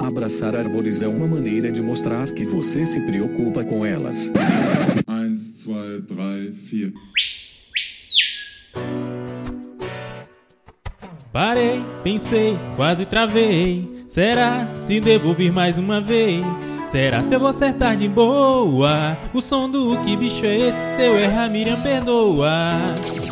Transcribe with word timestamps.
Abraçar 0.00 0.54
árvores 0.54 1.02
é 1.02 1.08
uma 1.08 1.26
maneira 1.26 1.72
de 1.72 1.82
mostrar 1.82 2.30
que 2.30 2.44
você 2.44 2.86
se 2.86 3.00
preocupa 3.00 3.64
com 3.64 3.84
elas. 3.84 4.30
1, 5.08 5.34
2, 5.34 6.04
3, 6.06 6.92
4. 6.92 6.92
Parei, 11.32 11.84
pensei, 12.02 12.56
quase 12.74 13.04
travei. 13.04 14.04
Será 14.06 14.66
se 14.68 15.00
devo 15.00 15.34
vir 15.34 15.52
mais 15.52 15.78
uma 15.78 16.00
vez? 16.00 16.44
Será 16.86 17.22
se 17.22 17.34
eu 17.34 17.40
vou 17.40 17.50
acertar 17.50 17.96
de 17.96 18.08
boa? 18.08 19.16
O 19.34 19.42
som 19.42 19.68
do 19.68 19.98
que 20.04 20.16
bicho 20.16 20.46
é 20.46 20.56
esse? 20.56 20.96
Se 20.96 21.02
eu 21.02 21.18
errar, 21.18 21.50
Miriam 21.50 21.80
perdoa. 21.82 22.70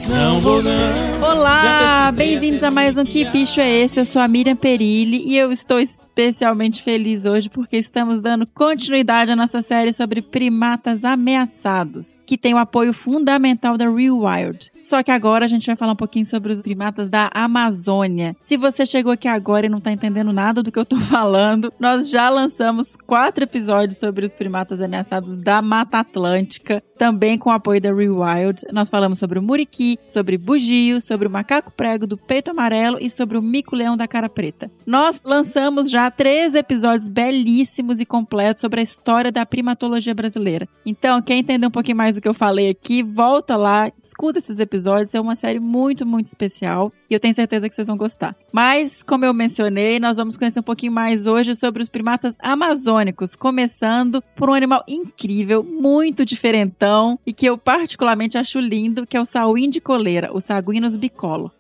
Não 0.09 0.41
vou 0.41 0.63
não. 0.63 1.07
Olá, 1.21 2.13
bem-vindos 2.13 2.63
a 2.63 2.71
mais 2.71 2.97
um 2.97 3.05
Que 3.05 3.25
Bicho 3.25 3.61
é 3.61 3.69
Esse? 3.69 3.99
Eu 3.99 4.05
sou 4.05 4.23
a 4.23 4.29
Miriam 4.29 4.55
Perilli 4.55 5.27
e 5.27 5.37
eu 5.37 5.51
estou 5.51 5.81
especialmente 5.81 6.83
feliz 6.83 7.25
hoje 7.25 7.49
porque 7.49 7.77
estamos 7.77 8.21
dando 8.21 8.47
continuidade 8.47 9.33
à 9.33 9.37
nossa 9.37 9.61
série 9.63 9.93
sobre 9.93 10.23
primatas 10.23 11.05
ameaçados, 11.05 12.17
que 12.25 12.39
tem 12.39 12.55
o 12.55 12.59
apoio 12.59 12.93
fundamental 12.93 13.77
da 13.77 13.91
Real 13.91 14.19
Wild. 14.19 14.71
Só 14.81 15.03
que 15.03 15.11
agora 15.11 15.45
a 15.45 15.49
gente 15.49 15.67
vai 15.67 15.75
falar 15.75 15.93
um 15.93 15.97
pouquinho 15.97 16.25
sobre 16.25 16.53
os 16.53 16.61
primatas 16.61 17.11
da 17.11 17.29
Amazônia. 17.35 18.37
Se 18.41 18.57
você 18.57 18.87
chegou 18.87 19.11
aqui 19.11 19.27
agora 19.27 19.67
e 19.67 19.69
não 19.69 19.79
está 19.79 19.91
entendendo 19.91 20.33
nada 20.33 20.63
do 20.63 20.71
que 20.71 20.79
eu 20.79 20.85
estou 20.85 21.01
falando, 21.11 21.73
nós 21.81 22.09
já 22.09 22.29
lançamos 22.29 22.95
quatro 22.95 23.43
episódios 23.43 23.99
sobre 23.99 24.25
os 24.25 24.35
primatas 24.35 24.81
ameaçados 24.81 25.41
da 25.41 25.61
Mata 25.61 25.99
Atlântica, 25.99 26.81
também 26.97 27.37
com 27.37 27.51
o 27.51 27.53
apoio 27.53 27.81
da 27.81 27.93
Real 27.93 28.21
Wild. 28.21 28.63
Nós 28.73 28.89
falamos 28.89 29.19
sobre 29.19 29.39
o 29.39 29.43
muriqui, 29.43 29.96
sobre 30.05 30.37
bugio, 30.37 31.01
sobre 31.01 31.29
o 31.29 31.31
macaco 31.31 31.73
prego 31.73 32.07
do 32.07 32.17
peito 32.17 32.51
amarelo 32.51 32.99
e 33.01 33.11
sobre 33.11 33.39
o 33.39 33.43
mico-leão 33.43 33.97
da 33.97 34.09
cara 34.09 34.29
preta. 34.29 34.71
Nós 34.85 35.23
lançamos 35.25 35.91
já 35.91 36.11
três 36.11 36.55
episódios 36.55 37.09
belíssimos 37.09 38.01
e 38.01 38.07
completos 38.07 38.61
sobre 38.61 38.81
a 38.81 38.83
história 38.83 39.33
da 39.33 39.47
primatologia 39.47 40.15
brasileira. 40.15 40.69
Então, 40.85 41.21
quer 41.23 41.35
entender 41.35 41.67
um 41.67 41.71
pouquinho 41.71 41.97
mais 41.97 42.15
do 42.15 42.21
que 42.21 42.29
eu 42.29 42.35
falei 42.35 42.71
aqui, 42.71 43.03
volta 43.03 43.57
lá, 43.57 43.91
escuta 43.99 44.39
esses 44.39 44.59
episódios. 44.59 45.15
É 45.15 45.21
uma 45.21 45.37
série 45.37 45.61
muito, 45.61 46.05
muito 46.05 46.27
especial 46.27 46.93
e 47.09 47.15
eu 47.15 47.21
tenho 47.21 47.35
certeza 47.35 47.69
que 47.69 47.75
vocês 47.75 47.87
vão 47.87 47.97
gostar. 47.97 48.37
Mas, 48.53 49.03
como 49.03 49.25
eu 49.25 49.33
mencionei, 49.33 49.99
nós 49.99 50.17
vamos 50.17 50.37
conhecer 50.37 50.61
um 50.61 50.65
pouquinho 50.65 50.93
mais 50.93 51.27
hoje 51.27 51.55
sobre 51.55 51.83
os 51.83 51.89
primatas 51.89 52.37
amazônicos, 52.41 53.37
começando 53.37 54.23
por 54.35 54.51
um 54.51 54.55
animal 54.55 54.83
incrível, 54.89 55.63
muito 55.63 56.25
diferentão 56.25 57.19
e 57.27 57.33
que 57.33 57.47
eu 57.47 57.57
particularmente 57.57 58.39
acho 58.39 58.59
lindo, 58.59 59.07
que 59.07 59.17
é 59.17 59.21
o 59.21 59.25
sauim 59.25 59.69
de 59.69 59.81
coleira, 59.87 60.33
o 60.33 60.41
Saguinus 60.41 60.97
bicolor. 60.97 61.53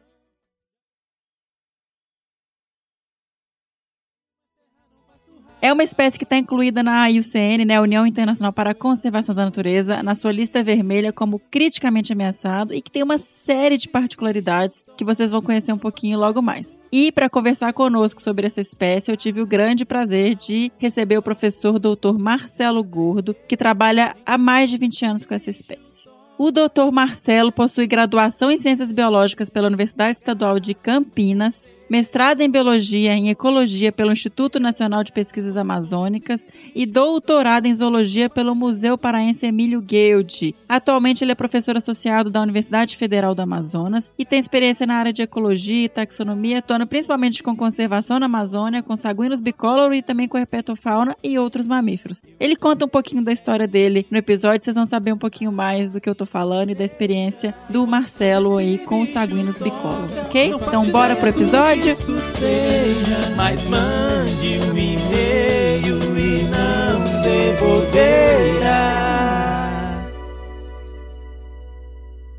É 5.62 5.72
uma 5.72 5.82
espécie 5.82 6.18
que 6.18 6.24
está 6.24 6.36
incluída 6.36 6.82
na 6.82 7.06
IUCN, 7.06 7.64
né, 7.64 7.80
União 7.80 8.06
Internacional 8.06 8.52
para 8.52 8.70
a 8.70 8.74
Conservação 8.74 9.34
da 9.34 9.44
Natureza, 9.44 10.02
na 10.02 10.14
sua 10.14 10.30
lista 10.30 10.62
vermelha 10.62 11.12
como 11.12 11.38
criticamente 11.38 12.12
ameaçado 12.12 12.74
e 12.74 12.80
que 12.80 12.90
tem 12.90 13.02
uma 13.02 13.16
série 13.16 13.78
de 13.78 13.88
particularidades 13.88 14.84
que 14.96 15.04
vocês 15.04 15.30
vão 15.30 15.40
conhecer 15.40 15.72
um 15.72 15.78
pouquinho 15.78 16.18
logo 16.18 16.42
mais. 16.42 16.80
E 16.92 17.10
para 17.10 17.30
conversar 17.30 17.72
conosco 17.72 18.20
sobre 18.20 18.46
essa 18.46 18.60
espécie, 18.60 19.10
eu 19.10 19.16
tive 19.16 19.40
o 19.40 19.46
grande 19.46 19.84
prazer 19.84 20.34
de 20.34 20.70
receber 20.78 21.16
o 21.16 21.22
professor 21.22 21.78
Dr. 21.78 22.18
Marcelo 22.18 22.82
Gordo, 22.82 23.34
que 23.48 23.56
trabalha 23.56 24.16
há 24.26 24.36
mais 24.36 24.68
de 24.68 24.76
20 24.76 25.04
anos 25.04 25.24
com 25.24 25.34
essa 25.34 25.50
espécie. 25.50 26.05
O 26.38 26.50
Dr. 26.50 26.90
Marcelo 26.92 27.50
possui 27.50 27.86
graduação 27.86 28.50
em 28.50 28.58
Ciências 28.58 28.92
Biológicas 28.92 29.48
pela 29.48 29.68
Universidade 29.68 30.18
Estadual 30.18 30.60
de 30.60 30.74
Campinas, 30.74 31.66
mestrado 31.88 32.40
em 32.40 32.50
Biologia 32.50 33.14
em 33.14 33.30
Ecologia 33.30 33.92
pelo 33.92 34.12
Instituto 34.12 34.58
Nacional 34.58 35.04
de 35.04 35.12
Pesquisas 35.12 35.56
Amazônicas 35.56 36.46
e 36.74 36.84
doutorado 36.84 37.66
em 37.66 37.74
Zoologia 37.74 38.28
pelo 38.28 38.54
Museu 38.54 38.98
Paraense 38.98 39.46
Emílio 39.46 39.80
Guilde. 39.80 40.54
Atualmente 40.68 41.22
ele 41.22 41.32
é 41.32 41.34
professor 41.34 41.76
associado 41.76 42.30
da 42.30 42.42
Universidade 42.42 42.96
Federal 42.96 43.34
do 43.34 43.42
Amazonas 43.42 44.10
e 44.18 44.24
tem 44.24 44.38
experiência 44.38 44.86
na 44.86 44.96
área 44.96 45.12
de 45.12 45.22
ecologia 45.22 45.84
e 45.84 45.88
taxonomia, 45.88 46.58
atuando 46.58 46.86
principalmente 46.86 47.42
com 47.42 47.56
conservação 47.56 48.18
na 48.18 48.26
Amazônia, 48.26 48.82
com 48.82 48.96
saguinos 48.96 49.40
bicolor 49.40 49.92
e 49.92 50.02
também 50.02 50.28
com 50.28 50.38
herpetofauna 50.38 51.16
e 51.22 51.38
outros 51.38 51.66
mamíferos. 51.66 52.22
Ele 52.40 52.56
conta 52.56 52.84
um 52.84 52.88
pouquinho 52.88 53.22
da 53.22 53.32
história 53.32 53.66
dele 53.66 54.06
no 54.10 54.18
episódio, 54.18 54.64
vocês 54.64 54.76
vão 54.76 54.86
saber 54.86 55.12
um 55.12 55.18
pouquinho 55.18 55.52
mais 55.52 55.90
do 55.90 56.00
que 56.00 56.08
eu 56.08 56.14
tô 56.14 56.26
falando 56.26 56.70
e 56.70 56.74
da 56.74 56.84
experiência 56.84 57.54
do 57.68 57.86
Marcelo 57.86 58.58
aí 58.58 58.78
com 58.78 59.02
os 59.02 59.10
saguinos 59.10 59.58
bicolor, 59.58 60.08
ok? 60.26 60.52
Então 60.54 60.84
bora 60.86 61.14
pro 61.14 61.28
episódio? 61.28 61.75
Isso 61.84 62.20
seja, 62.20 63.32
mas 63.36 63.62
mande 63.68 64.58
um 64.68 64.76
e-mail 64.76 65.98
e 66.18 66.42
não 66.48 67.22
devolverá. 67.22 68.96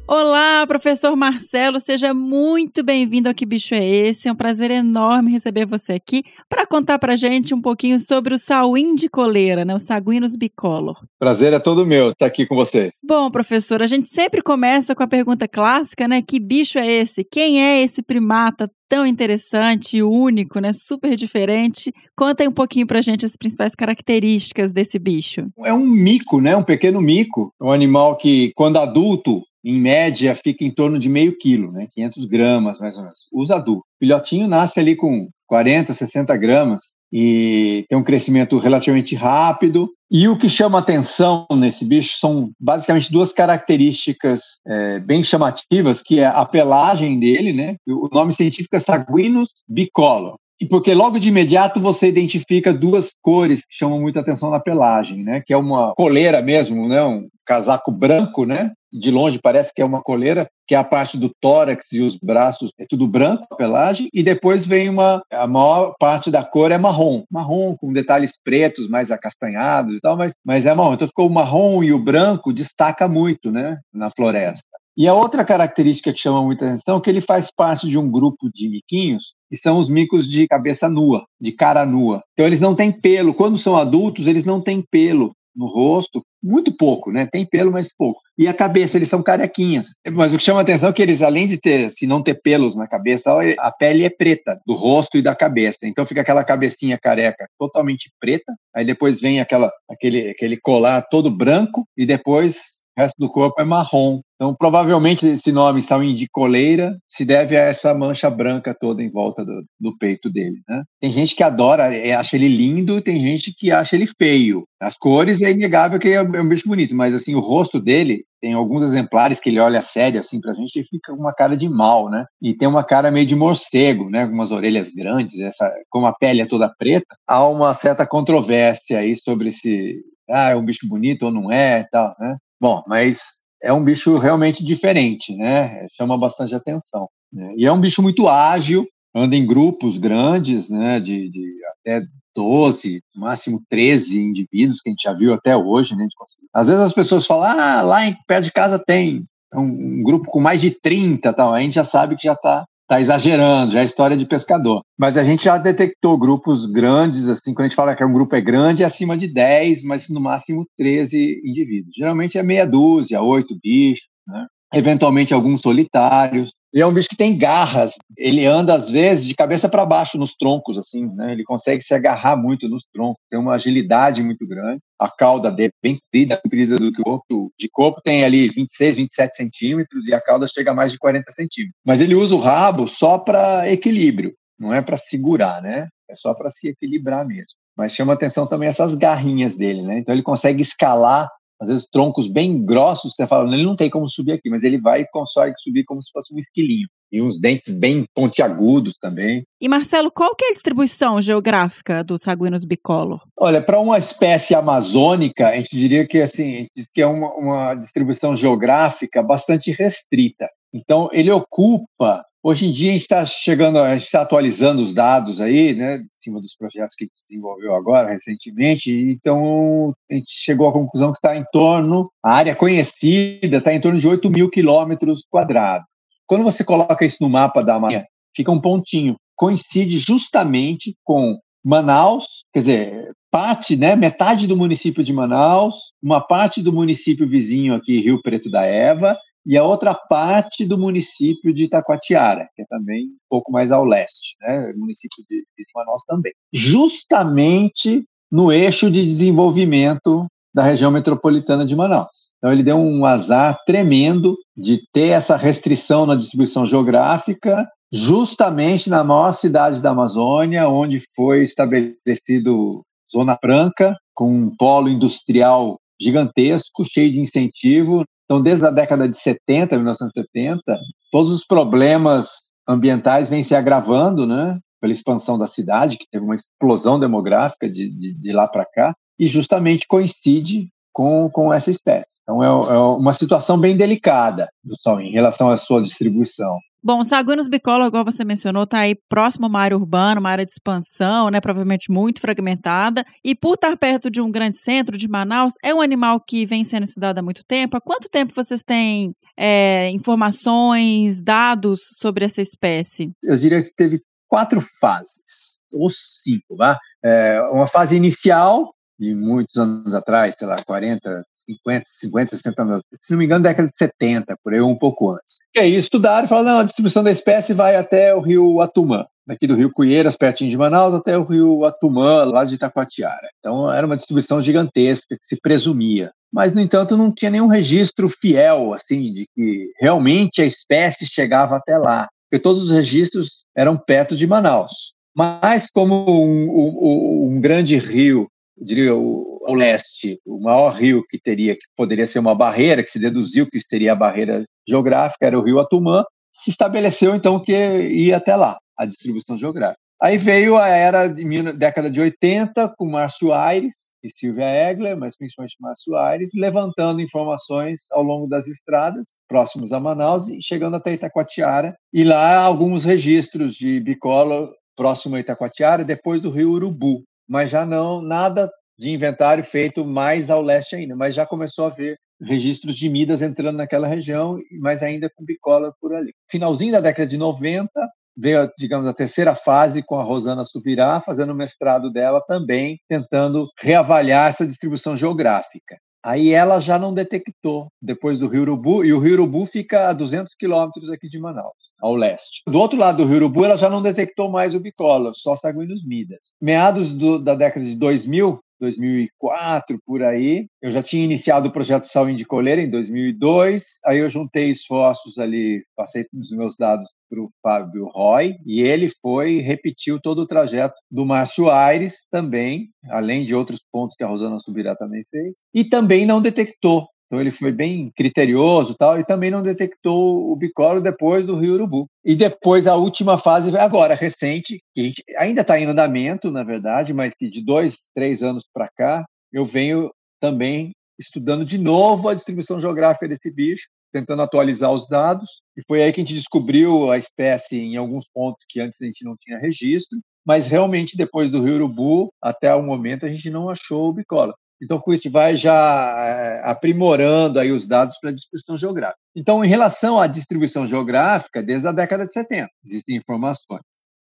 Olá, 0.09 0.65
professor 0.65 1.13
Marcelo, 1.17 1.81
seja 1.81 2.13
muito 2.13 2.81
bem-vindo 2.81 3.27
ao 3.27 3.35
Que 3.35 3.45
Bicho 3.45 3.75
é 3.75 3.85
Esse? 3.85 4.29
É 4.29 4.31
um 4.31 4.35
prazer 4.35 4.71
enorme 4.71 5.33
receber 5.33 5.65
você 5.65 5.91
aqui 5.91 6.23
para 6.47 6.65
contar 6.65 6.97
para 6.97 7.17
gente 7.17 7.53
um 7.53 7.61
pouquinho 7.61 7.99
sobre 7.99 8.33
o 8.33 8.37
sauim 8.37 8.95
de 8.95 9.09
coleira, 9.09 9.65
né? 9.65 9.75
O 9.75 9.79
Saguinus 9.79 10.37
bicolor. 10.37 10.95
Prazer 11.19 11.51
é 11.51 11.59
todo 11.59 11.85
meu 11.85 12.11
estar 12.11 12.25
aqui 12.25 12.45
com 12.45 12.55
vocês. 12.55 12.93
Bom, 13.03 13.29
professor, 13.29 13.81
a 13.81 13.87
gente 13.87 14.07
sempre 14.07 14.41
começa 14.41 14.95
com 14.95 15.03
a 15.03 15.07
pergunta 15.07 15.45
clássica, 15.45 16.07
né? 16.07 16.21
Que 16.21 16.39
bicho 16.39 16.79
é 16.79 16.87
esse? 16.87 17.25
Quem 17.29 17.61
é 17.61 17.81
esse 17.81 18.01
primata 18.01 18.71
tão 18.89 19.05
interessante, 19.05 20.01
único, 20.01 20.59
né? 20.59 20.71
Super 20.73 21.15
diferente. 21.15 21.91
Conta 22.15 22.43
aí 22.43 22.47
um 22.47 22.53
pouquinho 22.53 22.87
pra 22.87 23.01
gente 23.01 23.25
as 23.25 23.35
principais 23.35 23.75
características 23.75 24.71
desse 24.71 24.97
bicho. 24.97 25.41
É 25.65 25.73
um 25.73 25.85
mico, 25.85 26.39
né? 26.39 26.55
Um 26.55 26.63
pequeno 26.63 27.01
mico. 27.01 27.53
É 27.61 27.65
um 27.65 27.71
animal 27.71 28.15
que, 28.15 28.51
quando 28.55 28.77
adulto, 28.77 29.41
em 29.63 29.79
média, 29.79 30.35
fica 30.35 30.63
em 30.63 30.71
torno 30.71 30.99
de 30.99 31.09
meio 31.09 31.37
quilo, 31.37 31.71
né? 31.71 31.87
500 31.91 32.25
gramas, 32.25 32.79
mais 32.79 32.95
ou 32.95 33.03
menos. 33.03 33.19
Os 33.33 33.51
adultos. 33.51 33.83
O 33.95 33.99
filhotinho 33.99 34.47
nasce 34.47 34.79
ali 34.79 34.95
com 34.95 35.29
40, 35.47 35.93
60 35.93 36.35
gramas 36.37 36.79
e 37.11 37.85
tem 37.89 37.97
um 37.97 38.03
crescimento 38.03 38.57
relativamente 38.57 39.15
rápido. 39.15 39.89
E 40.09 40.27
o 40.27 40.37
que 40.37 40.47
chama 40.47 40.79
atenção 40.79 41.45
nesse 41.51 41.83
bicho 41.83 42.17
são 42.17 42.51
basicamente 42.59 43.11
duas 43.11 43.33
características 43.33 44.41
é, 44.65 44.99
bem 44.99 45.21
chamativas, 45.21 46.01
que 46.01 46.19
é 46.19 46.25
a 46.25 46.45
pelagem 46.45 47.19
dele, 47.19 47.51
né? 47.51 47.75
O 47.87 48.07
nome 48.11 48.31
científico 48.31 48.75
é 48.75 48.79
Saguinus 48.79 49.49
bicolor. 49.67 50.35
E 50.59 50.65
porque 50.65 50.93
logo 50.93 51.19
de 51.19 51.27
imediato 51.27 51.79
você 51.79 52.07
identifica 52.07 52.73
duas 52.73 53.13
cores 53.21 53.61
que 53.61 53.75
chamam 53.75 54.01
muita 54.01 54.21
atenção 54.21 54.49
na 54.49 54.59
pelagem, 54.59 55.23
né? 55.23 55.41
Que 55.45 55.53
é 55.53 55.57
uma 55.57 55.93
coleira 55.93 56.41
mesmo, 56.41 56.87
né? 56.87 57.03
Um 57.03 57.27
casaco 57.45 57.91
branco, 57.91 58.45
né? 58.45 58.71
De 58.97 59.11
longe 59.11 59.39
parece 59.41 59.71
que 59.73 59.81
é 59.81 59.85
uma 59.85 60.01
coleira, 60.01 60.47
que 60.67 60.75
é 60.75 60.77
a 60.77 60.83
parte 60.83 61.17
do 61.17 61.31
tórax 61.41 61.91
e 61.91 62.01
os 62.01 62.17
braços 62.17 62.71
é 62.79 62.85
tudo 62.89 63.07
branco, 63.07 63.45
a 63.51 63.55
pelagem, 63.55 64.09
e 64.13 64.23
depois 64.23 64.65
vem 64.65 64.89
uma 64.89 65.21
a 65.31 65.47
maior 65.47 65.93
parte 65.99 66.31
da 66.31 66.43
cor 66.43 66.71
é 66.71 66.77
marrom, 66.77 67.23
marrom 67.31 67.75
com 67.77 67.93
detalhes 67.93 68.33
pretos, 68.43 68.87
mais 68.87 69.11
acastanhados 69.11 69.97
e 69.97 70.01
tal, 70.01 70.17
mas 70.17 70.33
mas 70.43 70.65
é 70.65 70.73
marrom. 70.73 70.93
Então 70.93 71.07
ficou 71.07 71.27
o 71.27 71.33
marrom 71.33 71.83
e 71.83 71.93
o 71.93 72.03
branco 72.03 72.53
destaca 72.53 73.07
muito, 73.07 73.51
né? 73.51 73.79
Na 73.93 74.09
floresta. 74.09 74.67
E 74.97 75.07
a 75.07 75.13
outra 75.13 75.45
característica 75.45 76.11
que 76.11 76.19
chama 76.19 76.41
muita 76.41 76.65
atenção 76.65 76.97
é 76.97 77.01
que 77.01 77.07
ele 77.07 77.21
faz 77.21 77.51
parte 77.55 77.87
de 77.87 77.99
um 77.99 78.09
grupo 78.09 78.49
de 78.51 78.67
miquinhos 78.67 79.35
que 79.47 79.55
são 79.55 79.77
os 79.77 79.87
micos 79.87 80.27
de 80.27 80.47
cabeça 80.47 80.89
nua, 80.89 81.23
de 81.39 81.51
cara 81.51 81.85
nua. 81.85 82.23
Então 82.33 82.47
eles 82.47 82.59
não 82.59 82.73
têm 82.73 82.91
pelo. 82.91 83.33
Quando 83.33 83.59
são 83.59 83.77
adultos, 83.77 84.25
eles 84.25 84.43
não 84.43 84.59
têm 84.59 84.83
pelo 84.89 85.33
no 85.57 85.65
rosto, 85.65 86.23
muito 86.41 86.75
pouco, 86.77 87.11
né? 87.11 87.27
Tem 87.29 87.45
pelo, 87.45 87.71
mas 87.71 87.89
pouco. 87.97 88.21
E 88.37 88.47
a 88.47 88.53
cabeça, 88.53 88.97
eles 88.97 89.09
são 89.09 89.23
carequinhas. 89.23 89.87
Mas 90.11 90.31
o 90.31 90.37
que 90.37 90.43
chama 90.43 90.59
a 90.59 90.61
atenção 90.61 90.89
é 90.89 90.93
que 90.93 91.01
eles, 91.01 91.23
além 91.23 91.47
de 91.47 91.59
ter, 91.59 91.89
se 91.89 92.05
não 92.05 92.21
ter 92.21 92.35
pelos 92.35 92.77
na 92.77 92.87
cabeça, 92.87 93.31
a 93.57 93.71
pele 93.71 94.05
é 94.05 94.09
preta, 94.09 94.61
do 94.65 94.73
rosto 94.73 95.17
e 95.17 95.21
da 95.21 95.35
cabeça. 95.35 95.79
Então 95.83 96.05
fica 96.05 96.21
aquela 96.21 96.43
cabecinha 96.43 96.99
careca 97.01 97.47
totalmente 97.57 98.11
preta, 98.19 98.53
aí 98.75 98.85
depois 98.85 99.19
vem 99.19 99.39
aquela, 99.39 99.71
aquele, 99.89 100.29
aquele 100.29 100.57
colar 100.57 101.01
todo 101.09 101.35
branco, 101.35 101.85
e 101.97 102.05
depois 102.05 102.55
o 102.95 103.01
resto 103.01 103.15
do 103.17 103.29
corpo 103.29 103.59
é 103.59 103.65
marrom. 103.65 104.21
Então, 104.37 104.55
provavelmente, 104.55 105.27
esse 105.27 105.51
nome 105.51 105.81
sauim 105.81 106.13
de 106.13 106.27
coleira 106.29 106.95
se 107.07 107.25
deve 107.25 107.57
a 107.57 107.61
essa 107.61 107.91
mancha 107.93 108.29
branca 108.29 108.75
toda 108.79 109.01
em 109.01 109.09
volta 109.09 109.43
do, 109.43 109.63
do 109.79 109.97
peito 109.97 110.29
dele. 110.29 110.61
Né? 110.69 110.83
Tem 111.01 111.11
gente 111.11 111.35
que 111.35 111.41
adora, 111.41 111.93
é, 111.93 112.13
acha 112.13 112.35
ele 112.35 112.47
lindo, 112.47 113.01
tem 113.01 113.19
gente 113.19 113.51
que 113.57 113.71
acha 113.71 113.95
ele 113.95 114.05
feio. 114.05 114.63
As 114.79 114.95
cores 114.95 115.41
é 115.41 115.49
inegável 115.49 115.99
que 115.99 116.09
é 116.09 116.21
um 116.21 116.47
bicho 116.47 116.67
bonito, 116.67 116.95
mas 116.95 117.15
assim, 117.15 117.33
o 117.33 117.39
rosto 117.39 117.79
dele, 117.79 118.23
tem 118.39 118.53
alguns 118.53 118.83
exemplares 118.83 119.39
que 119.39 119.49
ele 119.49 119.59
olha 119.59 119.81
sério 119.81 120.19
assim 120.19 120.39
pra 120.39 120.53
gente 120.53 120.79
e 120.79 120.83
fica 120.83 121.11
com 121.11 121.19
uma 121.19 121.33
cara 121.33 121.57
de 121.57 121.67
mal, 121.67 122.07
né? 122.07 122.25
E 122.39 122.55
tem 122.55 122.67
uma 122.67 122.83
cara 122.83 123.09
meio 123.09 123.25
de 123.25 123.35
morcego, 123.35 124.07
né? 124.07 124.21
Algumas 124.21 124.51
orelhas 124.51 124.91
grandes, 124.91 125.39
essa, 125.39 125.73
como 125.89 126.05
a 126.05 126.13
pele 126.13 126.41
é 126.41 126.45
toda 126.45 126.71
preta, 126.77 127.15
há 127.27 127.47
uma 127.47 127.73
certa 127.73 128.05
controvérsia 128.05 128.99
aí 128.99 129.15
sobre 129.15 129.49
se 129.49 129.99
ah, 130.29 130.51
é 130.51 130.55
um 130.55 130.63
bicho 130.63 130.87
bonito 130.87 131.23
ou 131.23 131.31
não 131.31 131.51
é, 131.51 131.87
tal, 131.91 132.15
né? 132.19 132.37
Bom, 132.59 132.81
mas 132.87 133.46
é 133.61 133.73
um 133.73 133.83
bicho 133.83 134.15
realmente 134.15 134.63
diferente, 134.63 135.35
né? 135.35 135.87
Chama 135.95 136.17
bastante 136.17 136.53
atenção. 136.53 137.09
Né? 137.31 137.53
E 137.57 137.65
é 137.65 137.71
um 137.71 137.79
bicho 137.79 138.01
muito 138.01 138.27
ágil, 138.27 138.87
anda 139.15 139.35
em 139.35 139.45
grupos 139.45 139.97
grandes, 139.97 140.69
né? 140.69 140.99
De, 140.99 141.29
de 141.29 141.53
até 141.79 142.05
12, 142.35 143.01
no 143.15 143.21
máximo 143.21 143.61
13 143.69 144.19
indivíduos 144.19 144.79
que 144.79 144.89
a 144.89 144.91
gente 144.91 145.03
já 145.03 145.13
viu 145.13 145.33
até 145.33 145.57
hoje, 145.57 145.95
né? 145.95 146.07
Às 146.53 146.67
vezes 146.67 146.81
as 146.81 146.93
pessoas 146.93 147.25
falam, 147.25 147.59
ah, 147.59 147.81
lá 147.81 148.05
em 148.05 148.15
perto 148.27 148.45
de 148.45 148.51
casa 148.51 148.77
tem 148.77 149.25
um, 149.53 149.61
um 149.61 150.03
grupo 150.03 150.29
com 150.29 150.39
mais 150.39 150.61
de 150.61 150.71
30, 150.71 151.33
tal. 151.33 151.53
a 151.53 151.59
gente 151.59 151.73
já 151.73 151.83
sabe 151.83 152.15
que 152.15 152.23
já 152.23 152.33
está 152.33 152.65
tá 152.87 153.01
exagerando, 153.01 153.73
já 153.73 153.81
é 153.81 153.83
história 153.83 154.15
de 154.15 154.25
pescador. 154.25 154.81
Mas 154.97 155.17
a 155.17 155.23
gente 155.23 155.43
já 155.45 155.57
detectou 155.57 156.17
grupos 156.17 156.65
grandes, 156.65 157.27
assim, 157.29 157.53
quando 157.53 157.65
a 157.65 157.67
gente 157.69 157.75
fala 157.75 157.95
que 157.95 158.03
um 158.03 158.13
grupo 158.13 158.35
é 158.35 158.41
grande, 158.41 158.83
é 158.83 158.85
acima 158.85 159.17
de 159.17 159.31
10, 159.31 159.83
mas 159.83 160.09
no 160.09 160.21
máximo 160.21 160.65
13 160.77 161.41
indivíduos. 161.43 161.93
Geralmente 161.95 162.37
é 162.37 162.43
meia 162.43 162.65
dúzia, 162.65 163.21
oito 163.21 163.57
bichos, 163.61 164.07
né? 164.27 164.45
Eventualmente 164.73 165.33
alguns 165.33 165.61
solitários. 165.61 166.51
E 166.73 166.81
é 166.81 166.85
um 166.85 166.93
bicho 166.93 167.09
que 167.09 167.15
tem 167.15 167.37
garras. 167.37 167.93
Ele 168.17 168.45
anda, 168.45 168.73
às 168.73 168.89
vezes, 168.89 169.25
de 169.25 169.33
cabeça 169.33 169.69
para 169.69 169.85
baixo 169.85 170.17
nos 170.17 170.35
troncos, 170.35 170.77
assim, 170.77 171.07
né? 171.15 171.31
Ele 171.31 171.43
consegue 171.43 171.81
se 171.81 171.93
agarrar 171.93 172.35
muito 172.35 172.67
nos 172.67 172.83
troncos, 172.93 173.21
tem 173.29 173.39
uma 173.39 173.55
agilidade 173.55 174.21
muito 174.21 174.45
grande. 174.45 174.79
A 174.99 175.09
cauda 175.09 175.51
dele 175.51 175.71
é 175.83 175.87
bem 175.87 175.99
comprida, 175.99 176.37
comprida 176.37 176.77
do 176.77 176.91
corpo. 176.91 177.51
De 177.57 177.69
corpo 177.69 178.01
tem 178.01 178.23
ali 178.23 178.49
26, 178.49 178.97
27 178.97 179.35
centímetros 179.35 180.07
e 180.07 180.13
a 180.13 180.21
cauda 180.21 180.45
chega 180.47 180.71
a 180.71 180.75
mais 180.75 180.91
de 180.91 180.97
40 180.97 181.31
centímetros. 181.31 181.79
Mas 181.85 182.01
ele 182.01 182.15
usa 182.15 182.35
o 182.35 182.39
rabo 182.39 182.87
só 182.87 183.17
para 183.17 183.71
equilíbrio, 183.71 184.33
não 184.59 184.73
é 184.73 184.81
para 184.81 184.97
segurar, 184.97 185.61
né? 185.61 185.87
É 186.09 186.15
só 186.15 186.33
para 186.33 186.49
se 186.49 186.69
equilibrar 186.69 187.25
mesmo. 187.25 187.53
Mas 187.77 187.93
chama 187.93 188.13
atenção 188.13 188.47
também 188.47 188.67
essas 188.67 188.95
garrinhas 188.95 189.55
dele, 189.55 189.83
né? 189.83 189.99
Então 189.99 190.13
ele 190.13 190.23
consegue 190.23 190.61
escalar 190.61 191.29
às 191.59 191.69
vezes 191.69 191.87
troncos 191.91 192.27
bem 192.27 192.63
grossos, 192.63 193.15
você 193.15 193.25
fala, 193.25 193.53
ele 193.53 193.63
não 193.63 193.75
tem 193.75 193.89
como 193.89 194.09
subir 194.09 194.33
aqui, 194.33 194.49
mas 194.49 194.63
ele 194.63 194.79
vai 194.79 195.01
e 195.01 195.09
consegue 195.09 195.55
subir 195.59 195.83
como 195.85 196.01
se 196.01 196.11
fosse 196.11 196.33
um 196.33 196.37
esquilinho. 196.37 196.87
E 197.09 197.21
uns 197.21 197.39
dentes 197.39 197.73
bem 197.73 198.05
pontiagudos 198.13 198.97
também. 198.99 199.43
E 199.61 199.69
Marcelo, 199.69 200.11
qual 200.11 200.35
que 200.35 200.43
é 200.43 200.49
a 200.49 200.53
distribuição 200.53 201.21
geográfica 201.21 202.03
do 202.03 202.17
Saguinus 202.17 202.65
bicolor? 202.65 203.21
Olha, 203.39 203.61
para 203.61 203.79
uma 203.79 203.97
espécie 203.97 204.53
amazônica, 204.53 205.47
a 205.47 205.55
gente 205.55 205.75
diria 205.75 206.05
que 206.05 206.19
assim, 206.19 206.67
diz 206.75 206.89
que 206.93 207.01
é 207.01 207.07
uma, 207.07 207.33
uma 207.35 207.75
distribuição 207.75 208.35
geográfica 208.35 209.23
bastante 209.23 209.71
restrita. 209.71 210.49
Então, 210.73 211.09
ele 211.13 211.31
ocupa 211.31 212.23
Hoje 212.47 212.65
em 212.65 212.71
dia 212.71 212.91
a 212.91 212.93
gente 212.93 213.01
está 213.01 213.25
chegando, 213.25 213.77
a 213.77 213.97
está 213.97 214.21
atualizando 214.21 214.81
os 214.81 214.93
dados 214.93 215.41
aí, 215.41 215.75
né, 215.75 215.97
em 215.97 216.07
cima 216.13 216.39
dos 216.39 216.55
projetos 216.55 216.95
que 216.95 217.03
a 217.03 217.07
gente 217.07 217.21
desenvolveu 217.27 217.75
agora 217.75 218.07
recentemente. 218.07 218.89
Então 218.89 219.93
a 220.09 220.13
gente 220.13 220.29
chegou 220.29 220.65
à 220.65 220.71
conclusão 220.71 221.11
que 221.11 221.17
está 221.17 221.35
em 221.35 221.43
torno, 221.51 222.09
a 222.23 222.31
área 222.31 222.55
conhecida 222.55 223.57
está 223.57 223.73
em 223.73 223.81
torno 223.81 223.99
de 223.99 224.07
8 224.07 224.29
mil 224.29 224.49
quilômetros 224.49 225.25
quadrados. 225.29 225.85
Quando 226.25 226.45
você 226.45 226.63
coloca 226.63 227.03
isso 227.03 227.17
no 227.19 227.27
mapa 227.27 227.61
da 227.61 227.75
Amazônia, 227.75 228.07
fica 228.33 228.49
um 228.49 228.61
pontinho, 228.61 229.17
coincide 229.35 229.97
justamente 229.97 230.95
com 231.03 231.37
Manaus, 231.61 232.45
quer 232.53 232.59
dizer, 232.59 233.11
parte, 233.29 233.75
né, 233.75 233.93
metade 233.97 234.47
do 234.47 234.55
município 234.55 235.03
de 235.03 235.11
Manaus, 235.11 235.75
uma 236.01 236.21
parte 236.21 236.61
do 236.61 236.71
município 236.71 237.27
vizinho 237.27 237.75
aqui, 237.75 237.99
Rio 237.99 238.21
Preto 238.21 238.49
da 238.49 238.63
Eva, 238.63 239.17
e 239.47 239.57
a 239.57 239.63
outra 239.63 239.93
parte 239.93 240.65
do 240.65 240.77
município 240.77 241.53
de 241.53 241.63
Itacoatiara, 241.63 242.49
que 242.53 242.63
é 242.63 242.65
também 242.65 243.05
um 243.05 243.17
pouco 243.29 243.49
mais 243.49 243.71
ao 243.71 243.85
leste, 243.85 244.35
né? 244.41 244.73
município 244.75 245.23
de, 245.29 245.45
Manaus 245.73 246.03
também. 246.05 246.33
Justamente 246.51 248.03
no 248.29 248.51
eixo 248.51 248.91
de 248.91 249.05
desenvolvimento 249.05 250.27
da 250.53 250.63
região 250.63 250.91
metropolitana 250.91 251.65
de 251.65 251.77
Manaus. 251.77 252.27
Então 252.37 252.51
ele 252.51 252.61
deu 252.61 252.77
um 252.77 253.05
azar 253.05 253.57
tremendo 253.65 254.35
de 254.55 254.81
ter 254.91 255.09
essa 255.09 255.37
restrição 255.37 256.05
na 256.05 256.15
distribuição 256.15 256.65
geográfica, 256.65 257.65
justamente 257.89 258.89
na 258.89 259.01
maior 259.01 259.31
cidade 259.31 259.81
da 259.81 259.91
Amazônia, 259.91 260.67
onde 260.67 260.99
foi 261.15 261.41
estabelecido 261.41 262.83
Zona 263.09 263.37
Franca, 263.37 263.95
com 264.13 264.29
um 264.29 264.55
polo 264.57 264.89
industrial 264.89 265.79
gigantesco, 265.99 266.83
cheio 266.83 267.11
de 267.11 267.21
incentivo, 267.21 268.03
então, 268.27 268.41
desde 268.41 268.65
a 268.65 268.69
década 268.69 269.07
de 269.07 269.15
70, 269.15 269.77
1970, 269.77 270.61
todos 271.09 271.31
os 271.31 271.45
problemas 271.45 272.51
ambientais 272.67 273.29
vêm 273.29 273.41
se 273.41 273.55
agravando, 273.55 274.27
né? 274.27 274.59
Pela 274.81 274.91
expansão 274.91 275.37
da 275.37 275.47
cidade, 275.47 275.97
que 275.97 276.05
teve 276.11 276.25
uma 276.25 276.35
explosão 276.35 276.99
demográfica 276.99 277.69
de, 277.69 277.89
de, 277.89 278.13
de 278.13 278.33
lá 278.33 278.45
para 278.45 278.65
cá, 278.65 278.93
e 279.17 279.27
justamente 279.27 279.87
coincide 279.87 280.67
com, 280.91 281.29
com 281.29 281.53
essa 281.53 281.71
espécie. 281.71 282.19
Então, 282.21 282.43
é, 282.43 282.47
é 282.47 282.77
uma 282.77 283.13
situação 283.13 283.57
bem 283.57 283.77
delicada 283.77 284.49
do 284.61 284.75
sol 284.77 284.99
em 284.99 285.13
relação 285.13 285.49
à 285.49 285.55
sua 285.55 285.81
distribuição. 285.81 286.57
Bom, 286.87 287.03
Saguinos 287.03 287.49
bicolor, 287.49 287.87
igual 287.87 288.05
você 288.05 288.23
mencionou, 288.23 288.63
está 288.63 288.79
aí 288.79 288.95
próximo 289.09 289.45
a 289.45 289.49
uma 289.49 289.59
área 289.59 289.75
urbana, 289.75 290.21
uma 290.21 290.29
área 290.29 290.45
de 290.45 290.53
expansão, 290.53 291.29
né, 291.29 291.41
provavelmente 291.41 291.91
muito 291.91 292.21
fragmentada. 292.21 293.03
E 293.21 293.35
por 293.35 293.55
estar 293.55 293.75
perto 293.75 294.09
de 294.09 294.21
um 294.21 294.31
grande 294.31 294.57
centro 294.57 294.97
de 294.97 295.05
Manaus, 295.05 295.55
é 295.61 295.75
um 295.75 295.81
animal 295.81 296.17
que 296.25 296.45
vem 296.45 296.63
sendo 296.63 296.85
estudado 296.85 297.17
há 297.17 297.21
muito 297.21 297.43
tempo. 297.45 297.75
Há 297.75 297.81
quanto 297.81 298.07
tempo 298.07 298.31
vocês 298.33 298.63
têm 298.63 299.11
é, 299.37 299.89
informações, 299.89 301.21
dados 301.21 301.81
sobre 301.99 302.23
essa 302.23 302.41
espécie? 302.41 303.11
Eu 303.21 303.35
diria 303.37 303.61
que 303.61 303.75
teve 303.75 303.99
quatro 304.25 304.61
fases, 304.79 305.59
ou 305.73 305.89
cinco, 305.89 306.55
vá. 306.55 306.79
É, 307.03 307.41
uma 307.51 307.67
fase 307.67 307.97
inicial, 307.97 308.73
de 308.97 309.13
muitos 309.13 309.57
anos 309.57 309.93
atrás, 309.93 310.35
sei 310.35 310.47
lá, 310.47 310.55
40, 310.63 311.21
50, 311.47 311.83
50, 311.85 312.29
60 312.29 312.61
anos, 312.61 312.81
se 312.93 313.11
não 313.11 313.19
me 313.19 313.25
engano, 313.25 313.43
década 313.43 313.67
de 313.67 313.75
70, 313.75 314.37
por 314.43 314.53
aí, 314.53 314.61
um 314.61 314.75
pouco 314.75 315.11
antes. 315.11 315.37
E 315.55 315.59
aí 315.59 315.75
estudaram 315.75 316.25
e 316.25 316.27
falaram, 316.27 316.55
não, 316.55 316.59
a 316.59 316.63
distribuição 316.63 317.03
da 317.03 317.11
espécie 317.11 317.53
vai 317.53 317.75
até 317.75 318.13
o 318.13 318.19
rio 318.19 318.61
Atumã, 318.61 319.05
daqui 319.25 319.47
do 319.47 319.55
rio 319.55 319.71
Cuieiras, 319.71 320.15
pertinho 320.15 320.49
de 320.49 320.57
Manaus, 320.57 320.93
até 320.93 321.17
o 321.17 321.23
rio 321.23 321.63
Atumã, 321.65 322.23
lá 322.25 322.43
de 322.43 322.55
Itacoatiara. 322.55 323.29
Então, 323.39 323.71
era 323.71 323.85
uma 323.85 323.97
distribuição 323.97 324.41
gigantesca 324.41 325.15
que 325.17 325.25
se 325.25 325.39
presumia. 325.39 326.11
Mas, 326.31 326.53
no 326.53 326.61
entanto, 326.61 326.97
não 326.97 327.11
tinha 327.11 327.31
nenhum 327.31 327.47
registro 327.47 328.09
fiel, 328.09 328.73
assim, 328.73 329.13
de 329.13 329.27
que 329.33 329.71
realmente 329.79 330.41
a 330.41 330.45
espécie 330.45 331.05
chegava 331.05 331.55
até 331.55 331.77
lá, 331.77 332.07
porque 332.29 332.41
todos 332.41 332.63
os 332.63 332.71
registros 332.71 333.45
eram 333.55 333.77
perto 333.77 334.15
de 334.15 334.27
Manaus. 334.27 334.93
Mas, 335.15 335.67
como 335.73 336.05
um, 336.07 336.49
um, 336.49 337.31
um 337.31 337.41
grande 337.41 337.77
rio 337.77 338.29
diria, 338.59 338.95
o, 338.95 339.41
ao 339.45 339.53
leste, 339.53 340.19
o 340.25 340.39
maior 340.39 340.69
rio 340.73 341.03
que 341.07 341.19
teria, 341.19 341.55
que 341.55 341.65
poderia 341.75 342.05
ser 342.05 342.19
uma 342.19 342.35
barreira, 342.35 342.83
que 342.83 342.89
se 342.89 342.99
deduziu 342.99 343.47
que 343.49 343.59
seria 343.61 343.93
a 343.93 343.95
barreira 343.95 344.43
geográfica, 344.67 345.25
era 345.25 345.39
o 345.39 345.43
rio 345.43 345.59
Atumã, 345.59 346.03
se 346.31 346.49
estabeleceu 346.49 347.15
então 347.15 347.39
que 347.39 347.51
ia 347.51 348.17
até 348.17 348.35
lá, 348.35 348.57
a 348.77 348.85
distribuição 348.85 349.37
geográfica. 349.37 349.79
Aí 350.01 350.17
veio 350.17 350.57
a 350.57 350.67
era 350.67 351.07
de 351.07 351.25
década 351.53 351.89
de 351.89 351.99
80, 351.99 352.75
com 352.77 352.85
Márcio 352.85 353.33
Aires 353.33 353.73
e 354.03 354.09
Silvia 354.09 354.45
Egler, 354.69 354.95
mas 354.95 355.17
principalmente 355.17 355.55
Márcio 355.59 355.95
Aires, 355.95 356.29
levantando 356.35 357.01
informações 357.01 357.87
ao 357.91 358.03
longo 358.03 358.27
das 358.27 358.47
estradas 358.47 359.19
próximos 359.27 359.73
a 359.73 359.79
Manaus 359.79 360.29
e 360.29 360.39
chegando 360.39 360.75
até 360.75 360.93
Itacoatiara. 360.93 361.75
E 361.91 362.03
lá 362.03 362.37
alguns 362.37 362.85
registros 362.85 363.55
de 363.55 363.79
bicolor 363.79 364.53
próximo 364.75 365.15
a 365.15 365.19
Itacoatiara, 365.19 365.83
depois 365.83 366.21
do 366.21 366.29
rio 366.29 366.51
Urubu 366.51 367.03
mas 367.27 367.49
já 367.49 367.65
não 367.65 368.01
nada 368.01 368.49
de 368.77 368.89
inventário 368.89 369.43
feito 369.43 369.83
mais 369.83 370.29
ao 370.29 370.41
leste 370.41 370.75
ainda, 370.75 370.95
mas 370.95 371.15
já 371.15 371.25
começou 371.25 371.65
a 371.65 371.69
haver 371.69 371.97
registros 372.21 372.75
de 372.75 372.89
Midas 372.89 373.21
entrando 373.21 373.57
naquela 373.57 373.87
região, 373.87 374.39
mas 374.59 374.81
ainda 374.81 375.09
com 375.15 375.23
bicola 375.23 375.73
por 375.79 375.93
ali. 375.93 376.13
Finalzinho 376.29 376.71
da 376.71 376.81
década 376.81 377.07
de 377.07 377.17
90, 377.17 377.69
veio, 378.17 378.49
digamos, 378.57 378.87
a 378.87 378.93
terceira 378.93 379.35
fase 379.35 379.83
com 379.83 379.99
a 379.99 380.03
Rosana 380.03 380.43
Subirá, 380.43 380.99
fazendo 381.01 381.31
o 381.31 381.35
mestrado 381.35 381.91
dela 381.91 382.21
também, 382.25 382.79
tentando 382.89 383.47
reavaliar 383.61 384.29
essa 384.29 384.45
distribuição 384.45 384.97
geográfica. 384.97 385.77
Aí 386.07 386.31
ela 386.31 386.61
já 386.61 386.79
não 386.79 386.93
detectou, 386.93 387.67
depois 387.81 388.17
do 388.17 388.29
Rio 388.29 388.43
Urubu, 388.43 388.85
e 388.85 388.93
o 388.93 388.99
Rio 388.99 389.15
Urubu 389.15 389.45
fica 389.45 389.89
a 389.89 389.93
200 389.93 390.33
quilômetros 390.35 390.89
aqui 390.89 391.09
de 391.09 391.19
Manaus, 391.19 391.51
ao 391.81 391.93
leste. 391.95 392.43
Do 392.47 392.57
outro 392.57 392.79
lado 392.79 392.99
do 392.99 393.05
Rio 393.05 393.17
Urubu, 393.17 393.43
ela 393.43 393.57
já 393.57 393.69
não 393.69 393.81
detectou 393.81 394.31
mais 394.31 394.55
o 394.55 394.59
bicola, 394.61 395.11
só 395.13 395.35
Saguinos 395.35 395.85
Midas. 395.85 396.31
Meados 396.41 396.93
do, 396.93 397.19
da 397.19 397.35
década 397.35 397.65
de 397.65 397.75
2000, 397.75 398.39
2004, 398.59 399.79
por 399.85 400.03
aí. 400.03 400.47
Eu 400.61 400.71
já 400.71 400.81
tinha 400.81 401.03
iniciado 401.03 401.49
o 401.49 401.51
projeto 401.51 401.85
Sal 401.85 402.07
de 402.07 402.25
Coleira 402.25 402.61
em 402.61 402.69
2002, 402.69 403.79
aí 403.85 403.99
eu 403.99 404.09
juntei 404.09 404.49
esforços 404.49 405.17
ali, 405.17 405.61
passei 405.75 406.05
os 406.13 406.31
meus 406.31 406.55
dados 406.55 406.87
para 407.09 407.21
o 407.21 407.29
Fábio 407.41 407.87
Roy, 407.87 408.35
e 408.45 408.61
ele 408.61 408.89
foi 409.01 409.37
repetiu 409.37 409.99
todo 409.99 410.19
o 410.19 410.27
trajeto 410.27 410.75
do 410.91 411.05
Márcio 411.05 411.49
Aires 411.49 412.05
também, 412.11 412.69
além 412.89 413.23
de 413.25 413.33
outros 413.33 413.61
pontos 413.71 413.95
que 413.95 414.03
a 414.03 414.07
Rosana 414.07 414.39
Subirá 414.39 414.75
também 414.75 415.03
fez, 415.09 415.43
e 415.53 415.63
também 415.63 416.05
não 416.05 416.21
detectou 416.21 416.87
então 417.07 417.21
ele 417.21 417.31
foi 417.31 417.51
bem 417.53 417.89
criterioso 417.95 418.75
tal, 418.75 418.99
e 418.99 419.05
também 419.05 419.31
não 419.31 419.41
detectou 419.41 420.29
o 420.29 420.35
bicolo 420.35 420.81
depois 420.81 421.25
do 421.25 421.39
Rio 421.39 421.53
Urubu. 421.53 421.87
E 422.03 422.15
depois 422.15 422.67
a 422.67 422.75
última 422.75 423.17
fase 423.17 423.55
agora, 423.57 423.95
recente, 423.95 424.61
que 424.75 424.93
ainda 425.17 425.41
está 425.41 425.57
em 425.57 425.65
andamento, 425.65 426.29
na 426.29 426.43
verdade, 426.43 426.93
mas 426.93 427.15
que 427.15 427.29
de 427.29 427.43
dois, 427.43 427.77
três 427.95 428.21
anos 428.21 428.43
para 428.53 428.69
cá, 428.75 429.05
eu 429.31 429.45
venho 429.45 429.89
também 430.19 430.71
estudando 430.99 431.45
de 431.45 431.57
novo 431.57 432.09
a 432.09 432.13
distribuição 432.13 432.59
geográfica 432.59 433.07
desse 433.07 433.31
bicho, 433.31 433.67
tentando 433.93 434.21
atualizar 434.21 434.71
os 434.71 434.87
dados. 434.89 435.29
E 435.55 435.61
foi 435.65 435.83
aí 435.83 435.93
que 435.93 436.01
a 436.01 436.03
gente 436.03 436.15
descobriu 436.15 436.91
a 436.91 436.97
espécie 436.97 437.57
em 437.57 437.77
alguns 437.77 438.05
pontos 438.05 438.43
que 438.49 438.59
antes 438.59 438.81
a 438.81 438.85
gente 438.85 439.05
não 439.05 439.13
tinha 439.17 439.39
registro. 439.39 439.97
mas 440.25 440.45
realmente 440.45 440.97
depois 440.97 441.31
do 441.31 441.41
Rio 441.41 441.55
Urubu, 441.55 442.11
até 442.21 442.53
o 442.53 442.61
momento, 442.61 443.05
a 443.05 443.09
gente 443.09 443.29
não 443.29 443.49
achou 443.49 443.87
o 443.87 443.93
bicola. 443.93 444.33
Então, 444.61 444.79
com 444.79 444.91
isso, 444.91 445.09
vai 445.11 445.37
já 445.37 445.53
é, 445.53 446.41
aprimorando 446.49 447.39
aí 447.39 447.51
os 447.51 447.67
dados 447.67 447.97
para 447.99 448.09
a 448.09 448.13
distribuição 448.13 448.57
geográfica. 448.57 448.99
Então, 449.15 449.43
em 449.43 449.47
relação 449.47 449.99
à 449.99 450.07
distribuição 450.07 450.65
geográfica, 450.65 451.43
desde 451.43 451.67
a 451.67 451.71
década 451.71 452.05
de 452.05 452.13
70, 452.13 452.49
existem 452.65 452.97
informações. 452.97 453.61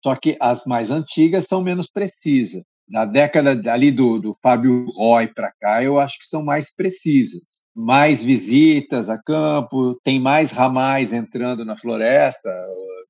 Só 0.05 0.15
que 0.15 0.37
as 0.41 0.65
mais 0.65 0.91
antigas 0.91 1.47
são 1.47 1.63
menos 1.63 1.91
precisas. 1.91 2.63
Na 2.89 3.05
década 3.05 3.61
ali 3.73 3.91
do, 3.91 4.21
do 4.21 4.33
Fábio 4.41 4.87
Roy 4.97 5.27
para 5.35 5.53
cá, 5.61 5.83
eu 5.83 5.99
acho 5.99 6.17
que 6.21 6.25
são 6.25 6.45
mais 6.45 6.73
precisas. 6.73 7.65
Mais 7.75 8.23
visitas 8.23 9.09
a 9.09 9.21
campo, 9.21 9.99
tem 10.05 10.21
mais 10.21 10.53
ramais 10.53 11.13
entrando 11.13 11.65
na 11.65 11.75
floresta, 11.75 12.49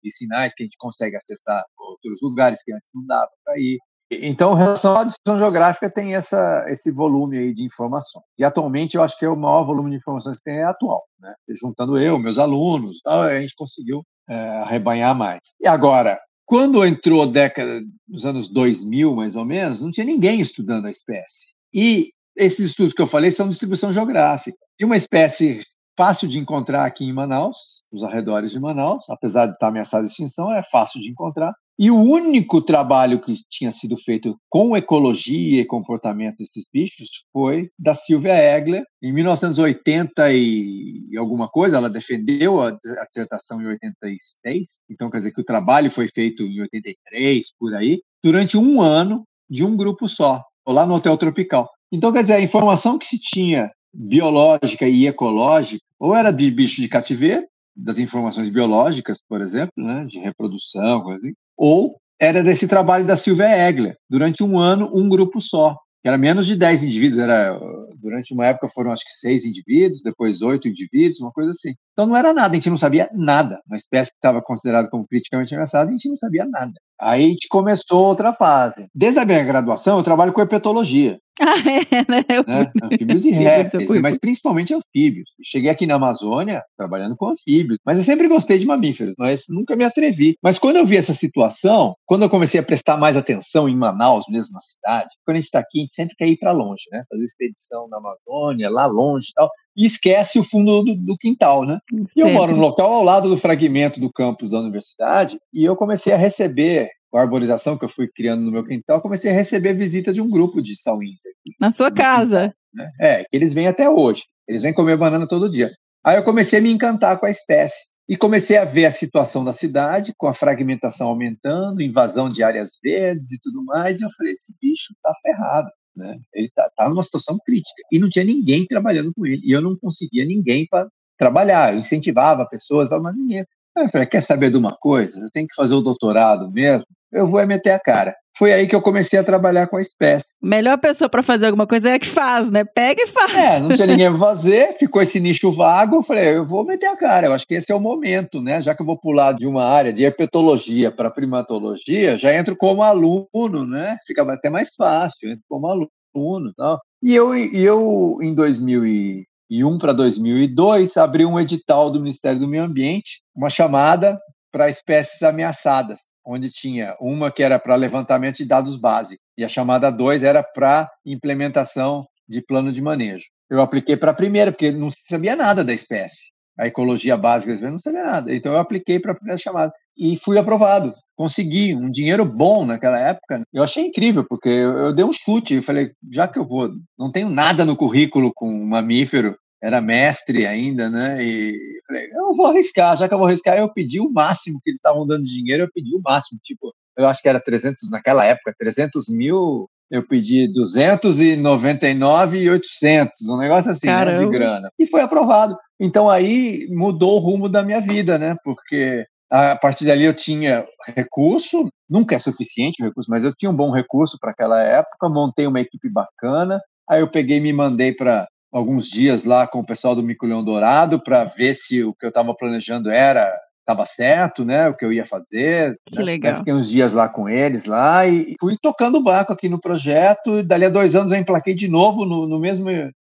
vicinais 0.02 0.54
que 0.54 0.62
a 0.62 0.66
gente 0.66 0.78
consegue 0.78 1.16
acessar 1.16 1.62
outros 1.78 2.18
lugares 2.22 2.62
que 2.62 2.72
antes 2.72 2.88
não 2.94 3.04
dava 3.04 3.30
para 3.44 3.58
ir. 3.58 3.78
Então, 4.10 4.54
relação 4.54 4.96
à 4.96 5.04
distribuição 5.04 5.38
geográfica, 5.38 5.90
tem 5.90 6.14
essa, 6.14 6.64
esse 6.68 6.92
volume 6.92 7.38
aí 7.38 7.52
de 7.52 7.64
informações. 7.64 8.24
E 8.38 8.44
atualmente, 8.44 8.96
eu 8.96 9.02
acho 9.02 9.18
que 9.18 9.24
é 9.24 9.28
o 9.28 9.36
maior 9.36 9.64
volume 9.64 9.90
de 9.90 9.96
informações 9.96 10.38
que 10.38 10.44
tem 10.44 10.58
é 10.58 10.64
atual. 10.64 11.02
Né? 11.20 11.34
Juntando 11.60 11.98
eu, 11.98 12.18
meus 12.18 12.38
alunos, 12.38 13.00
a 13.04 13.40
gente 13.40 13.54
conseguiu 13.56 14.04
é, 14.28 14.34
arrebanhar 14.34 15.16
mais. 15.16 15.40
E 15.60 15.66
agora, 15.66 16.20
quando 16.44 16.86
entrou 16.86 17.22
a 17.22 17.26
década 17.26 17.82
dos 18.06 18.24
anos 18.24 18.48
2000, 18.48 19.16
mais 19.16 19.34
ou 19.34 19.44
menos, 19.44 19.80
não 19.80 19.90
tinha 19.90 20.06
ninguém 20.06 20.40
estudando 20.40 20.86
a 20.86 20.90
espécie. 20.90 21.52
E 21.74 22.10
esses 22.36 22.66
estudos 22.66 22.92
que 22.92 23.02
eu 23.02 23.06
falei 23.08 23.32
são 23.32 23.48
distribuição 23.48 23.90
geográfica. 23.90 24.56
E 24.78 24.84
uma 24.84 24.96
espécie 24.96 25.62
fácil 25.96 26.28
de 26.28 26.38
encontrar 26.38 26.84
aqui 26.84 27.04
em 27.04 27.12
Manaus, 27.12 27.82
nos 27.90 28.02
arredores 28.02 28.52
de 28.52 28.60
Manaus, 28.60 29.08
apesar 29.08 29.46
de 29.46 29.52
estar 29.52 29.68
ameaçada 29.68 30.04
de 30.04 30.10
extinção, 30.10 30.52
é 30.52 30.62
fácil 30.62 31.00
de 31.00 31.10
encontrar. 31.10 31.54
E 31.78 31.90
o 31.90 31.96
único 31.96 32.62
trabalho 32.62 33.20
que 33.20 33.34
tinha 33.50 33.70
sido 33.70 33.98
feito 33.98 34.34
com 34.48 34.74
ecologia 34.74 35.60
e 35.60 35.66
comportamento 35.66 36.38
desses 36.38 36.66
bichos 36.72 37.08
foi 37.32 37.68
da 37.78 37.92
Silvia 37.92 38.34
Egler, 38.34 38.82
em 39.02 39.12
1980 39.12 40.32
e 40.32 41.16
alguma 41.18 41.48
coisa. 41.48 41.76
Ela 41.76 41.90
defendeu 41.90 42.62
a 42.62 42.70
dissertação 43.06 43.60
em 43.60 43.66
86, 43.66 44.80
então 44.90 45.10
quer 45.10 45.18
dizer 45.18 45.32
que 45.32 45.40
o 45.40 45.44
trabalho 45.44 45.90
foi 45.90 46.08
feito 46.08 46.42
em 46.42 46.62
83, 46.62 47.44
por 47.58 47.74
aí, 47.74 48.00
durante 48.24 48.56
um 48.56 48.80
ano 48.80 49.24
de 49.48 49.62
um 49.62 49.76
grupo 49.76 50.08
só, 50.08 50.42
lá 50.66 50.86
no 50.86 50.94
Hotel 50.94 51.16
Tropical. 51.18 51.68
Então, 51.92 52.12
quer 52.12 52.22
dizer, 52.22 52.34
a 52.34 52.40
informação 52.40 52.98
que 52.98 53.06
se 53.06 53.18
tinha 53.18 53.70
biológica 53.96 54.86
e 54.86 55.06
ecológica, 55.06 55.82
ou 55.98 56.14
era 56.14 56.30
de 56.30 56.50
bicho 56.50 56.80
de 56.80 56.88
cativeiro, 56.88 57.46
das 57.74 57.98
informações 57.98 58.48
biológicas, 58.50 59.18
por 59.28 59.40
exemplo, 59.40 59.72
né, 59.76 60.04
de 60.06 60.18
reprodução, 60.18 61.10
assim, 61.10 61.32
ou 61.56 61.96
era 62.20 62.42
desse 62.42 62.66
trabalho 62.66 63.06
da 63.06 63.16
Silvia 63.16 63.68
Egler, 63.68 63.96
durante 64.08 64.42
um 64.42 64.58
ano, 64.58 64.90
um 64.94 65.08
grupo 65.08 65.40
só, 65.40 65.76
que 66.02 66.08
era 66.08 66.16
menos 66.16 66.46
de 66.46 66.56
10 66.56 66.84
indivíduos, 66.84 67.20
era 67.20 67.58
durante 68.00 68.32
uma 68.32 68.46
época 68.46 68.68
foram 68.68 68.92
acho 68.92 69.04
que 69.04 69.10
seis 69.10 69.44
indivíduos, 69.44 70.00
depois 70.02 70.40
oito 70.40 70.68
indivíduos, 70.68 71.20
uma 71.20 71.32
coisa 71.32 71.50
assim. 71.50 71.74
Então 71.92 72.06
não 72.06 72.16
era 72.16 72.32
nada, 72.32 72.52
a 72.52 72.54
gente 72.54 72.70
não 72.70 72.78
sabia 72.78 73.10
nada. 73.12 73.60
Uma 73.66 73.76
espécie 73.76 74.10
que 74.10 74.16
estava 74.16 74.40
considerada 74.40 74.88
como 74.88 75.06
criticamente 75.06 75.54
ameaçada, 75.54 75.88
a 75.88 75.92
gente 75.92 76.08
não 76.08 76.16
sabia 76.16 76.46
nada. 76.46 76.72
Aí 77.00 77.24
a 77.24 77.28
gente 77.28 77.48
começou 77.48 78.06
outra 78.06 78.32
fase. 78.32 78.88
Desde 78.94 79.20
a 79.20 79.24
minha 79.24 79.44
graduação, 79.44 79.98
eu 79.98 80.04
trabalho 80.04 80.32
com 80.32 80.40
herpetologia. 80.40 81.18
Ah, 81.38 81.58
é, 81.58 82.10
né? 82.10 82.24
né? 82.46 82.72
Anfíbios 82.82 83.24
e 83.26 83.30
répteis, 83.30 84.00
mas 84.00 84.18
principalmente 84.18 84.72
anfíbios. 84.72 85.28
Cheguei 85.42 85.68
aqui 85.68 85.86
na 85.86 85.96
Amazônia 85.96 86.62
trabalhando 86.78 87.14
com 87.14 87.28
anfíbios, 87.28 87.78
mas 87.84 87.98
eu 87.98 88.04
sempre 88.04 88.26
gostei 88.26 88.56
de 88.56 88.64
mamíferos, 88.64 89.14
mas 89.18 89.44
nunca 89.48 89.76
me 89.76 89.84
atrevi. 89.84 90.38
Mas 90.42 90.58
quando 90.58 90.76
eu 90.76 90.86
vi 90.86 90.96
essa 90.96 91.12
situação, 91.12 91.94
quando 92.06 92.22
eu 92.22 92.30
comecei 92.30 92.58
a 92.58 92.62
prestar 92.62 92.96
mais 92.96 93.18
atenção 93.18 93.68
em 93.68 93.76
Manaus, 93.76 94.24
mesmo 94.30 94.54
na 94.54 94.60
cidade, 94.60 95.14
quando 95.26 95.36
a 95.36 95.40
gente 95.40 95.44
está 95.46 95.58
aqui, 95.58 95.80
a 95.80 95.82
gente 95.82 95.94
sempre 95.94 96.16
quer 96.16 96.26
ir 96.26 96.38
para 96.38 96.52
longe, 96.52 96.84
né? 96.90 97.04
Fazer 97.10 97.22
expedição 97.22 97.86
na 97.88 97.98
Amazônia, 97.98 98.70
lá 98.70 98.86
longe 98.86 99.26
e 99.30 99.34
tal 99.34 99.50
e 99.76 99.84
esquece 99.84 100.38
o 100.38 100.44
fundo 100.44 100.82
do, 100.82 100.94
do 100.94 101.16
quintal, 101.16 101.64
né? 101.64 101.78
E 102.16 102.20
eu 102.20 102.30
moro 102.30 102.52
no 102.52 102.60
local 102.60 102.92
ao 102.92 103.02
lado 103.02 103.28
do 103.28 103.36
fragmento 103.36 104.00
do 104.00 104.12
campus 104.12 104.50
da 104.50 104.60
universidade 104.60 105.38
e 105.52 105.64
eu 105.64 105.76
comecei 105.76 106.12
a 106.12 106.16
receber 106.16 106.88
com 107.10 107.18
a 107.18 107.22
arborização 107.22 107.76
que 107.78 107.84
eu 107.84 107.88
fui 107.88 108.08
criando 108.08 108.42
no 108.42 108.50
meu 108.50 108.64
quintal, 108.64 109.00
comecei 109.00 109.30
a 109.30 109.34
receber 109.34 109.74
visita 109.74 110.12
de 110.12 110.20
um 110.20 110.28
grupo 110.28 110.60
de 110.60 110.74
sauíns 110.80 111.20
aqui. 111.20 111.54
Na 111.60 111.70
sua 111.70 111.90
casa? 111.90 112.48
Quintal, 112.48 112.56
né? 112.74 112.90
É, 113.00 113.24
que 113.24 113.36
eles 113.36 113.52
vêm 113.52 113.66
até 113.66 113.88
hoje. 113.88 114.24
Eles 114.46 114.62
vêm 114.62 114.74
comer 114.74 114.96
banana 114.96 115.26
todo 115.26 115.50
dia. 115.50 115.70
Aí 116.04 116.16
eu 116.16 116.22
comecei 116.22 116.58
a 116.58 116.62
me 116.62 116.70
encantar 116.70 117.18
com 117.18 117.26
a 117.26 117.30
espécie 117.30 117.86
e 118.08 118.16
comecei 118.16 118.56
a 118.56 118.64
ver 118.64 118.86
a 118.86 118.90
situação 118.90 119.42
da 119.42 119.52
cidade, 119.52 120.14
com 120.16 120.28
a 120.28 120.34
fragmentação 120.34 121.08
aumentando, 121.08 121.82
invasão 121.82 122.28
de 122.28 122.42
áreas 122.42 122.78
verdes 122.82 123.32
e 123.32 123.38
tudo 123.42 123.64
mais, 123.64 123.98
e 123.98 124.04
eu 124.04 124.10
falei, 124.16 124.32
esse 124.32 124.54
bicho 124.60 124.94
tá 125.02 125.12
ferrado. 125.20 125.68
Né? 125.96 126.18
Ele 126.34 126.46
está 126.46 126.70
tá 126.76 126.88
numa 126.88 127.02
situação 127.02 127.38
crítica 127.44 127.82
e 127.90 127.98
não 127.98 128.08
tinha 128.08 128.24
ninguém 128.24 128.66
trabalhando 128.66 129.12
com 129.14 129.24
ele 129.24 129.40
e 129.44 129.52
eu 129.52 129.62
não 129.62 129.76
conseguia 129.76 130.24
ninguém 130.24 130.66
para 130.68 130.88
trabalhar. 131.18 131.72
Eu 131.72 131.80
incentivava 131.80 132.46
pessoas, 132.46 132.90
mas 132.90 133.16
ninguém. 133.16 133.46
Aí 133.76 133.84
eu 133.84 133.88
falei, 133.88 134.06
quer 134.06 134.20
saber 134.20 134.50
de 134.50 134.56
uma 134.56 134.76
coisa? 134.76 135.20
Eu 135.20 135.30
tenho 135.30 135.46
que 135.46 135.54
fazer 135.54 135.74
o 135.74 135.80
doutorado 135.80 136.50
mesmo. 136.50 136.86
Eu 137.16 137.26
vou 137.26 137.40
é 137.40 137.46
meter 137.46 137.70
a 137.70 137.80
cara. 137.80 138.14
Foi 138.38 138.52
aí 138.52 138.66
que 138.66 138.76
eu 138.76 138.82
comecei 138.82 139.18
a 139.18 139.24
trabalhar 139.24 139.66
com 139.66 139.78
a 139.78 139.80
espécie. 139.80 140.26
Melhor 140.42 140.76
pessoa 140.76 141.08
para 141.08 141.22
fazer 141.22 141.46
alguma 141.46 141.66
coisa 141.66 141.88
é 141.88 141.94
a 141.94 141.98
que 141.98 142.06
faz, 142.06 142.50
né? 142.50 142.64
Pega 142.64 143.02
e 143.02 143.06
faz. 143.06 143.34
É, 143.34 143.60
não 143.60 143.74
tinha 143.74 143.86
ninguém 143.86 144.10
para 144.10 144.18
fazer, 144.18 144.74
ficou 144.78 145.00
esse 145.00 145.18
nicho 145.18 145.50
vago. 145.50 145.96
Eu 145.96 146.02
falei, 146.02 146.36
eu 146.36 146.44
vou 146.44 146.62
meter 146.62 146.86
a 146.86 146.96
cara. 146.96 147.28
Eu 147.28 147.32
acho 147.32 147.46
que 147.46 147.54
esse 147.54 147.72
é 147.72 147.74
o 147.74 147.80
momento, 147.80 148.42
né? 148.42 148.60
Já 148.60 148.74
que 148.74 148.82
eu 148.82 148.86
vou 148.86 148.98
pular 148.98 149.32
de 149.32 149.46
uma 149.46 149.64
área 149.64 149.90
de 149.90 150.04
herpetologia 150.04 150.92
para 150.92 151.10
primatologia, 151.10 152.18
já 152.18 152.36
entro 152.36 152.54
como 152.54 152.82
aluno, 152.82 153.66
né? 153.66 153.96
Fica 154.06 154.22
até 154.30 154.50
mais 154.50 154.68
fácil, 154.76 155.30
entro 155.30 155.44
como 155.48 155.66
aluno, 155.66 156.52
tal. 156.54 156.78
E 157.02 157.14
eu, 157.14 157.34
e 157.34 157.64
eu 157.64 158.18
em 158.20 158.34
2001 158.34 159.78
para 159.78 159.94
2002 159.94 160.96
abri 160.98 161.24
um 161.24 161.40
edital 161.40 161.90
do 161.90 162.00
Ministério 162.00 162.38
do 162.38 162.48
Meio 162.48 162.64
Ambiente, 162.64 163.22
uma 163.34 163.48
chamada 163.48 164.18
para 164.52 164.68
espécies 164.68 165.22
ameaçadas, 165.22 166.10
onde 166.26 166.50
tinha 166.50 166.96
uma 167.00 167.30
que 167.30 167.42
era 167.42 167.58
para 167.58 167.76
levantamento 167.76 168.38
de 168.38 168.44
dados 168.44 168.76
básicos 168.76 169.24
e 169.38 169.44
a 169.44 169.48
chamada 169.48 169.90
2 169.90 170.24
era 170.24 170.42
para 170.42 170.90
implementação 171.04 172.04
de 172.28 172.42
plano 172.42 172.72
de 172.72 172.82
manejo. 172.82 173.24
Eu 173.48 173.60
apliquei 173.60 173.96
para 173.96 174.10
a 174.10 174.14
primeira, 174.14 174.50
porque 174.50 174.72
não 174.72 174.88
sabia 174.90 175.36
nada 175.36 175.62
da 175.62 175.72
espécie. 175.72 176.32
A 176.58 176.66
ecologia 176.66 177.16
básica 177.16 177.52
eu 177.52 177.70
não 177.70 177.78
sabia 177.78 178.02
nada. 178.02 178.34
Então 178.34 178.52
eu 178.52 178.58
apliquei 178.58 178.98
para 178.98 179.12
a 179.12 179.14
primeira 179.14 179.38
chamada 179.38 179.72
e 179.96 180.16
fui 180.16 180.38
aprovado. 180.38 180.92
Consegui 181.14 181.74
um 181.74 181.90
dinheiro 181.90 182.24
bom 182.24 182.64
naquela 182.64 182.98
época. 182.98 183.42
Eu 183.52 183.62
achei 183.62 183.86
incrível, 183.86 184.24
porque 184.28 184.48
eu, 184.48 184.92
dei 184.92 185.04
um 185.04 185.12
chute. 185.12 185.54
Eu 185.54 185.62
falei, 185.62 185.92
já 186.10 186.26
que 186.26 186.38
eu 186.38 186.46
vou, 186.46 186.70
não 186.98 187.12
tenho 187.12 187.30
nada 187.30 187.64
no 187.64 187.76
currículo 187.76 188.32
com 188.34 188.50
mamífero, 188.64 189.36
era 189.62 189.80
mestre 189.80 190.46
ainda, 190.46 190.90
né? 190.90 191.22
E 191.22 191.58
falei, 191.86 192.08
eu 192.12 192.32
vou 192.34 192.46
arriscar, 192.46 192.96
já 192.96 193.08
que 193.08 193.14
eu 193.14 193.18
vou 193.18 193.26
arriscar, 193.26 193.56
eu 193.56 193.72
pedi 193.72 194.00
o 194.00 194.10
máximo 194.10 194.58
que 194.62 194.70
eles 194.70 194.78
estavam 194.78 195.06
dando 195.06 195.24
dinheiro, 195.24 195.64
eu 195.64 195.70
pedi 195.72 195.94
o 195.94 196.00
máximo, 196.04 196.38
tipo, 196.42 196.74
eu 196.96 197.06
acho 197.06 197.22
que 197.22 197.28
era 197.28 197.40
300, 197.40 197.90
naquela 197.90 198.24
época, 198.24 198.54
300 198.58 199.08
mil, 199.08 199.68
eu 199.90 200.06
pedi 200.06 200.48
299 200.52 202.38
e 202.38 202.50
800, 202.50 203.28
um 203.28 203.38
negócio 203.38 203.70
assim, 203.70 203.86
né, 203.86 204.18
de 204.18 204.28
grana. 204.28 204.70
E 204.78 204.86
foi 204.86 205.00
aprovado. 205.00 205.56
Então 205.78 206.08
aí 206.10 206.66
mudou 206.70 207.16
o 207.16 207.18
rumo 207.18 207.48
da 207.48 207.62
minha 207.62 207.80
vida, 207.80 208.18
né? 208.18 208.36
Porque 208.42 209.06
a 209.30 209.56
partir 209.56 209.84
dali 209.84 210.04
eu 210.04 210.14
tinha 210.14 210.64
recurso, 210.94 211.68
nunca 211.88 212.14
é 212.14 212.18
suficiente 212.18 212.82
o 212.82 212.86
recurso, 212.86 213.10
mas 213.10 213.24
eu 213.24 213.34
tinha 213.34 213.50
um 213.50 213.56
bom 213.56 213.70
recurso 213.70 214.18
para 214.20 214.30
aquela 214.30 214.60
época, 214.60 215.08
montei 215.08 215.46
uma 215.46 215.60
equipe 215.60 215.88
bacana, 215.88 216.60
aí 216.88 217.00
eu 217.00 217.10
peguei 217.10 217.38
e 217.38 217.40
me 217.40 217.52
mandei 217.52 217.92
para 217.92 218.26
alguns 218.56 218.88
dias 218.88 219.24
lá 219.24 219.46
com 219.46 219.60
o 219.60 219.66
pessoal 219.66 219.94
do 219.94 220.02
Mico-Leão 220.02 220.42
Dourado 220.42 220.98
para 220.98 221.24
ver 221.24 221.54
se 221.54 221.84
o 221.84 221.92
que 221.92 222.06
eu 222.06 222.08
estava 222.08 222.34
planejando 222.34 222.90
era 222.90 223.30
estava 223.60 223.84
certo, 223.84 224.44
né? 224.44 224.68
O 224.68 224.74
que 224.74 224.84
eu 224.84 224.92
ia 224.92 225.04
fazer. 225.04 225.76
Que 225.86 225.98
né? 225.98 226.04
legal. 226.04 226.36
fiquei 226.36 226.54
uns 226.54 226.70
dias 226.70 226.92
lá 226.92 227.06
com 227.06 227.28
eles 227.28 227.66
lá 227.66 228.06
e 228.06 228.34
fui 228.40 228.56
tocando 228.62 228.96
o 228.96 229.02
barco 229.02 229.32
aqui 229.32 229.48
no 229.48 229.60
projeto. 229.60 230.38
E 230.38 230.42
dali 230.42 230.64
a 230.64 230.70
dois 230.70 230.94
anos 230.94 231.12
eu 231.12 231.18
emplaquei 231.18 231.52
de 231.52 231.68
novo 231.68 232.06
no, 232.06 232.26
no 232.26 232.38
mesmo 232.38 232.68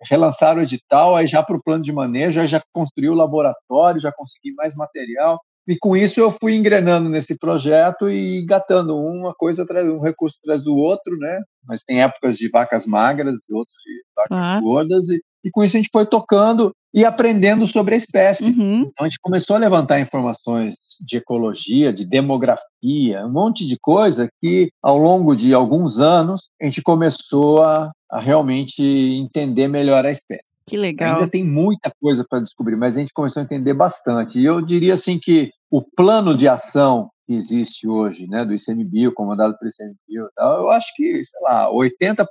relançar 0.10 0.58
o 0.58 0.62
edital, 0.62 1.16
aí 1.16 1.28
já 1.28 1.42
para 1.44 1.56
o 1.56 1.64
plano 1.64 1.84
de 1.84 1.92
manejo, 1.92 2.40
aí 2.40 2.48
já 2.48 2.62
construí 2.72 3.10
o 3.10 3.16
laboratório, 3.16 4.00
já 4.00 4.12
consegui 4.12 4.54
mais 4.54 4.74
material. 4.76 5.40
E 5.68 5.78
com 5.78 5.96
isso 5.96 6.20
eu 6.20 6.30
fui 6.30 6.56
engrenando 6.56 7.10
nesse 7.10 7.38
projeto 7.38 8.10
e 8.10 8.46
gatando 8.46 8.98
uma 8.98 9.34
coisa 9.34 9.64
atrás, 9.64 9.88
um 9.88 10.02
recurso 10.02 10.38
atrás 10.42 10.64
do 10.64 10.76
outro, 10.76 11.18
né? 11.18 11.42
Mas 11.66 11.84
tem 11.84 12.02
épocas 12.02 12.38
de 12.38 12.50
vacas 12.50 12.86
magras, 12.86 13.50
outros 13.50 13.76
de 13.86 14.04
vacas 14.16 14.50
ah. 14.50 14.60
gordas, 14.60 15.10
e, 15.10 15.22
e, 15.46 15.50
com 15.52 15.64
isso 15.64 15.78
a 15.78 15.80
gente 15.80 15.90
foi 15.92 16.06
tocando 16.06 16.74
e 16.94 17.06
aprendendo 17.06 17.66
sobre 17.66 17.96
a 17.96 17.98
espécie. 17.98 18.44
Uhum. 18.44 18.82
Então 18.82 19.06
a 19.06 19.10
gente 19.10 19.20
começou 19.22 19.56
a 19.56 19.60
levantar 19.60 20.02
informações 20.02 20.76
de 21.06 21.18
ecologia, 21.18 21.94
de 21.94 22.06
demografia, 22.06 23.26
um 23.26 23.32
monte 23.32 23.66
de 23.66 23.78
coisa 23.80 24.28
que 24.42 24.70
ao 24.82 24.98
longo 24.98 25.34
de 25.34 25.54
alguns 25.54 25.98
anos 25.98 26.42
a 26.62 26.66
gente 26.66 26.82
começou 26.82 27.64
a, 27.64 27.90
a 28.12 28.20
realmente 28.20 28.84
entender 28.84 29.70
melhor 29.70 30.06
a 30.06 30.12
espécie. 30.12 30.53
Que 30.68 30.78
legal. 30.78 31.16
Ainda 31.16 31.30
tem 31.30 31.44
muita 31.44 31.92
coisa 32.00 32.26
para 32.28 32.40
descobrir, 32.40 32.76
mas 32.76 32.96
a 32.96 33.00
gente 33.00 33.14
começou 33.14 33.42
a 33.42 33.44
entender 33.44 33.74
bastante. 33.74 34.40
E 34.40 34.46
eu 34.46 34.62
diria 34.62 34.94
assim 34.94 35.20
que 35.20 35.52
o 35.70 35.82
plano 35.82 36.36
de 36.36 36.48
ação 36.48 37.10
que 37.26 37.34
existe 37.34 37.88
hoje, 37.88 38.28
né, 38.28 38.46
do 38.46 38.54
ICMBio, 38.54 39.14
comandado 39.14 39.58
pelo 39.58 39.72
ICMBio, 39.72 40.30
eu 40.38 40.70
acho 40.70 40.88
que, 40.96 41.24
sei 41.24 41.42
lá, 41.42 41.70
80% 41.72 42.26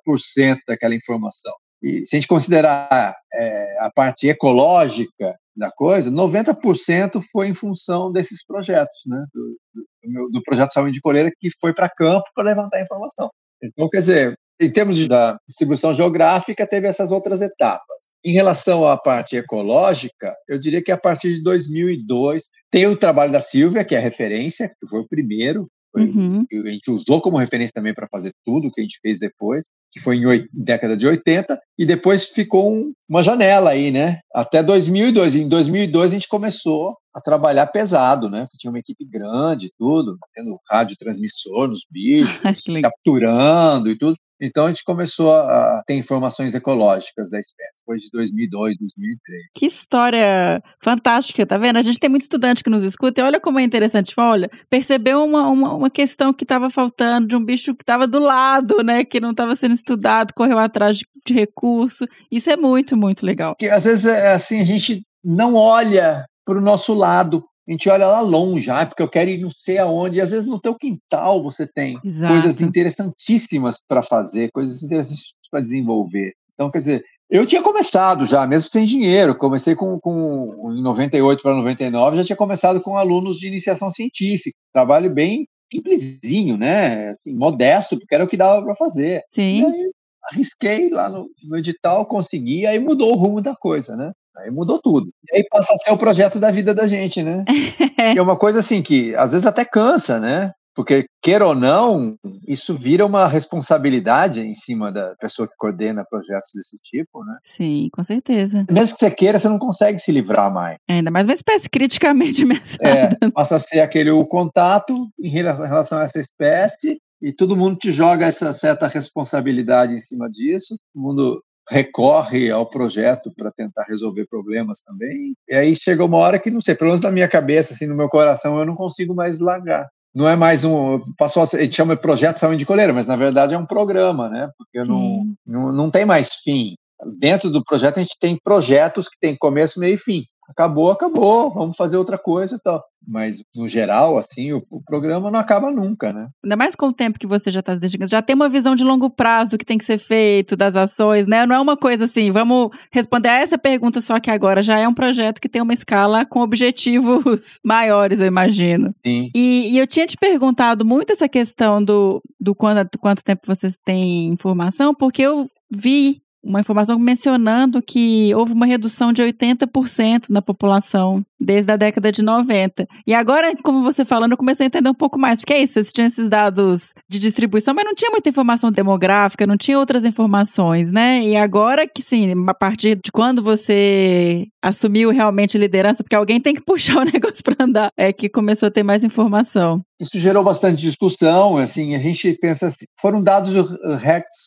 daquela 0.67 0.95
informação. 0.95 1.53
E 1.83 2.07
se 2.07 2.15
a 2.15 2.21
gente 2.21 2.29
considerar 2.29 3.15
é, 3.35 3.79
a 3.81 3.91
parte 3.91 4.29
ecológica 4.29 5.35
da 5.57 5.71
coisa, 5.71 6.11
90% 6.11 7.21
foi 7.31 7.49
em 7.49 7.55
função 7.55 8.13
desses 8.13 8.45
projetos, 8.45 8.97
né, 9.07 9.25
do, 9.35 9.59
do, 10.05 10.31
do 10.31 10.43
projeto 10.43 10.73
Saúde 10.73 10.93
de 10.93 11.01
Coleira, 11.01 11.31
que 11.39 11.49
foi 11.61 11.75
para 11.75 11.91
campo 11.91 12.25
para 12.35 12.45
levantar 12.45 12.81
informação. 12.81 13.31
Então, 13.63 13.89
quer 13.89 13.99
dizer, 13.99 14.39
em 14.61 14.73
termos 14.73 14.97
de, 14.97 15.09
da 15.09 15.39
distribuição 15.49 15.93
geográfica, 15.93 16.67
teve 16.67 16.87
essas 16.87 17.11
outras 17.11 17.43
etapas. 17.43 18.12
Em 18.25 18.33
relação 18.33 18.87
à 18.87 18.97
parte 18.97 19.37
ecológica, 19.37 20.35
eu 20.49 20.59
diria 20.59 20.83
que 20.83 20.93
a 20.93 20.97
partir 20.97 21.35
de 21.35 21.43
2002 21.43 22.49
tem 22.71 22.87
o 22.87 22.97
trabalho 22.97 23.33
da 23.33 23.41
Silvia, 23.41 23.85
que 23.85 23.95
é 23.95 23.99
a 23.99 24.03
referência, 24.03 24.69
que 24.69 24.87
foi 24.89 25.01
o 25.01 25.09
primeiro, 25.09 25.69
Uhum. 25.95 26.47
A 26.51 26.71
gente 26.71 26.91
usou 26.91 27.21
como 27.21 27.37
referência 27.37 27.73
também 27.75 27.93
para 27.93 28.09
fazer 28.09 28.33
tudo 28.45 28.71
que 28.71 28.81
a 28.81 28.85
gente 28.85 28.99
fez 29.01 29.19
depois, 29.19 29.67
que 29.91 30.01
foi 30.01 30.17
em 30.17 30.49
década 30.53 30.97
de 30.97 31.07
80, 31.07 31.61
e 31.79 31.85
depois 31.85 32.25
ficou 32.29 32.73
um, 32.73 32.93
uma 33.09 33.23
janela 33.23 33.71
aí, 33.71 33.91
né? 33.91 34.21
Até 34.35 34.63
2002. 34.63 35.35
Em 35.35 35.49
2002 35.49 36.11
a 36.11 36.15
gente 36.15 36.29
começou 36.29 36.97
a 37.15 37.21
trabalhar 37.21 37.67
pesado, 37.67 38.29
né? 38.31 38.47
Tinha 38.59 38.71
uma 38.71 38.79
equipe 38.79 39.05
grande 39.05 39.67
e 39.67 39.73
tudo, 39.79 40.17
tendo 40.33 40.59
rádio 40.71 40.97
transmissor 40.97 41.69
nos 41.69 41.85
bichos, 41.91 42.41
capturando 42.83 43.91
e 43.91 43.99
tudo. 43.99 44.17
Então 44.43 44.67
a 44.67 44.69
gente 44.69 44.83
começou 44.83 45.33
a 45.33 45.85
ter 45.87 45.95
informações 45.95 46.53
ecológicas 46.53 47.31
da 47.31 47.39
espécie, 47.39 47.81
depois 47.81 48.03
de 48.03 48.11
2002, 48.13 48.77
2003. 48.77 49.43
Que 49.55 49.67
história 49.67 50.61
fantástica, 50.83 51.47
tá 51.47 51.57
vendo? 51.57 51.77
A 51.77 51.83
gente 51.83 52.01
tem 52.01 52.11
muito 52.11 52.23
estudante 52.23 52.65
que 52.65 52.71
nos 52.71 52.83
escuta 52.83 53.21
e 53.21 53.25
olha 53.25 53.39
como 53.39 53.61
é 53.61 53.63
interessante. 53.63 54.15
Olha, 54.19 54.51
percebeu 54.69 55.25
uma, 55.25 55.49
uma, 55.49 55.75
uma 55.75 55.91
questão 55.91 56.33
que 56.33 56.43
estava 56.43 56.69
faltando 56.69 57.29
de 57.29 57.37
um 57.37 57.45
bicho 57.45 57.73
que 57.73 57.85
estava 57.85 58.09
do 58.09 58.19
lado, 58.19 58.83
né? 58.83 59.05
Que 59.05 59.21
não 59.21 59.31
estava 59.31 59.55
sendo 59.55 59.77
estudado, 59.77 60.35
correu 60.35 60.59
atrás 60.59 60.99
de, 60.99 61.07
de 61.25 61.33
recurso. 61.33 62.05
Isso 62.29 62.51
é 62.51 62.57
muito, 62.57 62.97
muito 62.97 63.25
legal. 63.25 63.55
Porque 63.55 63.69
às 63.69 63.85
vezes 63.85 64.07
é 64.07 64.33
assim, 64.33 64.61
a 64.61 64.65
gente 64.65 65.05
não 65.23 65.55
olha 65.55 66.27
para 66.45 66.59
o 66.59 66.61
nosso 66.61 66.93
lado 66.93 67.45
a 67.67 67.71
gente 67.71 67.89
olha 67.89 68.07
lá 68.07 68.21
longe, 68.21 68.71
ah, 68.71 68.85
porque 68.85 69.03
eu 69.03 69.09
quero 69.09 69.31
ir 69.31 69.41
não 69.41 69.51
sei 69.51 69.79
aonde, 69.79 70.19
e 70.19 70.21
às 70.21 70.31
vezes 70.31 70.47
no 70.47 70.61
teu 70.61 70.75
quintal 70.75 71.43
você 71.43 71.67
tem 71.67 71.99
Exato. 72.05 72.33
coisas 72.33 72.61
interessantíssimas 72.61 73.79
para 73.87 74.03
fazer, 74.03 74.51
coisas 74.51 74.83
interessantíssimas 74.83 75.49
para 75.51 75.61
desenvolver. 75.61 76.33
Então, 76.55 76.71
quer 76.71 76.79
dizer, 76.79 77.05
eu 77.31 77.47
tinha 77.47 77.63
começado 77.63 78.27
já, 78.27 78.47
mesmo 78.47 78.69
sem 78.69 78.85
dinheiro, 78.85 79.37
comecei 79.37 79.75
com, 79.75 79.99
com 79.99 80.47
em 80.73 80.83
98 80.83 81.43
para 81.43 81.57
99, 81.57 82.17
já 82.19 82.25
tinha 82.25 82.37
começado 82.37 82.81
com 82.81 82.97
alunos 82.97 83.39
de 83.39 83.49
iniciação 83.49 83.91
científica, 83.91 84.57
trabalho 84.73 85.13
bem 85.13 85.47
simplesinho, 85.73 86.59
né, 86.59 87.11
assim, 87.11 87.35
modesto, 87.35 87.99
porque 87.99 88.15
era 88.15 88.25
o 88.25 88.27
que 88.27 88.37
dava 88.37 88.63
para 88.63 88.77
fazer. 88.77 89.23
Sim. 89.29 89.61
E 89.61 89.65
aí, 89.65 89.93
arrisquei 90.25 90.91
lá 90.91 91.09
no, 91.09 91.29
no 91.45 91.57
edital, 91.57 92.07
consegui, 92.07 92.67
aí 92.67 92.79
mudou 92.79 93.13
o 93.13 93.17
rumo 93.17 93.41
da 93.41 93.57
coisa, 93.57 93.97
né? 93.97 94.13
Aí 94.37 94.51
mudou 94.51 94.81
tudo. 94.81 95.11
E 95.31 95.37
aí 95.37 95.45
passa 95.51 95.73
a 95.73 95.77
ser 95.77 95.91
o 95.93 95.99
projeto 95.99 96.39
da 96.39 96.51
vida 96.51 96.75
da 96.75 96.87
gente, 96.87 97.23
né? 97.23 97.45
é 98.17 98.21
uma 98.21 98.37
coisa 98.37 98.61
assim 98.61 98.83
que 98.83 99.15
às 99.15 99.33
vezes 99.33 99.47
até 99.47 99.65
cansa, 99.65 100.19
né? 100.19 100.53
Porque, 100.75 101.05
queira 101.21 101.47
ou 101.47 101.55
não, 101.55 102.17
isso 102.49 102.75
vira 102.75 103.05
uma 103.05 103.29
responsabilidade 103.29 104.41
em 104.41 104.55
cima 104.55 104.91
da 104.91 105.15
pessoa 105.17 105.47
que 105.47 105.55
coordena 105.59 106.05
projetos 106.09 106.51
desse 106.55 106.79
tipo, 106.83 107.23
né? 107.25 107.37
Sim, 107.45 107.89
com 107.93 108.03
certeza. 108.03 108.65
Mesmo 108.71 108.95
que 108.95 109.01
você 109.01 109.11
queira, 109.11 109.39
você 109.39 109.49
não 109.49 109.59
consegue 109.59 109.99
se 109.99 110.11
livrar 110.11 110.53
mais. 110.53 110.79
É, 110.89 110.95
ainda 110.95 111.11
mais 111.11 111.27
uma 111.27 111.35
espécie 111.35 111.69
criticamente 111.69 112.43
ameaçada. 112.45 113.19
É, 113.21 113.31
passa 113.31 113.57
a 113.57 113.59
ser 113.59 113.81
aquele 113.81 114.11
o 114.11 114.25
contato 114.27 115.09
em 115.21 115.29
relação 115.29 115.99
a 115.99 116.05
essa 116.05 116.19
espécie 116.19 116.99
e 117.21 117.33
todo 117.33 117.57
mundo 117.57 117.77
te 117.77 117.91
joga 117.91 118.27
essa 118.27 118.53
certa 118.53 118.87
responsabilidade 118.87 119.95
em 119.95 120.01
cima 120.01 120.29
disso. 120.31 120.75
Todo 120.95 121.03
mundo 121.03 121.43
recorre 121.69 122.51
ao 122.51 122.69
projeto 122.69 123.33
para 123.37 123.53
tentar 123.53 123.85
resolver 123.89 124.27
problemas 124.29 124.81
também. 124.81 125.35
E 125.49 125.55
aí 125.55 125.75
chega 125.75 126.05
uma 126.05 126.19
hora 126.19 126.39
que, 126.39 126.51
não 126.51 126.61
sei, 126.61 126.75
pelo 126.75 126.89
menos 126.89 127.01
na 127.01 127.11
minha 127.11 127.29
cabeça, 127.29 127.73
assim, 127.73 127.87
no 127.87 127.95
meu 127.95 128.09
coração, 128.09 128.59
eu 128.59 128.67
não 128.67 128.75
consigo 128.75 129.15
mais 129.15 129.39
largar. 129.39 129.87
Não 130.15 130.29
é 130.29 130.37
mais 130.37 130.65
um. 130.65 131.01
Passou 131.17 131.43
a, 131.43 131.47
a 131.47 131.63
gente 131.63 131.75
chama 131.75 131.97
de 131.97 132.03
projeto 132.03 132.37
saúde 132.37 132.59
de 132.59 132.67
coleira, 132.67 132.93
mas 132.93 133.07
na 133.07 133.17
verdade 133.17 133.55
é 133.55 133.59
um 133.59 133.65
programa, 133.65 134.29
né? 134.29 134.51
Porque 134.59 134.87
não, 134.87 135.25
não, 135.47 135.73
não 135.73 135.91
tem 135.91 136.05
mais 136.05 136.35
fim. 136.35 136.75
Dentro 137.19 137.51
do 137.51 137.65
projeto, 137.65 137.99
a 137.99 138.03
gente 138.03 138.17
tem 138.21 138.39
projetos 138.45 139.09
que 139.09 139.17
tem 139.19 139.37
começo, 139.37 139.81
meio 139.81 139.95
e 139.95 139.99
fim 139.99 140.23
acabou, 140.49 140.91
acabou, 140.91 141.53
vamos 141.53 141.77
fazer 141.77 141.97
outra 141.97 142.19
coisa 142.19 142.57
e 142.57 142.59
tal. 142.59 142.83
Mas, 143.07 143.43
no 143.57 143.67
geral, 143.67 144.17
assim, 144.17 144.53
o, 144.53 144.65
o, 144.71 144.81
programa 144.81 145.31
não 145.31 145.41
acaba 145.41 145.73
nunca, 145.73 146.13
né? 146.13 146.29
Ainda 146.43 146.57
mais 146.57 146.77
com 146.77 146.87
o 146.87 146.93
tempo 146.93 147.19
que 147.19 147.27
você 147.27 147.51
já 147.51 147.59
está 147.59 147.75
dedicando, 147.75 148.11
já 148.11 148.23
tem 148.23 148.37
uma 148.37 148.49
visão 148.49 148.77
de 148.77 148.85
longo 148.85 149.11
prazo 149.11 149.53
do 149.53 149.59
que 149.59 149.65
tem 149.65 149.77
que 149.77 149.85
ser 149.85 149.99
feito, 149.99 150.57
das 150.57 150.77
ações, 150.77 151.27
né? 151.27 151.45
Não 151.45 151.57
é 151.57 151.61
uma 151.61 151.77
coisa 151.77 152.05
assim, 152.05 152.31
vamos 152.31 152.71
responder 152.93 153.29
a 153.29 153.41
essa 153.41 153.59
pergunta 153.59 154.01
só 154.01 154.21
que 154.21 154.31
agora 154.31 154.63
já 154.63 154.79
é 154.79 154.87
um 154.87 154.95
projeto 154.95 155.41
que 155.41 155.49
tem 155.49 155.61
uma 155.61 155.75
escala 155.75 156.25
com 156.25 156.41
objetivos 156.41 157.59
maiores, 157.65 158.21
eu 158.21 158.27
imagino. 158.27 158.95
Sim. 159.05 159.31
E, 159.35 159.73
e 159.73 159.79
eu 159.79 159.87
tinha 159.87 160.07
te 160.07 160.17
perguntado 160.17 160.85
muito 160.85 161.13
essa 161.13 161.29
questão 161.29 161.83
do, 161.83 162.23
do, 162.41 162.55
quanto, 162.55 162.93
do 162.93 162.99
quanto 162.99 163.25
tempo 163.25 163.43
vocês 163.47 163.77
têm 163.85 164.29
informação, 164.29 164.95
porque 164.95 165.23
eu 165.23 165.49
vi 165.69 166.23
uma 166.43 166.61
informação 166.61 166.99
mencionando 166.99 167.83
que 167.83 168.35
houve 168.35 168.53
uma 168.53 168.67
redução 168.67 169.13
de 169.13 169.23
80% 169.23 170.29
na 170.31 170.43
população 170.43 171.25
desde 171.41 171.73
a 171.73 171.77
década 171.77 172.11
de 172.13 172.23
90. 172.23 172.87
E 173.07 173.15
agora, 173.15 173.53
como 173.63 173.83
você 173.83 174.05
falando, 174.05 174.33
eu 174.33 174.37
comecei 174.37 174.65
a 174.65 174.69
entender 174.69 174.89
um 174.89 174.95
pouco 174.95 175.19
mais, 175.19 175.41
porque 175.41 175.53
é 175.53 175.63
isso, 175.63 175.75
vocês 175.75 175.93
tinham 175.93 176.07
esses 176.07 176.29
dados 176.29 176.93
de 177.09 177.19
distribuição, 177.19 177.75
mas 177.75 177.85
não 177.85 177.95
tinha 177.95 178.11
muita 178.11 178.29
informação 178.29 178.71
demográfica, 178.71 179.47
não 179.47 179.57
tinha 179.57 179.79
outras 179.79 180.05
informações, 180.05 180.93
né? 180.93 181.23
E 181.23 181.37
agora 181.37 181.87
que 181.87 182.03
sim, 182.03 182.33
a 182.47 182.55
partir 182.55 182.97
de 182.97 183.11
quando 183.13 183.43
você 183.43 184.47
assumiu 184.63 185.11
realmente 185.11 185.59
liderança, 185.59 186.03
porque 186.03 186.17
alguém 186.17 186.41
tem 186.41 186.55
que 186.55 186.63
puxar 186.65 186.99
o 186.99 187.05
negócio 187.05 187.43
para 187.43 187.65
andar, 187.65 187.91
é 187.97 188.13
que 188.13 188.29
começou 188.29 188.69
a 188.69 188.71
ter 188.71 188.83
mais 188.83 189.03
informação. 189.03 189.83
Isso 190.01 190.19
gerou 190.19 190.43
bastante 190.45 190.81
discussão, 190.81 191.57
assim, 191.57 191.95
a 191.95 191.99
gente 191.99 192.33
pensa 192.35 192.67
assim, 192.67 192.85
foram 193.01 193.23
dados 193.23 193.53
do 193.53 193.69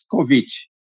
Covid, 0.10 0.46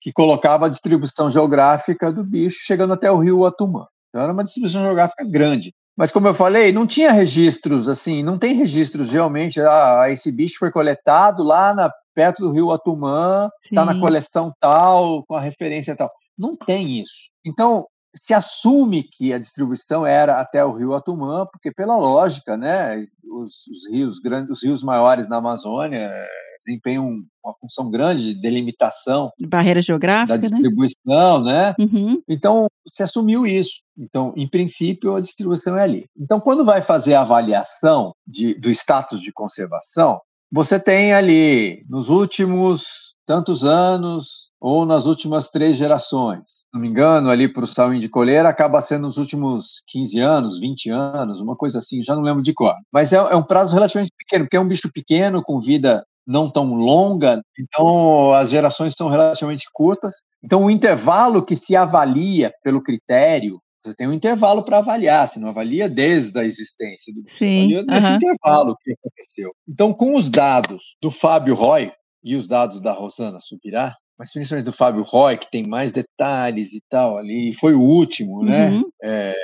que 0.07 0.13
colocava 0.13 0.67
a 0.67 0.69
distribuição 0.69 1.29
geográfica 1.29 2.13
do 2.13 2.23
bicho 2.23 2.59
chegando 2.61 2.93
até 2.93 3.11
o 3.11 3.19
rio 3.19 3.45
Atumã. 3.45 3.89
Então 4.09 4.23
era 4.23 4.33
uma 4.33 4.45
distribuição 4.45 4.81
geográfica 4.85 5.25
grande. 5.25 5.75
Mas 5.97 6.13
como 6.13 6.29
eu 6.29 6.33
falei, 6.33 6.71
não 6.71 6.87
tinha 6.87 7.11
registros 7.11 7.89
assim, 7.89 8.23
não 8.23 8.39
tem 8.39 8.55
registros 8.55 9.11
realmente. 9.11 9.61
Ah, 9.61 10.05
esse 10.09 10.31
bicho 10.31 10.61
foi 10.61 10.71
coletado 10.71 11.43
lá 11.43 11.75
na, 11.75 11.91
perto 12.15 12.43
do 12.43 12.53
rio 12.53 12.71
Atumã, 12.71 13.51
está 13.65 13.85
na 13.85 13.99
coleção 13.99 14.55
tal, 14.61 15.25
com 15.25 15.35
a 15.35 15.41
referência 15.41 15.97
tal. 15.97 16.13
Não 16.39 16.57
tem 16.57 17.01
isso. 17.01 17.33
Então 17.45 17.85
se 18.15 18.33
assume 18.33 19.03
que 19.03 19.33
a 19.33 19.41
distribuição 19.41 20.07
era 20.07 20.41
até 20.41 20.65
o 20.65 20.71
rio 20.71 20.95
Atumã, 20.95 21.49
porque 21.51 21.73
pela 21.73 21.97
lógica, 21.97 22.57
né, 22.57 23.05
os, 23.25 23.67
os 23.67 23.91
rios 23.91 24.21
grandes, 24.21 24.57
os 24.57 24.63
rios 24.63 24.85
maiores 24.85 25.29
na 25.29 25.39
Amazônia 25.39 26.09
desempenham 26.67 27.23
uma 27.45 27.55
função 27.61 27.89
grande 27.89 28.35
de 28.35 28.41
delimitação. 28.41 29.31
Barreira 29.39 29.81
geográfica, 29.81 30.37
Da 30.37 30.43
né? 30.43 30.49
distribuição, 30.49 31.43
né? 31.43 31.75
né? 31.79 31.85
Uhum. 31.85 32.23
Então, 32.29 32.67
se 32.87 33.03
assumiu 33.03 33.47
isso. 33.47 33.83
Então, 33.97 34.33
em 34.37 34.49
princípio, 34.49 35.15
a 35.15 35.21
distribuição 35.21 35.77
é 35.77 35.83
ali. 35.83 36.07
Então, 36.19 36.41
quando 36.41 36.65
vai 36.65 36.83
fazer 36.83 37.15
a 37.15 37.23
avaliação 37.23 38.13
de, 38.27 38.55
do 38.55 38.71
status 38.71 39.21
de 39.21 39.33
conservação, 39.33 40.21
você 40.51 40.79
tem 40.79 41.13
ali, 41.13 41.85
nos 41.89 42.09
últimos 42.09 42.85
tantos 43.27 43.65
anos, 43.65 44.47
ou 44.61 44.87
nas 44.87 45.07
últimas 45.07 45.49
três 45.49 45.77
gerações. 45.77 46.43
Se 46.45 46.67
não 46.73 46.81
me 46.81 46.89
engano, 46.89 47.29
ali 47.29 47.47
para 47.47 47.65
o 47.65 47.67
saúde 47.67 48.01
de 48.01 48.09
colher 48.09 48.47
acaba 48.47 48.81
sendo 48.81 49.03
nos 49.03 49.17
últimos 49.17 49.83
15 49.87 50.19
anos, 50.19 50.61
20 50.61 50.91
anos, 50.91 51.41
uma 51.41 51.57
coisa 51.57 51.79
assim, 51.79 52.03
já 52.03 52.15
não 52.15 52.23
lembro 52.23 52.43
de 52.43 52.55
cor. 52.55 52.75
Mas 52.93 53.13
é, 53.13 53.17
é 53.17 53.37
um 53.37 53.43
prazo 53.43 53.75
relativamente 53.75 54.13
pequeno, 54.17 54.45
porque 54.45 54.57
é 54.57 54.61
um 54.61 54.69
bicho 54.69 54.91
pequeno, 54.93 55.43
com 55.43 55.61
vida 55.61 56.05
não 56.27 56.51
tão 56.51 56.75
longa, 56.75 57.41
então 57.59 58.33
as 58.35 58.51
gerações 58.51 58.95
são 58.95 59.09
relativamente 59.09 59.67
curtas. 59.73 60.15
Então 60.43 60.65
o 60.65 60.71
intervalo 60.71 61.45
que 61.45 61.55
se 61.55 61.77
avalia 61.77 62.53
pelo 62.63 62.83
critério, 62.83 63.61
você 63.81 63.95
tem 63.95 64.09
um 64.09 64.13
intervalo 64.13 64.65
para 64.65 64.79
avaliar, 64.79 65.29
você 65.29 65.39
não 65.39 65.49
avalia 65.49 65.89
desde 65.89 66.37
a 66.39 66.45
existência 66.45 67.13
do 67.15 67.23
Sim, 67.27 67.77
avalia 67.77 67.83
nesse 67.85 68.11
intervalo 68.11 68.77
que 68.83 68.93
aconteceu. 68.93 69.53
Então 69.69 69.93
com 69.93 70.17
os 70.17 70.29
dados 70.29 70.97
do 71.01 71.11
Fábio 71.11 71.55
Roy 71.55 71.93
e 72.25 72.35
os 72.35 72.49
dados 72.49 72.81
da 72.81 72.93
Rosana 72.93 73.39
Subirá, 73.41 73.95
mas 74.19 74.33
principalmente 74.33 74.65
do 74.65 74.73
Fábio 74.73 75.03
Roy, 75.03 75.37
que 75.37 75.51
tem 75.51 75.67
mais 75.67 75.93
detalhes 75.93 76.73
e 76.73 76.81
tal 76.89 77.19
ali, 77.19 77.55
foi 77.55 77.75
o 77.75 77.83
último, 77.83 78.43
né? 78.43 78.71
uhum. 78.71 78.85
É, 79.03 79.35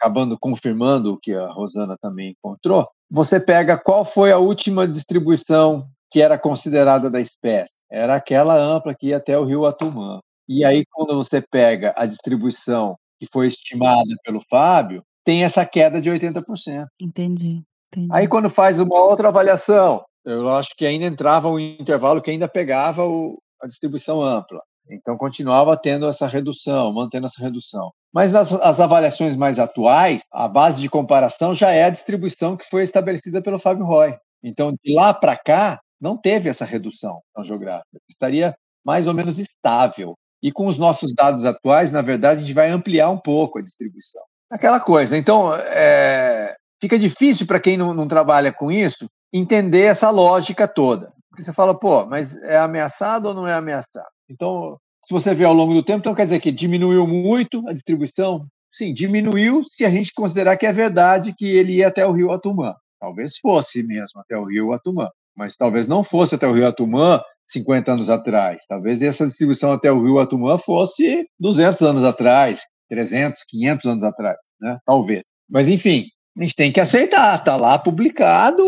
acabando 0.00 0.38
confirmando 0.38 1.12
o 1.12 1.18
que 1.18 1.34
a 1.34 1.50
Rosana 1.50 1.96
também 2.00 2.30
encontrou. 2.30 2.86
Você 3.10 3.38
pega 3.38 3.76
qual 3.76 4.04
foi 4.04 4.32
a 4.32 4.38
última 4.38 4.88
distribuição 4.88 5.86
que 6.10 6.20
era 6.20 6.38
considerada 6.38 7.10
da 7.10 7.20
espécie. 7.20 7.72
Era 7.90 8.16
aquela 8.16 8.56
ampla 8.56 8.94
que 8.94 9.08
ia 9.08 9.16
até 9.16 9.38
o 9.38 9.44
rio 9.44 9.66
Atumã. 9.66 10.20
E 10.48 10.64
aí, 10.64 10.84
quando 10.90 11.14
você 11.14 11.40
pega 11.40 11.94
a 11.96 12.06
distribuição 12.06 12.96
que 13.18 13.26
foi 13.30 13.46
estimada 13.46 14.14
pelo 14.24 14.40
Fábio, 14.48 15.02
tem 15.24 15.44
essa 15.44 15.64
queda 15.64 16.00
de 16.00 16.10
80%. 16.10 16.86
Entendi. 17.00 17.62
Entendi. 17.92 18.08
Aí 18.10 18.26
quando 18.28 18.48
faz 18.48 18.78
uma 18.78 18.98
outra 18.98 19.28
avaliação, 19.28 20.04
eu 20.24 20.48
acho 20.48 20.70
que 20.76 20.86
ainda 20.86 21.06
entrava 21.06 21.48
um 21.48 21.58
intervalo 21.58 22.22
que 22.22 22.30
ainda 22.30 22.48
pegava 22.48 23.04
o, 23.04 23.38
a 23.60 23.66
distribuição 23.66 24.22
ampla. 24.22 24.60
Então 24.88 25.16
continuava 25.16 25.76
tendo 25.76 26.06
essa 26.06 26.26
redução, 26.26 26.92
mantendo 26.92 27.26
essa 27.26 27.42
redução. 27.42 27.92
Mas 28.12 28.32
nas 28.32 28.52
as 28.52 28.80
avaliações 28.80 29.36
mais 29.36 29.58
atuais, 29.58 30.24
a 30.32 30.48
base 30.48 30.80
de 30.80 30.88
comparação 30.88 31.54
já 31.54 31.70
é 31.70 31.84
a 31.84 31.90
distribuição 31.90 32.56
que 32.56 32.68
foi 32.68 32.82
estabelecida 32.82 33.42
pelo 33.42 33.58
Fábio 33.58 33.84
Roy. 33.84 34.16
Então 34.42 34.72
de 34.82 34.94
lá 34.94 35.12
para 35.12 35.36
cá 35.36 35.80
não 36.00 36.16
teve 36.16 36.48
essa 36.48 36.64
redução 36.64 37.20
geográfica. 37.42 37.98
Estaria 38.08 38.54
mais 38.84 39.06
ou 39.06 39.14
menos 39.14 39.38
estável. 39.38 40.14
E 40.42 40.50
com 40.50 40.66
os 40.66 40.78
nossos 40.78 41.12
dados 41.12 41.44
atuais, 41.44 41.90
na 41.90 42.00
verdade, 42.00 42.40
a 42.40 42.44
gente 42.44 42.54
vai 42.54 42.70
ampliar 42.70 43.10
um 43.10 43.18
pouco 43.18 43.58
a 43.58 43.62
distribuição. 43.62 44.22
Aquela 44.50 44.80
coisa. 44.80 45.16
Então, 45.16 45.54
é, 45.54 46.56
fica 46.80 46.98
difícil 46.98 47.46
para 47.46 47.60
quem 47.60 47.76
não, 47.76 47.92
não, 47.92 48.08
trabalha 48.08 48.52
com 48.52 48.72
isso 48.72 49.06
entender 49.32 49.82
essa 49.82 50.10
lógica 50.10 50.66
toda. 50.66 51.12
Porque 51.28 51.44
você 51.44 51.52
fala, 51.52 51.78
pô, 51.78 52.06
mas 52.06 52.36
é 52.42 52.58
ameaçado 52.58 53.28
ou 53.28 53.34
não 53.34 53.46
é 53.46 53.52
ameaçado? 53.52 54.08
Então, 54.28 54.78
se 55.04 55.12
você 55.12 55.34
vê 55.34 55.44
ao 55.44 55.54
longo 55.54 55.74
do 55.74 55.84
tempo, 55.84 56.00
então 56.00 56.14
quer 56.14 56.24
dizer 56.24 56.40
que 56.40 56.50
diminuiu 56.50 57.06
muito 57.06 57.62
a 57.68 57.72
distribuição? 57.72 58.46
Sim, 58.70 58.94
diminuiu 58.94 59.62
se 59.62 59.84
a 59.84 59.90
gente 59.90 60.12
considerar 60.12 60.56
que 60.56 60.66
é 60.66 60.72
verdade 60.72 61.34
que 61.36 61.46
ele 61.46 61.74
ia 61.74 61.88
até 61.88 62.06
o 62.06 62.12
rio 62.12 62.32
Atumã. 62.32 62.74
Talvez 62.98 63.36
fosse 63.38 63.82
mesmo 63.82 64.20
até 64.20 64.36
o 64.36 64.44
rio 64.44 64.72
Atumã, 64.72 65.08
mas 65.36 65.56
talvez 65.56 65.86
não 65.86 66.02
fosse 66.02 66.34
até 66.34 66.46
o 66.46 66.52
rio 66.52 66.66
Atumã 66.66 67.20
50 67.44 67.92
anos 67.92 68.10
atrás. 68.10 68.64
Talvez 68.68 69.02
essa 69.02 69.26
distribuição 69.26 69.72
até 69.72 69.90
o 69.90 70.02
rio 70.02 70.18
Atumã 70.18 70.58
fosse 70.58 71.26
200 71.38 71.82
anos 71.82 72.04
atrás, 72.04 72.62
300, 72.88 73.42
500 73.48 73.86
anos 73.86 74.04
atrás, 74.04 74.38
né? 74.60 74.78
Talvez. 74.84 75.24
Mas 75.48 75.68
enfim, 75.68 76.06
a 76.36 76.42
gente 76.42 76.54
tem 76.54 76.72
que 76.72 76.80
aceitar, 76.80 77.38
está 77.38 77.56
lá 77.56 77.78
publicado, 77.78 78.62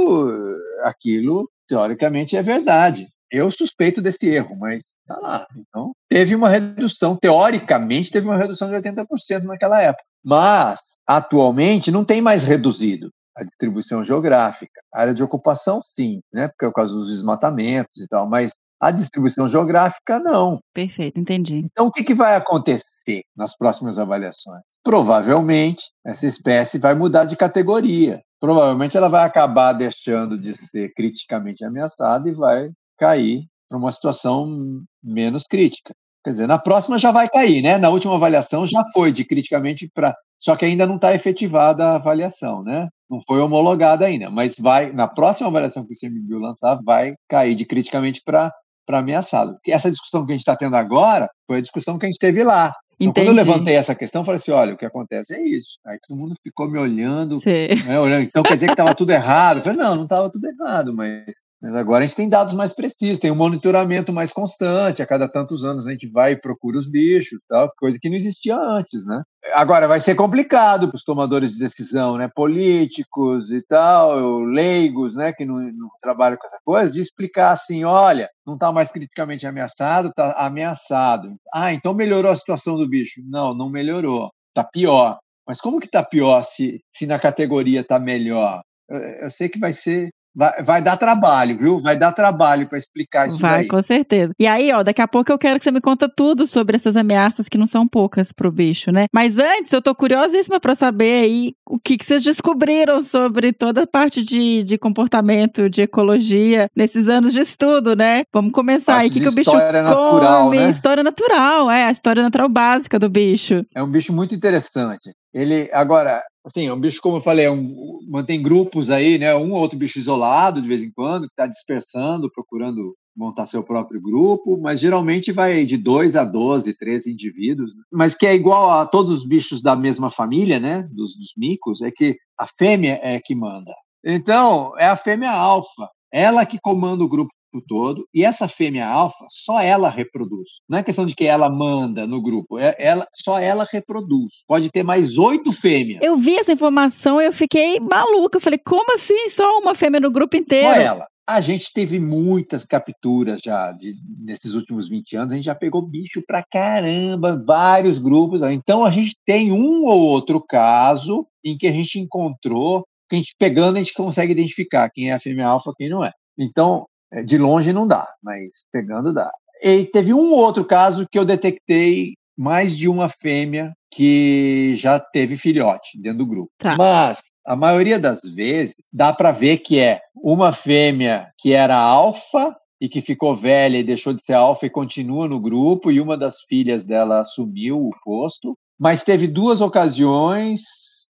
aquilo 0.83 1.49
teoricamente 1.69 2.37
é 2.37 2.43
verdade. 2.43 3.07
Eu 3.31 3.51
suspeito 3.51 4.03
desse 4.03 4.29
erro, 4.29 4.57
mas 4.59 4.83
está 4.83 5.19
lá. 5.19 5.47
Então, 5.57 5.93
teve 6.09 6.35
uma 6.35 6.51
redução, 6.51 7.17
teoricamente, 7.17 8.11
teve 8.11 8.27
uma 8.27 8.37
redução 8.37 8.69
de 8.69 8.77
80% 8.77 9.45
naquela 9.45 9.81
época. 9.81 10.05
Mas, 10.23 10.81
atualmente, 11.07 11.91
não 11.91 12.05
tem 12.05 12.21
mais 12.21 12.43
reduzido 12.45 13.11
a 13.37 13.45
distribuição 13.45 14.05
geográfica. 14.05 14.81
A 14.93 15.01
área 15.01 15.15
de 15.15 15.23
ocupação, 15.23 15.81
sim, 15.83 16.21
né? 16.33 16.49
Porque 16.49 16.65
é 16.65 16.69
por 16.69 16.75
causa 16.75 16.95
dos 16.95 17.09
desmatamentos 17.09 18.03
e 18.03 18.09
tal, 18.09 18.29
mas 18.29 18.55
a 18.81 18.91
distribuição 18.91 19.49
geográfica, 19.49 20.19
não. 20.19 20.59
Perfeito, 20.75 21.21
entendi. 21.21 21.59
Então, 21.65 21.87
o 21.87 21.91
que, 21.91 22.03
que 22.03 22.15
vai 22.15 22.35
acontecer 22.35 23.23
nas 23.37 23.57
próximas 23.57 23.97
avaliações? 23.97 24.63
Provavelmente, 24.83 25.85
essa 26.05 26.27
espécie 26.27 26.79
vai 26.79 26.93
mudar 26.93 27.25
de 27.25 27.37
categoria. 27.37 28.21
Provavelmente, 28.41 28.97
ela 28.97 29.09
vai 29.09 29.25
acabar 29.25 29.73
deixando 29.73 30.37
de 30.37 30.57
ser 30.57 30.93
criticamente 30.95 31.65
ameaçada 31.65 32.29
e 32.29 32.33
vai 32.33 32.73
cair 32.99 33.47
para 33.69 33.79
uma 33.79 33.93
situação 33.93 34.83
menos 35.03 35.45
crítica. 35.45 35.95
Quer 36.25 36.31
dizer, 36.31 36.47
na 36.47 36.59
próxima 36.59 36.99
já 36.99 37.11
vai 37.11 37.29
cair, 37.29 37.63
né? 37.63 37.79
Na 37.79 37.89
última 37.89 38.15
avaliação 38.15 38.67
já 38.67 38.83
foi 38.93 39.13
de 39.13 39.25
criticamente 39.25 39.89
para. 39.95 40.15
Só 40.43 40.57
que 40.57 40.65
ainda 40.65 40.87
não 40.87 40.97
está 40.97 41.15
efetivada 41.15 41.85
a 41.85 41.95
avaliação, 41.95 42.65
né? 42.65 42.89
Não 43.09 43.21
foi 43.25 43.41
homologada 43.41 44.05
ainda, 44.05 44.29
mas 44.29 44.57
vai 44.59 44.91
na 44.93 45.07
próxima 45.07 45.49
avaliação 45.49 45.87
que 45.87 45.93
o 45.93 45.97
CMBio 45.99 46.41
lançar, 46.41 46.81
vai 46.83 47.15
cair 47.29 47.55
de 47.55 47.65
criticamente 47.65 48.21
para 48.25 48.53
para 48.85 48.99
ameaçado. 48.99 49.53
Porque 49.55 49.71
essa 49.71 49.89
discussão 49.89 50.27
que 50.27 50.33
a 50.33 50.35
gente 50.35 50.41
está 50.41 50.57
tendo 50.57 50.75
agora 50.75 51.31
foi 51.47 51.59
a 51.59 51.61
discussão 51.61 51.97
que 51.97 52.05
a 52.05 52.09
gente 52.09 52.19
teve 52.19 52.43
lá. 52.43 52.75
Então, 52.99 53.25
quando 53.25 53.39
eu 53.39 53.45
levantei 53.45 53.77
essa 53.77 53.95
questão, 53.95 54.23
eu 54.23 54.25
falei 54.25 54.37
assim: 54.37 54.51
olha, 54.51 54.75
o 54.75 54.77
que 54.77 54.85
acontece 54.85 55.35
é 55.35 55.41
isso. 55.41 55.79
Aí 55.87 55.97
todo 56.07 56.19
mundo 56.19 56.35
ficou 56.43 56.69
me 56.69 56.79
olhando, 56.79 57.39
né, 57.87 58.01
olhando. 58.01 58.25
Então 58.25 58.43
quer 58.43 58.55
dizer 58.55 58.67
que 58.67 58.73
estava 58.73 58.95
tudo 58.95 59.13
errado? 59.13 59.59
Eu 59.59 59.63
falei: 59.63 59.79
não, 59.79 59.95
não 59.95 60.05
estava 60.05 60.29
tudo 60.31 60.47
errado, 60.47 60.93
mas, 60.93 61.25
mas 61.63 61.77
agora 61.77 62.03
a 62.03 62.07
gente 62.07 62.17
tem 62.17 62.29
dados 62.29 62.53
mais 62.55 62.73
precisos, 62.73 63.21
tem 63.21 63.31
um 63.31 63.37
monitoramento 63.37 64.13
mais 64.13 64.33
constante. 64.33 65.01
A 65.01 65.07
cada 65.07 65.29
tantos 65.29 65.65
anos 65.65 65.87
a 65.87 65.93
gente 65.93 66.11
vai 66.11 66.33
e 66.33 66.41
procura 66.41 66.77
os 66.77 66.91
bichos, 66.91 67.45
tal, 67.49 67.73
coisa 67.79 67.99
que 68.03 68.09
não 68.09 68.17
existia 68.17 68.57
antes, 68.57 69.07
né? 69.07 69.23
Agora 69.53 69.87
vai 69.87 70.01
ser 70.01 70.17
complicado 70.17 70.89
para 70.89 70.97
os 70.97 71.05
tomadores 71.05 71.53
de 71.53 71.61
decisão, 71.61 72.17
né, 72.17 72.29
políticos 72.35 73.53
e 73.53 73.63
tal, 73.63 74.41
leigos, 74.41 75.15
né, 75.15 75.33
que 75.33 75.45
não, 75.45 75.61
não 75.61 75.89
trabalham 76.01 76.37
com 76.37 76.47
essa 76.47 76.59
coisa, 76.65 76.93
de 76.93 77.01
explicar 77.01 77.53
assim, 77.53 77.85
olha, 77.85 78.29
não 78.45 78.55
está 78.55 78.73
mais 78.73 78.91
criticamente 78.91 79.47
ameaçado, 79.47 80.09
está 80.09 80.33
ameaçado. 80.33 81.37
Ah, 81.55 81.73
então 81.73 81.95
melhorou 81.95 82.33
a 82.33 82.37
situação 82.37 82.77
do 82.77 82.89
bicho? 82.89 83.21
Não, 83.29 83.55
não 83.55 83.71
melhorou, 83.71 84.31
está 84.49 84.69
pior. 84.69 85.19
Mas 85.47 85.61
como 85.61 85.79
que 85.79 85.87
está 85.87 86.03
pior 86.05 86.43
se, 86.43 86.81
se 86.93 87.07
na 87.07 87.21
categoria 87.21 87.83
está 87.83 88.01
melhor? 88.01 88.63
Eu, 88.89 88.99
eu 88.99 89.31
sei 89.31 89.49
que 89.49 89.59
vai 89.59 89.73
ser 89.73 90.11
Vai, 90.35 90.63
vai, 90.63 90.83
dar 90.83 90.97
trabalho, 90.97 91.59
viu? 91.59 91.79
Vai 91.79 91.97
dar 91.99 92.13
trabalho 92.13 92.67
para 92.67 92.79
explicar 92.79 93.29
isso 93.29 93.39
Vai, 93.39 93.61
daí. 93.61 93.69
com 93.69 93.83
certeza. 93.83 94.33
E 94.39 94.47
aí, 94.47 94.73
ó, 94.73 94.83
daqui 94.83 95.03
a 95.03 95.09
pouco 95.09 95.31
eu 95.31 95.39
quero 95.39 95.59
que 95.59 95.65
você 95.65 95.71
me 95.71 95.81
conta 95.81 96.09
tudo 96.09 96.47
sobre 96.47 96.77
essas 96.77 96.97
ameaças 96.97 97.49
que 97.49 97.59
não 97.59 97.67
são 97.67 97.87
poucas 97.87 98.33
pro 98.33 98.51
bicho, 98.51 98.91
né? 98.91 99.07
Mas 99.13 99.39
antes, 99.39 99.73
eu 99.73 99.83
tô 99.83 99.95
curiosíssima 99.95 100.59
para 100.59 100.75
saber 100.75 101.25
aí 101.25 101.53
o 101.67 101.79
que, 101.79 101.99
que 101.99 102.07
vocês 102.07 102.23
descobriram 102.23 103.03
sobre 103.03 103.53
toda 103.53 103.83
a 103.83 103.87
parte 103.87 104.23
de, 104.23 104.63
de 104.65 104.79
comportamento, 104.79 105.69
de 105.69 105.83
ecologia, 105.83 106.69
nesses 106.75 107.09
anos 107.09 107.33
de 107.33 107.41
estudo, 107.41 107.95
né? 107.95 108.23
Vamos 108.33 108.53
começar 108.53 108.99
aí. 108.99 109.09
O 109.09 109.13
que, 109.13 109.21
que 109.21 109.29
o 109.29 109.35
bicho 109.35 109.53
natural, 109.53 110.45
come? 110.45 110.59
Né? 110.59 110.71
História 110.71 111.03
natural, 111.03 111.71
é, 111.71 111.85
a 111.85 111.91
história 111.91 112.23
natural 112.23 112.49
básica 112.49 112.99
do 112.99 113.11
bicho. 113.11 113.65
É 113.75 113.83
um 113.83 113.91
bicho 113.91 114.13
muito 114.13 114.35
interessante. 114.35 115.15
Ele, 115.35 115.69
agora, 115.73 116.23
assim, 116.45 116.67
é 116.67 116.73
um 116.73 116.81
bicho, 116.81 117.01
como 117.01 117.17
eu 117.17 117.21
falei, 117.21 117.47
é 117.47 117.51
um, 117.51 118.01
mantém 118.09 118.43
grupos 118.43 118.91
aí, 118.91 119.19
né? 119.19 119.35
Um 119.35 119.53
ou 119.53 119.61
outro 119.61 119.79
bicho 119.79 119.99
isolado 119.99 120.61
de 120.61 120.69
vez 120.69 120.83
em 120.83 120.91
quando, 120.91 121.27
que 121.27 121.33
está 121.33 121.47
dispersando, 121.47 122.31
procurando 122.31 122.95
montar 123.17 123.45
seu 123.45 123.63
próprio 123.63 124.01
grupo, 124.01 124.59
mas 124.59 124.81
geralmente 124.81 125.33
vai 125.33 125.65
de 125.65 125.77
2 125.77 126.17
a 126.17 126.25
12, 126.25 126.75
13 126.77 127.13
indivíduos, 127.13 127.77
né? 127.77 127.83
mas 127.93 128.15
que 128.15 128.27
é 128.27 128.35
igual 128.35 128.71
a 128.71 128.87
todos 128.87 129.13
os 129.13 129.27
bichos 129.27 129.61
da 129.61 129.77
mesma 129.77 130.11
família, 130.11 130.59
né? 130.59 130.89
Dos, 130.91 131.15
dos 131.17 131.33
micos, 131.37 131.83
é 131.83 131.91
que 131.91 132.17
a 132.39 132.47
fêmea 132.47 132.99
é 133.03 133.21
que 133.23 133.35
manda. 133.35 133.73
Então, 134.05 134.73
é 134.79 134.87
a 134.87 134.97
fêmea 134.97 135.31
alfa, 135.31 135.89
ela 136.13 136.45
que 136.45 136.59
comanda 136.61 137.05
o 137.05 137.09
grupo 137.09 137.33
todo, 137.61 138.07
e 138.15 138.25
essa 138.25 138.49
fêmea 138.49 138.87
alfa, 138.87 139.25
só 139.29 139.61
ela 139.61 139.91
reproduz. 139.91 140.49
Não 140.69 140.79
é 140.79 140.83
questão 140.83 141.07
de 141.07 141.15
que 141.15 141.25
ela 141.25 141.51
manda 141.51 142.07
no 142.07 142.21
grupo, 142.21 142.59
é 142.59 142.75
ela, 142.79 143.07
só 143.15 143.39
ela 143.39 143.67
reproduz. 143.71 144.45
Pode 144.47 144.71
ter 144.71 144.83
mais 144.83 145.19
oito 145.19 145.53
fêmeas. 145.53 146.01
Eu 146.03 146.17
vi 146.17 146.37
essa 146.37 146.53
informação 146.53 147.21
e 147.21 147.27
eu 147.27 147.33
fiquei 147.33 147.79
maluca. 147.81 148.37
Eu 148.37 148.41
falei, 148.41 148.59
como 148.59 148.95
assim? 148.95 149.29
Só 149.29 149.59
uma 149.59 149.75
fêmea 149.75 150.01
no 150.01 150.11
grupo 150.11 150.37
inteiro? 150.37 150.75
Só 150.75 150.81
ela. 150.81 151.07
A 151.29 151.41
gente 151.41 151.73
teve 151.73 152.01
muitas 152.01 152.65
capturas 152.65 153.41
já 153.43 153.71
de, 153.73 153.95
nesses 154.19 154.55
últimos 154.55 154.89
20 154.89 155.17
anos, 155.17 155.33
a 155.33 155.37
gente 155.37 155.45
já 155.45 155.55
pegou 155.55 155.81
bicho 155.81 156.21
pra 156.27 156.43
caramba, 156.43 157.41
vários 157.47 157.99
grupos. 157.99 158.43
Então 158.43 158.85
a 158.85 158.91
gente 158.91 159.17
tem 159.25 159.53
um 159.53 159.85
ou 159.85 160.01
outro 160.01 160.45
caso 160.45 161.27
em 161.45 161.57
que 161.57 161.67
a 161.69 161.73
gente 161.73 161.99
encontrou, 161.99 162.85
que 163.09 163.15
a 163.15 163.19
gente 163.19 163.35
pegando 163.39 163.77
a 163.77 163.79
gente 163.79 163.95
consegue 163.95 164.33
identificar 164.33 164.91
quem 164.91 165.11
é 165.11 165.15
a 165.15 165.21
fêmea 165.21 165.47
alfa, 165.47 165.73
quem 165.77 165.89
não 165.89 166.05
é. 166.05 166.13
Então, 166.37 166.87
de 167.25 167.37
longe 167.37 167.73
não 167.73 167.87
dá, 167.87 168.09
mas 168.23 168.65
pegando 168.73 169.13
dá. 169.13 169.31
E 169.63 169.85
teve 169.85 170.15
um 170.15 170.33
outro 170.33 170.65
caso 170.65 171.07
que 171.11 171.19
eu 171.19 171.25
detectei 171.25 172.15
mais 172.37 172.77
de 172.77 172.89
uma 172.89 173.09
fêmea 173.09 173.73
que 173.91 174.75
já 174.77 174.99
teve 174.99 175.37
filhote 175.37 176.01
dentro 176.01 176.19
do 176.19 176.27
grupo. 176.27 176.51
Tá. 176.59 176.77
Mas 176.77 177.21
a 177.47 177.55
maioria 177.55 177.99
das 177.99 178.21
vezes 178.35 178.75
dá 178.93 179.13
para 179.13 179.31
ver 179.31 179.59
que 179.59 179.79
é 179.79 180.01
uma 180.15 180.53
fêmea 180.53 181.29
que 181.39 181.53
era 181.53 181.77
alfa 181.77 182.57
e 182.81 182.89
que 182.89 183.01
ficou 183.01 183.37
velha 183.37 183.79
e 183.79 183.85
deixou 183.85 184.13
de 184.13 184.23
ser 184.23 184.33
alfa 184.33 184.67
e 184.67 184.71
continua 184.71 185.29
no 185.29 185.39
grupo, 185.39 185.93
e 185.93 186.01
uma 186.01 186.17
das 186.17 186.41
filhas 186.49 186.83
dela 186.83 187.21
assumiu 187.21 187.79
o 187.79 187.91
posto. 188.05 188.57
Mas 188.79 189.05
teve 189.05 189.29
duas 189.29 189.61
ocasiões 189.61 190.63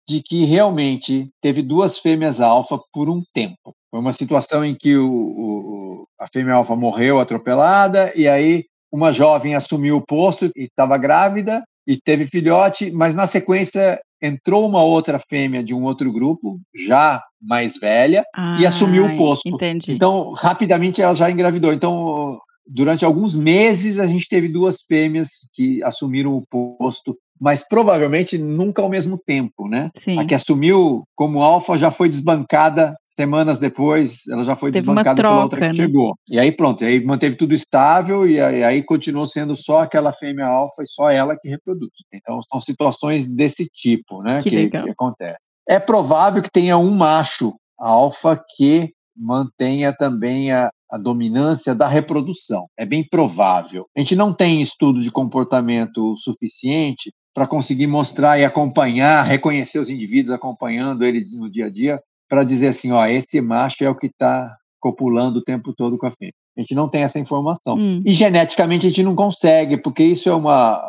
de 0.09 0.21
que 0.21 0.45
realmente 0.45 1.31
teve 1.41 1.63
duas 1.63 1.99
fêmeas 1.99 2.41
alfa 2.41 2.81
por 2.93 3.09
um 3.09 3.23
tempo. 3.33 3.73
Foi 3.91 4.01
uma 4.01 4.13
situação 4.13 4.65
em 4.65 4.75
que 4.75 4.97
o, 4.97 5.11
o, 5.11 6.07
a 6.19 6.27
fêmea 6.29 6.55
alfa 6.55 6.77
morreu 6.77 7.19
atropelada 7.19 8.13
e 8.15 8.29
aí 8.29 8.65
uma 8.93 9.13
jovem 9.13 9.55
assumiu 9.55 9.97
o 9.97 10.05
posto 10.05 10.47
e 10.57 10.65
estava 10.65 10.97
grávida 10.99 11.63
e 11.87 11.97
teve 11.97 12.27
filhote, 12.27 12.91
mas 12.91 13.15
na 13.15 13.27
sequência 13.27 14.01
entrou 14.23 14.69
uma 14.69 14.83
outra 14.83 15.19
fêmea 15.19 15.63
de 15.63 15.75
um 15.75 15.83
outro 15.83 16.13
grupo, 16.13 16.61
já 16.87 17.23
mais 17.41 17.79
velha, 17.79 18.25
ah, 18.35 18.59
e 18.61 18.67
assumiu 18.67 19.07
o 19.07 19.17
posto. 19.17 19.49
Entendi. 19.49 19.93
Então, 19.93 20.33
rapidamente 20.33 21.01
ela 21.01 21.15
já 21.15 21.31
engravidou. 21.31 21.73
Então, 21.73 22.39
durante 22.67 23.05
alguns 23.05 23.35
meses 23.35 23.99
a 23.99 24.07
gente 24.07 24.29
teve 24.29 24.49
duas 24.49 24.83
fêmeas 24.83 25.29
que 25.55 25.83
assumiram 25.83 26.37
o 26.37 26.47
posto 26.47 27.17
mas 27.41 27.67
provavelmente 27.67 28.37
nunca 28.37 28.83
ao 28.83 28.89
mesmo 28.89 29.17
tempo, 29.17 29.67
né? 29.67 29.91
Sim. 29.97 30.19
A 30.19 30.27
que 30.27 30.35
assumiu 30.35 31.05
como 31.17 31.43
alfa 31.43 31.79
já 31.79 31.91
foi 31.91 32.09
desbancada 32.09 32.95
semanas 33.07 33.59
depois, 33.59 34.27
ela 34.29 34.43
já 34.43 34.55
foi 34.55 34.71
Teve 34.71 34.87
desbancada 34.87 35.17
troca, 35.17 35.35
pela 35.35 35.43
outra 35.43 35.61
que 35.61 35.67
né? 35.69 35.73
chegou. 35.75 36.15
E 36.29 36.39
aí 36.39 36.53
pronto, 36.53 36.85
aí 36.85 37.05
manteve 37.05 37.37
tudo 37.37 37.55
estável 37.55 38.29
e 38.29 38.41
aí, 38.41 38.83
continuou 38.83 39.27
sendo 39.27 39.57
só 39.57 39.79
aquela 39.79 40.13
fêmea 40.13 40.47
alfa 40.47 40.83
e 40.83 40.87
só 40.87 41.11
ela 41.11 41.37
que 41.37 41.49
reproduz. 41.49 41.91
Então 42.13 42.41
são 42.43 42.61
situações 42.61 43.27
desse 43.27 43.67
tipo, 43.67 44.23
né? 44.23 44.39
Que 44.41 44.51
legal. 44.51 44.85
que 44.85 44.91
acontece. 44.91 45.39
É 45.69 45.79
provável 45.79 46.43
que 46.43 46.51
tenha 46.51 46.77
um 46.79 46.91
macho 46.91 47.55
alfa 47.79 48.43
que 48.57 48.93
mantenha 49.17 49.95
também 49.95 50.51
a, 50.53 50.71
a 50.91 50.99
dominância 50.99 51.75
da 51.75 51.87
reprodução. 51.87 52.67
É 52.79 52.87
bem 52.87 53.07
provável. 53.07 53.87
A 53.97 54.01
gente 54.01 54.17
não 54.17 54.33
tem 54.33 54.61
estudo 54.61 55.01
de 55.01 55.11
comportamento 55.11 56.15
suficiente 56.17 57.13
para 57.35 57.47
conseguir 57.47 57.87
mostrar 57.87 58.39
e 58.39 58.45
acompanhar, 58.45 59.23
reconhecer 59.23 59.79
os 59.79 59.91
indivíduos 59.91 60.33
acompanhando 60.33 61.05
eles 61.05 61.33
no 61.35 61.49
dia 61.49 61.67
a 61.67 61.71
dia, 61.71 62.01
para 62.29 62.45
dizer 62.45 62.69
assim, 62.69 62.93
ó, 62.93 63.07
esse 63.07 63.41
macho 63.41 63.85
é 63.85 63.91
o 63.91 63.95
que 63.95 64.07
está 64.07 64.57
copulando 64.81 65.39
o 65.39 65.45
tempo 65.45 65.75
todo 65.75 65.99
com 65.99 66.07
a 66.07 66.11
fêmea. 66.11 66.33
A 66.57 66.61
gente 66.61 66.75
não 66.75 66.89
tem 66.89 67.03
essa 67.03 67.19
informação. 67.19 67.77
Hum. 67.77 68.03
E 68.05 68.13
geneticamente 68.13 68.87
a 68.87 68.89
gente 68.89 69.03
não 69.03 69.15
consegue, 69.15 69.77
porque 69.77 70.03
isso 70.03 70.29
é 70.29 70.35
uma. 70.35 70.81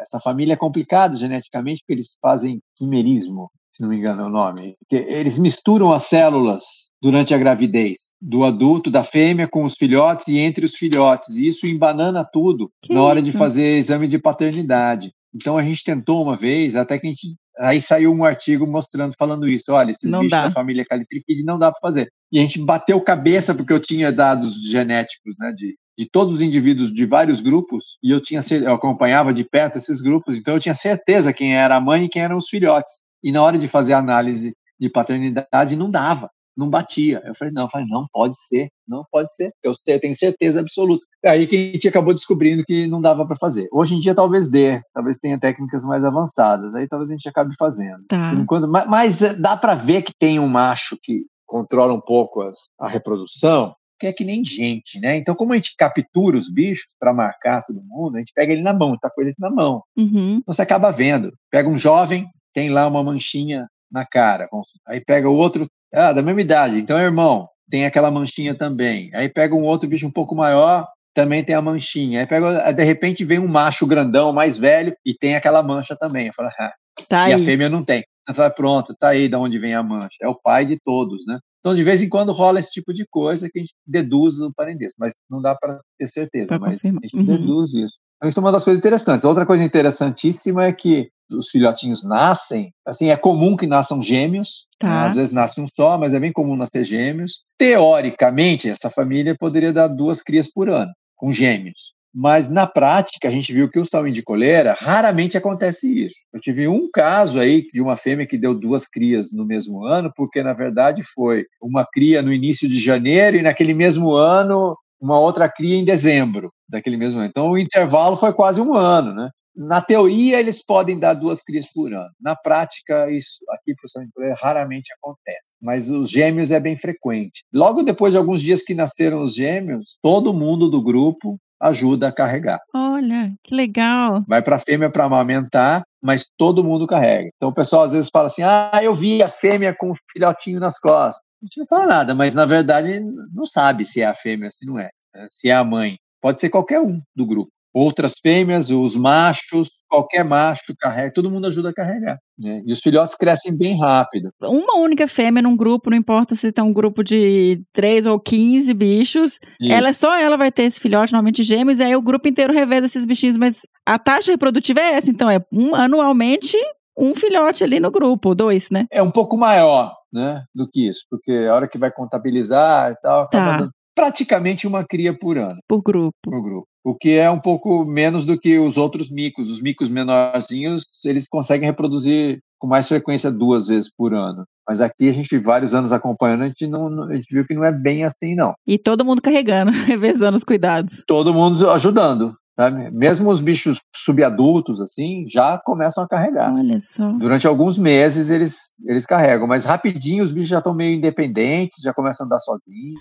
Essa 0.00 0.20
família 0.20 0.52
é 0.52 0.56
complicada 0.56 1.16
geneticamente, 1.16 1.80
porque 1.80 1.94
eles 1.94 2.08
fazem 2.20 2.60
quimerismo, 2.76 3.50
se 3.72 3.82
não 3.82 3.88
me 3.88 3.96
engano 3.96 4.22
é 4.22 4.26
o 4.26 4.30
nome. 4.30 4.74
Eles 4.90 5.38
misturam 5.38 5.92
as 5.92 6.04
células 6.04 6.62
durante 7.00 7.34
a 7.34 7.38
gravidez 7.38 7.98
do 8.20 8.44
adulto, 8.44 8.90
da 8.90 9.04
fêmea, 9.04 9.48
com 9.48 9.62
os 9.62 9.74
filhotes 9.74 10.26
e 10.28 10.38
entre 10.38 10.64
os 10.64 10.74
filhotes. 10.74 11.36
E 11.36 11.46
isso 11.46 11.66
embanana 11.66 12.24
tudo 12.24 12.70
Que 12.82 12.94
na 12.94 13.02
hora 13.02 13.18
isso? 13.18 13.30
de 13.30 13.36
fazer 13.38 13.76
exame 13.76 14.08
de 14.08 14.18
paternidade. 14.18 15.12
Então 15.34 15.56
a 15.56 15.62
gente 15.62 15.84
tentou 15.84 16.22
uma 16.22 16.36
vez, 16.36 16.76
até 16.76 16.98
que 16.98 17.06
a 17.06 17.10
gente. 17.10 17.36
Aí 17.58 17.80
saiu 17.80 18.12
um 18.12 18.24
artigo 18.24 18.66
mostrando, 18.66 19.14
falando 19.18 19.48
isso. 19.48 19.64
Olha, 19.70 19.90
esses 19.90 20.10
Não 20.10 20.20
bichos 20.20 20.30
dá. 20.30 20.48
da 20.48 20.52
família 20.52 20.84
Calitrichide 20.84 21.42
não 21.44 21.58
dá 21.58 21.70
para 21.70 21.80
fazer. 21.80 22.08
E 22.30 22.38
a 22.38 22.42
gente 22.42 22.60
bateu 22.60 23.00
cabeça, 23.00 23.54
porque 23.54 23.72
eu 23.72 23.80
tinha 23.80 24.12
dados 24.12 24.54
genéticos, 24.68 25.34
né, 25.38 25.52
de, 25.52 25.74
de 25.98 26.10
todos 26.10 26.34
os 26.34 26.42
indivíduos 26.42 26.92
de 26.92 27.06
vários 27.06 27.40
grupos, 27.40 27.96
e 28.02 28.10
eu 28.10 28.20
tinha 28.20 28.40
eu 28.50 28.74
acompanhava 28.74 29.32
de 29.32 29.42
perto 29.42 29.78
esses 29.78 30.02
grupos, 30.02 30.36
então 30.36 30.54
eu 30.54 30.60
tinha 30.60 30.74
certeza 30.74 31.32
quem 31.32 31.56
era 31.56 31.76
a 31.76 31.80
mãe 31.80 32.04
e 32.04 32.08
quem 32.08 32.20
eram 32.22 32.36
os 32.36 32.48
filhotes. 32.48 32.92
E 33.24 33.32
na 33.32 33.42
hora 33.42 33.56
de 33.56 33.68
fazer 33.68 33.94
a 33.94 33.98
análise 33.98 34.52
de 34.78 34.90
paternidade, 34.90 35.76
não 35.76 35.90
dava, 35.90 36.28
não 36.56 36.68
batia. 36.68 37.22
Eu 37.24 37.34
falei, 37.34 37.54
não, 37.54 37.62
eu 37.62 37.68
falei, 37.68 37.86
não 37.88 38.06
pode 38.12 38.36
ser, 38.38 38.68
não 38.86 39.02
pode 39.10 39.34
ser, 39.34 39.50
eu 39.62 39.74
tenho 39.98 40.14
certeza 40.14 40.60
absoluta. 40.60 41.04
Aí 41.26 41.46
que 41.46 41.56
a 41.56 41.72
gente 41.72 41.88
acabou 41.88 42.14
descobrindo 42.14 42.64
que 42.64 42.86
não 42.86 43.00
dava 43.00 43.26
para 43.26 43.36
fazer. 43.36 43.68
Hoje 43.72 43.94
em 43.94 44.00
dia 44.00 44.14
talvez 44.14 44.48
dê, 44.48 44.80
talvez 44.94 45.18
tenha 45.18 45.38
técnicas 45.38 45.84
mais 45.84 46.04
avançadas, 46.04 46.74
aí 46.74 46.86
talvez 46.88 47.10
a 47.10 47.14
gente 47.14 47.28
acabe 47.28 47.54
fazendo. 47.58 48.02
Tá. 48.08 48.32
Enquanto, 48.34 48.68
ma- 48.68 48.86
mas, 48.86 49.22
eh, 49.22 49.34
dá 49.34 49.56
para 49.56 49.74
ver 49.74 50.02
que 50.02 50.12
tem 50.18 50.38
um 50.38 50.48
macho 50.48 50.96
que 51.02 51.22
controla 51.46 51.92
um 51.94 52.00
pouco 52.00 52.42
as- 52.42 52.68
a 52.80 52.88
reprodução, 52.88 53.74
que 53.98 54.06
é 54.06 54.12
que 54.12 54.24
nem 54.24 54.44
gente, 54.44 55.00
né? 55.00 55.16
Então, 55.16 55.34
como 55.34 55.52
a 55.52 55.56
gente 55.56 55.74
captura 55.76 56.36
os 56.36 56.52
bichos 56.52 56.94
para 57.00 57.14
marcar 57.14 57.62
todo 57.62 57.80
mundo, 57.82 58.16
a 58.16 58.18
gente 58.18 58.32
pega 58.34 58.52
ele 58.52 58.62
na 58.62 58.74
mão, 58.74 58.96
tá 58.98 59.10
com 59.10 59.22
eles 59.22 59.34
na 59.38 59.50
mão. 59.50 59.82
Uhum. 59.96 60.38
Então, 60.42 60.54
você 60.54 60.60
acaba 60.62 60.90
vendo. 60.90 61.32
Pega 61.50 61.68
um 61.68 61.76
jovem, 61.76 62.28
tem 62.52 62.68
lá 62.68 62.86
uma 62.86 63.02
manchinha 63.02 63.66
na 63.90 64.04
cara. 64.04 64.48
Aí 64.86 65.00
pega 65.00 65.28
o 65.30 65.34
outro, 65.34 65.66
ah, 65.94 66.12
da 66.12 66.20
mesma 66.20 66.40
idade, 66.42 66.78
então 66.78 66.98
é 66.98 67.04
irmão, 67.04 67.48
tem 67.70 67.86
aquela 67.86 68.10
manchinha 68.10 68.54
também. 68.54 69.10
Aí 69.14 69.28
pega 69.28 69.54
um 69.54 69.62
outro 69.64 69.88
bicho 69.88 70.06
um 70.06 70.10
pouco 70.10 70.34
maior, 70.34 70.86
também 71.16 71.42
tem 71.42 71.54
a 71.54 71.62
manchinha. 71.62 72.20
Aí 72.20 72.26
pega, 72.26 72.72
de 72.72 72.84
repente 72.84 73.24
vem 73.24 73.38
um 73.38 73.48
macho 73.48 73.86
grandão, 73.86 74.32
mais 74.32 74.56
velho, 74.58 74.94
e 75.04 75.14
tem 75.14 75.34
aquela 75.34 75.62
mancha 75.62 75.96
também. 75.96 76.26
Eu 76.28 76.32
falo, 76.34 76.48
ah, 76.60 76.72
Tá 77.08 77.28
e 77.28 77.32
a 77.32 77.36
aí. 77.36 77.44
fêmea 77.44 77.68
não 77.68 77.82
tem. 77.84 78.04
Ela 78.28 78.34
fala, 78.34 78.50
pronto, 78.50 78.94
tá 78.98 79.08
aí 79.08 79.28
de 79.28 79.36
onde 79.36 79.58
vem 79.58 79.74
a 79.74 79.82
mancha. 79.82 80.16
É 80.22 80.28
o 80.28 80.34
pai 80.34 80.64
de 80.66 80.78
todos, 80.84 81.24
né? 81.26 81.38
Então, 81.60 81.74
de 81.74 81.82
vez 81.82 82.00
em 82.02 82.08
quando 82.08 82.32
rola 82.32 82.58
esse 82.60 82.70
tipo 82.70 82.92
de 82.92 83.04
coisa 83.10 83.48
que 83.50 83.58
a 83.58 83.62
gente 83.62 83.74
deduz 83.86 84.38
o 84.40 84.52
parentesco, 84.54 84.96
mas 85.00 85.14
não 85.28 85.40
dá 85.42 85.54
para 85.54 85.80
ter 85.98 86.06
certeza, 86.08 86.46
Pra 86.48 86.58
mas 86.58 86.74
confirmar. 86.74 87.00
a 87.02 87.06
gente 87.06 87.16
Uhum. 87.18 87.24
deduz 87.24 87.74
isso. 87.74 87.94
Então, 88.16 88.28
isso 88.28 88.38
é 88.38 88.42
uma 88.42 88.52
das 88.52 88.64
coisas 88.64 88.78
interessantes. 88.78 89.24
Outra 89.24 89.44
coisa 89.44 89.62
interessantíssima 89.64 90.64
é 90.64 90.72
que 90.72 91.08
os 91.30 91.48
filhotinhos 91.50 92.04
nascem, 92.04 92.70
assim, 92.86 93.10
é 93.10 93.16
comum 93.16 93.56
que 93.56 93.66
nasçam 93.66 94.00
gêmeos, 94.00 94.64
Tá. 94.78 94.88
né? 94.88 95.06
às 95.06 95.14
vezes 95.16 95.32
nasce 95.32 95.60
um 95.60 95.66
só, 95.66 95.98
mas 95.98 96.14
é 96.14 96.20
bem 96.20 96.32
comum 96.32 96.54
nascer 96.56 96.84
gêmeos. 96.84 97.40
Teoricamente, 97.58 98.68
essa 98.68 98.88
família 98.90 99.36
poderia 99.38 99.72
dar 99.72 99.88
duas 99.88 100.22
crias 100.22 100.50
por 100.50 100.68
ano, 100.70 100.92
com 101.16 101.32
gêmeos. 101.32 101.94
Mas 102.18 102.48
na 102.48 102.66
prática, 102.66 103.28
a 103.28 103.30
gente 103.30 103.52
viu 103.52 103.68
que 103.68 103.78
o 103.78 103.84
salmão 103.84 104.10
de 104.10 104.22
coleira, 104.22 104.74
raramente 104.78 105.36
acontece 105.36 106.06
isso. 106.06 106.16
Eu 106.32 106.40
tive 106.40 106.66
um 106.66 106.88
caso 106.90 107.38
aí 107.38 107.62
de 107.70 107.82
uma 107.82 107.94
fêmea 107.94 108.26
que 108.26 108.38
deu 108.38 108.54
duas 108.54 108.86
crias 108.86 109.30
no 109.32 109.44
mesmo 109.44 109.84
ano, 109.84 110.10
porque 110.16 110.42
na 110.42 110.54
verdade 110.54 111.02
foi 111.14 111.44
uma 111.60 111.84
cria 111.84 112.22
no 112.22 112.32
início 112.32 112.66
de 112.68 112.80
janeiro 112.80 113.36
e 113.36 113.42
naquele 113.42 113.74
mesmo 113.74 114.12
ano 114.12 114.74
uma 114.98 115.20
outra 115.20 115.46
cria 115.46 115.76
em 115.76 115.84
dezembro 115.84 116.50
daquele 116.66 116.96
mesmo 116.96 117.18
ano. 117.18 117.28
Então 117.28 117.50
o 117.50 117.58
intervalo 117.58 118.16
foi 118.16 118.32
quase 118.32 118.62
um 118.62 118.74
ano, 118.74 119.12
né? 119.14 119.28
Na 119.56 119.80
teoria, 119.80 120.38
eles 120.38 120.64
podem 120.64 120.98
dar 120.98 121.14
duas 121.14 121.42
crias 121.42 121.66
por 121.72 121.92
ano. 121.92 122.10
Na 122.20 122.36
prática, 122.36 123.10
isso 123.10 123.38
aqui, 123.50 123.74
professor, 123.74 124.04
raramente 124.38 124.92
acontece. 124.92 125.56
Mas 125.60 125.88
os 125.88 126.10
gêmeos 126.10 126.50
é 126.50 126.60
bem 126.60 126.76
frequente. 126.76 127.42
Logo 127.52 127.82
depois 127.82 128.12
de 128.12 128.18
alguns 128.18 128.42
dias 128.42 128.62
que 128.62 128.74
nasceram 128.74 129.22
os 129.22 129.34
gêmeos, 129.34 129.96
todo 130.02 130.34
mundo 130.34 130.68
do 130.68 130.82
grupo 130.82 131.38
ajuda 131.60 132.08
a 132.08 132.12
carregar. 132.12 132.60
Olha, 132.74 133.32
que 133.42 133.54
legal. 133.54 134.22
Vai 134.28 134.42
para 134.42 134.56
a 134.56 134.58
fêmea 134.58 134.90
para 134.90 135.04
amamentar, 135.04 135.82
mas 136.02 136.28
todo 136.36 136.64
mundo 136.64 136.86
carrega. 136.86 137.30
Então 137.36 137.48
o 137.48 137.54
pessoal 137.54 137.84
às 137.84 137.92
vezes 137.92 138.10
fala 138.12 138.28
assim: 138.28 138.42
ah, 138.42 138.80
eu 138.82 138.94
vi 138.94 139.22
a 139.22 139.28
fêmea 139.28 139.74
com 139.74 139.90
o 139.90 139.96
filhotinho 140.12 140.60
nas 140.60 140.78
costas. 140.78 141.22
A 141.42 141.46
gente 141.46 141.58
não 141.58 141.66
fala 141.66 141.86
nada, 141.86 142.14
mas 142.14 142.34
na 142.34 142.46
verdade 142.46 143.00
não 143.34 143.46
sabe 143.46 143.84
se 143.84 144.00
é 144.00 144.06
a 144.06 144.14
fêmea 144.14 144.50
se 144.50 144.64
não 144.66 144.78
é, 144.78 144.90
né? 145.14 145.26
se 145.28 145.48
é 145.48 145.54
a 145.54 145.64
mãe. 145.64 145.96
Pode 146.20 146.40
ser 146.40 146.48
qualquer 146.48 146.80
um 146.80 147.00
do 147.14 147.26
grupo. 147.26 147.50
Outras 147.78 148.14
fêmeas, 148.22 148.70
os 148.70 148.96
machos, 148.96 149.68
qualquer 149.86 150.24
macho 150.24 150.74
carrega, 150.80 151.12
todo 151.12 151.30
mundo 151.30 151.46
ajuda 151.46 151.68
a 151.68 151.74
carregar. 151.74 152.16
Né? 152.38 152.62
E 152.64 152.72
os 152.72 152.80
filhotes 152.80 153.14
crescem 153.14 153.54
bem 153.54 153.78
rápido. 153.78 154.30
Uma 154.40 154.78
única 154.78 155.06
fêmea 155.06 155.42
num 155.42 155.54
grupo, 155.54 155.90
não 155.90 155.96
importa 155.98 156.34
se 156.34 156.50
tem 156.50 156.64
um 156.64 156.72
grupo 156.72 157.04
de 157.04 157.60
três 157.74 158.06
ou 158.06 158.18
15 158.18 158.72
bichos, 158.72 159.38
E 159.60 159.70
ela 159.70 159.92
só 159.92 160.16
ela 160.16 160.38
vai 160.38 160.50
ter 160.50 160.62
esse 160.62 160.80
filhote, 160.80 161.12
normalmente 161.12 161.42
gêmeos, 161.42 161.78
e 161.78 161.82
aí 161.82 161.94
o 161.94 162.00
grupo 162.00 162.26
inteiro 162.26 162.50
reveza 162.50 162.86
esses 162.86 163.04
bichinhos, 163.04 163.36
mas 163.36 163.58
a 163.84 163.98
taxa 163.98 164.32
reprodutiva 164.32 164.80
é 164.80 164.94
essa, 164.94 165.10
então 165.10 165.28
é 165.28 165.38
um, 165.52 165.74
anualmente 165.74 166.56
um 166.98 167.14
filhote 167.14 167.62
ali 167.62 167.78
no 167.78 167.90
grupo, 167.90 168.34
dois, 168.34 168.70
né? 168.70 168.86
é 168.90 169.02
um 169.02 169.10
pouco 169.10 169.36
maior 169.36 169.92
né, 170.10 170.42
do 170.54 170.66
que 170.66 170.88
isso, 170.88 171.00
porque 171.10 171.46
a 171.46 171.54
hora 171.54 171.68
que 171.68 171.76
vai 171.76 171.90
contabilizar 171.90 172.90
e 172.92 172.96
tal, 173.02 173.24
acaba 173.24 173.44
Tá. 173.44 173.56
dando 173.58 173.70
praticamente 173.94 174.66
uma 174.66 174.84
cria 174.84 175.16
por 175.18 175.38
ano. 175.38 175.58
Por 175.66 175.82
grupo. 175.82 176.14
no 176.26 176.42
grupo. 176.42 176.66
O 176.86 176.94
que 176.94 177.18
é 177.18 177.28
um 177.28 177.40
pouco 177.40 177.84
menos 177.84 178.24
do 178.24 178.38
que 178.38 178.60
os 178.60 178.76
outros 178.76 179.10
micos. 179.10 179.50
Os 179.50 179.60
micos 179.60 179.88
menorzinhos, 179.88 180.84
eles 181.04 181.26
conseguem 181.28 181.66
reproduzir 181.66 182.38
com 182.60 182.68
mais 182.68 182.86
frequência 182.86 183.28
duas 183.28 183.66
vezes 183.66 183.90
por 183.92 184.14
ano. 184.14 184.44
Mas 184.68 184.80
aqui 184.80 185.08
a 185.08 185.12
gente, 185.12 185.36
vários 185.36 185.74
anos 185.74 185.90
acompanhando, 185.90 186.44
a 186.44 186.46
gente, 186.46 186.64
não, 186.68 187.02
a 187.02 187.14
gente 187.16 187.26
viu 187.28 187.44
que 187.44 187.56
não 187.56 187.64
é 187.64 187.72
bem 187.72 188.04
assim, 188.04 188.36
não. 188.36 188.54
E 188.64 188.78
todo 188.78 189.04
mundo 189.04 189.20
carregando, 189.20 189.72
revezando 189.84 190.36
os 190.36 190.44
cuidados. 190.44 191.02
Todo 191.08 191.34
mundo 191.34 191.68
ajudando. 191.70 192.36
Sabe? 192.54 192.88
Mesmo 192.92 193.30
os 193.30 193.40
bichos 193.40 193.80
subadultos, 193.94 194.80
assim, 194.80 195.26
já 195.26 195.58
começam 195.58 196.04
a 196.04 196.08
carregar. 196.08 196.54
Olha 196.54 196.80
só. 196.80 197.10
Durante 197.14 197.48
alguns 197.48 197.76
meses 197.76 198.30
eles, 198.30 198.56
eles 198.86 199.04
carregam, 199.04 199.48
mas 199.48 199.64
rapidinho 199.64 200.22
os 200.22 200.30
bichos 200.30 200.50
já 200.50 200.58
estão 200.58 200.72
meio 200.72 200.96
independentes, 200.96 201.82
já 201.82 201.92
começam 201.92 202.24
a 202.24 202.26
andar 202.26 202.38
sozinhos. 202.38 203.00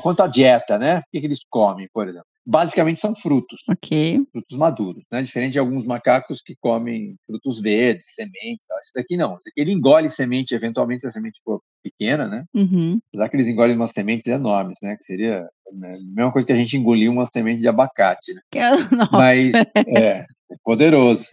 Quanto 0.00 0.22
à 0.22 0.26
dieta, 0.26 0.78
né? 0.78 0.98
O 0.98 1.02
que, 1.12 1.20
que 1.20 1.26
eles 1.26 1.40
comem, 1.50 1.88
por 1.92 2.06
exemplo? 2.08 2.26
Basicamente 2.44 2.98
são 2.98 3.14
frutos. 3.14 3.60
Ok. 3.70 4.18
frutos 4.32 4.56
maduros, 4.58 5.04
né? 5.12 5.22
Diferente 5.22 5.52
de 5.52 5.58
alguns 5.60 5.84
macacos 5.84 6.40
que 6.42 6.56
comem 6.60 7.14
frutos 7.26 7.60
verdes, 7.60 8.06
sementes. 8.14 8.66
Tal. 8.66 8.78
Esse 8.80 8.90
daqui 8.96 9.16
não. 9.16 9.36
Ele 9.56 9.70
engole 9.72 10.08
semente, 10.08 10.52
eventualmente 10.54 11.02
se 11.02 11.06
a 11.06 11.10
semente 11.10 11.40
for 11.44 11.60
pequena, 11.84 12.26
né? 12.26 12.44
Uhum. 12.52 12.98
Apesar 13.08 13.28
que 13.28 13.36
eles 13.36 13.46
engolem 13.46 13.76
umas 13.76 13.90
sementes 13.92 14.26
enormes, 14.26 14.78
né? 14.82 14.96
Que 14.96 15.04
seria 15.04 15.48
né, 15.72 15.94
a 15.94 15.98
mesma 16.16 16.32
coisa 16.32 16.44
que 16.46 16.52
a 16.52 16.56
gente 16.56 16.76
engolir 16.76 17.10
uma 17.10 17.24
semente 17.26 17.60
de 17.60 17.68
abacate, 17.68 18.34
né? 18.34 18.40
Que- 18.50 18.58
Nossa. 18.96 19.12
Mas 19.12 19.54
é, 19.54 20.08
é 20.18 20.26
poderoso. 20.64 21.26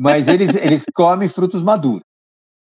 Mas 0.00 0.26
eles, 0.26 0.56
eles 0.56 0.84
comem 0.92 1.28
frutos 1.28 1.62
maduros. 1.62 2.02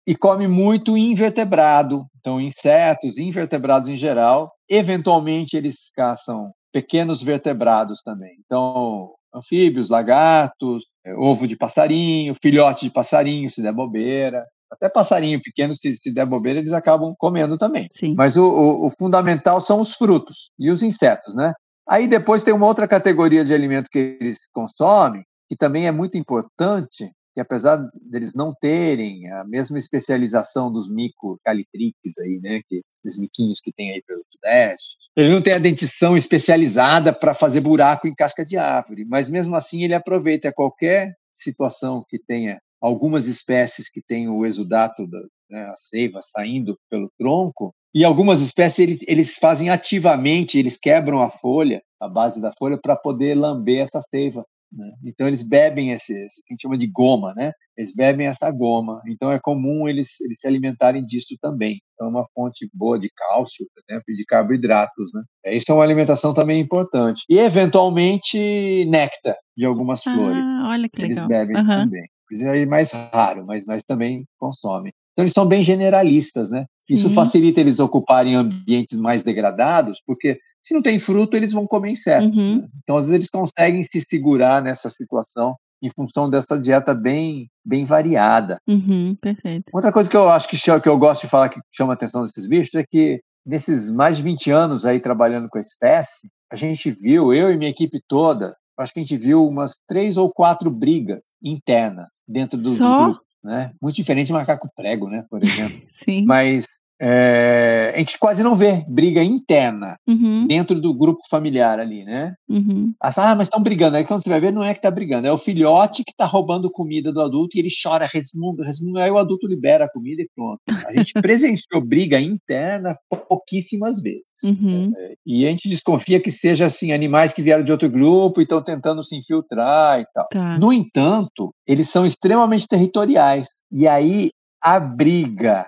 E 0.10 0.16
come 0.16 0.48
muito 0.48 0.98
invertebrado, 0.98 2.04
então 2.20 2.42
insetos, 2.42 3.20
invertebrados 3.20 3.88
em 3.88 3.96
geral. 3.96 4.52
Eventualmente 4.68 5.56
eles 5.56 5.92
caçam 5.96 6.52
pequenos 6.74 7.22
vertebrados 7.22 8.02
também. 8.02 8.32
Então, 8.44 9.12
anfíbios, 9.32 9.88
lagartos, 9.88 10.82
é, 11.06 11.14
ovo 11.14 11.46
de 11.46 11.56
passarinho, 11.56 12.34
filhote 12.42 12.88
de 12.88 12.92
passarinho, 12.92 13.52
se 13.52 13.62
der 13.62 13.72
bobeira. 13.72 14.44
Até 14.72 14.90
passarinho 14.90 15.40
pequeno, 15.44 15.76
se, 15.76 15.94
se 15.94 16.12
der 16.12 16.26
bobeira, 16.26 16.58
eles 16.58 16.74
acabam 16.74 17.14
comendo 17.16 17.56
também. 17.56 17.88
Sim. 17.92 18.16
Mas 18.18 18.36
o, 18.36 18.50
o, 18.50 18.88
o 18.88 18.90
fundamental 18.98 19.62
são 19.62 19.80
os 19.80 19.94
frutos 19.94 20.50
e 20.58 20.72
os 20.72 20.82
insetos, 20.82 21.36
né? 21.36 21.54
Aí 21.88 22.08
depois 22.08 22.42
tem 22.42 22.52
uma 22.52 22.66
outra 22.66 22.88
categoria 22.88 23.46
de 23.46 23.54
alimento 23.54 23.92
que 23.92 24.18
eles 24.20 24.40
consomem, 24.52 25.22
que 25.48 25.56
também 25.56 25.86
é 25.86 25.92
muito 25.92 26.18
importante, 26.18 27.12
que 27.40 27.42
apesar 27.42 27.90
deles 27.94 28.34
não 28.34 28.54
terem 28.54 29.32
a 29.32 29.46
mesma 29.46 29.80
especialização 29.80 30.70
dos 30.70 30.90
micocalitriques 30.90 32.18
aí, 32.20 32.40
né, 32.42 32.62
que 32.68 32.82
esses 33.06 33.18
miquinhos 33.18 33.62
que 33.62 33.72
tem 33.72 33.92
aí 33.92 34.04
pelo 34.06 34.22
sudeste, 34.30 34.98
ele 35.16 35.30
não 35.30 35.42
tem 35.42 35.54
a 35.54 35.60
dentição 35.60 36.18
especializada 36.18 37.14
para 37.14 37.34
fazer 37.34 37.62
buraco 37.62 38.08
em 38.08 38.14
casca 38.14 38.44
de 38.44 38.58
árvore, 38.58 39.06
mas 39.06 39.30
mesmo 39.30 39.56
assim 39.56 39.84
ele 39.84 39.94
aproveita 39.94 40.52
qualquer 40.52 41.14
situação 41.34 42.04
que 42.10 42.20
tenha 42.20 42.60
algumas 42.82 43.26
espécies 43.26 43.90
que 43.90 44.02
têm 44.02 44.28
o 44.28 44.46
exudato 44.46 45.08
da- 45.08 45.24
né, 45.50 45.62
a 45.64 45.76
seiva 45.76 46.20
saindo 46.22 46.78
pelo 46.90 47.10
tronco. 47.18 47.74
E 47.94 48.04
algumas 48.04 48.42
espécies 48.42 48.80
eles, 48.80 49.00
eles 49.08 49.36
fazem 49.38 49.70
ativamente, 49.70 50.60
eles 50.60 50.78
quebram 50.78 51.20
a 51.20 51.30
folha, 51.30 51.82
a 52.00 52.08
base 52.08 52.42
da 52.42 52.52
folha, 52.58 52.78
para 52.78 52.96
poder 52.96 53.36
lamber 53.36 53.80
essa 53.82 54.02
seiva. 54.02 54.46
Né? 54.72 54.92
Então 55.04 55.28
eles 55.28 55.42
bebem 55.42 55.92
esse, 55.92 56.14
esse, 56.14 56.44
que 56.44 56.54
a 56.54 56.54
gente 56.54 56.62
chama 56.62 56.78
de 56.78 56.88
goma, 56.88 57.34
né? 57.36 57.52
Eles 57.76 57.94
bebem 57.94 58.28
essa 58.28 58.50
goma. 58.52 59.02
Então 59.08 59.32
é 59.32 59.40
comum 59.40 59.88
eles, 59.88 60.20
eles 60.22 60.40
se 60.40 60.48
alimentarem 60.48 61.04
disso 61.04 61.36
também. 61.42 61.82
Então 61.94 62.08
é 62.08 62.10
uma 62.10 62.24
fonte 62.34 62.70
boa 62.74 63.00
de 63.00 63.10
cálcio, 63.10 63.66
por 63.74 63.82
exemplo, 63.88 64.06
e 64.10 64.16
de 64.16 64.26
carboidratos, 64.26 65.12
né? 65.14 65.24
É, 65.46 65.56
isso 65.56 65.72
é 65.72 65.74
uma 65.74 65.84
alimentação 65.84 66.34
também 66.34 66.62
importante. 66.62 67.24
E 67.30 67.40
eventualmente 67.40 68.86
néctar 68.86 69.36
de 69.58 69.66
algumas 69.66 70.04
flores. 70.04 70.46
Ah, 70.46 70.70
olha 70.70 70.88
que 70.88 71.02
eles 71.02 71.18
legal. 71.18 71.28
bebem 71.28 71.58
Aham. 71.58 71.84
também. 71.84 72.08
Isso 72.32 72.46
é 72.46 72.66
mais 72.66 72.92
raro, 72.92 73.46
mas, 73.46 73.66
mas 73.66 73.84
também 73.84 74.24
consomem. 74.38 74.94
Então 75.14 75.24
eles 75.24 75.34
são 75.34 75.48
bem 75.48 75.64
generalistas, 75.64 76.50
né? 76.50 76.66
Isso 76.88 77.10
Sim. 77.10 77.16
facilita 77.16 77.60
eles 77.60 77.80
ocuparem 77.80 78.36
ambientes 78.36 78.98
mais 78.98 79.22
degradados, 79.22 80.02
porque 80.06 80.40
se 80.62 80.74
não 80.74 80.82
tem 80.82 81.00
fruto, 81.00 81.36
eles 81.38 81.52
vão 81.54 81.66
comer 81.68 81.92
inseto. 81.92 82.28
Uhum. 82.28 82.62
né? 82.62 82.68
Então, 82.84 82.98
às 82.98 83.06
vezes, 83.06 83.16
eles 83.16 83.30
conseguem 83.30 83.84
se 83.84 84.02
segurar 84.02 84.62
nessa 84.62 84.90
situação 84.90 85.56
em 85.82 85.90
função 85.90 86.30
dessa 86.30 86.60
dieta 86.60 86.94
bem, 86.94 87.50
bem 87.64 87.86
variada. 87.86 88.60
Uhum, 88.68 89.16
perfeito. 89.16 89.72
Outra 89.74 89.92
coisa 89.94 90.10
que 90.10 90.18
eu 90.18 90.28
acho 90.30 90.48
que, 90.50 90.58
chama- 90.58 90.82
que 90.82 90.90
eu 90.90 90.98
gosto 90.98 91.22
de 91.22 91.30
falar 91.30 91.48
que 91.50 91.60
chama 91.72 91.94
a 91.94 91.96
atenção 91.96 92.22
desses 92.24 92.46
bichos 92.46 92.76
é 92.76 92.84
que 92.86 93.22
nesses 93.46 93.90
mais 93.90 94.18
de 94.18 94.24
20 94.24 94.52
anos 94.52 94.86
aí 94.86 95.00
trabalhando 95.00 95.48
com 95.50 95.58
a 95.58 95.62
espécie, 95.62 96.28
a 96.52 96.56
gente 96.58 96.92
viu, 96.92 97.34
eu 97.34 97.50
e 97.52 97.58
minha 97.58 97.70
equipe 97.72 98.02
toda, 98.10 98.56
acho 98.78 98.94
que 98.94 99.00
a 99.00 99.04
gente 99.04 99.18
viu 99.18 99.48
umas 99.48 99.80
três 99.88 100.18
ou 100.18 100.30
quatro 100.30 100.70
brigas 100.70 101.24
internas 101.42 102.22
dentro 102.28 102.58
dos 102.58 102.78
Só? 102.78 102.98
grupos, 103.06 103.24
né? 103.44 103.72
Muito 103.82 103.96
diferente 103.96 104.28
de 104.28 104.34
macaco 104.34 104.70
prego, 104.76 105.08
né, 105.10 105.24
por 105.30 105.42
exemplo. 105.42 105.82
Sim. 105.92 106.26
Mas 106.26 106.66
é, 107.02 107.94
a 107.96 107.98
gente 108.00 108.18
quase 108.20 108.44
não 108.44 108.56
vê 108.56 108.84
briga 108.88 109.24
interna 109.24 109.98
Uhum, 110.08 110.48
dentro 110.48 110.80
do 110.80 110.94
grupo 110.94 111.22
familiar 111.30 111.80
ali, 111.80 112.04
né? 112.04 112.34
uhum. 112.50 112.94
Ah, 113.00 113.36
mas 113.36 113.48
estão 113.48 113.62
brigando. 113.62 113.98
Aí 113.98 114.06
quando 114.06 114.24
você 114.24 114.30
vai 114.30 114.40
ver, 114.40 114.52
não 114.52 114.64
é 114.64 114.74
que 114.74 114.82
tá 114.82 114.90
brigando, 114.90 115.28
é 115.28 115.32
o 115.32 115.38
filhote 115.38 116.04
que 116.04 116.14
tá 116.16 116.26
roubando 116.26 116.72
comida 116.72 117.12
do 117.12 117.22
adulto 117.22 117.56
e 117.56 117.60
ele 117.60 117.70
chora, 117.82 118.10
resmunga, 118.12 118.66
resmunga, 118.66 119.04
aí 119.04 119.12
o 119.12 119.18
adulto 119.18 119.48
libera 119.48 119.86
a 119.86 119.90
comida 119.90 120.22
e 120.22 120.30
pronto. 120.36 120.60
A 120.86 120.94
gente 120.94 121.14
presenciou 121.22 121.82
briga 121.82 122.20
interna 122.20 122.98
pouquíssimas 123.28 124.02
vezes. 124.02 124.34
Uhum. 124.44 124.92
E 125.26 125.46
a 125.46 125.50
gente 125.50 125.70
desconfia 125.70 126.22
que 126.22 126.32
seja 126.32 126.66
assim, 126.66 126.92
animais 126.92 127.34
que 127.34 127.42
vieram 127.42 127.64
de 127.64 127.72
outro 127.72 127.90
grupo 127.90 128.42
e 128.42 128.44
estão 128.44 128.64
tentando 128.64 129.04
se 129.04 129.16
infiltrar 129.16 130.02
e 130.02 130.06
tal. 130.14 130.28
Tá. 130.32 130.58
No 130.58 130.74
entanto, 130.74 131.54
eles 131.68 131.90
são 131.90 132.06
extremamente 132.06 132.68
territoriais. 132.68 133.48
E 133.72 133.88
aí 133.88 134.32
a 134.62 134.80
briga 134.80 135.66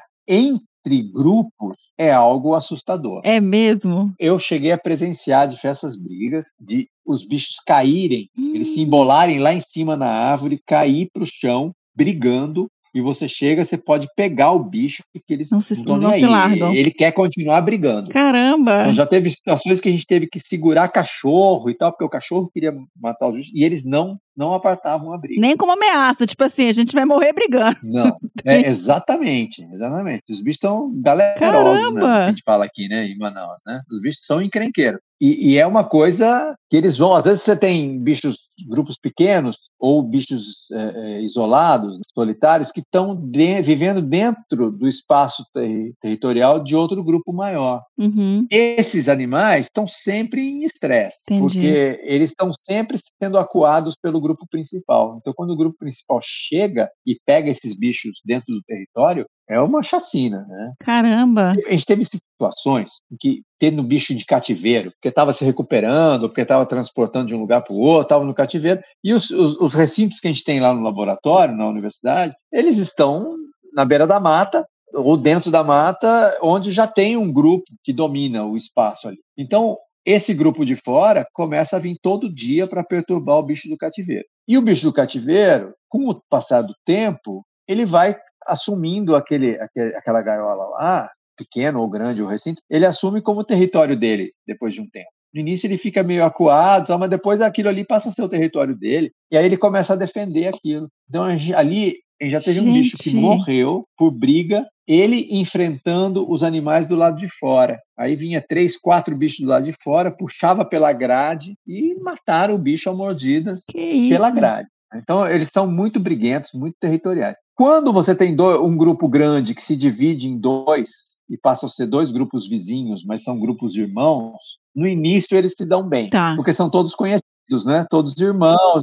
entre 0.84 1.02
grupos 1.04 1.78
é 1.98 2.12
algo 2.12 2.56
assustador. 2.56 3.22
É 3.24 3.40
mesmo? 3.40 4.14
Eu 4.20 4.38
cheguei 4.40 4.72
a 4.72 4.78
presenciar 4.78 5.48
diversas 5.48 5.96
brigas 5.98 6.46
de 6.60 6.88
os 7.06 7.26
bichos 7.26 7.56
caírem, 7.66 8.30
eles 8.38 8.70
Hum. 8.70 8.74
se 8.74 8.82
embolarem 8.82 9.40
lá 9.40 9.54
em 9.54 9.60
cima 9.60 9.96
na 9.96 10.08
árvore, 10.08 10.62
cair 10.68 11.10
para 11.12 11.24
o 11.24 11.26
chão, 11.26 11.72
brigando. 11.96 12.68
E 12.94 13.00
você 13.00 13.28
chega, 13.28 13.64
você 13.64 13.78
pode 13.78 14.08
pegar 14.16 14.52
o 14.52 14.64
bicho 14.64 15.02
porque 15.14 15.34
eles 15.34 15.50
Não 15.50 15.62
se- 15.62 15.86
não 15.86 15.98
nem 15.98 16.14
se 16.14 16.26
largam. 16.26 16.74
Ele 16.74 16.92
quer 16.92 17.12
continuar 17.14 17.62
brigando. 17.62 18.10
Caramba! 18.10 18.82
Então, 18.82 18.92
já 18.94 19.06
teve 19.06 19.30
situações 19.30 19.80
que 19.80 19.88
a 19.88 19.92
gente 19.92 20.06
teve 20.06 20.28
que 20.28 20.40
segurar 20.40 20.90
cachorro 20.90 21.70
e 21.70 21.74
tal, 21.74 21.92
porque 21.92 22.04
o 22.04 22.10
cachorro 22.10 22.50
queria 22.54 22.74
matar 23.00 23.30
os 23.30 23.36
bichos 23.36 23.52
e 23.56 23.64
eles 23.64 23.84
não 23.86 24.18
não 24.36 24.54
apartavam 24.54 25.12
a 25.14 25.18
briga. 25.18 25.40
Nem 25.42 25.56
como 25.58 25.74
ameaça, 25.74 26.26
tipo 26.26 26.44
assim, 26.44 26.68
a 26.68 26.72
gente 26.72 26.94
vai 26.94 27.06
morrer 27.06 27.32
brigando. 27.34 27.78
Não, 27.84 28.18
é, 28.46 28.66
exatamente, 28.68 29.62
exatamente. 29.74 30.24
Os 30.32 30.42
bichos 30.42 30.60
são 30.62 30.92
galerosos, 31.02 31.94
né? 31.94 32.02
A 32.06 32.30
gente 32.30 32.42
fala 32.44 32.66
aqui, 32.66 32.88
né, 32.88 33.06
em 33.08 33.18
Manaus, 33.18 33.60
né? 33.68 33.82
Os 33.92 34.02
bichos 34.02 34.26
são 34.26 34.42
encrenqueiros. 34.42 35.00
E, 35.20 35.52
e 35.52 35.58
é 35.58 35.68
uma 35.68 35.84
coisa 35.84 36.56
que 36.70 36.76
eles 36.76 36.98
vão, 36.98 37.14
às 37.14 37.26
vezes 37.26 37.44
você 37.44 37.56
tem 37.56 38.00
bichos, 38.02 38.50
grupos 38.68 38.98
pequenos, 38.98 39.58
ou 39.80 40.02
bichos 40.04 40.70
é, 40.72 40.78
é, 40.96 41.22
isolados, 41.22 42.00
solitários, 42.14 42.72
que 42.72 42.82
estão 42.82 43.20
vivendo 43.64 44.02
dentro 44.02 44.72
do 44.72 44.88
espaço 44.88 45.44
terri- 45.54 45.94
territorial 46.00 46.64
de 46.64 46.76
outro 46.76 47.04
grupo 47.04 47.34
maior. 47.34 47.82
Uhum. 47.98 48.46
Esses 48.50 49.08
animais 49.08 49.66
estão 49.66 49.88
sempre 49.88 50.42
em 50.42 50.64
estresse, 50.64 51.20
porque 51.28 52.00
eles 52.04 52.30
estão 52.30 52.52
sempre 52.66 52.98
sendo 53.22 53.38
acuados 53.38 53.96
pelo 54.02 54.22
grupo 54.22 54.46
principal. 54.50 55.18
Então, 55.20 55.34
quando 55.36 55.52
o 55.52 55.58
grupo 55.58 55.78
principal 55.78 56.20
chega 56.22 56.90
e 57.06 57.18
pega 57.26 57.50
esses 57.50 57.78
bichos 57.78 58.22
dentro 58.26 58.54
do 58.54 58.62
território, 58.64 59.26
é 59.52 59.60
uma 59.60 59.84
chacina, 59.84 60.46
né? 60.48 60.74
Caramba! 60.80 61.52
A 61.68 61.72
gente 61.72 61.86
teve 61.86 62.06
situações 62.06 62.90
em 63.12 63.18
que 63.20 63.42
tendo 63.60 63.82
um 63.82 63.86
bicho 63.86 64.16
de 64.16 64.26
cativeiro, 64.26 64.92
porque 64.92 65.10
estava 65.10 65.34
se 65.34 65.44
recuperando, 65.44 66.30
porque 66.30 66.42
estava 66.42 66.66
transportando 66.66 67.28
de 67.28 67.36
um 67.36 67.40
lugar 67.40 67.62
para 67.62 67.74
o 67.74 67.78
outro, 67.78 68.04
estava 68.04 68.24
no 68.24 68.34
cativeiro, 68.34 68.80
e 69.04 69.14
os, 69.14 69.30
os, 69.30 69.58
os 69.58 69.74
recintos 69.74 70.20
que 70.20 70.28
a 70.28 70.32
gente 70.32 70.46
tem 70.46 70.62
lá 70.62 70.74
no 70.74 70.82
laboratório, 70.82 71.56
na 71.56 71.68
universidade, 71.68 72.34
eles 72.52 72.78
estão 72.78 73.36
na 73.74 73.84
beira 73.84 74.08
da 74.08 74.20
mata, 74.20 74.66
ou 74.94 75.18
dentro 75.18 75.52
da 75.52 75.64
mata, 75.64 76.38
onde 76.42 76.72
já 76.72 76.88
tem 76.88 77.18
um 77.18 77.32
grupo 77.32 77.66
que 77.84 77.94
domina 77.94 78.46
o 78.46 78.56
espaço 78.56 79.08
ali. 79.08 79.20
Então, 79.38 79.76
esse 80.06 80.34
grupo 80.34 80.66
de 80.66 80.76
fora 80.76 81.26
começa 81.34 81.76
a 81.76 81.80
vir 81.80 81.98
todo 82.02 82.34
dia 82.34 82.68
para 82.68 82.84
perturbar 82.84 83.38
o 83.38 83.44
bicho 83.44 83.70
do 83.70 83.78
cativeiro. 83.78 84.26
E 84.48 84.58
o 84.58 84.62
bicho 84.62 84.86
do 84.86 84.94
cativeiro, 84.94 85.74
com 85.88 86.10
o 86.10 86.22
passar 86.30 86.62
do 86.62 86.74
tempo, 86.86 87.46
ele 87.68 87.86
vai 87.86 88.16
assumindo 88.46 89.16
aquele, 89.16 89.60
aquele, 89.60 89.96
aquela 89.96 90.22
gaiola 90.22 90.66
lá, 90.66 91.10
pequeno 91.38 91.80
ou 91.80 91.90
grande 91.90 92.22
o 92.22 92.28
recinto, 92.28 92.62
ele 92.70 92.86
assume 92.86 93.22
como 93.22 93.44
território 93.44 93.98
dele 93.98 94.32
depois 94.46 94.74
de 94.74 94.82
um 94.82 94.90
tempo. 94.90 95.10
No 95.34 95.40
início 95.40 95.66
ele 95.66 95.78
fica 95.78 96.04
meio 96.04 96.26
acuado, 96.26 96.98
mas 97.00 97.10
depois 97.10 97.42
aquilo 97.42 97.70
ali 97.70 97.86
passa 97.86 98.10
a 98.10 98.12
ser 98.12 98.22
o 98.22 98.30
território 98.30 98.78
dele, 98.78 99.12
e 99.32 99.38
aí 99.38 99.46
ele 99.46 99.58
começa 99.58 99.94
a 99.94 99.96
defender 99.96 100.48
aquilo. 100.48 100.90
Então 101.10 101.30
gente- 101.38 101.54
ali 101.54 101.96
gente 102.22 102.32
já 102.32 102.42
teve 102.42 102.60
um 102.60 102.72
bicho 102.72 102.98
que 102.98 103.10
Gente. 103.10 103.20
morreu 103.20 103.86
por 103.98 104.12
briga, 104.12 104.66
ele 104.88 105.28
enfrentando 105.32 106.30
os 106.30 106.44
animais 106.44 106.88
do 106.88 106.96
lado 106.96 107.18
de 107.18 107.28
fora. 107.28 107.80
Aí 107.98 108.16
vinha 108.16 108.44
três, 108.48 108.78
quatro 108.78 109.16
bichos 109.16 109.40
do 109.40 109.48
lado 109.50 109.66
de 109.66 109.74
fora, 109.84 110.12
puxava 110.12 110.64
pela 110.66 110.92
grade 110.94 111.56
e 111.68 111.96
mataram 111.96 112.56
o 112.56 112.60
bicho 112.60 112.90
a 112.90 112.94
mordidas 112.94 113.64
pela 114.10 114.30
grade. 114.32 114.68
Então, 114.94 115.28
eles 115.28 115.50
são 115.50 115.66
muito 115.68 116.00
briguentos, 116.00 116.52
muito 116.54 116.76
territoriais. 116.80 117.38
Quando 117.56 117.94
você 117.94 118.14
tem 118.14 118.36
do- 118.36 118.64
um 118.66 118.76
grupo 118.76 119.08
grande 119.08 119.56
que 119.56 119.62
se 119.62 119.76
divide 119.76 120.28
em 120.28 120.38
dois 120.38 121.22
e 121.30 121.38
passam 121.38 121.68
a 121.68 121.70
ser 121.72 121.88
dois 121.88 122.12
grupos 122.12 122.48
vizinhos, 122.48 123.06
mas 123.06 123.24
são 123.24 123.40
grupos 123.40 123.76
irmãos, 123.76 124.58
no 124.76 124.86
início 124.88 125.38
eles 125.38 125.54
se 125.56 125.66
dão 125.66 125.88
bem, 125.88 126.10
Tá. 126.10 126.36
porque 126.36 126.52
são 126.54 126.70
todos 126.70 126.94
conhecidos, 126.94 127.66
né? 127.66 127.86
Todos 127.90 128.18
irmãos. 128.20 128.82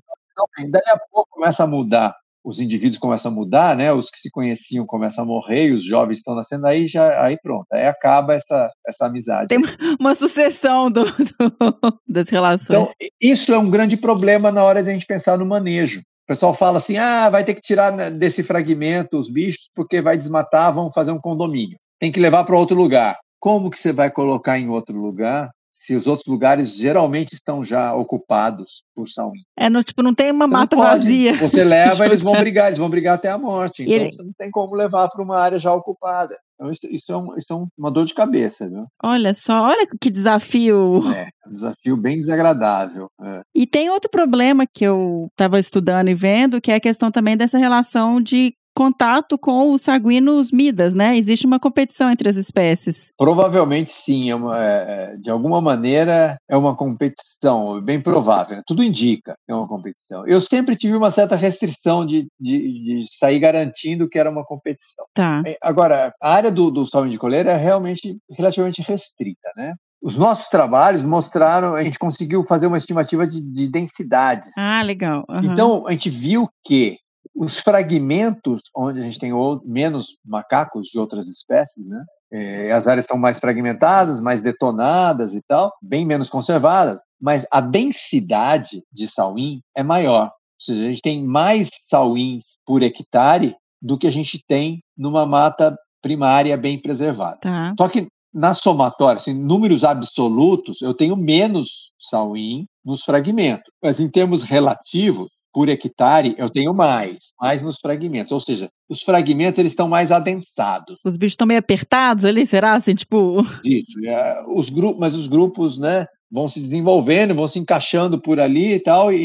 Daí 0.70 0.82
a 0.86 0.98
pouco 1.12 1.28
começa 1.30 1.64
a 1.64 1.66
mudar. 1.66 2.16
Os 2.44 2.60
indivíduos 2.60 2.98
começam 2.98 3.30
a 3.30 3.34
mudar, 3.34 3.76
né? 3.76 3.92
Os 3.92 4.08
que 4.10 4.18
se 4.18 4.30
conheciam 4.30 4.86
começam 4.86 5.24
a 5.24 5.26
morrer, 5.26 5.72
os 5.72 5.84
jovens 5.84 6.18
estão 6.18 6.34
nascendo, 6.34 6.66
aí 6.66 6.86
já 6.86 7.22
aí 7.24 7.36
pronto, 7.42 7.66
aí 7.72 7.86
acaba 7.86 8.34
essa, 8.34 8.70
essa 8.86 9.06
amizade. 9.06 9.48
Tem 9.48 9.58
Uma 10.00 10.14
sucessão 10.14 10.90
do- 10.90 11.04
do- 11.04 12.00
das 12.08 12.28
relações. 12.28 12.78
Então, 12.78 13.08
isso 13.20 13.52
é 13.52 13.58
um 13.58 13.68
grande 13.68 13.96
problema 13.96 14.50
na 14.50 14.62
hora 14.64 14.82
de 14.82 14.88
a 14.88 14.92
gente 14.92 15.06
pensar 15.06 15.36
no 15.36 15.44
manejo. 15.46 16.00
O 16.00 16.26
pessoal 16.28 16.54
fala 16.54 16.78
assim: 16.78 16.96
ah, 16.96 17.28
vai 17.28 17.44
ter 17.44 17.54
que 17.54 17.60
tirar 17.60 17.90
né, 17.92 18.10
desse 18.10 18.42
fragmento 18.42 19.18
os 19.18 19.28
bichos 19.30 19.68
porque 19.74 20.00
vai 20.00 20.16
desmatar, 20.16 20.72
vão 20.72 20.92
fazer 20.92 21.10
um 21.12 21.20
condomínio. 21.20 21.76
Tem 22.00 22.12
que 22.12 22.20
levar 22.20 22.44
para 22.44 22.56
outro 22.56 22.76
lugar. 22.76 23.16
Como 23.40 23.70
que 23.70 23.78
você 23.78 23.92
vai 23.92 24.10
colocar 24.10 24.58
em 24.58 24.68
outro 24.68 24.96
lugar 25.00 25.50
se 25.88 25.94
os 25.96 26.06
outros 26.06 26.26
lugares 26.26 26.74
geralmente 26.76 27.32
estão 27.32 27.64
já 27.64 27.94
ocupados 27.94 28.82
por 28.94 29.08
sauim? 29.08 29.40
É, 29.58 29.70
no, 29.70 29.82
tipo, 29.82 30.02
não 30.02 30.14
tem 30.14 30.30
uma 30.30 30.46
não 30.46 30.52
mata 30.58 30.76
vazia. 30.76 31.32
Você 31.38 31.64
leva, 31.64 32.04
eles 32.04 32.20
vão 32.20 32.34
brigar, 32.34 32.66
eles 32.66 32.78
vão 32.78 32.90
brigar 32.90 33.14
até 33.14 33.30
a 33.30 33.38
morte. 33.38 33.84
Então 33.84 33.94
Ele- 33.94 34.12
você 34.12 34.22
não 34.22 34.32
tem 34.36 34.50
como 34.50 34.74
levar 34.74 35.08
para 35.08 35.22
uma 35.24 35.38
área 35.38 35.58
já 35.58 35.72
ocupada. 35.72 36.36
Então 36.54 36.70
isso, 36.70 36.86
isso 36.90 37.10
é, 37.10 37.16
um- 37.16 37.34
isso 37.38 37.50
é 37.52 37.56
um- 37.56 37.68
uma 37.78 37.90
dor 37.90 38.04
de 38.04 38.12
cabeça, 38.12 38.68
viu? 38.68 38.84
Olha 39.02 39.32
só, 39.32 39.62
olha 39.62 39.86
que 39.98 40.10
desafio. 40.10 41.02
É 41.10 41.28
um 41.48 41.52
desafio 41.54 41.96
bem 41.96 42.18
desagradável. 42.18 43.08
é. 43.22 43.40
E 43.54 43.66
tem 43.66 43.88
outro 43.88 44.10
problema 44.10 44.66
que 44.66 44.84
eu 44.84 45.28
estava 45.30 45.58
estudando 45.58 46.08
e 46.08 46.14
vendo, 46.14 46.60
que 46.60 46.70
é 46.70 46.74
a 46.74 46.80
questão 46.80 47.10
também 47.10 47.34
dessa 47.36 47.56
relação 47.56 48.20
de 48.20 48.52
contato 48.78 49.36
com 49.36 49.72
os 49.72 49.82
sanguíneos 49.82 50.52
midas, 50.52 50.94
né? 50.94 51.16
Existe 51.18 51.46
uma 51.46 51.58
competição 51.58 52.10
entre 52.10 52.28
as 52.28 52.36
espécies. 52.36 53.10
Provavelmente 53.18 53.90
sim, 53.90 54.30
é 54.30 54.34
uma- 54.36 54.56
é- 54.56 54.84
é, 55.14 55.16
de 55.16 55.28
alguma 55.28 55.60
maneira 55.60 56.38
é 56.48 56.56
uma 56.56 56.76
competição, 56.76 57.80
bem 57.82 58.00
provável. 58.00 58.56
né? 58.56 58.62
Tudo 58.66 58.82
indica 58.84 59.34
que 59.44 59.52
é 59.52 59.54
uma 59.54 59.66
competição. 59.66 60.24
Eu 60.26 60.40
sempre 60.40 60.76
tive 60.76 60.94
uma 60.96 61.10
certa 61.10 61.34
restrição 61.34 62.06
de, 62.06 62.28
de, 62.40 63.02
de 63.02 63.06
sair 63.18 63.40
garantindo 63.40 64.08
que 64.08 64.18
era 64.18 64.30
uma 64.30 64.44
competição. 64.44 65.04
Tá. 65.12 65.42
É, 65.44 65.56
Agora, 65.60 66.12
a 66.22 66.32
área 66.32 66.52
do, 66.52 66.70
do 66.70 66.86
salmão 66.86 67.10
de 67.10 67.18
coleira 67.18 67.50
é 67.50 67.56
realmente 67.56 68.16
relativamente 68.30 68.80
restrita, 68.82 69.50
né? 69.56 69.74
Os 70.00 70.14
nossos 70.16 70.48
trabalhos 70.48 71.02
mostraram, 71.02 71.74
a 71.74 71.82
gente 71.82 71.98
conseguiu 71.98 72.44
fazer 72.44 72.68
uma 72.68 72.76
estimativa 72.76 73.26
de, 73.26 73.40
de 73.42 73.68
densidades. 73.68 74.56
Ah, 74.56 74.80
legal. 74.82 75.24
Aham. 75.28 75.52
Então, 75.52 75.86
a 75.88 75.90
gente 75.92 76.08
viu 76.08 76.48
que 76.64 76.96
os 77.38 77.60
fragmentos, 77.60 78.62
onde 78.76 78.98
a 78.98 79.02
gente 79.02 79.18
tem 79.18 79.32
menos 79.64 80.16
macacos 80.24 80.88
de 80.88 80.98
outras 80.98 81.28
espécies, 81.28 81.88
né? 81.88 82.04
É, 82.30 82.72
as 82.72 82.86
áreas 82.86 83.04
estão 83.04 83.16
mais 83.16 83.38
fragmentadas, 83.38 84.20
mais 84.20 84.42
detonadas 84.42 85.34
e 85.34 85.40
tal, 85.46 85.72
bem 85.80 86.04
menos 86.04 86.28
conservadas, 86.28 87.00
mas 87.20 87.46
a 87.50 87.60
densidade 87.60 88.82
de 88.92 89.08
sauim 89.08 89.60
é 89.74 89.82
maior. 89.82 90.24
Ou 90.24 90.60
seja, 90.60 90.82
a 90.82 90.88
gente 90.88 91.00
tem 91.00 91.24
mais 91.24 91.70
sauins 91.88 92.58
por 92.66 92.82
hectare 92.82 93.56
do 93.80 93.96
que 93.96 94.08
a 94.08 94.10
gente 94.10 94.44
tem 94.46 94.82
numa 94.96 95.24
mata 95.24 95.74
primária 96.02 96.56
bem 96.56 96.80
preservada. 96.82 97.38
Tá. 97.40 97.72
Só 97.78 97.88
que 97.88 98.08
na 98.34 98.52
somatória, 98.52 99.16
assim, 99.16 99.32
números 99.32 99.84
absolutos, 99.84 100.82
eu 100.82 100.92
tenho 100.92 101.16
menos 101.16 101.92
sauim 101.98 102.66
nos 102.84 103.02
fragmentos. 103.02 103.72
Mas 103.82 104.00
em 104.00 104.10
termos 104.10 104.42
relativos, 104.42 105.30
por 105.52 105.68
hectare, 105.68 106.34
eu 106.38 106.50
tenho 106.50 106.74
mais, 106.74 107.32
mais 107.40 107.62
nos 107.62 107.78
fragmentos. 107.78 108.32
Ou 108.32 108.40
seja, 108.40 108.70
os 108.88 109.02
fragmentos 109.02 109.58
eles 109.58 109.72
estão 109.72 109.88
mais 109.88 110.10
adensados 110.10 110.98
Os 111.04 111.16
bichos 111.16 111.32
estão 111.32 111.46
meio 111.46 111.60
apertados 111.60 112.24
ali, 112.24 112.46
será? 112.46 112.74
Assim, 112.74 112.94
tipo. 112.94 113.42
disso. 113.62 113.98
E, 114.00 114.08
ah, 114.08 114.44
Os 114.48 114.68
grupos, 114.68 115.00
mas 115.00 115.14
os 115.14 115.26
grupos, 115.26 115.78
né, 115.78 116.06
vão 116.30 116.46
se 116.48 116.60
desenvolvendo, 116.60 117.34
vão 117.34 117.48
se 117.48 117.58
encaixando 117.58 118.20
por 118.20 118.38
ali 118.38 118.74
e 118.74 118.80
tal, 118.80 119.12
e, 119.12 119.16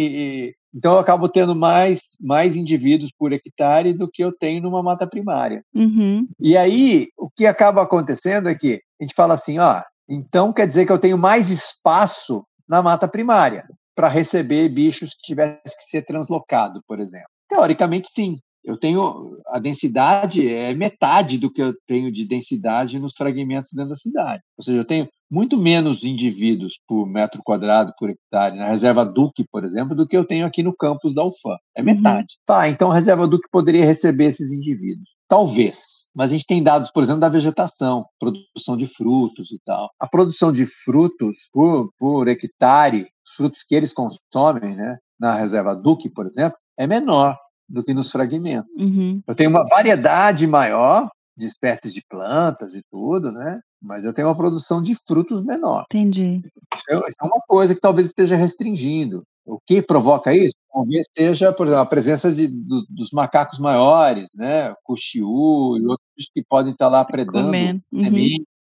e- 0.47 0.53
então 0.75 0.93
eu 0.93 0.99
acabo 0.99 1.29
tendo 1.29 1.55
mais, 1.55 2.01
mais 2.19 2.55
indivíduos 2.55 3.11
por 3.15 3.31
hectare 3.31 3.93
do 3.93 4.09
que 4.09 4.23
eu 4.23 4.31
tenho 4.31 4.63
numa 4.63 4.81
mata 4.81 5.05
primária. 5.05 5.63
Uhum. 5.75 6.27
E 6.39 6.57
aí, 6.57 7.05
o 7.15 7.29
que 7.29 7.45
acaba 7.45 7.83
acontecendo 7.83 8.49
é 8.49 8.55
que 8.55 8.81
a 8.99 9.03
gente 9.03 9.13
fala 9.13 9.35
assim, 9.35 9.59
ó, 9.59 9.83
então 10.09 10.51
quer 10.51 10.65
dizer 10.65 10.87
que 10.87 10.91
eu 10.91 10.97
tenho 10.97 11.17
mais 11.17 11.51
espaço 11.51 12.43
na 12.67 12.81
mata 12.81 13.07
primária 13.07 13.65
para 13.95 14.07
receber 14.07 14.69
bichos 14.69 15.11
que 15.11 15.21
tivessem 15.23 15.61
que 15.77 15.83
ser 15.83 16.03
translocado, 16.03 16.81
por 16.87 16.99
exemplo. 16.99 17.27
Teoricamente, 17.47 18.09
sim. 18.13 18.39
Eu 18.63 18.77
tenho 18.79 19.37
a 19.47 19.59
densidade 19.59 20.47
é 20.47 20.73
metade 20.73 21.37
do 21.37 21.51
que 21.51 21.61
eu 21.61 21.73
tenho 21.85 22.09
de 22.11 22.25
densidade 22.25 22.97
nos 22.97 23.11
fragmentos 23.13 23.71
dentro 23.73 23.89
da 23.89 23.95
cidade. 23.95 24.41
Ou 24.57 24.63
seja, 24.63 24.77
eu 24.79 24.85
tenho 24.85 25.09
muito 25.29 25.57
menos 25.57 26.03
indivíduos 26.05 26.79
por 26.87 27.05
metro 27.05 27.41
quadrado 27.43 27.91
por 27.99 28.09
hectare 28.09 28.55
na 28.57 28.67
reserva 28.67 29.03
Duque, 29.03 29.43
por 29.51 29.65
exemplo, 29.65 29.93
do 29.95 30.07
que 30.07 30.15
eu 30.15 30.23
tenho 30.23 30.45
aqui 30.45 30.63
no 30.63 30.73
campus 30.75 31.13
da 31.13 31.25
UFAM. 31.25 31.57
É 31.75 31.81
Uhum. 31.81 31.87
metade. 31.87 32.35
Tá, 32.45 32.69
então 32.69 32.89
a 32.89 32.95
reserva 32.95 33.27
Duque 33.27 33.49
poderia 33.51 33.83
receber 33.85 34.25
esses 34.25 34.49
indivíduos. 34.51 35.09
Talvez. 35.27 36.03
Mas 36.15 36.29
a 36.29 36.33
gente 36.33 36.45
tem 36.45 36.61
dados, 36.61 36.91
por 36.91 37.01
exemplo, 37.01 37.19
da 37.21 37.27
vegetação, 37.29 38.05
produção 38.19 38.77
de 38.77 38.85
frutos 38.85 39.51
e 39.51 39.59
tal. 39.65 39.89
A 39.99 40.07
produção 40.07 40.51
de 40.51 40.65
frutos 40.85 41.49
por, 41.51 41.89
por 41.97 42.27
hectare, 42.27 43.07
os 43.25 43.35
frutos 43.35 43.63
que 43.67 43.75
eles 43.75 43.93
consomem, 43.93 44.75
né, 44.75 44.97
na 45.19 45.35
reserva 45.35 45.75
Duque, 45.75 46.09
por 46.09 46.25
exemplo, 46.25 46.57
é 46.77 46.85
menor 46.87 47.37
do 47.69 47.83
que 47.83 47.93
nos 47.93 48.11
fragmentos. 48.11 48.69
Uhum. 48.77 49.21
Eu 49.25 49.35
tenho 49.35 49.49
uma 49.49 49.65
variedade 49.67 50.45
maior 50.45 51.09
de 51.35 51.45
espécies 51.45 51.93
de 51.93 52.03
plantas 52.07 52.75
e 52.75 52.81
tudo, 52.91 53.31
né? 53.31 53.59
Mas 53.81 54.05
eu 54.05 54.13
tenho 54.13 54.27
uma 54.27 54.35
produção 54.37 54.81
de 54.81 54.93
frutos 55.07 55.43
menor. 55.43 55.85
Entendi. 55.91 56.41
Então, 56.83 56.99
Isso 57.07 57.17
é 57.21 57.25
uma 57.25 57.41
coisa 57.47 57.73
que 57.73 57.81
talvez 57.81 58.07
esteja 58.07 58.35
restringindo. 58.35 59.23
O 59.45 59.59
que 59.65 59.81
provoca 59.81 60.33
isso? 60.33 60.53
Talvez 60.71 61.05
seja, 61.15 61.51
por 61.51 61.65
exemplo, 61.67 61.81
a 61.81 61.85
presença 61.85 62.31
de, 62.31 62.47
do- 62.47 62.85
dos 62.89 63.09
macacos 63.11 63.59
maiores, 63.59 64.27
né? 64.35 64.73
Cuxiú 64.83 65.77
e 65.77 65.85
outros 65.85 66.29
que 66.33 66.43
podem 66.47 66.71
estar 66.71 66.87
lá 66.87 67.03
predando 67.03 67.45
Comendo. 67.47 67.81
Uhum. 67.91 68.03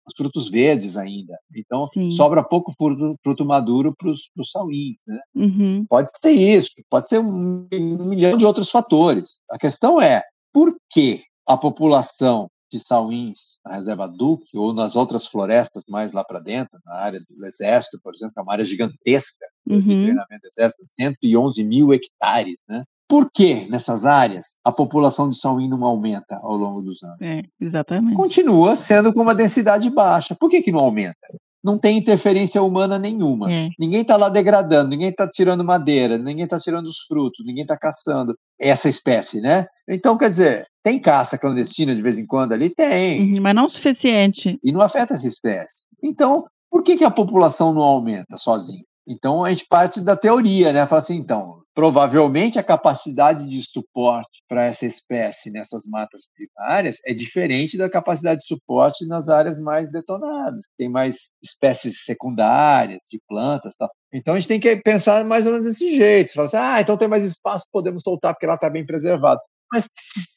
Os 0.08 0.14
frutos 0.16 0.50
verdes 0.50 0.96
ainda. 0.96 1.38
Então, 1.56 1.88
Sim. 1.90 2.10
sobra 2.12 2.42
pouco 2.44 2.74
fruto, 2.78 3.16
fruto 3.24 3.46
maduro 3.46 3.94
para 3.96 4.10
os 4.10 4.30
sauins, 4.52 4.98
né? 5.06 5.20
Uhum. 5.36 5.86
Pode 5.90 6.10
ser 6.20 6.32
isso, 6.32 6.72
pode 6.90 7.08
ser 7.10 7.20
um, 7.20 7.68
um 7.74 8.06
milhão 8.06 8.38
de 8.38 8.46
outros 8.46 8.72
fatores. 8.72 9.40
A 9.52 9.58
questão 9.58 10.02
é, 10.02 10.24
por 10.54 10.76
que 10.92 11.24
a 11.46 11.58
população 11.58 12.50
de 12.70 12.80
sauins 12.80 13.60
na 13.66 13.76
reserva 13.76 14.08
Duque 14.08 14.58
ou 14.58 14.74
nas 14.74 14.96
outras 14.96 15.26
florestas 15.26 15.86
mais 15.88 16.12
lá 16.12 16.24
para 16.24 16.40
dentro, 16.40 16.78
na 16.86 16.96
área 16.96 17.20
do 17.30 17.46
Exército, 17.46 17.98
por 18.04 18.14
exemplo, 18.14 18.34
que 18.34 18.40
é 18.40 18.44
uma 18.44 18.52
área 18.54 18.66
gigantesca 18.66 19.46
de 19.66 19.74
Uhum. 19.76 19.82
treinamento 19.84 20.42
do 20.42 20.48
Exército, 20.48 20.84
111 21.00 21.64
mil 21.64 21.94
hectares, 21.94 22.58
né? 22.68 22.84
Por 23.08 23.30
que 23.32 23.68
nessas 23.70 24.06
áreas 24.06 24.58
a 24.64 24.72
população 24.72 25.30
de 25.30 25.38
sauim 25.38 25.70
não 25.70 25.86
aumenta 25.86 26.38
ao 26.42 26.56
longo 26.56 26.82
dos 26.82 27.02
anos? 27.04 27.18
É, 27.22 27.42
exatamente. 27.60 28.16
Continua 28.16 28.76
sendo 28.76 29.14
com 29.14 29.22
uma 29.22 29.34
densidade 29.34 29.90
baixa. 29.90 30.36
Por 30.36 30.50
que, 30.50 30.62
que 30.62 30.72
não 30.72 30.80
aumenta? 30.80 31.16
Não 31.64 31.78
tem 31.78 31.98
interferência 31.98 32.62
humana 32.62 33.00
nenhuma. 33.00 33.52
É. 33.52 33.70
Ninguém 33.80 34.02
está 34.02 34.16
lá 34.16 34.30
degradando, 34.30 34.90
ninguém 34.90 35.10
está 35.10 35.28
tirando 35.28 35.64
madeira, 35.64 36.18
ninguém 36.18 36.44
está 36.44 36.60
tirando 36.60 36.86
os 36.86 37.00
frutos, 37.08 37.46
ninguém 37.46 37.64
está 37.64 37.78
caçando 37.78 38.38
essa 38.60 38.88
espécie, 38.88 39.42
né? 39.42 39.66
Então, 39.88 40.18
quer 40.18 40.30
dizer, 40.30 40.68
tem 40.84 41.00
caça 41.00 41.38
clandestina 41.38 41.96
de 41.96 42.02
vez 42.02 42.18
em 42.18 42.26
quando 42.26 42.54
ali? 42.54 42.70
Tem. 42.70 43.34
Uhum, 43.34 43.42
Mas 43.42 43.56
não 43.56 43.66
o 43.66 43.70
suficiente. 43.70 44.60
E 44.64 44.72
não 44.72 44.82
afeta 44.82 45.14
essa 45.14 45.28
espécie. 45.28 45.86
Então, 46.04 46.46
por 46.70 46.84
que, 46.84 46.98
que 46.98 47.04
a 47.04 47.12
população 47.12 47.74
não 47.74 47.82
aumenta 47.82 48.38
sozinha? 48.38 48.84
Então, 49.08 49.46
a 49.46 49.50
gente 49.50 49.66
parte 49.68 50.02
da 50.02 50.18
teoria, 50.18 50.74
né? 50.74 50.86
Fala 50.86 51.02
assim, 51.02 51.16
então, 51.16 51.62
provavelmente 51.74 52.60
a 52.60 52.64
capacidade 52.64 53.48
de 53.48 53.62
suporte 53.62 54.44
para 54.50 54.66
essa 54.66 54.86
espécie 54.86 55.50
nessas 55.50 55.86
matas 55.88 56.28
primárias 56.36 56.98
é 57.06 57.14
diferente 57.14 57.78
da 57.78 57.90
capacidade 57.90 58.42
de 58.42 58.48
suporte 58.48 59.06
nas 59.08 59.30
áreas 59.30 59.60
mais 59.60 59.90
detonadas, 59.90 60.66
que 60.66 60.74
tem 60.78 60.90
mais 60.90 61.30
espécies 61.42 62.04
secundárias 62.04 63.04
de 63.10 63.20
plantas 63.30 63.76
tal. 63.78 63.90
Então, 64.12 64.34
a 64.34 64.40
gente 64.40 64.50
tem 64.50 64.60
que 64.60 64.76
pensar 64.78 65.24
mais 65.24 65.46
ou 65.46 65.54
menos 65.54 65.66
desse 65.66 65.96
jeito. 65.96 66.34
Fala 66.34 66.48
assim, 66.48 66.58
ah, 66.58 66.82
então 66.82 66.98
tem 66.98 67.08
mais 67.08 67.24
espaço, 67.24 67.66
podemos 67.72 68.04
soltar 68.04 68.34
porque 68.34 68.46
ela 68.46 68.56
está 68.56 68.70
bem 68.70 68.86
preservada. 68.86 69.40
Mas 69.72 69.88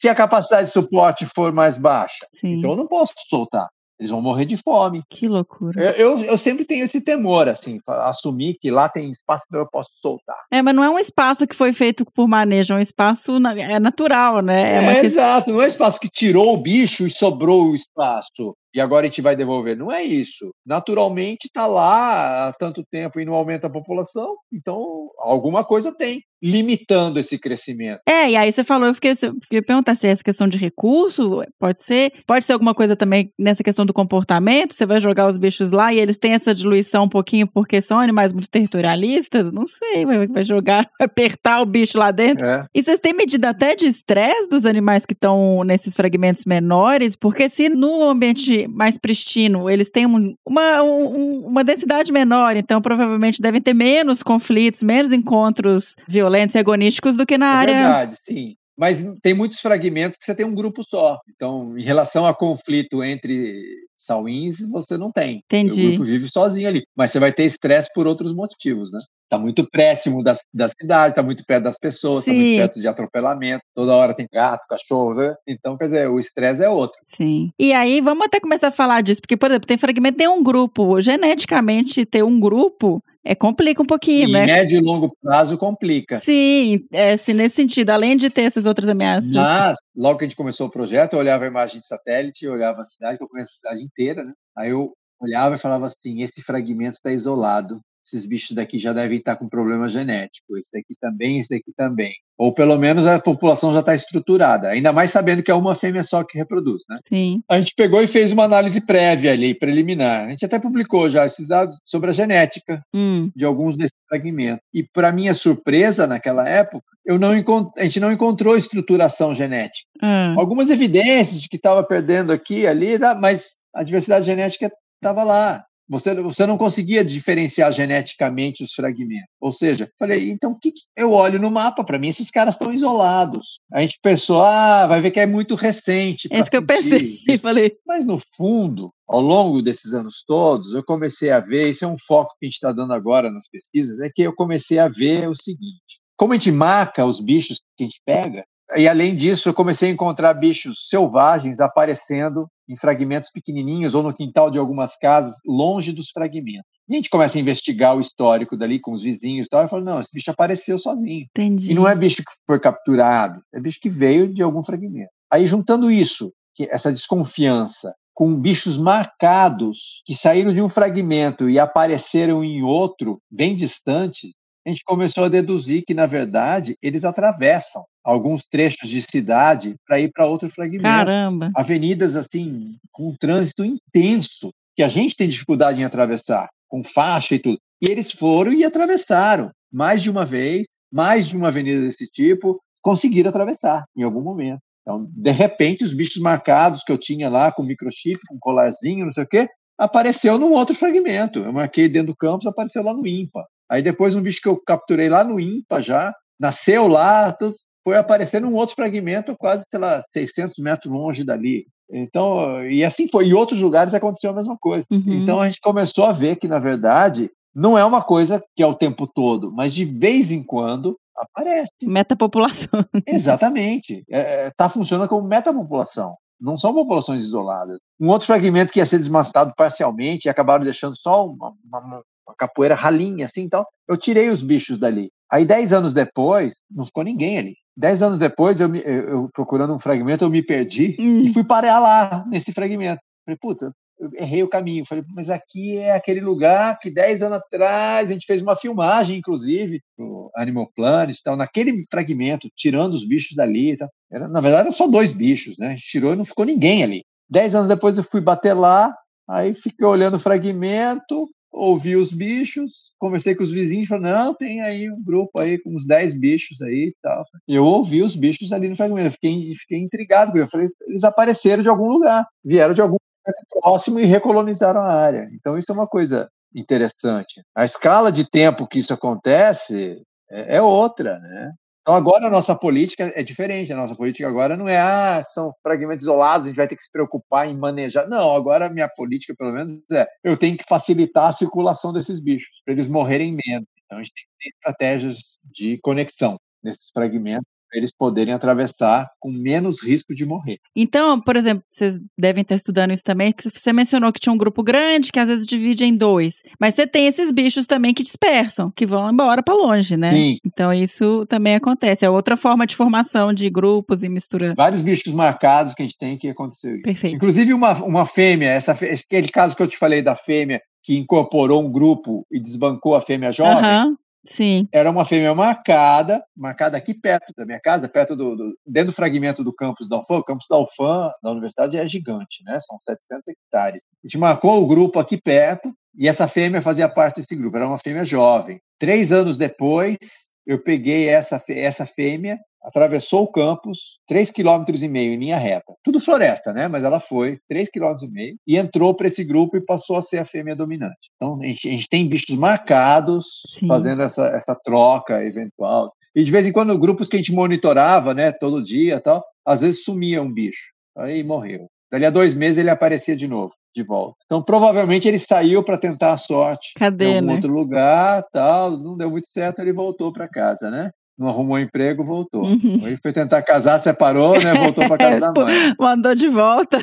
se 0.00 0.08
a 0.08 0.14
capacidade 0.14 0.68
de 0.68 0.72
suporte 0.72 1.26
for 1.34 1.52
mais 1.52 1.78
baixa, 1.78 2.26
Sim. 2.34 2.58
então 2.58 2.72
eu 2.72 2.76
não 2.76 2.86
posso 2.86 3.14
soltar. 3.28 3.68
Eles 4.00 4.10
vão 4.10 4.22
morrer 4.22 4.46
de 4.46 4.56
fome. 4.56 5.02
Que 5.10 5.28
loucura. 5.28 5.78
Eu, 5.78 6.16
eu, 6.18 6.24
eu 6.24 6.38
sempre 6.38 6.64
tenho 6.64 6.84
esse 6.86 7.02
temor, 7.02 7.46
assim, 7.50 7.78
assumir 7.86 8.56
que 8.58 8.70
lá 8.70 8.88
tem 8.88 9.10
espaço 9.10 9.44
que 9.46 9.54
eu 9.54 9.68
posso 9.70 9.90
soltar. 10.00 10.38
É, 10.50 10.62
mas 10.62 10.74
não 10.74 10.82
é 10.82 10.88
um 10.88 10.98
espaço 10.98 11.46
que 11.46 11.54
foi 11.54 11.74
feito 11.74 12.06
por 12.14 12.26
manejo, 12.26 12.72
é 12.72 12.76
um 12.78 12.80
espaço 12.80 13.38
na- 13.38 13.52
é 13.60 13.78
natural, 13.78 14.40
né? 14.40 14.62
É 14.62 14.76
É, 14.76 15.00
questão- 15.02 15.04
exato, 15.22 15.52
não 15.52 15.60
é 15.60 15.68
espaço 15.68 16.00
que 16.00 16.08
tirou 16.08 16.54
o 16.54 16.56
bicho 16.56 17.04
e 17.06 17.10
sobrou 17.10 17.66
o 17.66 17.74
espaço 17.74 18.56
e 18.74 18.80
agora 18.80 19.06
a 19.06 19.08
gente 19.08 19.22
vai 19.22 19.36
devolver. 19.36 19.76
Não 19.76 19.90
é 19.90 20.02
isso. 20.02 20.54
Naturalmente 20.64 21.46
está 21.46 21.66
lá 21.66 22.48
há 22.48 22.52
tanto 22.52 22.84
tempo 22.90 23.20
e 23.20 23.24
não 23.24 23.34
aumenta 23.34 23.66
a 23.66 23.70
população, 23.70 24.36
então 24.52 25.10
alguma 25.18 25.64
coisa 25.64 25.94
tem 25.94 26.22
limitando 26.42 27.18
esse 27.18 27.38
crescimento. 27.38 28.00
É, 28.08 28.30
e 28.30 28.36
aí 28.36 28.50
você 28.50 28.64
falou, 28.64 28.88
eu 28.88 28.94
fiquei, 28.94 29.10
eu 29.10 29.34
fiquei 29.42 29.60
perguntar 29.60 29.94
se 29.94 30.06
é 30.06 30.10
essa 30.10 30.24
questão 30.24 30.48
de 30.48 30.56
recurso, 30.56 31.42
pode 31.58 31.82
ser, 31.82 32.12
pode 32.26 32.44
ser 32.44 32.54
alguma 32.54 32.74
coisa 32.74 32.96
também 32.96 33.30
nessa 33.38 33.62
questão 33.62 33.84
do 33.84 33.92
comportamento, 33.92 34.72
você 34.72 34.86
vai 34.86 35.00
jogar 35.00 35.28
os 35.28 35.36
bichos 35.36 35.70
lá 35.70 35.92
e 35.92 35.98
eles 35.98 36.16
têm 36.16 36.32
essa 36.32 36.54
diluição 36.54 37.04
um 37.04 37.08
pouquinho 37.08 37.46
porque 37.46 37.82
são 37.82 37.98
animais 37.98 38.32
muito 38.32 38.48
territorialistas, 38.48 39.52
não 39.52 39.66
sei, 39.66 40.06
vai, 40.06 40.26
vai 40.26 40.42
jogar, 40.42 40.88
vai 40.98 41.06
apertar 41.10 41.60
o 41.60 41.66
bicho 41.66 41.98
lá 41.98 42.10
dentro. 42.10 42.46
É. 42.46 42.64
E 42.74 42.82
vocês 42.82 42.98
têm 42.98 43.12
medida 43.12 43.50
até 43.50 43.74
de 43.74 43.86
estresse 43.86 44.48
dos 44.48 44.64
animais 44.64 45.04
que 45.04 45.12
estão 45.12 45.62
nesses 45.62 45.94
fragmentos 45.94 46.44
menores? 46.46 47.16
Porque 47.16 47.50
se 47.50 47.68
no 47.68 48.08
ambiente 48.08 48.59
mais 48.68 48.98
pristino 48.98 49.68
eles 49.70 49.90
têm 49.90 50.06
um- 50.06 50.34
uma, 50.46 50.82
um- 50.82 51.46
uma 51.46 51.64
densidade 51.64 52.12
menor, 52.12 52.56
então 52.56 52.80
provavelmente 52.82 53.40
devem 53.42 53.60
ter 53.60 53.74
menos 53.74 54.22
conflitos, 54.22 54.82
menos 54.82 55.12
encontros 55.12 55.96
violentos 56.08 56.54
e 56.54 56.58
agonísticos 56.58 57.16
do 57.16 57.26
que 57.26 57.36
na 57.38 57.46
É 57.52 57.56
área. 57.56 57.72
verdade, 57.74 58.16
sim. 58.22 58.54
Mas 58.78 59.04
tem 59.22 59.34
muitos 59.34 59.60
fragmentos 59.60 60.16
que 60.18 60.24
você 60.24 60.34
tem 60.34 60.46
um 60.46 60.54
grupo 60.54 60.82
só. 60.82 61.18
Então, 61.34 61.76
em 61.76 61.82
relação 61.82 62.24
a 62.26 62.34
conflito 62.34 63.04
entre 63.04 63.62
sauins, 63.94 64.60
você 64.70 64.96
não 64.96 65.12
tem. 65.12 65.42
Entendi. 65.44 65.84
O 65.86 65.88
grupo 65.90 66.04
vive 66.04 66.28
sozinho 66.30 66.66
ali. 66.66 66.82
Mas 66.96 67.10
você 67.10 67.18
vai 67.20 67.30
ter 67.30 67.44
estresse 67.44 67.90
por 67.94 68.06
outros 68.06 68.34
motivos, 68.34 68.90
né? 68.90 68.98
Está 69.30 69.38
muito 69.38 69.64
próximo 69.70 70.24
da, 70.24 70.34
da 70.52 70.68
cidade, 70.68 71.12
está 71.12 71.22
muito 71.22 71.44
perto 71.44 71.62
das 71.62 71.78
pessoas, 71.78 72.26
está 72.26 72.36
muito 72.36 72.58
perto 72.58 72.80
de 72.80 72.88
atropelamento. 72.88 73.62
Toda 73.72 73.94
hora 73.94 74.12
tem 74.12 74.26
gato, 74.32 74.66
cachorro, 74.68 75.14
né? 75.14 75.32
Então, 75.46 75.78
quer 75.78 75.84
dizer, 75.84 76.10
o 76.10 76.18
estresse 76.18 76.64
é 76.64 76.68
outro. 76.68 76.98
Sim. 77.14 77.52
E 77.56 77.72
aí, 77.72 78.00
vamos 78.00 78.26
até 78.26 78.40
começar 78.40 78.68
a 78.68 78.72
falar 78.72 79.02
disso, 79.02 79.20
porque, 79.20 79.36
por 79.36 79.48
exemplo, 79.48 79.68
tem 79.68 79.78
fragmento, 79.78 80.18
tem 80.18 80.26
um 80.26 80.42
grupo. 80.42 81.00
Geneticamente, 81.00 82.04
ter 82.04 82.24
um 82.24 82.40
grupo 82.40 83.00
é, 83.24 83.34
complica 83.34 83.80
um 83.80 83.86
pouquinho, 83.86 84.30
em 84.30 84.32
né? 84.32 84.46
médio 84.46 84.78
e 84.78 84.82
longo 84.82 85.14
prazo 85.22 85.56
complica. 85.56 86.16
Sim, 86.16 86.80
é, 86.90 87.16
sim, 87.16 87.34
nesse 87.34 87.54
sentido, 87.54 87.90
além 87.90 88.16
de 88.16 88.30
ter 88.30 88.42
essas 88.42 88.66
outras 88.66 88.88
ameaças. 88.88 89.30
Mas, 89.30 89.76
logo 89.94 90.18
que 90.18 90.24
a 90.24 90.28
gente 90.28 90.36
começou 90.36 90.66
o 90.66 90.70
projeto, 90.70 91.12
eu 91.12 91.20
olhava 91.20 91.44
a 91.44 91.46
imagem 91.46 91.78
de 91.78 91.86
satélite, 91.86 92.44
eu 92.44 92.52
olhava 92.52 92.80
a 92.80 92.84
cidade, 92.84 93.16
que 93.16 93.22
eu 93.22 93.28
conheço 93.28 93.50
a 93.50 93.68
cidade 93.68 93.84
inteira, 93.84 94.24
né? 94.24 94.32
Aí 94.56 94.70
eu 94.70 94.92
olhava 95.20 95.54
e 95.54 95.58
falava 95.58 95.86
assim: 95.86 96.22
esse 96.22 96.42
fragmento 96.42 96.96
está 96.96 97.12
isolado. 97.12 97.80
Esses 98.12 98.26
bichos 98.26 98.52
daqui 98.56 98.78
já 98.78 98.92
devem 98.92 99.18
estar 99.18 99.36
com 99.36 99.48
problema 99.48 99.88
genético, 99.88 100.56
esse 100.56 100.70
daqui 100.72 100.94
também, 101.00 101.38
esse 101.38 101.48
daqui 101.48 101.72
também. 101.76 102.12
Ou 102.36 102.52
pelo 102.52 102.76
menos 102.78 103.06
a 103.06 103.20
população 103.20 103.72
já 103.72 103.80
está 103.80 103.94
estruturada, 103.94 104.68
ainda 104.68 104.92
mais 104.92 105.10
sabendo 105.10 105.42
que 105.42 105.50
é 105.50 105.54
uma 105.54 105.74
fêmea 105.74 106.02
só 106.02 106.24
que 106.24 106.38
reproduz, 106.38 106.82
né? 106.88 106.96
Sim. 107.06 107.42
A 107.48 107.58
gente 107.60 107.74
pegou 107.76 108.02
e 108.02 108.06
fez 108.06 108.32
uma 108.32 108.44
análise 108.44 108.80
prévia 108.80 109.32
ali, 109.32 109.54
preliminar. 109.54 110.26
A 110.26 110.30
gente 110.30 110.44
até 110.44 110.58
publicou 110.58 111.08
já 111.08 111.26
esses 111.26 111.46
dados 111.46 111.78
sobre 111.84 112.10
a 112.10 112.14
genética 112.14 112.82
Hum. 112.94 113.30
de 113.36 113.44
alguns 113.44 113.76
desses 113.76 113.96
fragmentos. 114.08 114.64
E, 114.72 114.82
para 114.82 115.12
minha 115.12 115.34
surpresa, 115.34 116.06
naquela 116.06 116.48
época, 116.48 116.86
eu 117.04 117.18
não 117.18 117.30
a 117.76 117.82
gente 117.82 118.00
não 118.00 118.12
encontrou 118.12 118.56
estruturação 118.56 119.34
genética. 119.34 119.86
Ah. 120.02 120.34
Algumas 120.36 120.70
evidências 120.70 121.40
de 121.40 121.48
que 121.48 121.56
estava 121.56 121.82
perdendo 121.82 122.32
aqui, 122.32 122.66
ali, 122.66 122.98
mas 123.20 123.56
a 123.74 123.82
diversidade 123.82 124.26
genética 124.26 124.70
estava 124.96 125.24
lá. 125.24 125.64
Você, 125.90 126.14
você 126.14 126.46
não 126.46 126.56
conseguia 126.56 127.04
diferenciar 127.04 127.72
geneticamente 127.72 128.62
os 128.62 128.72
fragmentos. 128.72 129.28
Ou 129.40 129.50
seja, 129.50 129.90
falei, 129.98 130.30
então 130.30 130.52
o 130.52 130.58
que, 130.58 130.70
que 130.70 130.82
eu 130.96 131.10
olho 131.10 131.40
no 131.40 131.50
mapa? 131.50 131.82
Para 131.82 131.98
mim, 131.98 132.06
esses 132.06 132.30
caras 132.30 132.54
estão 132.54 132.72
isolados. 132.72 133.58
A 133.72 133.80
gente 133.80 133.98
pensou, 134.00 134.40
ah, 134.40 134.86
vai 134.86 135.00
ver 135.00 135.10
que 135.10 135.18
é 135.18 135.26
muito 135.26 135.56
recente. 135.56 136.28
É 136.30 136.38
isso 136.38 136.48
que 136.48 136.56
eu 136.56 136.64
pensei. 136.64 137.18
Falei, 137.42 137.72
Mas, 137.84 138.04
no 138.04 138.20
fundo, 138.36 138.92
ao 139.08 139.20
longo 139.20 139.60
desses 139.60 139.92
anos 139.92 140.22
todos, 140.24 140.74
eu 140.74 140.84
comecei 140.84 141.30
a 141.30 141.40
ver, 141.40 141.68
isso 141.68 141.84
é 141.84 141.88
um 141.88 141.98
foco 141.98 142.34
que 142.38 142.46
a 142.46 142.48
gente 142.48 142.54
está 142.54 142.70
dando 142.70 142.92
agora 142.92 143.28
nas 143.28 143.48
pesquisas, 143.48 143.98
é 143.98 144.08
que 144.08 144.22
eu 144.22 144.32
comecei 144.32 144.78
a 144.78 144.88
ver 144.88 145.28
o 145.28 145.34
seguinte: 145.34 145.98
como 146.16 146.32
a 146.32 146.36
gente 146.36 146.52
marca 146.52 147.04
os 147.04 147.20
bichos 147.20 147.60
que 147.76 147.82
a 147.82 147.86
gente 147.86 148.00
pega, 148.06 148.44
e 148.76 148.88
além 148.88 149.14
disso, 149.16 149.48
eu 149.48 149.54
comecei 149.54 149.90
a 149.90 149.92
encontrar 149.92 150.34
bichos 150.34 150.88
selvagens 150.88 151.60
aparecendo 151.60 152.46
em 152.68 152.76
fragmentos 152.76 153.30
pequenininhos 153.32 153.94
ou 153.94 154.02
no 154.02 154.14
quintal 154.14 154.50
de 154.50 154.58
algumas 154.58 154.96
casas, 154.96 155.34
longe 155.46 155.92
dos 155.92 156.10
fragmentos. 156.10 156.70
E 156.88 156.94
a 156.94 156.96
gente 156.96 157.10
começa 157.10 157.38
a 157.38 157.40
investigar 157.40 157.96
o 157.96 158.00
histórico 158.00 158.56
dali 158.56 158.80
com 158.80 158.92
os 158.92 159.02
vizinhos 159.02 159.46
e 159.46 159.50
tal, 159.50 159.64
e 159.64 159.68
fala: 159.68 159.82
não, 159.82 160.00
esse 160.00 160.10
bicho 160.12 160.30
apareceu 160.30 160.76
sozinho. 160.78 161.26
entendi. 161.30 161.70
E 161.70 161.74
não 161.74 161.88
é 161.88 161.94
bicho 161.94 162.16
que 162.16 162.32
foi 162.46 162.58
capturado, 162.58 163.40
é 163.54 163.60
bicho 163.60 163.78
que 163.80 163.88
veio 163.88 164.32
de 164.32 164.42
algum 164.42 164.62
fragmento. 164.62 165.10
Aí, 165.30 165.46
juntando 165.46 165.90
isso, 165.90 166.32
que 166.54 166.64
essa 166.70 166.92
desconfiança, 166.92 167.94
com 168.12 168.34
bichos 168.34 168.76
marcados 168.76 170.02
que 170.04 170.14
saíram 170.14 170.52
de 170.52 170.60
um 170.60 170.68
fragmento 170.68 171.48
e 171.48 171.58
apareceram 171.58 172.44
em 172.44 172.62
outro, 172.62 173.20
bem 173.30 173.54
distante, 173.54 174.34
a 174.66 174.68
gente 174.70 174.84
começou 174.84 175.24
a 175.24 175.28
deduzir 175.28 175.82
que, 175.86 175.94
na 175.94 176.06
verdade, 176.06 176.76
eles 176.82 177.04
atravessam 177.04 177.84
alguns 178.04 178.44
trechos 178.44 178.88
de 178.88 179.00
cidade 179.02 179.74
para 179.86 180.00
ir 180.00 180.10
para 180.12 180.26
outro 180.26 180.50
fragmento. 180.50 180.82
Caramba. 180.82 181.50
Avenidas, 181.54 182.16
assim, 182.16 182.76
com 182.92 183.10
um 183.10 183.16
trânsito 183.16 183.64
intenso, 183.64 184.52
que 184.76 184.82
a 184.82 184.88
gente 184.88 185.16
tem 185.16 185.28
dificuldade 185.28 185.80
em 185.80 185.84
atravessar, 185.84 186.48
com 186.68 186.84
faixa 186.84 187.34
e 187.34 187.38
tudo. 187.38 187.58
E 187.82 187.90
eles 187.90 188.10
foram 188.10 188.52
e 188.52 188.64
atravessaram 188.64 189.50
mais 189.72 190.02
de 190.02 190.10
uma 190.10 190.24
vez, 190.24 190.66
mais 190.92 191.28
de 191.28 191.36
uma 191.36 191.48
avenida 191.48 191.80
desse 191.80 192.06
tipo, 192.06 192.60
conseguiram 192.82 193.30
atravessar 193.30 193.84
em 193.96 194.02
algum 194.02 194.20
momento. 194.20 194.60
Então, 194.82 195.06
de 195.10 195.30
repente, 195.30 195.84
os 195.84 195.92
bichos 195.92 196.20
marcados 196.20 196.82
que 196.82 196.90
eu 196.90 196.98
tinha 196.98 197.28
lá 197.28 197.52
com 197.52 197.62
microchip, 197.62 198.18
com 198.28 198.38
colarzinho, 198.38 199.04
não 199.04 199.12
sei 199.12 199.24
o 199.24 199.28
quê, 199.28 199.48
apareceu 199.78 200.38
num 200.38 200.52
outro 200.52 200.74
fragmento. 200.74 201.38
Eu 201.38 201.52
marquei 201.52 201.88
dentro 201.88 202.08
do 202.08 202.16
campus, 202.16 202.46
apareceu 202.46 202.82
lá 202.82 202.92
no 202.92 203.06
IMPA. 203.06 203.46
Aí 203.70 203.82
depois 203.82 204.14
um 204.14 204.22
bicho 204.22 204.40
que 204.42 204.48
eu 204.48 204.60
capturei 204.60 205.08
lá 205.08 205.22
no 205.22 205.38
IMPA 205.38 205.80
já, 205.80 206.12
nasceu 206.38 206.88
lá, 206.88 207.36
foi 207.84 207.96
aparecer 207.96 208.40
num 208.40 208.54
outro 208.54 208.74
fragmento 208.74 209.36
quase, 209.38 209.64
sei 209.70 209.78
lá, 209.78 210.02
600 210.12 210.56
metros 210.58 210.92
longe 210.92 211.24
dali. 211.24 211.66
Então, 211.92 212.64
e 212.66 212.84
assim 212.84 213.08
foi. 213.08 213.28
Em 213.28 213.32
outros 213.32 213.60
lugares 213.60 213.94
aconteceu 213.94 214.30
a 214.30 214.34
mesma 214.34 214.56
coisa. 214.58 214.84
Uhum. 214.90 215.02
Então 215.06 215.40
a 215.40 215.48
gente 215.48 215.60
começou 215.60 216.04
a 216.04 216.12
ver 216.12 216.36
que, 216.36 216.48
na 216.48 216.58
verdade, 216.58 217.30
não 217.54 217.76
é 217.76 217.84
uma 217.84 218.02
coisa 218.02 218.42
que 218.56 218.62
é 218.62 218.66
o 218.66 218.74
tempo 218.74 219.06
todo, 219.06 219.52
mas 219.52 219.72
de 219.72 219.84
vez 219.84 220.30
em 220.30 220.42
quando 220.42 220.96
aparece. 221.16 221.72
Metapopulação. 221.82 222.84
Exatamente. 223.06 224.04
Está 224.08 224.68
funcionando 224.68 225.08
como 225.08 225.26
metapopulação. 225.26 226.14
Não 226.40 226.56
são 226.56 226.72
populações 226.72 227.24
isoladas. 227.24 227.78
Um 228.00 228.08
outro 228.08 228.26
fragmento 228.26 228.72
que 228.72 228.78
ia 228.78 228.86
ser 228.86 228.98
desmastado 228.98 229.52
parcialmente 229.54 230.26
e 230.26 230.30
acabaram 230.30 230.64
deixando 230.64 230.96
só 230.96 231.26
uma, 231.26 231.52
uma, 231.64 232.02
uma 232.30 232.36
capoeira 232.36 232.74
ralinha 232.74 233.26
assim, 233.26 233.42
então 233.42 233.64
eu 233.88 233.96
tirei 233.96 234.28
os 234.30 234.42
bichos 234.42 234.78
dali. 234.78 235.10
Aí 235.30 235.44
dez 235.44 235.72
anos 235.72 235.92
depois, 235.92 236.54
não 236.70 236.84
ficou 236.84 237.04
ninguém 237.04 237.38
ali. 237.38 237.54
Dez 237.76 238.02
anos 238.02 238.18
depois, 238.18 238.60
eu, 238.60 238.68
me, 238.68 238.80
eu, 238.80 239.08
eu 239.08 239.30
procurando 239.32 239.74
um 239.74 239.78
fragmento, 239.78 240.24
eu 240.24 240.30
me 240.30 240.42
perdi 240.42 240.96
Hum. 240.98 241.24
e 241.24 241.32
fui 241.32 241.44
parar 241.44 241.78
lá 241.78 242.24
nesse 242.28 242.52
fragmento. 242.52 243.00
Falei, 243.24 243.38
puta, 243.40 243.72
eu 243.98 244.10
errei 244.14 244.42
o 244.42 244.48
caminho. 244.48 244.84
Falei, 244.84 245.04
mas 245.14 245.30
aqui 245.30 245.76
é 245.76 245.92
aquele 245.92 246.20
lugar 246.20 246.78
que 246.78 246.90
10 246.90 247.22
anos 247.22 247.38
atrás 247.38 248.10
a 248.10 248.12
gente 248.12 248.26
fez 248.26 248.42
uma 248.42 248.56
filmagem, 248.56 249.18
inclusive, 249.18 249.80
pro 249.96 250.30
Animal 250.36 250.70
Planet 250.74 251.16
e 251.16 251.22
tal, 251.22 251.36
naquele 251.36 251.84
fragmento, 251.90 252.48
tirando 252.56 252.94
os 252.94 253.06
bichos 253.06 253.36
dali 253.36 253.72
e 253.72 253.76
tal. 253.76 253.88
Era, 254.10 254.26
na 254.26 254.40
verdade, 254.40 254.62
eram 254.62 254.72
só 254.72 254.86
dois 254.86 255.12
bichos, 255.12 255.56
né? 255.58 255.68
A 255.68 255.70
gente 255.70 255.86
tirou 255.86 256.12
e 256.12 256.16
não 256.16 256.24
ficou 256.24 256.44
ninguém 256.44 256.82
ali. 256.82 257.02
Dez 257.28 257.54
anos 257.54 257.68
depois 257.68 257.96
eu 257.96 258.04
fui 258.04 258.20
bater 258.20 258.54
lá, 258.54 258.92
aí 259.28 259.54
fiquei 259.54 259.86
olhando 259.86 260.16
o 260.16 260.20
fragmento, 260.20 261.28
ouvi 261.52 261.96
os 261.96 262.12
bichos, 262.12 262.92
conversei 262.98 263.34
com 263.34 263.42
os 263.42 263.50
vizinhos, 263.50 263.88
falei, 263.88 264.10
não, 264.10 264.34
tem 264.34 264.60
aí 264.60 264.90
um 264.90 265.02
grupo 265.02 265.38
aí 265.38 265.58
com 265.58 265.74
uns 265.74 265.86
10 265.86 266.18
bichos 266.18 266.62
aí 266.62 266.88
e 266.88 266.96
tal. 267.02 267.24
Eu 267.46 267.64
ouvi 267.64 268.02
os 268.02 268.14
bichos 268.14 268.52
ali 268.52 268.68
no 268.68 268.76
fragmento, 268.76 269.12
fiquei, 269.12 269.54
fiquei 269.54 269.78
intrigado, 269.78 270.36
eu 270.36 270.46
falei, 270.46 270.68
eles 270.88 271.04
apareceram 271.04 271.62
de 271.62 271.68
algum 271.68 271.88
lugar, 271.88 272.26
vieram 272.44 272.74
de 272.74 272.80
algum 272.80 272.96
lugar 272.96 273.34
próximo 273.60 273.98
e 273.98 274.04
recolonizaram 274.04 274.80
a 274.80 274.92
área. 274.92 275.28
Então 275.34 275.58
isso 275.58 275.70
é 275.70 275.74
uma 275.74 275.86
coisa 275.86 276.28
interessante. 276.54 277.42
A 277.54 277.64
escala 277.64 278.10
de 278.10 278.28
tempo 278.28 278.66
que 278.66 278.78
isso 278.78 278.92
acontece 278.92 280.02
é, 280.30 280.56
é 280.56 280.62
outra, 280.62 281.18
né? 281.18 281.52
Então 281.80 281.94
agora 281.94 282.26
a 282.26 282.30
nossa 282.30 282.54
política 282.54 283.10
é 283.14 283.22
diferente. 283.22 283.72
A 283.72 283.76
nossa 283.76 283.94
política 283.94 284.28
agora 284.28 284.56
não 284.56 284.68
é 284.68 284.78
ah, 284.78 285.22
são 285.22 285.52
fragmentos 285.62 286.02
isolados, 286.02 286.46
a 286.46 286.48
gente 286.48 286.56
vai 286.56 286.68
ter 286.68 286.76
que 286.76 286.82
se 286.82 286.90
preocupar 286.90 287.48
em 287.48 287.56
manejar. 287.56 288.08
Não, 288.08 288.32
agora 288.32 288.66
a 288.66 288.70
minha 288.70 288.88
política, 288.88 289.34
pelo 289.36 289.52
menos, 289.52 289.90
é 289.90 290.06
eu 290.22 290.36
tenho 290.36 290.56
que 290.56 290.64
facilitar 290.68 291.28
a 291.28 291.32
circulação 291.32 291.92
desses 291.92 292.20
bichos, 292.20 292.60
para 292.64 292.74
eles 292.74 292.86
morrerem 292.86 293.36
menos. 293.46 293.68
Então 293.84 293.98
a 293.98 294.02
gente 294.02 294.14
tem 294.14 294.24
que 294.24 294.44
ter 294.44 294.48
estratégias 294.56 295.18
de 295.44 295.78
conexão 295.78 296.38
nesses 296.62 296.90
fragmentos 296.90 297.59
eles 297.74 297.92
poderem 297.92 298.34
atravessar 298.34 299.10
com 299.18 299.30
menos 299.30 299.82
risco 299.82 300.14
de 300.14 300.24
morrer. 300.24 300.58
Então, 300.74 301.20
por 301.20 301.36
exemplo, 301.36 301.64
vocês 301.68 301.98
devem 302.18 302.42
estar 302.42 302.54
estudando 302.54 302.92
isso 302.92 303.04
também, 303.04 303.32
porque 303.32 303.50
você 303.50 303.72
mencionou 303.72 304.12
que 304.12 304.20
tinha 304.20 304.32
um 304.32 304.38
grupo 304.38 304.62
grande 304.62 305.12
que 305.12 305.18
às 305.18 305.28
vezes 305.28 305.46
divide 305.46 305.84
em 305.84 305.96
dois. 305.96 306.42
Mas 306.60 306.74
você 306.74 306.86
tem 306.86 307.06
esses 307.06 307.30
bichos 307.30 307.66
também 307.66 307.94
que 307.94 308.02
dispersam, 308.02 308.70
que 308.70 308.86
vão 308.86 309.10
embora 309.10 309.42
para 309.42 309.54
longe, 309.54 309.96
né? 309.96 310.10
Sim. 310.10 310.38
Então 310.44 310.72
isso 310.72 311.26
também 311.26 311.54
acontece. 311.54 312.04
É 312.04 312.10
outra 312.10 312.36
forma 312.36 312.66
de 312.66 312.76
formação 312.76 313.32
de 313.32 313.48
grupos 313.48 314.02
e 314.02 314.08
mistura. 314.08 314.54
Vários 314.56 314.80
bichos 314.80 315.12
marcados 315.12 315.74
que 315.74 315.82
a 315.82 315.86
gente 315.86 315.98
tem 315.98 316.18
que 316.18 316.28
aconteceu 316.28 316.74
isso. 316.74 316.82
Perfeito. 316.82 317.16
Inclusive 317.16 317.52
uma, 317.54 317.82
uma 317.84 318.06
fêmea, 318.06 318.48
essa, 318.48 318.72
aquele 318.72 319.28
caso 319.28 319.56
que 319.56 319.62
eu 319.62 319.68
te 319.68 319.76
falei 319.76 320.02
da 320.02 320.16
fêmea 320.16 320.60
que 320.82 320.96
incorporou 320.96 321.62
um 321.62 321.70
grupo 321.70 322.26
e 322.30 322.40
desbancou 322.40 322.94
a 322.94 323.00
fêmea 323.00 323.30
jovem, 323.30 323.70
Aham, 323.70 323.96
sim. 324.24 324.68
era 324.72 324.90
uma 324.90 325.04
fêmea 325.04 325.34
marcada, 325.34 326.22
marcada 326.36 326.76
aqui 326.76 326.94
perto 326.94 327.32
da 327.36 327.46
minha 327.46 327.60
casa, 327.60 327.88
perto 327.88 328.14
do, 328.16 328.36
do- 328.36 328.58
dentro 328.66 328.92
do 328.92 328.96
fragmento 328.96 329.42
do 329.44 329.52
campus 329.54 329.88
da 329.88 329.98
UFAM. 329.98 330.18
O 330.18 330.24
campus 330.24 330.46
da 330.48 330.58
UFAM, 330.58 331.12
da 331.22 331.30
universidade, 331.30 331.76
é 331.76 331.86
gigante, 331.86 332.42
né? 332.44 332.58
São 332.60 332.78
700 332.84 333.28
hectares. 333.28 333.82
A 334.04 334.06
gente 334.06 334.18
marcou 334.18 334.62
o 334.62 334.66
grupo 334.66 334.98
aqui 334.98 335.16
perto 335.20 335.72
e 335.96 336.08
essa 336.08 336.28
fêmea 336.28 336.60
fazia 336.62 336.88
parte 336.88 337.16
desse 337.16 337.34
grupo. 337.34 337.56
Era 337.56 337.66
uma 337.66 337.78
fêmea 337.78 338.04
jovem. 338.04 338.60
Três 338.78 339.12
anos 339.12 339.36
depois, 339.36 339.98
eu 340.46 340.62
peguei 340.62 341.08
essa, 341.08 341.42
essa 341.48 341.84
fêmea, 341.86 342.38
atravessou 342.62 343.24
o 343.24 343.32
campus, 343.32 343.98
três 344.06 344.30
quilômetros 344.30 344.82
e 344.82 344.88
meio 344.88 345.12
em 345.12 345.18
linha 345.18 345.38
reta. 345.38 345.74
Tudo 345.82 346.00
floresta, 346.00 346.52
né? 346.52 346.68
Mas 346.68 346.84
ela 346.84 347.00
foi 347.00 347.38
três 347.48 347.68
quilômetros 347.68 348.08
e 348.08 348.12
meio 348.12 348.36
e 348.46 348.56
entrou 348.56 348.94
para 348.94 349.06
esse 349.06 349.24
grupo 349.24 349.56
e 349.56 349.64
passou 349.64 349.96
a 349.96 350.02
ser 350.02 350.18
a 350.18 350.24
fêmea 350.24 350.54
dominante. 350.54 351.08
Então, 351.16 351.40
a 351.40 351.46
gente, 351.46 351.68
a 351.68 351.70
gente 351.70 351.88
tem 351.88 352.08
bichos 352.08 352.36
marcados 352.36 353.42
Sim. 353.46 353.66
fazendo 353.66 354.02
essa, 354.02 354.26
essa 354.28 354.54
troca 354.54 355.24
eventual. 355.24 355.92
E 356.14 356.24
de 356.24 356.30
vez 356.30 356.46
em 356.46 356.52
quando, 356.52 356.76
grupos 356.78 357.08
que 357.08 357.16
a 357.16 357.18
gente 357.18 357.32
monitorava, 357.32 358.12
né, 358.12 358.32
todo 358.32 358.62
dia 358.62 359.00
tal, 359.00 359.24
às 359.46 359.60
vezes 359.60 359.84
sumia 359.84 360.22
um 360.22 360.32
bicho, 360.32 360.72
aí 360.96 361.22
morreu. 361.22 361.68
Dali 361.90 362.04
a 362.04 362.10
dois 362.10 362.34
meses 362.34 362.58
ele 362.58 362.70
aparecia 362.70 363.16
de 363.16 363.26
novo, 363.26 363.52
de 363.74 363.82
volta. 363.82 364.16
Então, 364.24 364.42
provavelmente 364.42 365.08
ele 365.08 365.18
saiu 365.18 365.62
para 365.64 365.78
tentar 365.78 366.12
a 366.12 366.18
sorte 366.18 366.72
Cadê, 366.76 367.04
em 367.04 367.14
algum 367.16 367.26
né? 367.26 367.34
outro 367.34 367.52
lugar, 367.52 368.24
tal, 368.32 368.76
não 368.76 368.96
deu 368.96 369.10
muito 369.10 369.28
certo, 369.28 369.60
ele 369.60 369.72
voltou 369.72 370.12
para 370.12 370.28
casa, 370.28 370.70
né? 370.70 370.90
Não 371.20 371.28
arrumou 371.28 371.58
emprego, 371.58 372.02
voltou. 372.02 372.46
Uhum. 372.46 372.80
Aí 372.82 372.96
foi 373.02 373.12
tentar 373.12 373.42
casar, 373.42 373.78
separou, 373.78 374.40
né? 374.42 374.54
Voltou 374.54 374.88
para 374.88 374.96
casa 374.96 375.20
da 375.20 375.26
Expo- 375.26 375.42
mãe. 375.42 375.74
Mandou 375.78 376.14
de 376.14 376.28
volta. 376.28 376.78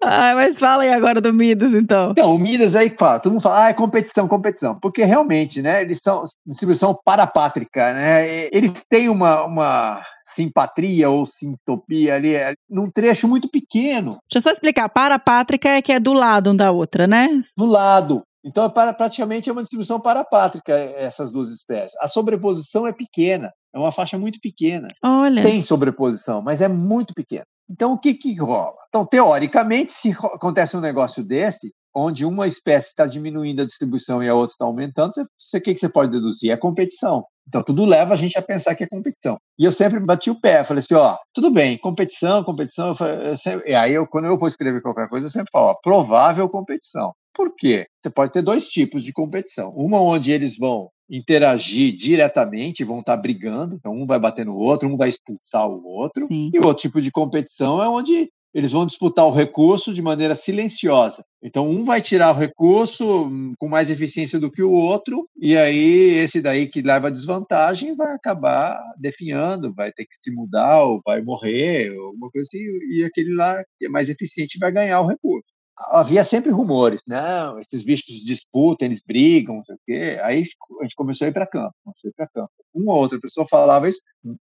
Ai, 0.00 0.34
mas 0.36 0.60
fala 0.60 0.84
aí 0.84 0.92
agora 0.92 1.20
do 1.20 1.34
Midas, 1.34 1.74
então. 1.74 2.12
Então, 2.12 2.32
o 2.32 2.38
Midas 2.38 2.76
aí 2.76 2.90
fala, 2.96 3.18
todo 3.18 3.32
mundo 3.32 3.42
fala, 3.42 3.64
ah, 3.64 3.68
é 3.70 3.72
competição, 3.72 4.28
competição. 4.28 4.78
Porque 4.80 5.02
realmente, 5.04 5.60
né, 5.60 5.82
eles 5.82 5.98
são 6.00 6.22
distribuição 6.46 6.96
parapátrica, 7.04 7.92
né? 7.92 8.46
Eles 8.52 8.72
têm 8.88 9.08
uma, 9.08 9.42
uma 9.44 10.00
simpatria 10.24 11.10
ou 11.10 11.26
sintopia 11.26 12.14
ali, 12.14 12.36
é, 12.36 12.54
num 12.70 12.88
trecho 12.88 13.26
muito 13.26 13.50
pequeno, 13.50 14.18
Deixa 14.30 14.36
eu 14.36 14.40
só 14.40 14.50
explicar. 14.52 14.88
Parapátrica 14.88 15.68
é 15.68 15.82
que 15.82 15.92
é 15.92 15.98
do 15.98 16.12
lado 16.12 16.50
um 16.52 16.56
da 16.56 16.70
outra, 16.70 17.08
né? 17.08 17.28
do 17.56 17.66
lado. 17.66 18.22
Então, 18.44 18.68
para, 18.68 18.92
praticamente 18.92 19.48
é 19.48 19.52
uma 19.52 19.62
distribuição 19.62 20.00
parapátrica 20.00 20.72
essas 20.72 21.30
duas 21.30 21.48
espécies. 21.48 21.96
A 22.00 22.08
sobreposição 22.08 22.86
é 22.86 22.92
pequena, 22.92 23.52
é 23.72 23.78
uma 23.78 23.92
faixa 23.92 24.18
muito 24.18 24.40
pequena. 24.40 24.88
Olha. 25.02 25.42
Tem 25.42 25.62
sobreposição, 25.62 26.42
mas 26.42 26.60
é 26.60 26.68
muito 26.68 27.14
pequena. 27.14 27.46
Então, 27.70 27.92
o 27.92 27.98
que, 27.98 28.14
que 28.14 28.34
rola? 28.34 28.76
Então, 28.88 29.06
teoricamente, 29.06 29.92
se 29.92 30.10
acontece 30.10 30.76
um 30.76 30.80
negócio 30.80 31.24
desse, 31.24 31.72
onde 31.94 32.24
uma 32.24 32.46
espécie 32.46 32.88
está 32.88 33.06
diminuindo 33.06 33.62
a 33.62 33.64
distribuição 33.64 34.22
e 34.22 34.28
a 34.28 34.34
outra 34.34 34.52
está 34.52 34.64
aumentando, 34.64 35.12
você, 35.38 35.58
o 35.58 35.60
que, 35.60 35.74
que 35.74 35.80
você 35.80 35.88
pode 35.88 36.10
deduzir? 36.10 36.50
É 36.50 36.56
competição. 36.56 37.24
Então, 37.46 37.62
tudo 37.62 37.84
leva 37.84 38.14
a 38.14 38.16
gente 38.16 38.38
a 38.38 38.42
pensar 38.42 38.74
que 38.74 38.84
é 38.84 38.88
competição. 38.88 39.36
E 39.58 39.64
eu 39.64 39.72
sempre 39.72 39.98
bati 39.98 40.30
o 40.30 40.40
pé, 40.40 40.62
falei 40.64 40.80
assim, 40.80 40.94
ó, 40.94 41.16
tudo 41.34 41.50
bem, 41.50 41.76
competição, 41.76 42.44
competição. 42.44 42.88
Eu 42.88 42.94
falei, 42.94 43.30
eu 43.30 43.36
sempre, 43.36 43.70
e 43.70 43.74
aí, 43.74 43.92
eu, 43.92 44.06
quando 44.06 44.26
eu 44.26 44.38
vou 44.38 44.48
escrever 44.48 44.80
qualquer 44.80 45.08
coisa, 45.08 45.26
eu 45.26 45.30
sempre 45.30 45.50
falo, 45.52 45.70
ó, 45.70 45.74
provável 45.74 46.48
competição. 46.48 47.12
Por 47.34 47.54
quê? 47.56 47.86
Você 48.00 48.10
pode 48.10 48.30
ter 48.30 48.42
dois 48.42 48.68
tipos 48.68 49.02
de 49.02 49.12
competição. 49.12 49.70
Uma 49.70 50.00
onde 50.00 50.30
eles 50.30 50.56
vão 50.56 50.88
interagir 51.10 51.94
diretamente, 51.94 52.84
vão 52.84 52.98
estar 52.98 53.16
brigando, 53.16 53.74
então 53.74 53.92
um 53.92 54.06
vai 54.06 54.18
bater 54.18 54.46
no 54.46 54.56
outro, 54.56 54.88
um 54.88 54.96
vai 54.96 55.08
expulsar 55.08 55.68
o 55.68 55.84
outro. 55.84 56.26
Sim. 56.26 56.50
E 56.54 56.58
o 56.58 56.66
outro 56.66 56.82
tipo 56.82 57.00
de 57.00 57.10
competição 57.10 57.82
é 57.82 57.88
onde 57.88 58.30
eles 58.54 58.72
vão 58.72 58.86
disputar 58.86 59.26
o 59.26 59.30
recurso 59.30 59.92
de 59.92 60.02
maneira 60.02 60.34
silenciosa. 60.34 61.24
Então, 61.42 61.68
um 61.68 61.84
vai 61.84 62.00
tirar 62.00 62.34
o 62.34 62.38
recurso 62.38 63.26
hum, 63.26 63.54
com 63.58 63.68
mais 63.68 63.90
eficiência 63.90 64.38
do 64.38 64.50
que 64.50 64.62
o 64.62 64.70
outro, 64.70 65.28
e 65.40 65.56
aí 65.56 66.14
esse 66.14 66.40
daí 66.40 66.68
que 66.68 66.82
leva 66.82 67.10
desvantagem 67.10 67.96
vai 67.96 68.12
acabar 68.14 68.78
definhando, 68.98 69.72
vai 69.74 69.90
ter 69.92 70.04
que 70.04 70.14
se 70.14 70.30
mudar, 70.30 70.84
ou 70.84 71.00
vai 71.04 71.20
morrer, 71.22 71.88
alguma 71.96 72.30
coisa 72.30 72.46
assim, 72.46 72.58
e 72.58 73.04
aquele 73.04 73.34
lá 73.34 73.62
que 73.78 73.86
é 73.86 73.88
mais 73.88 74.08
eficiente 74.08 74.58
vai 74.58 74.70
ganhar 74.70 75.00
o 75.00 75.06
recurso. 75.08 75.48
Havia 75.90 76.24
sempre 76.24 76.50
rumores, 76.50 77.02
não, 77.06 77.58
esses 77.58 77.82
bichos 77.82 78.24
disputam, 78.24 78.86
eles 78.86 79.02
brigam, 79.06 79.56
não 79.56 79.64
sei 79.64 79.74
o 79.74 79.78
quê. 79.86 80.20
Aí 80.22 80.42
a 80.80 80.82
gente 80.82 80.96
começou 80.96 81.24
a 81.26 81.28
ir 81.28 81.32
para 81.32 81.46
campo, 81.46 81.74
começou 81.84 82.10
a 82.10 82.14
para 82.16 82.28
campo. 82.28 82.50
Uma 82.74 82.92
ou 82.92 83.00
outra 83.00 83.18
pessoa 83.20 83.46
falava 83.48 83.88
isso, 83.88 84.00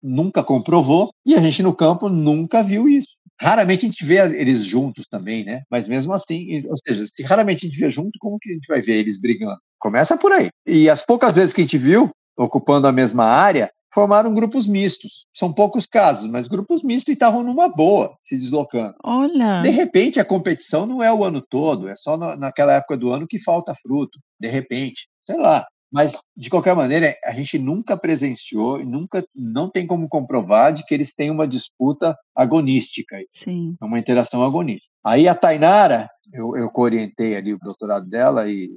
nunca 0.02 0.44
comprovou, 0.44 1.12
e 1.26 1.36
a 1.36 1.42
gente 1.42 1.62
no 1.64 1.76
campo 1.76 2.10
nunca 2.10 2.64
viu 2.64 2.88
isso. 2.88 3.16
Raramente 3.42 3.86
a 3.86 3.90
gente 3.90 4.06
vê 4.06 4.18
eles 4.40 4.64
juntos 4.64 5.08
também, 5.08 5.44
né? 5.44 5.64
Mas 5.70 5.88
mesmo 5.88 6.14
assim, 6.14 6.64
ou 6.68 6.78
seja, 6.78 7.06
se 7.06 7.24
raramente 7.24 7.66
a 7.66 7.70
gente 7.70 7.80
vê 7.80 7.90
junto, 7.90 8.12
como 8.20 8.38
que 8.40 8.52
a 8.52 8.54
gente 8.54 8.68
vai 8.68 8.82
ver 8.82 9.00
eles 9.00 9.20
brigando? 9.20 9.58
Começa 9.80 10.16
por 10.16 10.32
aí. 10.32 10.50
E 10.66 10.90
as 10.90 11.06
poucas 11.06 11.36
vezes 11.36 11.54
que 11.54 11.62
a 11.62 11.64
gente 11.64 11.78
viu, 11.78 12.10
ocupando 12.38 12.88
a 12.88 12.92
mesma 12.92 13.26
área, 13.26 13.70
formaram 13.94 14.34
grupos 14.34 14.66
mistos. 14.68 15.26
São 15.34 15.54
poucos 15.54 15.86
casos, 15.86 16.28
mas 16.30 16.48
grupos 16.48 16.84
mistos 16.84 17.14
estavam 17.14 17.44
numa 17.44 17.70
boa, 17.70 18.18
se 18.22 18.36
deslocando. 18.36 18.96
Olha. 19.04 19.62
De 19.62 19.70
repente, 19.70 20.20
a 20.20 20.26
competição 20.26 20.86
não 20.86 21.02
é 21.02 21.14
o 21.14 21.24
ano 21.24 21.42
todo, 21.42 21.88
é 21.88 21.96
só 21.96 22.18
na, 22.18 22.36
naquela 22.36 22.74
época 22.74 22.98
do 22.98 23.12
ano 23.12 23.28
que 23.28 23.40
falta 23.40 23.76
fruto. 23.76 24.20
De 24.40 24.48
repente, 24.48 25.08
sei 25.26 25.38
lá. 25.38 25.66
Mas, 25.92 26.24
de 26.36 26.50
qualquer 26.50 26.76
maneira, 26.76 27.16
a 27.24 27.32
gente 27.34 27.60
nunca 27.60 27.96
presenciou 27.96 28.82
e 28.82 28.86
nunca 28.86 29.24
não 29.36 29.70
tem 29.70 29.86
como 29.86 30.10
comprovar 30.10 30.74
de 30.74 30.84
que 30.84 30.92
eles 30.92 31.14
têm 31.14 31.30
uma 31.30 31.48
disputa 31.48 32.18
agonística, 32.36 33.16
Sim. 33.30 33.76
uma 33.80 34.00
interação 34.00 34.44
agonística. 34.44 34.90
Aí 35.06 35.28
a 35.28 35.36
Tainara, 35.36 36.10
eu, 36.34 36.58
eu 36.58 36.72
orientei 36.76 37.36
ali 37.36 37.54
o 37.54 37.60
doutorado 37.60 38.10
dela, 38.10 38.50
e, 38.50 38.72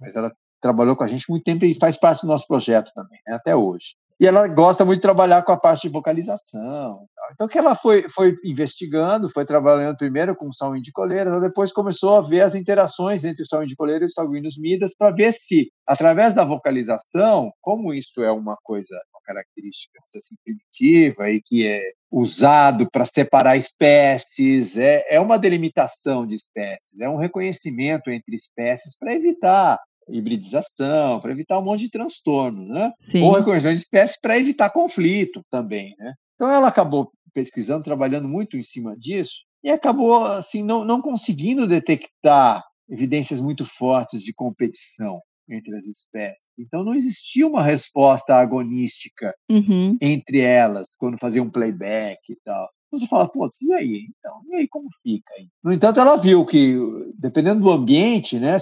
mas 0.00 0.16
ela 0.16 0.32
trabalhou 0.62 0.96
com 0.96 1.04
a 1.04 1.06
gente 1.06 1.28
muito 1.28 1.44
tempo 1.44 1.62
e 1.66 1.74
faz 1.74 1.98
parte 1.98 2.22
do 2.22 2.28
nosso 2.28 2.46
projeto 2.46 2.90
também, 2.94 3.20
né, 3.26 3.34
até 3.34 3.54
hoje. 3.54 3.94
E 4.20 4.26
ela 4.26 4.46
gosta 4.48 4.84
muito 4.84 4.98
de 4.98 5.02
trabalhar 5.02 5.42
com 5.42 5.52
a 5.52 5.56
parte 5.56 5.88
de 5.88 5.92
vocalização. 5.92 7.06
Então, 7.32 7.48
que 7.48 7.58
ela 7.58 7.74
foi, 7.74 8.08
foi 8.08 8.36
investigando, 8.44 9.30
foi 9.30 9.44
trabalhando 9.44 9.96
primeiro 9.96 10.36
com 10.36 10.48
o 10.48 10.52
salmo 10.52 10.80
de 10.80 10.92
coleiras, 10.92 11.40
depois 11.40 11.72
começou 11.72 12.16
a 12.16 12.20
ver 12.20 12.42
as 12.42 12.54
interações 12.54 13.24
entre 13.24 13.42
o 13.42 13.46
salmo 13.46 13.66
de 13.66 13.76
coleiras 13.76 14.02
e 14.02 14.06
os 14.06 14.12
sanguíneos 14.12 14.58
midas, 14.58 14.94
para 14.96 15.10
ver 15.10 15.32
se, 15.32 15.70
através 15.86 16.34
da 16.34 16.44
vocalização, 16.44 17.50
como 17.60 17.94
isso 17.94 18.22
é 18.22 18.30
uma 18.30 18.56
coisa, 18.62 18.94
uma 19.12 19.20
característica 19.24 19.98
assim, 20.14 20.34
primitiva 20.44 21.30
e 21.30 21.40
que 21.40 21.66
é 21.66 21.80
usado 22.10 22.86
para 22.90 23.06
separar 23.06 23.56
espécies, 23.56 24.76
é, 24.76 25.04
é 25.08 25.18
uma 25.18 25.38
delimitação 25.38 26.26
de 26.26 26.34
espécies, 26.34 27.00
é 27.00 27.08
um 27.08 27.16
reconhecimento 27.16 28.10
entre 28.10 28.34
espécies 28.34 28.96
para 28.98 29.14
evitar 29.14 29.80
hibridização, 30.08 31.20
para 31.20 31.32
evitar 31.32 31.58
um 31.58 31.62
monte 31.64 31.80
de 31.82 31.90
transtorno, 31.90 32.66
né? 32.68 32.92
Sim. 32.98 33.22
Ou 33.22 33.32
reconhecimento 33.32 33.76
de 33.76 33.82
espécies 33.82 34.18
para 34.20 34.38
evitar 34.38 34.70
conflito 34.70 35.42
também, 35.50 35.94
né? 35.98 36.14
Então 36.34 36.50
ela 36.50 36.68
acabou 36.68 37.10
pesquisando, 37.34 37.84
trabalhando 37.84 38.28
muito 38.28 38.56
em 38.56 38.62
cima 38.62 38.96
disso 38.98 39.32
e 39.64 39.70
acabou 39.70 40.24
assim 40.24 40.62
não, 40.62 40.84
não 40.84 41.00
conseguindo 41.00 41.66
detectar 41.66 42.62
evidências 42.90 43.40
muito 43.40 43.64
fortes 43.64 44.20
de 44.22 44.34
competição 44.34 45.20
entre 45.48 45.74
as 45.74 45.86
espécies. 45.86 46.48
Então 46.58 46.84
não 46.84 46.94
existia 46.94 47.46
uma 47.46 47.62
resposta 47.62 48.34
agonística 48.34 49.34
Uhum. 49.50 49.96
entre 50.00 50.40
elas 50.40 50.88
quando 50.98 51.18
fazia 51.18 51.42
um 51.42 51.50
playback 51.50 52.18
e 52.30 52.36
tal. 52.44 52.68
Você 52.92 53.06
fala, 53.06 53.28
putz, 53.28 53.62
e 53.62 53.72
aí? 53.72 54.06
Então, 54.18 54.40
e 54.50 54.56
aí 54.56 54.68
como 54.68 54.86
fica? 55.02 55.32
Aí? 55.34 55.48
No 55.64 55.72
entanto, 55.72 55.98
ela 55.98 56.16
viu 56.16 56.44
que, 56.44 56.76
dependendo 57.18 57.62
do 57.62 57.70
ambiente, 57.70 58.38
né, 58.38 58.56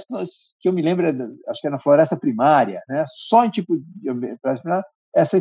que 0.61 0.69
eu 0.69 0.73
me 0.73 0.83
lembro, 0.83 1.07
é 1.07 1.11
acho 1.49 1.61
que 1.61 1.67
é 1.67 1.71
na 1.71 1.81
floresta 1.81 2.17
primária, 2.17 2.81
né, 2.89 3.05
só 3.09 3.45
em 3.45 3.51
tipo 3.51 3.77
de 3.77 4.09
ambiente, 4.09 4.39
floresta 4.41 4.63
primária, 4.63 4.87
essa, 5.13 5.37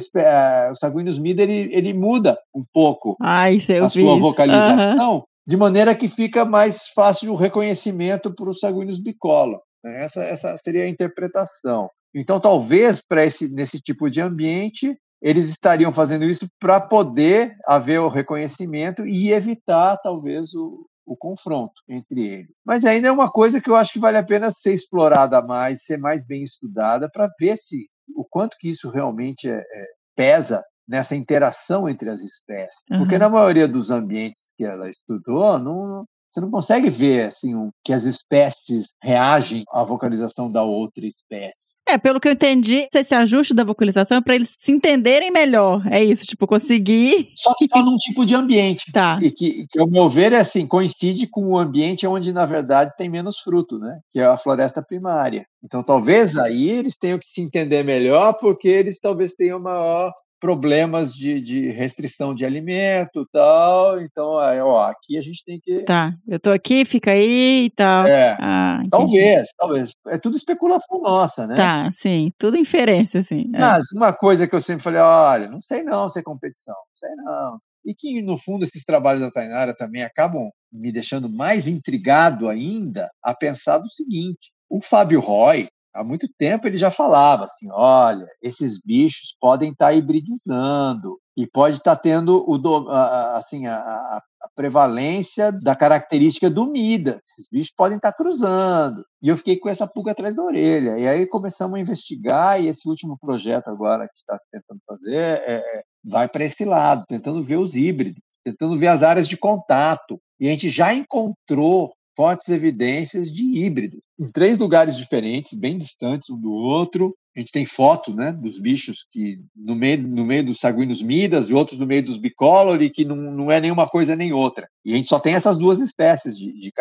o 0.71 0.75
sanguíneos 0.75 1.19
mida, 1.19 1.43
ele, 1.43 1.69
ele 1.71 1.93
muda 1.93 2.37
um 2.55 2.65
pouco 2.73 3.15
Ai, 3.21 3.57
a 3.57 3.89
sua 3.89 4.01
isso. 4.01 4.19
vocalização, 4.19 5.23
de 5.47 5.55
maneira 5.55 5.95
que 5.95 6.07
fica 6.07 6.43
mais 6.43 6.87
fácil 6.89 7.31
o 7.31 7.35
reconhecimento 7.35 8.33
para 8.33 8.49
os 8.49 8.59
sanguíneos 8.59 8.97
bicola. 8.97 9.59
né? 9.83 10.03
Essa, 10.03 10.23
essa 10.23 10.57
seria 10.57 10.85
a 10.85 10.89
interpretação. 10.89 11.89
Então, 12.15 12.39
talvez 12.39 13.03
para 13.07 13.23
esse 13.23 13.47
nesse 13.47 13.79
tipo 13.79 14.09
de 14.09 14.19
ambiente 14.19 14.97
eles 15.21 15.49
estariam 15.49 15.91
fazendo 15.91 16.25
isso 16.25 16.47
para 16.59 16.79
poder 16.79 17.55
haver 17.65 17.99
o 17.99 18.07
reconhecimento 18.09 19.05
e 19.05 19.31
evitar 19.31 19.97
talvez 19.97 20.53
o, 20.53 20.85
o 21.05 21.15
confronto 21.17 21.73
entre 21.87 22.25
eles. 22.27 22.51
Mas 22.65 22.85
ainda 22.85 23.07
é 23.07 23.11
uma 23.11 23.29
coisa 23.31 23.59
que 23.59 23.69
eu 23.69 23.75
acho 23.75 23.91
que 23.93 23.99
vale 23.99 24.17
a 24.17 24.23
pena 24.23 24.49
ser 24.51 24.73
explorada 24.73 25.41
mais, 25.41 25.83
ser 25.83 25.97
mais 25.97 26.25
bem 26.25 26.43
estudada 26.43 27.09
para 27.11 27.27
ver 27.39 27.57
se 27.57 27.77
o 28.15 28.23
quanto 28.23 28.55
que 28.59 28.69
isso 28.69 28.89
realmente 28.89 29.47
é- 29.49 29.57
é- 29.59 29.85
pesa 30.15 30.63
nessa 30.87 31.15
interação 31.15 31.87
entre 31.87 32.09
as 32.09 32.21
espécies. 32.21 32.81
Porque 32.97 33.13
Uhum. 33.15 33.19
na 33.19 33.29
maioria 33.29 33.67
dos 33.67 33.89
ambientes 33.91 34.41
que 34.57 34.63
ela 34.65 34.89
estudou, 34.89 35.59
não, 35.59 36.03
você 36.29 36.41
não 36.41 36.49
consegue 36.49 36.89
ver 36.89 37.25
assim 37.27 37.55
um- 37.55 37.69
que 37.83 37.93
as 37.93 38.03
espécies 38.05 38.87
reagem 39.03 39.63
à 39.71 39.83
vocalização 39.83 40.51
da 40.51 40.63
outra 40.63 41.05
espécie. 41.05 41.68
É, 41.89 41.97
pelo 41.97 42.19
que 42.19 42.27
eu 42.27 42.33
entendi, 42.33 42.87
esse 42.93 43.15
ajuste 43.15 43.51
da 43.51 43.63
vocalização 43.63 44.17
é 44.17 44.21
para 44.21 44.35
eles 44.35 44.55
se 44.59 44.71
entenderem 44.71 45.31
melhor. 45.31 45.81
É 45.89 46.03
isso, 46.03 46.23
tipo, 46.23 46.45
conseguir. 46.45 47.31
Só 47.35 47.51
que 47.55 47.65
só 47.67 47.83
num 47.83 47.97
tipo 47.97 48.23
de 48.23 48.35
ambiente. 48.35 48.91
Tá. 48.91 49.17
E 49.19 49.31
que, 49.31 49.65
que, 49.67 49.79
ao 49.79 49.89
meu 49.89 50.07
ver, 50.07 50.33
é 50.33 50.37
assim, 50.37 50.67
coincide 50.67 51.25
com 51.25 51.47
o 51.47 51.57
ambiente 51.57 52.05
onde, 52.05 52.31
na 52.31 52.45
verdade, 52.45 52.93
tem 52.95 53.09
menos 53.09 53.39
fruto, 53.39 53.79
né? 53.79 53.99
Que 54.11 54.19
é 54.19 54.25
a 54.25 54.37
floresta 54.37 54.83
primária. 54.83 55.47
Então, 55.63 55.81
talvez 55.81 56.37
aí 56.37 56.69
eles 56.69 56.95
tenham 56.95 57.17
que 57.17 57.27
se 57.27 57.41
entender 57.41 57.83
melhor, 57.83 58.33
porque 58.33 58.67
eles 58.67 58.99
talvez 58.99 59.33
tenham 59.33 59.59
maior 59.59 60.13
problemas 60.39 61.13
de, 61.13 61.39
de 61.41 61.69
restrição 61.69 62.33
de 62.33 62.45
alimento 62.45 63.21
e 63.21 63.25
tal. 63.31 64.01
Então, 64.01 64.31
ó, 64.33 64.83
aqui 64.83 65.17
a 65.17 65.21
gente 65.21 65.43
tem 65.43 65.59
que. 65.59 65.83
Tá. 65.83 66.13
Eu 66.27 66.39
tô 66.39 66.51
aqui, 66.51 66.85
fica 66.85 67.11
aí 67.11 67.65
e 67.65 67.69
tal. 67.71 68.05
É, 68.05 68.37
Ah, 68.39 68.81
talvez, 68.89 69.49
talvez. 69.57 69.91
É 70.07 70.17
tudo 70.17 70.37
especulação 70.37 71.01
nossa, 71.01 71.45
né? 71.45 71.55
Tá, 71.55 71.89
sim. 71.93 72.31
Tudo 72.37 72.57
inferência, 72.57 73.19
assim. 73.19 73.49
É. 73.53 73.59
Mas 73.59 73.85
uma 73.93 74.13
coisa 74.13 74.47
que 74.47 74.55
eu 74.55 74.61
sempre 74.61 74.83
falei, 74.83 75.01
olha, 75.01 75.49
não 75.49 75.61
sei 75.61 75.83
não 75.83 76.07
se 76.07 76.19
é 76.19 76.23
competição, 76.23 76.75
não 76.75 76.95
sei 76.95 77.15
não. 77.15 77.59
E 77.85 77.93
que, 77.93 78.21
no 78.21 78.37
fundo, 78.37 78.63
esses 78.63 78.83
trabalhos 78.83 79.21
da 79.21 79.31
Tainara 79.31 79.75
também 79.75 80.03
acabam 80.03 80.49
me 80.71 80.91
deixando 80.91 81.29
mais 81.29 81.67
intrigado 81.67 82.47
ainda 82.47 83.09
a 83.23 83.33
pensar 83.33 83.77
do 83.79 83.89
seguinte: 83.89 84.51
o 84.69 84.81
Fábio 84.81 85.19
Roy, 85.19 85.67
há 85.93 86.03
muito 86.03 86.27
tempo, 86.37 86.67
ele 86.67 86.77
já 86.77 86.91
falava 86.91 87.45
assim: 87.45 87.67
olha, 87.71 88.25
esses 88.41 88.81
bichos 88.83 89.35
podem 89.39 89.71
estar 89.71 89.93
hibridizando 89.93 91.19
e 91.37 91.47
pode 91.47 91.77
estar 91.77 91.95
tendo 91.95 92.43
o, 92.49 92.57
do- 92.57 92.89
a- 92.89 93.37
assim, 93.37 93.65
a, 93.67 93.75
a- 93.77 94.23
prevalência 94.55 95.51
da 95.51 95.75
característica 95.75 96.49
do 96.49 96.65
MIDA. 96.67 97.21
Esses 97.27 97.47
bichos 97.51 97.73
podem 97.75 97.97
estar 97.97 98.13
cruzando. 98.13 99.03
E 99.21 99.27
eu 99.29 99.37
fiquei 99.37 99.57
com 99.57 99.69
essa 99.69 99.87
pulga 99.87 100.11
atrás 100.11 100.35
da 100.35 100.43
orelha. 100.43 100.97
E 100.97 101.07
aí 101.07 101.25
começamos 101.27 101.77
a 101.77 101.81
investigar, 101.81 102.61
e 102.61 102.67
esse 102.67 102.87
último 102.87 103.17
projeto 103.19 103.67
agora 103.69 104.07
que 104.07 104.17
está 104.17 104.39
tentando 104.51 104.79
fazer 104.87 105.15
é- 105.15 105.55
é- 105.57 105.83
vai 106.03 106.27
para 106.27 106.43
esse 106.45 106.63
lado, 106.65 107.05
tentando 107.07 107.41
ver 107.43 107.57
os 107.57 107.75
híbridos, 107.75 108.21
tentando 108.43 108.77
ver 108.77 108.87
as 108.87 109.03
áreas 109.03 109.27
de 109.27 109.37
contato. 109.37 110.19
E 110.39 110.47
a 110.47 110.51
gente 110.51 110.69
já 110.69 110.93
encontrou 110.93 111.91
fortes 112.19 112.49
evidências 112.49 113.31
de 113.31 113.43
híbridos 113.43 114.01
em 114.19 114.29
três 114.29 114.57
lugares 114.57 114.97
diferentes, 114.97 115.57
bem 115.57 115.77
distantes 115.77 116.29
um 116.29 116.37
do 116.37 116.51
outro, 116.51 117.15
a 117.33 117.39
gente 117.39 117.53
tem 117.53 117.65
foto, 117.65 118.13
né, 118.13 118.33
dos 118.33 118.59
bichos 118.59 119.05
que 119.09 119.37
no 119.55 119.73
meio, 119.73 120.05
no 120.05 120.25
meio 120.25 120.45
dos 120.45 120.59
saguinos 120.59 121.01
midas 121.01 121.49
e 121.49 121.53
outros 121.53 121.79
no 121.79 121.85
meio 121.85 122.03
dos 122.03 122.17
bicolor 122.17 122.81
e 122.81 122.89
que 122.89 123.05
não, 123.05 123.15
não 123.15 123.49
é 123.49 123.61
nenhuma 123.61 123.87
coisa 123.87 124.17
nem 124.17 124.33
outra. 124.33 124.67
E 124.83 124.91
a 124.91 124.97
gente 124.97 125.07
só 125.07 125.17
tem 125.17 125.33
essas 125.33 125.57
duas 125.57 125.79
espécies 125.79 126.37
de, 126.37 126.51
de. 126.51 126.73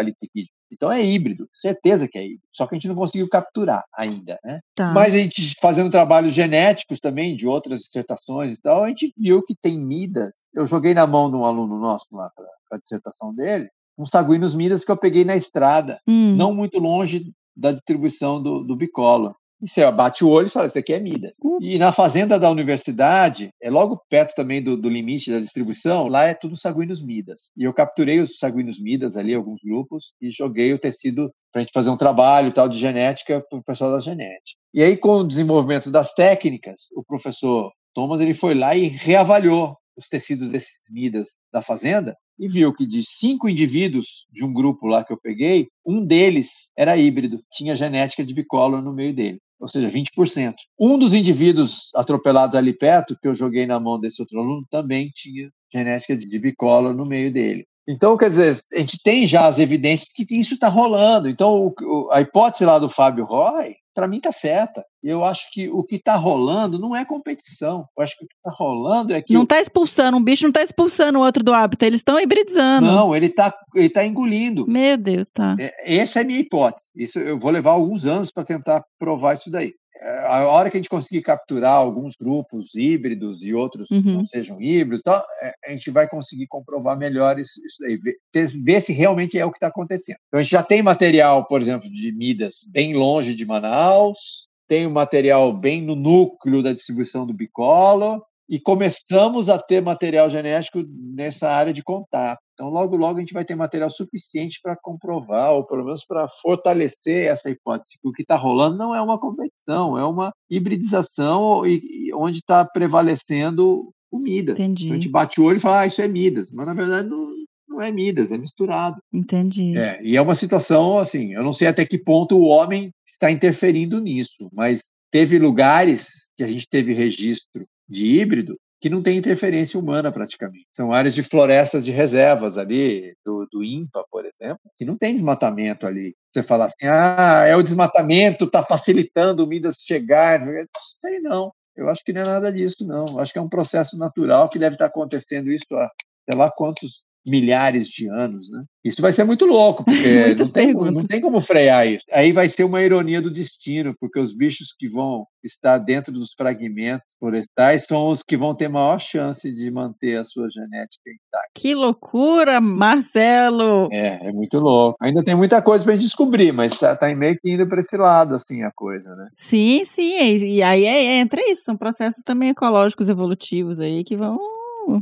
Então 0.72 0.91
é 0.91 1.05
híbrido, 1.05 1.49
certeza 1.55 2.09
que 2.09 2.18
é 2.18 2.24
híbrido. 2.24 2.43
Só 2.53 2.66
que 2.66 2.74
a 2.74 2.78
gente 2.78 2.89
não 2.89 2.97
conseguiu 2.97 3.28
capturar 3.28 3.84
ainda, 3.95 4.36
né? 4.45 4.59
Tá. 4.74 4.93
Mas 4.93 5.14
a 5.14 5.18
gente 5.18 5.55
fazendo 5.61 5.91
trabalhos 5.91 6.34
genéticos 6.34 6.99
também 6.99 7.36
de 7.36 7.47
outras 7.47 7.80
dissertações 7.80 8.55
e 8.55 8.61
tal, 8.61 8.82
a 8.82 8.89
gente 8.89 9.14
viu 9.16 9.43
que 9.43 9.55
tem 9.55 9.78
midas. 9.78 10.49
Eu 10.53 10.66
joguei 10.66 10.93
na 10.93 11.07
mão 11.07 11.30
de 11.30 11.36
um 11.36 11.45
aluno 11.45 11.78
nosso 11.78 12.07
lá 12.11 12.30
para 12.34 12.47
a 12.72 12.80
dissertação 12.80 13.32
dele, 13.32 13.68
uns 13.99 14.11
saguinos 14.11 14.55
midas 14.55 14.85
que 14.85 14.91
eu 14.91 14.97
peguei 14.97 15.25
na 15.25 15.37
estrada, 15.37 16.01
Hum, 16.07 16.35
não 16.37 16.55
muito 16.55 16.79
longe 16.79 17.33
da 17.57 17.73
distribuição 17.73 18.41
do, 18.41 18.63
do 18.63 18.77
bicolor. 18.77 19.35
E 19.61 19.69
você 19.69 19.91
bate 19.91 20.25
o 20.25 20.29
olho 20.29 20.47
e 20.47 20.51
fala, 20.51 20.67
isso 20.67 20.79
aqui 20.79 20.93
é 20.93 21.01
Midas. 21.01 21.33
E 21.61 21.79
na 21.79 21.91
fazenda 21.91 22.39
da 22.39 22.49
universidade, 22.49 23.51
é 23.61 23.69
logo 23.69 24.01
perto 24.09 24.33
também 24.35 24.63
do, 24.63 24.77
do 24.77 24.89
limite 24.89 25.33
da 25.33 25.41
distribuição, 25.41 26.07
lá 26.07 26.27
é 26.27 26.35
tudo 26.35 26.57
saguinos 26.57 27.03
Midas. 27.03 27.51
E 27.57 27.65
eu 27.65 27.75
capturei 27.75 28.21
os 28.21 28.39
saguinos 28.39 28.81
Midas 28.81 29.17
ali, 29.17 29.35
alguns 29.35 29.61
grupos, 29.61 30.13
e 30.23 30.31
joguei 30.31 30.73
o 30.73 30.79
tecido 30.79 31.33
para 31.53 31.61
a 31.61 31.65
gente 31.65 31.73
fazer 31.73 31.91
um 31.91 31.97
trabalho 31.97 32.53
tal 32.53 32.69
de 32.69 32.79
genética 32.79 33.45
para 33.51 33.59
o 33.59 33.63
pessoal 33.63 33.91
da 33.91 33.99
genética. 33.99 34.59
E 34.73 34.81
aí, 34.81 34.97
com 34.97 35.17
o 35.17 35.27
desenvolvimento 35.27 35.91
das 35.91 36.13
técnicas, 36.15 36.83
o 36.95 37.03
professor 37.03 37.73
Thomas 37.95 38.21
ele 38.21 38.35
foi 38.35 38.55
lá 38.55 38.77
e 38.77 38.87
reavaliou 38.87 39.77
os 39.99 40.09
tecidos 40.09 40.51
desses 40.51 40.79
Midas 40.91 41.37
da 41.53 41.61
fazenda 41.61 42.17
e 42.39 42.47
viu 42.47 42.73
que 42.73 42.87
de 42.87 43.03
cinco 43.05 43.49
indivíduos 43.49 44.27
de 44.31 44.45
um 44.45 44.53
grupo 44.53 44.87
lá 44.87 45.05
que 45.05 45.13
eu 45.13 45.19
peguei, 45.21 45.69
um 45.85 46.05
deles 46.05 46.71
era 46.77 46.97
híbrido, 46.97 47.43
tinha 47.53 47.75
genética 47.75 48.25
de 48.25 48.33
bicolor 48.33 48.81
no 48.81 48.95
meio 48.95 49.13
dele, 49.13 49.41
ou 49.59 49.67
seja, 49.67 49.91
20%. 49.91 50.55
Um 50.79 50.97
dos 50.97 51.13
indivíduos 51.13 51.91
atropelados 51.95 52.55
ali 52.55 52.73
perto, 52.73 53.19
que 53.21 53.27
eu 53.27 53.35
joguei 53.35 53.67
na 53.67 53.81
mão 53.81 53.99
desse 53.99 54.23
outro 54.23 54.39
aluno, 54.39 54.65
também 54.71 55.11
tinha 55.13 55.51
genética 55.71 56.17
de 56.17 56.39
bicolor 56.39 56.95
no 56.95 57.05
meio 57.05 57.33
dele. 57.33 57.67
Então, 57.89 58.17
quer 58.19 58.29
dizer, 58.29 58.61
a 58.73 58.79
gente 58.79 59.03
tem 59.03 59.27
já 59.27 59.47
as 59.47 59.59
evidências 59.59 60.11
que 60.15 60.27
isso 60.31 60.55
está 60.55 60.69
rolando. 60.69 61.27
Então, 61.29 61.75
a 62.11 62.21
hipótese 62.21 62.65
lá 62.65 62.79
do 62.79 62.89
Fábio 62.91 63.25
Roy, 63.25 63.75
para 63.99 64.07
mim, 64.07 64.19
está 64.19 64.31
certa. 64.31 64.85
Eu 65.03 65.25
acho 65.25 65.51
que 65.51 65.69
o 65.69 65.83
que 65.83 65.97
está 65.97 66.15
rolando 66.15 66.79
não 66.79 66.95
é 66.95 67.05
competição. 67.05 67.85
Eu 67.99 68.05
acho 68.05 68.17
que 68.17 68.25
o 68.25 68.29
que 68.29 68.35
está 68.37 68.57
rolando 68.57 69.13
é 69.13 69.21
que 69.21 69.35
Não 69.35 69.45
tá 69.45 69.61
expulsando, 69.61 70.17
um 70.17 70.23
bicho 70.23 70.45
não 70.45 70.53
tá 70.53 70.63
expulsando 70.63 71.19
o 71.19 71.23
outro 71.23 71.43
do 71.43 71.53
hábitat, 71.53 71.85
eles 71.85 71.99
estão 71.99 72.21
hibridizando. 72.21 72.87
Não, 72.87 73.13
ele 73.13 73.27
está 73.27 73.53
ele 73.75 73.91
tá 73.91 74.07
engolindo. 74.07 74.65
Meu 74.69 74.97
Deus, 74.97 75.29
tá. 75.31 75.57
É, 75.59 75.99
Essa 75.99 76.21
é 76.21 76.23
a 76.23 76.25
minha 76.25 76.39
hipótese. 76.39 76.87
Isso 76.95 77.19
eu 77.19 77.41
vou 77.41 77.51
levar 77.51 77.73
alguns 77.73 78.07
anos 78.07 78.31
para 78.31 78.45
tentar 78.45 78.85
provar 79.01 79.35
isso 79.35 79.51
daí. 79.51 79.73
A 80.01 80.45
hora 80.47 80.71
que 80.71 80.77
a 80.77 80.81
gente 80.81 80.89
conseguir 80.89 81.23
capturar 81.23 81.75
alguns 81.75 82.15
grupos 82.15 82.75
híbridos 82.75 83.43
e 83.43 83.53
outros 83.53 83.91
Uhum. 83.91 84.03
não 84.05 84.25
sejam 84.25 84.61
híbridos, 84.61 85.03
tal, 85.03 85.25
é, 85.43 85.53
a 85.67 85.71
gente 85.71 85.91
vai 85.91 86.09
conseguir 86.09 86.47
comprovar 86.47 86.97
melhor 86.97 87.39
isso, 87.39 87.61
isso 87.67 87.77
daí, 87.81 87.97
ver, 87.97 88.17
ver 88.63 88.81
se 88.81 88.93
realmente 88.93 89.39
é 89.39 89.45
o 89.45 89.51
que 89.51 89.57
está 89.57 89.67
acontecendo. 89.67 90.19
Então 90.29 90.39
a 90.39 90.43
gente 90.43 90.53
já 90.53 90.63
tem 90.63 90.83
material, 90.83 91.47
por 91.47 91.61
exemplo, 91.61 91.91
de 91.91 92.13
Midas 92.13 92.67
bem 92.71 92.95
longe 92.95 93.35
de 93.35 93.45
Manaus, 93.45 94.47
tem 94.69 94.87
o 94.87 94.91
material 94.91 95.53
bem 95.53 95.83
no 95.83 95.97
núcleo 95.97 96.63
da 96.63 96.73
distribuição 96.73 97.27
do 97.27 97.35
bicolor, 97.35 98.23
e 98.49 98.59
começamos 98.59 99.49
a 99.49 99.59
ter 99.59 99.83
material 99.83 100.31
genético 100.31 100.83
nessa 100.89 101.51
área 101.51 101.73
de 101.73 101.83
contato. 101.83 102.41
Então, 102.59 102.71
logo, 102.71 102.97
logo 102.97 103.19
a 103.19 103.21
gente 103.21 103.33
vai 103.33 103.45
ter 103.45 103.55
material 103.55 103.89
suficiente 103.89 104.59
para 104.61 104.75
comprovar, 104.75 105.53
ou 105.53 105.65
pelo 105.65 105.85
menos 105.85 106.05
para 106.05 106.29
fortalecer 106.29 107.29
essa 107.29 107.49
hipótese, 107.49 107.97
que 108.03 108.09
o 108.09 108.13
que 108.13 108.23
está 108.23 108.35
rolando 108.35 108.77
não 108.77 108.93
é 108.93 109.01
uma 109.01 109.17
competição, 109.17 109.97
é 109.97 110.05
uma 110.05 110.33
hibridização 110.51 111.65
e, 111.65 112.09
e 112.09 112.13
onde 112.13 112.39
está 112.39 112.65
prevalecendo 112.65 113.93
o 114.11 114.19
Midas. 114.19 114.59
Entendi. 114.59 114.87
Então, 114.87 114.97
a 114.97 115.01
gente 115.01 115.09
bate 115.09 115.41
o 115.41 115.45
olho 115.45 115.59
e 115.59 115.61
fala, 115.61 115.83
ah, 115.83 115.87
isso 115.87 116.03
é 116.03 116.09
Midas, 116.09 116.51
mas 116.51 116.67
na 116.67 116.75
verdade 116.75 117.09
não, 117.09 117.33
não 117.69 117.81
é 117.81 117.93
Midas, 117.93 118.33
é 118.33 118.39
misturado. 118.39 119.01
Entendi. 119.13 119.79
É, 119.79 120.03
e 120.03 120.17
é 120.17 120.21
uma 120.21 120.35
situação 120.35 120.99
assim, 120.99 121.35
eu 121.35 121.45
não 121.45 121.53
sei 121.53 121.69
até 121.69 121.87
que 121.87 121.97
ponto 121.97 122.37
o 122.37 122.47
homem 122.47 122.91
está 123.07 123.31
interferindo 123.31 124.01
nisso, 124.01 124.51
mas 124.53 124.83
teve 125.13 125.39
lugares 125.39 126.33
que 126.37 126.43
a 126.43 126.49
gente 126.49 126.67
teve 126.69 126.93
registro 126.93 127.65
de 127.89 128.21
híbrido 128.21 128.59
que 128.81 128.89
não 128.89 129.03
tem 129.03 129.18
interferência 129.18 129.79
humana 129.79 130.12
praticamente. 130.12 130.66
São 130.72 130.93
áreas 130.93 131.14
de 131.14 131.22
florestas 131.22 131.85
de 131.85 131.91
reservas 131.91 132.57
ali, 132.57 133.14
do, 133.24 133.47
do 133.51 133.64
INPA, 133.64 134.05
por 134.11 134.24
exemplo, 134.24 134.61
que 134.76 134.85
não 134.85 134.97
tem 134.97 135.12
desmatamento 135.12 135.87
ali. 135.87 136.14
Você 136.33 136.43
fala 136.43 136.66
assim, 136.66 136.87
ah, 136.87 137.45
é 137.47 137.57
o 137.57 137.62
desmatamento, 137.62 138.45
está 138.45 138.62
facilitando 138.62 139.45
o 139.45 139.47
Midas 139.47 139.76
chegar. 139.76 140.41
Não 140.41 140.53
sei 141.01 141.18
não. 141.20 141.53
Eu 141.76 141.89
acho 141.89 142.05
que 142.05 142.12
não 142.12 142.22
é 142.22 142.24
nada 142.24 142.53
disso, 142.53 142.87
não. 142.87 143.18
Acho 143.18 143.33
que 143.33 143.39
é 143.39 143.43
um 143.43 143.49
processo 143.49 143.97
natural 143.97 144.49
que 144.49 144.59
deve 144.59 144.74
estar 144.74 144.87
acontecendo 144.87 145.51
isso 145.51 145.66
há 145.72 145.91
sei 146.29 146.39
lá 146.39 146.51
quantos 146.51 147.03
milhares 147.29 147.87
de 147.87 148.09
anos, 148.09 148.51
né? 148.51 148.62
Isso 148.85 149.03
vai 149.03 149.12
ser 149.12 149.24
muito 149.24 149.45
louco, 149.45 149.85
porque 149.85 150.35
não 150.39 150.49
tem, 150.49 150.72
como- 150.72 150.91
não 150.91 151.05
tem 151.07 151.20
como 151.20 151.41
frear 151.41 151.87
isso. 151.87 152.05
Aí 152.11 152.33
vai 152.33 152.49
ser 152.49 152.64
uma 152.64 152.83
ironia 152.83 153.20
do 153.20 153.31
destino, 153.31 153.95
porque 154.01 154.18
os 154.18 154.35
bichos 154.35 154.68
que 154.79 154.89
vão 154.89 155.26
estar 155.45 155.79
dentro 155.79 156.12
dos 156.12 156.33
fragmentos 156.37 157.07
florestais 157.18 157.85
são 157.85 158.09
os 158.09 158.22
que 158.22 158.37
vão 158.37 158.55
ter 158.55 158.68
maior 158.68 158.99
chance 158.99 159.53
de 159.53 159.70
manter 159.70 160.16
a 160.18 160.24
sua 160.24 160.49
genética 160.51 161.11
intacta. 161.11 161.49
Que 161.55 161.74
loucura, 161.74 162.61
Marcelo! 162.61 163.89
É, 163.93 164.29
é 164.29 164.33
muito 164.33 164.59
louco. 164.59 164.97
Ainda 165.01 165.22
tem 165.24 165.35
muita 165.35 165.61
coisa 165.62 165.85
para 165.85 165.97
descobrir, 165.97 166.53
mas 166.53 166.79
tá, 166.79 166.97
tá 166.97 167.14
meio 167.14 167.39
que 167.39 167.51
indo 167.51 167.66
para 167.68 167.81
esse 167.81 167.97
lado, 167.97 168.35
assim, 168.35 168.62
a 168.62 168.70
coisa, 168.74 169.14
né? 169.14 169.29
Sim, 169.37 169.85
sim, 169.85 170.14
e 170.18 170.59
e 170.59 170.62
aí 170.62 170.85
é- 170.85 171.18
entra 171.18 171.41
isso, 171.51 171.62
são 171.64 171.76
processos 171.76 172.22
também 172.24 172.51
ecológicos 172.51 173.09
evolutivos 173.09 173.79
aí 173.81 174.03
que 174.05 174.16
vão. 174.16 174.39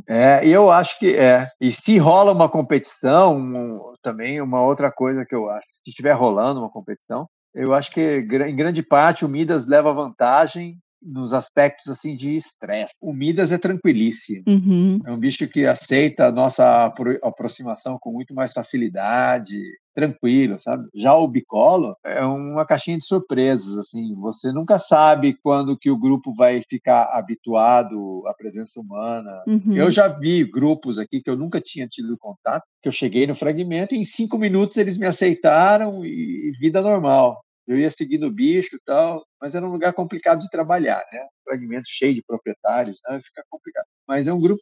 É, 0.09 0.47
e 0.47 0.51
eu 0.53 0.71
acho 0.71 0.99
que 0.99 1.15
é. 1.15 1.49
E 1.61 1.73
se 1.73 1.99
rola 1.99 2.33
uma 2.33 2.49
competição, 2.49 3.37
um- 3.39 3.95
também 4.03 4.41
uma 4.41 4.63
outra 4.63 4.91
coisa 4.91 5.25
que 5.25 5.35
eu 5.35 5.49
acho, 5.51 5.67
se 5.85 5.91
estiver 5.91 6.13
rolando 6.13 6.61
uma 6.61 6.71
competição, 6.71 7.29
eu 7.55 7.73
acho 7.75 7.91
que 7.91 8.19
em 8.21 8.57
grande 8.57 8.83
parte 8.83 9.25
o 9.25 9.29
Midas 9.29 9.67
leva 9.67 9.93
vantagem 9.93 10.79
nos 11.03 11.33
aspectos 11.33 11.89
assim 11.89 12.17
de 12.17 12.35
estresse. 12.35 12.95
O 13.01 13.13
Midas 13.13 13.53
é 13.53 13.59
tranquilíssimo. 13.59 14.43
Uhum. 14.47 15.01
É 15.07 15.13
um 15.13 15.19
bicho 15.19 15.47
que 15.49 15.67
aceita 15.67 16.27
a 16.27 16.33
nossa 16.33 16.87
apro- 16.87 17.19
aproximação 17.23 17.99
com 18.01 18.13
muito 18.13 18.35
mais 18.35 18.53
facilidade, 18.53 19.57
tranquilo, 19.95 20.59
sabe? 20.59 20.87
Já 20.95 21.15
o 21.15 21.27
bicolo 21.27 21.97
é 22.05 22.23
uma 22.25 22.67
caixinha 22.67 22.99
de 22.99 23.05
surpresas, 23.05 23.79
assim. 23.79 24.15
Você 24.17 24.53
nunca 24.53 24.79
sabe 24.79 25.35
quando 25.43 25.79
que 25.79 25.91
o 25.91 25.99
grupo 25.99 26.35
vai 26.35 26.61
ficar 26.69 27.05
habituado 27.17 28.23
à 28.27 28.35
presença 28.35 28.79
humana. 28.79 29.43
Uhum. 29.47 29.75
Eu 29.75 29.91
já 29.91 30.09
vi 30.09 30.45
grupos 30.45 30.99
aqui 30.99 31.23
que 31.23 31.31
eu 31.31 31.37
nunca 31.37 31.61
tinha 31.61 31.89
tido 31.89 32.17
contato, 32.19 32.65
que 32.83 32.89
eu 32.89 32.93
cheguei 32.93 33.27
no 33.27 33.35
fragmento 33.35 33.95
e 33.95 33.99
em 33.99 34.05
cinco 34.05 34.37
minutos 34.37 34.77
eles 34.77 34.99
me 34.99 35.07
aceitaram 35.07 36.05
e 36.05 36.53
vida 36.61 36.83
normal. 36.83 37.41
Eu 37.67 37.79
ia 37.79 37.91
seguindo 37.91 38.27
o 38.27 38.33
bicho 38.33 38.79
tal, 38.87 39.27
mas 39.41 39.55
era 39.55 39.67
um 39.67 39.73
lugar 39.73 39.93
complicado 39.93 40.41
de 40.41 40.51
trabalhar, 40.51 41.05
né? 41.13 41.27
Fragmento 41.45 41.89
cheio 41.89 42.15
de 42.15 42.23
proprietários, 42.23 43.01
né? 43.09 43.19
fica 43.21 43.45
complicado. 43.51 43.87
Mas 44.07 44.29
é 44.29 44.33
um 44.33 44.41
grupo 44.41 44.61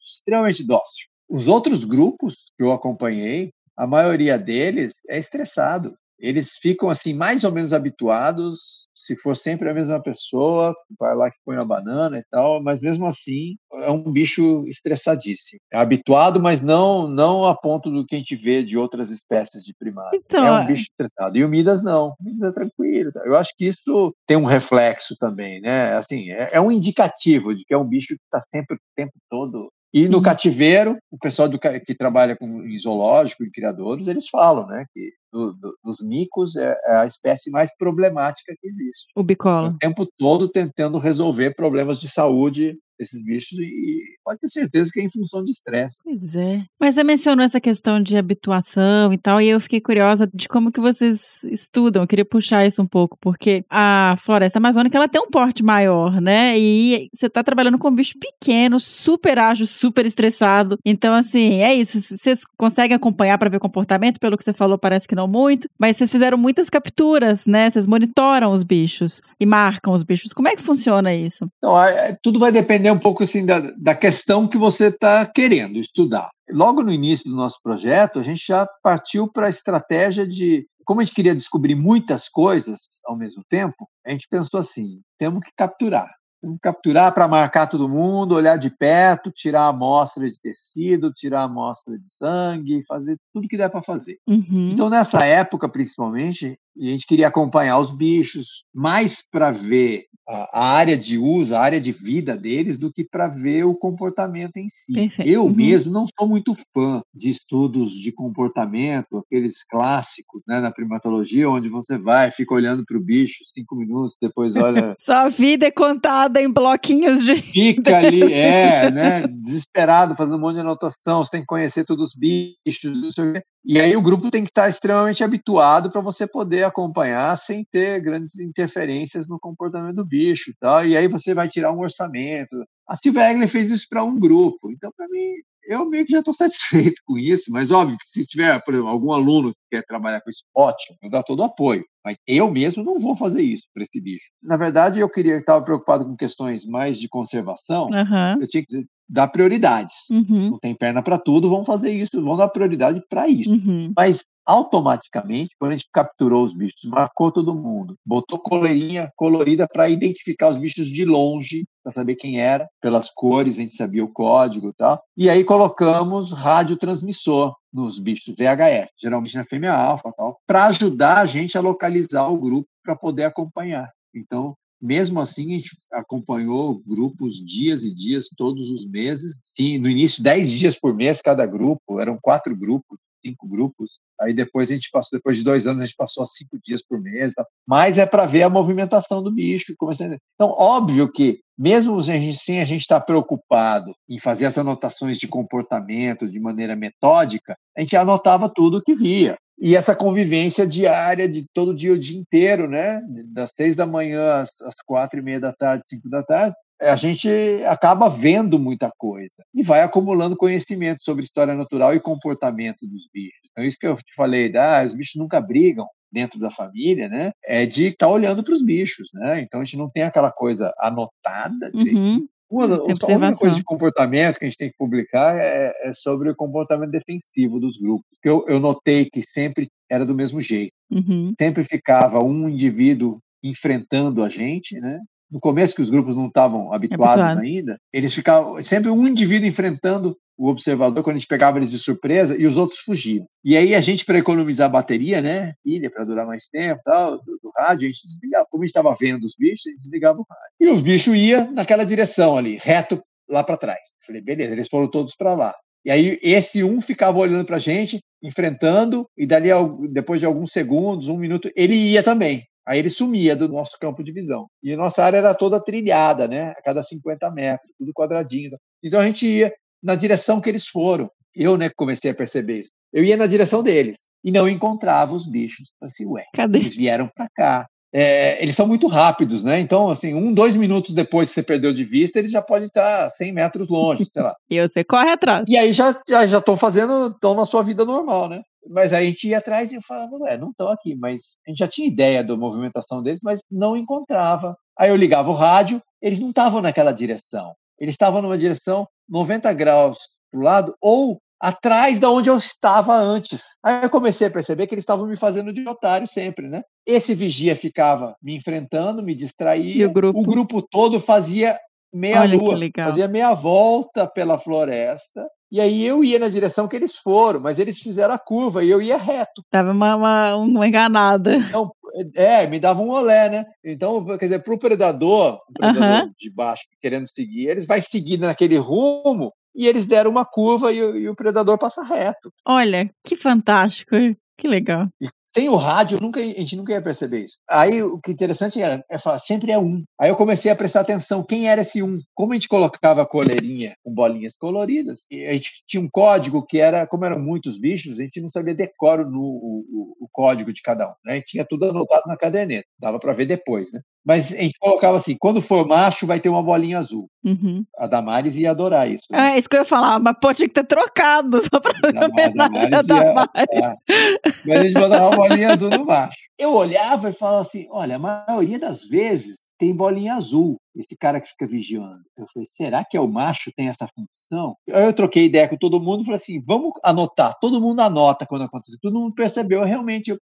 extremamente 0.00 0.66
dócil. 0.66 1.06
Os 1.28 1.48
outros 1.48 1.84
grupos 1.84 2.52
que 2.56 2.62
eu 2.62 2.72
acompanhei, 2.72 3.52
a 3.76 3.86
maioria 3.86 4.38
deles 4.38 5.00
é 5.08 5.16
estressado. 5.16 5.94
Eles 6.22 6.52
ficam 6.56 6.88
assim 6.88 7.12
mais 7.12 7.42
ou 7.42 7.50
menos 7.50 7.72
habituados, 7.72 8.86
se 8.94 9.16
for 9.16 9.34
sempre 9.34 9.68
a 9.68 9.74
mesma 9.74 10.00
pessoa, 10.00 10.72
vai 10.98 11.14
lá 11.16 11.28
que 11.28 11.38
põe 11.44 11.56
a 11.56 11.64
banana 11.64 12.18
e 12.18 12.24
tal, 12.30 12.62
mas 12.62 12.80
mesmo 12.80 13.04
assim 13.06 13.56
é 13.74 13.90
um 13.90 14.12
bicho 14.12 14.64
estressadíssimo. 14.68 15.60
É 15.72 15.78
habituado, 15.78 16.40
mas 16.40 16.60
não 16.60 17.08
não 17.08 17.44
a 17.44 17.56
ponto 17.56 17.90
do 17.90 18.06
que 18.06 18.14
a 18.14 18.18
gente 18.18 18.36
vê 18.36 18.62
de 18.62 18.78
outras 18.78 19.10
espécies 19.10 19.64
de 19.64 19.74
primatas. 19.74 20.20
Então, 20.24 20.46
é 20.46 20.52
um 20.52 20.58
é- 20.58 20.66
bicho 20.66 20.84
estressado. 20.84 21.36
E 21.36 21.44
o 21.44 21.48
Midas 21.48 21.82
não. 21.82 22.14
O 22.20 22.24
Midas 22.24 22.50
é 22.50 22.52
tranquilo. 22.52 23.10
Eu 23.24 23.36
acho 23.36 23.52
que 23.56 23.66
isso 23.66 24.14
tem 24.26 24.36
um 24.36 24.44
reflexo 24.44 25.16
também, 25.18 25.60
né? 25.60 25.94
Assim, 25.94 26.30
é, 26.30 26.48
é 26.52 26.60
um 26.60 26.70
indicativo 26.70 27.54
de 27.54 27.64
que 27.64 27.74
é 27.74 27.78
um 27.78 27.88
bicho 27.88 28.14
que 28.14 28.22
está 28.24 28.40
sempre 28.40 28.76
o 28.76 28.80
tempo 28.94 29.14
todo 29.28 29.72
e 29.92 30.08
no 30.08 30.18
Uhum. 30.18 30.22
cativeiro, 30.22 30.96
o 31.10 31.18
pessoal 31.18 31.48
do 31.48 31.58
que 31.58 31.94
trabalha 31.94 32.36
com 32.36 32.62
em 32.64 32.78
zoológico 32.78 33.44
e 33.44 33.50
criadores, 33.50 34.06
eles 34.08 34.28
falam, 34.28 34.66
né, 34.66 34.84
que 34.92 35.10
do- 35.32 35.52
do- 35.54 35.76
dos 35.84 36.00
micos 36.02 36.56
é, 36.56 36.76
é 36.86 36.96
a 36.96 37.06
espécie 37.06 37.50
mais 37.50 37.74
problemática 37.76 38.54
que 38.60 38.66
existe. 38.66 39.06
O 39.16 39.22
bicola. 39.22 39.70
O 39.70 39.78
tempo 39.78 40.06
todo 40.18 40.48
tentando 40.48 40.98
resolver 40.98 41.54
problemas 41.54 41.98
de 41.98 42.08
saúde 42.08 42.76
esses 43.02 43.24
bichos 43.24 43.58
e 43.58 44.02
pode 44.24 44.40
ter 44.40 44.48
certeza 44.48 44.90
que 44.92 45.00
é 45.00 45.04
em 45.04 45.10
função 45.10 45.44
de 45.44 45.50
estresse. 45.50 45.98
Pois 46.04 46.34
é. 46.34 46.64
Mas 46.80 46.94
você 46.94 47.04
mencionou 47.04 47.44
essa 47.44 47.60
questão 47.60 48.00
de 48.00 48.16
habituação 48.16 49.12
e 49.12 49.18
tal, 49.18 49.40
e 49.40 49.48
eu 49.48 49.60
fiquei 49.60 49.80
curiosa 49.80 50.28
de 50.32 50.48
como 50.48 50.72
que 50.72 50.80
vocês 50.80 51.42
estudam. 51.44 52.02
Eu 52.02 52.06
queria 52.06 52.24
puxar 52.24 52.66
isso 52.66 52.82
um 52.82 52.86
pouco, 52.86 53.16
porque 53.20 53.64
a 53.68 54.16
floresta 54.18 54.58
amazônica 54.58 54.96
ela 54.96 55.08
tem 55.08 55.20
um 55.20 55.30
porte 55.30 55.62
maior, 55.62 56.20
né? 56.20 56.58
E 56.58 57.08
você 57.14 57.26
está 57.26 57.42
trabalhando 57.42 57.78
com 57.78 57.88
um 57.88 57.94
bicho 57.94 58.14
pequeno, 58.18 58.78
super 58.78 59.38
ágil, 59.38 59.66
super 59.66 60.06
estressado. 60.06 60.78
Então, 60.84 61.14
assim, 61.14 61.60
é 61.60 61.74
isso. 61.74 62.00
Vocês 62.16 62.44
conseguem 62.56 62.96
acompanhar 62.96 63.38
para 63.38 63.50
ver 63.50 63.58
comportamento? 63.58 64.20
Pelo 64.20 64.36
que 64.36 64.44
você 64.44 64.52
falou, 64.52 64.78
parece 64.78 65.08
que 65.08 65.14
não 65.14 65.26
muito. 65.26 65.68
Mas 65.78 65.96
vocês 65.96 66.10
fizeram 66.10 66.38
muitas 66.38 66.68
capturas, 66.70 67.46
né? 67.46 67.70
Vocês 67.70 67.86
monitoram 67.86 68.52
os 68.52 68.62
bichos 68.62 69.20
e 69.40 69.46
marcam 69.46 69.92
os 69.92 70.02
bichos. 70.02 70.32
Como 70.32 70.48
é 70.48 70.56
que 70.56 70.62
funciona 70.62 71.14
isso? 71.14 71.48
Então, 71.58 71.82
é, 71.82 72.16
tudo 72.22 72.38
vai 72.38 72.52
depender 72.52 72.91
um 72.92 72.98
pouco 72.98 73.22
assim 73.22 73.44
da, 73.44 73.60
da 73.76 73.94
questão 73.94 74.46
que 74.46 74.58
você 74.58 74.86
está 74.86 75.26
querendo 75.26 75.78
estudar. 75.78 76.30
Logo 76.50 76.82
no 76.82 76.92
início 76.92 77.28
do 77.30 77.36
nosso 77.36 77.58
projeto, 77.62 78.18
a 78.18 78.22
gente 78.22 78.44
já 78.46 78.68
partiu 78.82 79.26
para 79.30 79.46
a 79.46 79.50
estratégia 79.50 80.26
de 80.26 80.66
como 80.84 81.00
a 81.00 81.04
gente 81.04 81.14
queria 81.14 81.34
descobrir 81.34 81.74
muitas 81.74 82.28
coisas 82.28 82.78
ao 83.06 83.16
mesmo 83.16 83.42
tempo, 83.48 83.88
a 84.04 84.10
gente 84.10 84.26
pensou 84.28 84.60
assim: 84.60 85.00
temos 85.18 85.42
que 85.44 85.50
capturar. 85.56 86.10
Temos 86.40 86.56
que 86.56 86.62
capturar 86.62 87.14
para 87.14 87.28
marcar 87.28 87.68
todo 87.68 87.88
mundo, 87.88 88.34
olhar 88.34 88.56
de 88.56 88.68
perto, 88.68 89.30
tirar 89.30 89.68
amostra 89.68 90.28
de 90.28 90.40
tecido, 90.40 91.12
tirar 91.12 91.44
amostra 91.44 91.96
de 91.96 92.12
sangue, 92.12 92.84
fazer 92.84 93.16
tudo 93.32 93.46
que 93.46 93.56
der 93.56 93.70
para 93.70 93.80
fazer. 93.80 94.18
Uhum. 94.26 94.70
Então, 94.72 94.90
nessa 94.90 95.24
época, 95.24 95.68
principalmente, 95.68 96.58
a 96.78 96.84
gente 96.84 97.06
queria 97.06 97.28
acompanhar 97.28 97.78
os 97.78 97.90
bichos 97.90 98.64
mais 98.74 99.20
para 99.20 99.50
ver 99.50 100.06
a, 100.28 100.60
a, 100.60 100.76
área 100.76 100.96
de 100.96 101.18
uso, 101.18 101.54
a 101.54 101.60
área 101.60 101.80
de 101.80 101.92
vida 101.92 102.36
deles, 102.36 102.78
do 102.78 102.92
que 102.92 103.04
para 103.04 103.28
ver 103.28 103.64
o 103.64 103.74
comportamento 103.74 104.56
em 104.56 104.68
si. 104.68 104.92
Perfeito. 104.92 105.28
Eu 105.28 105.44
Uhum. 105.44 105.54
mesmo 105.54 105.92
não 105.92 106.06
sou 106.18 106.28
muito 106.28 106.54
fã 106.72 107.02
de 107.14 107.28
estudos 107.28 107.90
de 107.90 108.12
comportamento, 108.12 109.18
aqueles 109.18 109.64
clássicos 109.64 110.42
né, 110.46 110.60
na 110.60 110.70
primatologia, 110.70 111.50
onde 111.50 111.68
você 111.68 111.98
vai, 111.98 112.30
fica 112.30 112.54
olhando 112.54 112.84
para 112.86 112.96
o 112.96 113.02
bicho 113.02 113.44
cinco 113.52 113.74
minutos, 113.74 114.16
depois 114.20 114.54
olha 114.56 114.94
Sua 114.98 115.28
vida 115.28 115.66
é 115.66 115.70
contada 115.70 116.40
em 116.40 116.50
bloquinhos 116.50 117.24
de. 117.24 117.36
fica 117.52 117.98
ali, 117.98 118.32
é, 118.32 118.90
né, 118.90 119.26
desesperado, 119.26 120.14
fazendo 120.14 120.36
um 120.36 120.40
monte 120.40 120.54
de 120.54 120.60
anotação, 120.60 121.22
você 121.22 121.32
tem 121.32 121.40
que 121.40 121.46
conhecer 121.46 121.84
todos 121.84 122.10
os 122.10 122.16
bichos, 122.16 123.02
não 123.02 123.10
sei 123.10 123.30
o 123.30 123.32
quê. 123.34 123.42
E 123.64 123.80
aí 123.80 123.96
o 123.96 124.02
grupo 124.02 124.30
tem 124.30 124.42
que 124.42 124.50
estar 124.50 124.68
extremamente 124.68 125.22
habituado 125.22 125.90
para 125.90 126.00
você 126.00 126.26
poder 126.26 126.64
acompanhar 126.64 127.36
sem 127.36 127.64
ter 127.64 128.00
grandes 128.00 128.38
interferências 128.40 129.28
no 129.28 129.38
comportamento 129.38 129.96
do 129.96 130.04
bicho 130.04 130.50
e 130.50 130.54
tal. 130.58 130.84
E 130.84 130.96
aí 130.96 131.06
você 131.06 131.32
vai 131.32 131.48
tirar 131.48 131.72
um 131.72 131.80
orçamento. 131.80 132.56
A 132.88 132.96
Silvia 132.96 133.30
Egler 133.30 133.48
fez 133.48 133.70
isso 133.70 133.86
para 133.88 134.02
um 134.02 134.18
grupo. 134.18 134.70
Então, 134.72 134.90
para 134.96 135.06
mim, 135.08 135.34
eu 135.64 135.88
meio 135.88 136.04
que 136.04 136.12
já 136.12 136.18
estou 136.18 136.34
satisfeito 136.34 137.00
com 137.06 137.16
isso, 137.16 137.50
mas 137.50 137.70
óbvio 137.70 137.96
que 137.98 138.06
se 138.06 138.26
tiver, 138.26 138.60
por 138.64 138.74
exemplo, 138.74 138.90
algum 138.90 139.12
aluno 139.12 139.52
que 139.52 139.76
quer 139.76 139.84
trabalhar 139.84 140.20
com 140.20 140.30
isso, 140.30 140.42
ótimo, 140.56 140.98
eu 141.02 141.10
dou 141.10 141.22
todo 141.22 141.40
o 141.40 141.44
apoio. 141.44 141.84
Mas 142.04 142.16
eu 142.26 142.50
mesmo 142.50 142.82
não 142.82 142.98
vou 142.98 143.16
fazer 143.16 143.42
isso 143.42 143.64
para 143.72 143.84
esse 143.84 144.00
bicho. 144.00 144.24
Na 144.42 144.56
verdade, 144.56 144.98
eu 144.98 145.08
queria 145.08 145.36
estar 145.36 145.60
preocupado 145.60 146.04
com 146.04 146.16
questões 146.16 146.64
mais 146.64 146.98
de 146.98 147.08
conservação. 147.08 147.88
Aham. 147.94 148.38
Eu 148.40 148.48
tinha 148.48 148.64
que 148.66 148.84
dar 149.12 149.28
prioridades. 149.28 149.92
Uhum. 150.10 150.50
Não 150.52 150.58
tem 150.58 150.74
perna 150.74 151.02
para 151.02 151.18
tudo, 151.18 151.50
vamos 151.50 151.66
fazer 151.66 151.92
isso, 151.92 152.10
vamos 152.14 152.38
dar 152.38 152.48
prioridade 152.48 153.02
para 153.10 153.28
isso. 153.28 153.50
Uhum. 153.50 153.92
Mas 153.94 154.24
automaticamente, 154.44 155.54
quando 155.58 155.72
a 155.72 155.76
gente 155.76 155.88
capturou 155.92 156.42
os 156.42 156.54
bichos, 156.54 156.88
marcou 156.90 157.30
todo 157.30 157.54
mundo, 157.54 157.94
botou 158.04 158.38
coleirinha 158.38 159.12
colorida 159.14 159.68
para 159.70 159.88
identificar 159.88 160.48
os 160.48 160.58
bichos 160.58 160.88
de 160.88 161.04
longe, 161.04 161.64
para 161.84 161.92
saber 161.92 162.16
quem 162.16 162.40
era, 162.40 162.66
pelas 162.80 163.10
cores, 163.10 163.58
a 163.58 163.60
gente 163.60 163.76
sabia 163.76 164.04
o 164.04 164.12
código 164.12 164.70
e 164.70 164.72
tal. 164.72 165.00
E 165.16 165.28
aí 165.28 165.44
colocamos 165.44 166.32
radiotransmissor 166.32 167.54
nos 167.72 167.98
bichos 167.98 168.34
VHF, 168.34 168.90
geralmente 168.98 169.36
na 169.36 169.44
fêmea 169.44 169.74
alfa 169.74 170.08
e 170.08 170.12
tal, 170.12 170.38
para 170.46 170.66
ajudar 170.66 171.18
a 171.18 171.26
gente 171.26 171.56
a 171.56 171.60
localizar 171.60 172.28
o 172.28 172.38
grupo 172.38 172.68
para 172.82 172.96
poder 172.96 173.24
acompanhar. 173.24 173.90
Então, 174.14 174.54
mesmo 174.82 175.20
assim, 175.20 175.54
a 175.54 175.56
gente 175.58 175.70
acompanhou 175.92 176.82
grupos 176.84 177.36
dias 177.36 177.84
e 177.84 177.94
dias, 177.94 178.28
todos 178.36 178.68
os 178.68 178.84
meses. 178.84 179.40
Sim, 179.44 179.78
no 179.78 179.88
início, 179.88 180.22
10 180.22 180.50
dias 180.50 180.78
por 180.78 180.92
mês 180.92 181.22
cada 181.22 181.46
grupo, 181.46 182.00
eram 182.00 182.18
quatro 182.20 182.56
grupos, 182.56 182.98
cinco 183.24 183.46
grupos. 183.46 183.98
Aí 184.20 184.34
depois 184.34 184.70
a 184.70 184.74
gente 184.74 184.90
passou, 184.90 185.18
depois 185.18 185.36
de 185.36 185.44
dois 185.44 185.66
anos, 185.66 185.80
a 185.80 185.86
gente 185.86 185.96
passou 185.96 186.22
a 186.22 186.26
cinco 186.26 186.58
dias 186.62 186.82
por 186.82 187.00
mês. 187.00 187.32
Tá? 187.34 187.46
Mas 187.66 187.96
é 187.96 188.04
para 188.04 188.26
ver 188.26 188.42
a 188.42 188.50
movimentação 188.50 189.22
do 189.22 189.30
bicho. 189.30 189.72
Começando... 189.78 190.16
Então, 190.34 190.50
óbvio 190.50 191.10
que, 191.10 191.40
mesmo 191.56 192.02
sem 192.02 192.60
a 192.60 192.64
gente 192.64 192.82
estar 192.82 193.00
preocupado 193.00 193.94
em 194.08 194.18
fazer 194.18 194.46
as 194.46 194.58
anotações 194.58 195.16
de 195.16 195.28
comportamento 195.28 196.28
de 196.28 196.40
maneira 196.40 196.74
metódica, 196.74 197.56
a 197.76 197.80
gente 197.80 197.96
anotava 197.96 198.48
tudo 198.48 198.78
o 198.78 198.82
que 198.82 198.94
via. 198.94 199.38
E 199.64 199.76
essa 199.76 199.94
convivência 199.94 200.66
diária 200.66 201.28
de 201.28 201.46
todo 201.54 201.72
dia, 201.72 201.92
o 201.92 201.98
dia 201.98 202.18
inteiro, 202.18 202.68
né? 202.68 203.00
Das 203.32 203.52
seis 203.54 203.76
da 203.76 203.86
manhã 203.86 204.32
às, 204.32 204.50
às 204.60 204.74
quatro 204.84 205.20
e 205.20 205.22
meia 205.22 205.38
da 205.38 205.52
tarde, 205.52 205.84
cinco 205.86 206.10
da 206.10 206.20
tarde, 206.20 206.56
a 206.80 206.96
gente 206.96 207.28
acaba 207.64 208.08
vendo 208.08 208.58
muita 208.58 208.90
coisa 208.98 209.30
e 209.54 209.62
vai 209.62 209.82
acumulando 209.82 210.36
conhecimento 210.36 211.00
sobre 211.04 211.22
história 211.22 211.54
natural 211.54 211.94
e 211.94 212.00
comportamento 212.00 212.88
dos 212.88 213.08
bichos. 213.14 213.38
Então, 213.52 213.64
isso 213.64 213.78
que 213.78 213.86
eu 213.86 213.94
te 213.94 214.12
falei, 214.16 214.52
ah, 214.56 214.82
os 214.84 214.96
bichos 214.96 215.14
nunca 215.14 215.40
brigam 215.40 215.86
dentro 216.10 216.40
da 216.40 216.50
família, 216.50 217.08
né? 217.08 217.30
É 217.44 217.64
de 217.64 217.86
estar 217.86 218.08
olhando 218.08 218.42
para 218.42 218.54
os 218.54 218.64
bichos, 218.64 219.08
né? 219.14 219.42
Então, 219.42 219.60
a 219.60 219.64
gente 219.64 219.76
não 219.76 219.88
tem 219.88 220.02
aquela 220.02 220.32
coisa 220.32 220.74
anotada 220.76 221.70
direitinho. 221.72 222.18
Uhum. 222.18 222.28
Uma, 222.52 222.66
a 222.66 223.16
única 223.16 223.36
coisa 223.36 223.56
de 223.56 223.64
comportamento 223.64 224.38
que 224.38 224.44
a 224.44 224.48
gente 224.48 224.58
tem 224.58 224.70
que 224.70 224.76
publicar 224.76 225.34
é, 225.38 225.72
é 225.84 225.94
sobre 225.94 226.28
o 226.28 226.36
comportamento 226.36 226.90
defensivo 226.90 227.58
dos 227.58 227.78
grupos. 227.78 228.04
Que 228.22 228.28
Eu, 228.28 228.44
eu 228.46 228.60
notei 228.60 229.08
que 229.10 229.22
sempre 229.22 229.68
era 229.90 230.04
do 230.04 230.14
mesmo 230.14 230.38
jeito. 230.38 230.72
Uhum. 230.90 231.32
Sempre 231.40 231.64
ficava 231.64 232.22
um 232.22 232.50
indivíduo 232.50 233.20
enfrentando 233.42 234.22
a 234.22 234.28
gente, 234.28 234.78
né? 234.78 235.00
No 235.30 235.40
começo 235.40 235.74
que 235.74 235.80
os 235.80 235.88
grupos 235.88 236.14
não 236.14 236.26
estavam 236.26 236.74
habituados 236.74 237.24
Habituados. 237.24 237.42
ainda, 237.42 237.78
eles 237.90 238.14
ficavam 238.14 238.60
sempre 238.60 238.90
um 238.90 239.08
indivíduo 239.08 239.48
enfrentando 239.48 240.14
o 240.36 240.48
observador 240.48 241.02
quando 241.04 241.16
a 241.16 241.18
gente 241.18 241.28
pegava 241.28 241.58
eles 241.58 241.70
de 241.70 241.78
surpresa 241.78 242.36
e 242.36 242.46
os 242.46 242.56
outros 242.56 242.80
fugiam. 242.80 243.26
E 243.44 243.56
aí 243.56 243.74
a 243.74 243.80
gente 243.80 244.04
para 244.04 244.18
economizar 244.18 244.70
bateria, 244.70 245.20
né, 245.20 245.54
pilha 245.64 245.90
para 245.90 246.04
durar 246.04 246.26
mais 246.26 246.48
tempo, 246.48 246.80
tal, 246.84 247.18
do, 247.18 247.38
do 247.42 247.50
rádio, 247.56 247.88
a 247.88 247.90
gente 247.92 248.04
desligava. 248.06 248.46
Como 248.50 248.62
a 248.62 248.66
gente 248.66 248.70
estava 248.76 248.96
vendo 248.98 249.24
os 249.24 249.34
bichos, 249.38 249.66
a 249.66 249.70
gente 249.70 249.78
desligava 249.78 250.18
o 250.18 250.26
rádio. 250.28 250.52
E 250.60 250.68
os 250.68 250.82
bichos 250.82 251.14
iam 251.14 251.52
naquela 251.52 251.84
direção 251.84 252.36
ali, 252.36 252.58
reto 252.60 253.02
lá 253.28 253.44
para 253.44 253.56
trás. 253.56 253.80
Falei, 254.06 254.20
beleza, 254.22 254.52
eles 254.52 254.68
foram 254.68 254.88
todos 254.90 255.14
para 255.14 255.34
lá. 255.34 255.54
E 255.84 255.90
aí 255.90 256.18
esse 256.22 256.62
um 256.62 256.80
ficava 256.80 257.18
olhando 257.18 257.44
para 257.44 257.56
a 257.56 257.60
gente, 257.60 258.00
enfrentando, 258.22 259.06
e 259.16 259.26
dali 259.26 259.50
al- 259.50 259.78
depois 259.88 260.20
de 260.20 260.26
alguns 260.26 260.52
segundos, 260.52 261.08
um 261.08 261.16
minuto, 261.18 261.50
ele 261.56 261.74
ia 261.74 262.02
também. 262.02 262.44
Aí 262.66 262.78
ele 262.78 262.90
sumia 262.90 263.34
do 263.34 263.48
nosso 263.48 263.76
campo 263.80 264.04
de 264.04 264.12
visão. 264.12 264.46
E 264.62 264.72
a 264.72 264.76
nossa 264.76 265.02
área 265.02 265.18
era 265.18 265.34
toda 265.34 265.60
trilhada, 265.62 266.28
né? 266.28 266.50
A 266.56 266.62
cada 266.62 266.80
50 266.82 267.28
metros, 267.32 267.68
tudo 267.76 267.92
quadradinho. 267.92 268.56
Então 268.84 269.00
a 269.00 269.06
gente 269.06 269.26
ia 269.26 269.52
na 269.82 269.94
direção 269.94 270.40
que 270.40 270.48
eles 270.48 270.66
foram. 270.66 271.10
Eu, 271.34 271.56
né, 271.56 271.70
comecei 271.74 272.10
a 272.10 272.14
perceber 272.14 272.60
isso. 272.60 272.70
Eu 272.92 273.04
ia 273.04 273.16
na 273.16 273.26
direção 273.26 273.62
deles 273.62 273.98
e 274.22 274.30
não 274.30 274.48
encontrava 274.48 275.14
os 275.14 275.26
bichos. 275.26 275.72
Eu 275.80 275.86
assim, 275.86 276.06
ué, 276.06 276.24
Cadê? 276.34 276.58
eles 276.58 276.76
vieram 276.76 277.08
para 277.14 277.28
cá. 277.34 277.66
É, 277.94 278.42
eles 278.42 278.56
são 278.56 278.66
muito 278.66 278.86
rápidos, 278.86 279.42
né? 279.42 279.60
Então, 279.60 279.90
assim, 279.90 280.14
um, 280.14 280.32
dois 280.32 280.56
minutos 280.56 280.94
depois 280.94 281.28
que 281.28 281.34
você 281.34 281.42
perdeu 281.42 281.74
de 281.74 281.84
vista, 281.84 282.18
eles 282.18 282.30
já 282.30 282.40
podem 282.40 282.68
estar 282.68 283.10
100 283.10 283.32
metros 283.32 283.68
longe, 283.68 284.06
sei 284.06 284.22
lá. 284.22 284.34
E 284.48 284.66
você 284.66 284.82
corre 284.82 285.10
atrás. 285.10 285.44
E 285.46 285.58
aí 285.58 285.72
já 285.74 286.00
já 286.08 286.26
já 286.26 286.38
estão 286.38 286.56
fazendo, 286.56 287.08
estão 287.08 287.34
na 287.34 287.44
sua 287.44 287.62
vida 287.62 287.84
normal, 287.84 288.30
né? 288.30 288.42
Mas 288.70 288.94
aí 288.94 289.06
a 289.06 289.10
gente 289.10 289.28
ia 289.28 289.38
atrás 289.38 289.72
e 289.72 289.74
eu 289.74 289.82
falava, 289.82 290.16
ué, 290.20 290.38
não 290.38 290.50
estão 290.50 290.68
aqui, 290.68 290.94
mas 290.94 291.36
a 291.46 291.50
gente 291.50 291.58
já 291.58 291.68
tinha 291.68 291.86
ideia 291.86 292.24
da 292.24 292.36
movimentação 292.36 293.02
deles, 293.02 293.20
mas 293.22 293.42
não 293.50 293.76
encontrava. 293.76 294.56
Aí 294.78 294.88
eu 294.88 294.96
ligava 294.96 295.28
o 295.30 295.34
rádio, 295.34 295.82
eles 296.00 296.20
não 296.20 296.30
estavam 296.30 296.62
naquela 296.62 296.92
direção. 296.92 297.52
Eles 297.82 297.94
estavam 297.94 298.22
numa 298.22 298.38
direção 298.38 298.86
90 299.08 299.52
graus 299.54 299.98
para 300.30 300.38
o 300.40 300.44
lado 300.44 300.72
ou 300.80 301.20
atrás 301.40 301.98
da 301.98 302.08
onde 302.08 302.30
eu 302.30 302.36
estava 302.36 302.94
antes. 302.94 303.42
Aí 303.60 303.82
eu 303.82 303.90
comecei 303.90 304.28
a 304.28 304.30
perceber 304.30 304.68
que 304.68 304.74
eles 304.74 304.82
estavam 304.82 305.04
me 305.04 305.16
fazendo 305.16 305.52
de 305.52 305.68
otário 305.68 306.06
sempre, 306.06 306.48
né? 306.48 306.62
Esse 306.86 307.12
vigia 307.12 307.56
ficava 307.56 308.14
me 308.22 308.36
enfrentando, 308.36 309.02
me 309.02 309.16
distraía. 309.16 309.88
O 309.88 309.92
grupo? 309.92 310.20
o 310.20 310.22
grupo 310.22 310.62
todo 310.62 311.00
fazia 311.00 311.58
meia 311.92 312.20
Olha 312.20 312.38
lua, 312.38 312.56
fazia 312.76 313.08
meia 313.08 313.34
volta 313.34 314.06
pela 314.06 314.38
floresta. 314.38 315.28
E 315.52 315.60
aí 315.60 315.84
eu 315.84 316.02
ia 316.02 316.18
na 316.18 316.30
direção 316.30 316.66
que 316.66 316.74
eles 316.74 316.96
foram, 316.96 317.38
mas 317.38 317.58
eles 317.58 317.78
fizeram 317.78 318.14
a 318.14 318.18
curva 318.18 318.64
e 318.64 318.70
eu 318.70 318.80
ia 318.80 318.96
reto. 318.96 319.44
Tava 319.50 319.70
uma, 319.72 319.94
uma, 319.94 320.36
uma 320.36 320.66
enganada. 320.66 321.36
Então, 321.36 321.70
é, 322.14 322.46
me 322.46 322.58
dava 322.58 322.80
um 322.80 322.88
olé, 322.88 323.28
né? 323.28 323.44
Então, 323.62 324.02
quer 324.16 324.24
dizer, 324.24 324.42
para 324.42 324.54
o 324.54 324.58
predador, 324.58 325.38
o 325.50 325.52
predador 325.52 326.10
de 326.18 326.30
baixo 326.30 326.62
querendo 326.80 327.06
seguir, 327.06 327.48
eles 327.48 327.66
vai 327.66 327.82
seguir 327.82 328.16
naquele 328.18 328.56
rumo 328.56 329.30
e 329.54 329.66
eles 329.66 329.84
deram 329.84 330.10
uma 330.10 330.24
curva 330.24 330.72
e, 330.72 330.82
o- 330.82 330.96
e 330.96 331.06
o 331.10 331.14
predador 331.14 331.58
passa 331.58 331.82
reto. 331.84 332.32
Olha, 332.46 332.88
que 333.06 333.14
fantástico. 333.14 333.94
Que 334.38 334.48
legal. 334.48 334.88
Sem 335.34 335.48
o 335.48 335.56
rádio, 335.56 335.98
nunca, 335.98 336.20
a 336.20 336.24
gente 336.24 336.56
nunca 336.56 336.72
ia 336.72 336.82
perceber 336.82 337.22
isso. 337.22 337.38
Aí 337.48 337.82
o 337.82 337.98
que 337.98 338.12
interessante 338.12 338.60
era 338.60 338.84
é 338.90 338.98
falar, 338.98 339.18
sempre 339.18 339.50
é 339.50 339.58
um. 339.58 339.82
Aí 339.98 340.10
eu 340.10 340.16
comecei 340.16 340.50
a 340.50 340.56
prestar 340.56 340.80
atenção 340.80 341.24
quem 341.24 341.48
era 341.48 341.62
esse 341.62 341.82
um. 341.82 341.98
Como 342.14 342.32
a 342.32 342.34
gente 342.34 342.48
colocava 342.48 343.00
a 343.02 343.06
coleirinha 343.06 343.74
com 343.82 343.94
bolinhas 343.94 344.36
coloridas, 344.36 345.06
e 345.10 345.24
a 345.24 345.32
gente 345.32 345.62
tinha 345.66 345.82
um 345.82 345.88
código 345.90 346.44
que 346.44 346.58
era, 346.58 346.86
como 346.86 347.06
eram 347.06 347.18
muitos 347.18 347.58
bichos, 347.58 347.98
a 347.98 348.02
gente 348.02 348.20
não 348.20 348.28
sabia 348.28 348.54
decoro 348.54 349.08
no 349.08 349.20
o, 349.20 349.64
o, 350.00 350.04
o 350.04 350.08
código 350.12 350.52
de 350.52 350.60
cada 350.60 350.86
um. 350.86 350.94
Né? 351.04 351.12
A 351.12 351.14
gente 351.14 351.28
tinha 351.28 351.46
tudo 351.46 351.64
anotado 351.64 352.02
na 352.06 352.16
caderneta. 352.16 352.68
Dava 352.78 352.98
para 352.98 353.14
ver 353.14 353.26
depois, 353.26 353.72
né? 353.72 353.80
Mas 354.04 354.32
a 354.32 354.36
gente 354.36 354.58
colocava 354.58 354.96
assim: 354.96 355.16
quando 355.18 355.40
for 355.40 355.66
macho, 355.66 356.06
vai 356.06 356.18
ter 356.18 356.28
uma 356.28 356.42
bolinha 356.42 356.78
azul. 356.78 357.08
Uhum. 357.24 357.64
A 357.78 357.86
Damares 357.86 358.34
ia 358.36 358.50
adorar 358.50 358.90
isso. 358.90 359.04
né? 359.10 359.34
É 359.34 359.38
isso 359.38 359.48
que 359.48 359.54
eu 359.56 359.60
ia 359.60 359.64
falar, 359.64 360.00
mas 360.00 360.14
pô, 360.20 360.34
tinha 360.34 360.48
que 360.48 360.54
ter 360.54 360.64
trocado 360.64 361.40
só 361.48 361.60
pra 361.60 361.72
fazer 361.74 361.92
Dama- 361.92 362.06
homenagem 362.08 362.74
a 362.74 362.82
Damares 362.82 362.86
Damares. 362.86 363.30
ia- 363.52 363.76
é. 363.88 364.32
Mas 364.44 364.58
a 364.58 364.62
gente 364.64 364.74
botava 364.74 365.06
uma 365.08 365.16
bolinha 365.28 365.52
azul 365.52 365.70
no 365.70 365.84
macho. 365.86 366.16
Eu 366.38 366.52
olhava 366.54 367.10
e 367.10 367.12
falava 367.12 367.40
assim: 367.42 367.66
olha, 367.70 367.96
a 367.96 367.98
maioria 367.98 368.58
das 368.58 368.82
vezes 368.88 369.38
tem 369.62 369.72
bolinha 369.72 370.14
azul, 370.14 370.56
esse 370.74 370.96
cara 370.96 371.20
que 371.20 371.28
fica 371.28 371.46
vigiando. 371.46 372.02
Eu 372.18 372.26
falei: 372.34 372.44
será 372.44 372.84
que 372.84 372.96
é 372.96 373.00
o 373.00 373.06
macho 373.06 373.52
tem 373.56 373.68
essa 373.68 373.86
função? 373.86 374.56
Aí 374.68 374.86
eu 374.86 374.92
troquei 374.92 375.26
ideia 375.26 375.48
com 375.48 375.56
todo 375.56 375.80
mundo 375.80 376.02
e 376.02 376.04
falei 376.04 376.16
assim: 376.16 376.42
vamos 376.44 376.72
anotar. 376.82 377.38
Todo 377.40 377.60
mundo 377.60 377.78
anota 377.78 378.26
quando 378.26 378.42
acontece. 378.42 378.76
Todo 378.82 378.98
mundo 378.98 379.14
percebeu. 379.14 379.62
Realmente, 379.62 380.10
eu, 380.10 380.18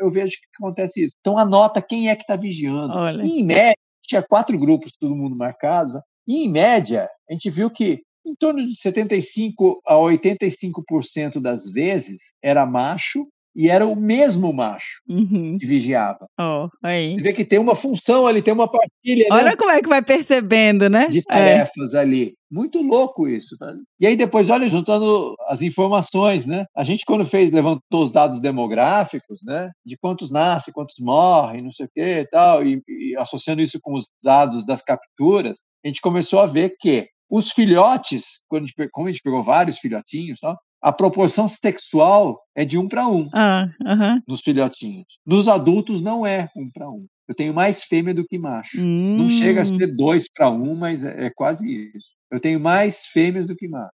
eu 0.00 0.10
vejo 0.10 0.32
que 0.32 0.48
acontece 0.58 1.04
isso. 1.04 1.14
Então, 1.20 1.38
anota 1.38 1.80
quem 1.80 2.08
é 2.08 2.16
que 2.16 2.22
está 2.22 2.34
vigiando. 2.34 2.92
Olha. 2.92 3.22
E, 3.22 3.38
em 3.38 3.44
média, 3.44 3.76
tinha 4.02 4.20
quatro 4.20 4.58
grupos, 4.58 4.96
todo 4.98 5.14
mundo 5.14 5.36
marcado. 5.36 5.92
né? 5.92 6.00
E, 6.26 6.44
em 6.44 6.50
média, 6.50 7.08
a 7.30 7.32
gente 7.32 7.50
viu 7.50 7.70
que 7.70 8.02
em 8.26 8.34
torno 8.34 8.66
de 8.66 8.74
75 8.74 9.80
a 9.86 9.94
85% 9.94 11.40
das 11.40 11.70
vezes 11.70 12.34
era 12.42 12.66
macho 12.66 13.28
e 13.54 13.68
era 13.68 13.86
o 13.86 13.94
mesmo 13.96 14.52
macho 14.52 15.00
Uhum. 15.08 15.58
que 15.58 15.66
vigiava. 15.66 16.26
Ó, 16.38 16.68
aí. 16.82 17.14
Você 17.14 17.22
vê 17.22 17.32
que 17.32 17.44
tem 17.44 17.58
uma 17.58 17.74
função 17.74 18.26
ali, 18.26 18.40
tem 18.42 18.54
uma 18.54 18.68
partilha 18.70 19.24
né, 19.28 19.34
Olha 19.36 19.56
como 19.56 19.70
é 19.70 19.80
que 19.82 19.88
vai 19.88 20.02
percebendo, 20.02 20.88
né? 20.88 21.08
de 21.08 21.18
É. 21.18 21.22
tarefas 21.22 21.94
ali. 21.94 22.34
Muito 22.50 22.82
louco 22.82 23.26
isso. 23.26 23.56
tá? 23.58 23.72
E 23.98 24.06
aí 24.06 24.14
depois, 24.16 24.50
olha, 24.50 24.68
juntando 24.68 25.34
as 25.48 25.62
informações, 25.62 26.44
né? 26.46 26.66
A 26.76 26.84
gente 26.84 27.04
quando 27.06 27.24
fez, 27.24 27.50
levantou 27.50 28.02
os 28.02 28.10
dados 28.10 28.40
demográficos, 28.40 29.40
né? 29.44 29.70
De 29.84 29.96
quantos 29.96 30.30
nascem, 30.30 30.72
quantos 30.72 30.96
morrem, 30.98 31.62
não 31.62 31.72
sei 31.72 31.86
o 31.86 31.90
que 31.94 32.00
e 32.20 32.26
tal, 32.28 32.64
e, 32.66 32.82
e 32.88 33.16
associando 33.16 33.62
isso 33.62 33.78
com 33.80 33.94
os 33.94 34.06
dados 34.22 34.64
das 34.66 34.82
capturas, 34.82 35.60
a 35.84 35.88
gente 35.88 36.00
começou 36.00 36.40
a 36.40 36.46
ver 36.46 36.74
que 36.78 37.08
os 37.30 37.50
filhotes, 37.50 38.42
quando 38.48 38.64
a 38.64 38.66
gente, 38.66 38.88
como 38.90 39.08
a 39.08 39.10
gente 39.10 39.22
pegou 39.22 39.42
vários 39.42 39.78
filhotinhos, 39.78 40.38
tal, 40.38 40.58
a 40.82 40.92
proporção 40.92 41.46
sexual 41.46 42.40
é 42.56 42.64
de 42.64 42.76
um 42.76 42.88
para 42.88 43.06
um 43.08 43.28
Ah, 43.32 43.68
aham. 43.86 44.20
nos 44.26 44.40
filhotinhos. 44.40 45.06
Nos 45.24 45.46
adultos 45.48 46.00
não 46.00 46.26
é 46.26 46.48
um 46.56 46.68
para 46.70 46.90
um. 46.90 47.06
Eu 47.28 47.34
tenho 47.34 47.54
mais 47.54 47.84
fêmea 47.84 48.12
do 48.12 48.26
que 48.26 48.38
macho. 48.38 48.80
Não 48.80 49.28
chega 49.28 49.60
a 49.60 49.62
Hum. 49.62 49.78
ser 49.78 49.94
dois 49.96 50.26
para 50.34 50.50
um, 50.50 50.74
mas 50.74 51.04
é, 51.04 51.26
é 51.26 51.30
quase 51.30 51.66
isso. 51.94 52.08
Eu 52.30 52.40
tenho 52.40 52.58
mais 52.60 53.06
fêmeas 53.06 53.46
do 53.46 53.54
que 53.54 53.68
macho. 53.68 53.92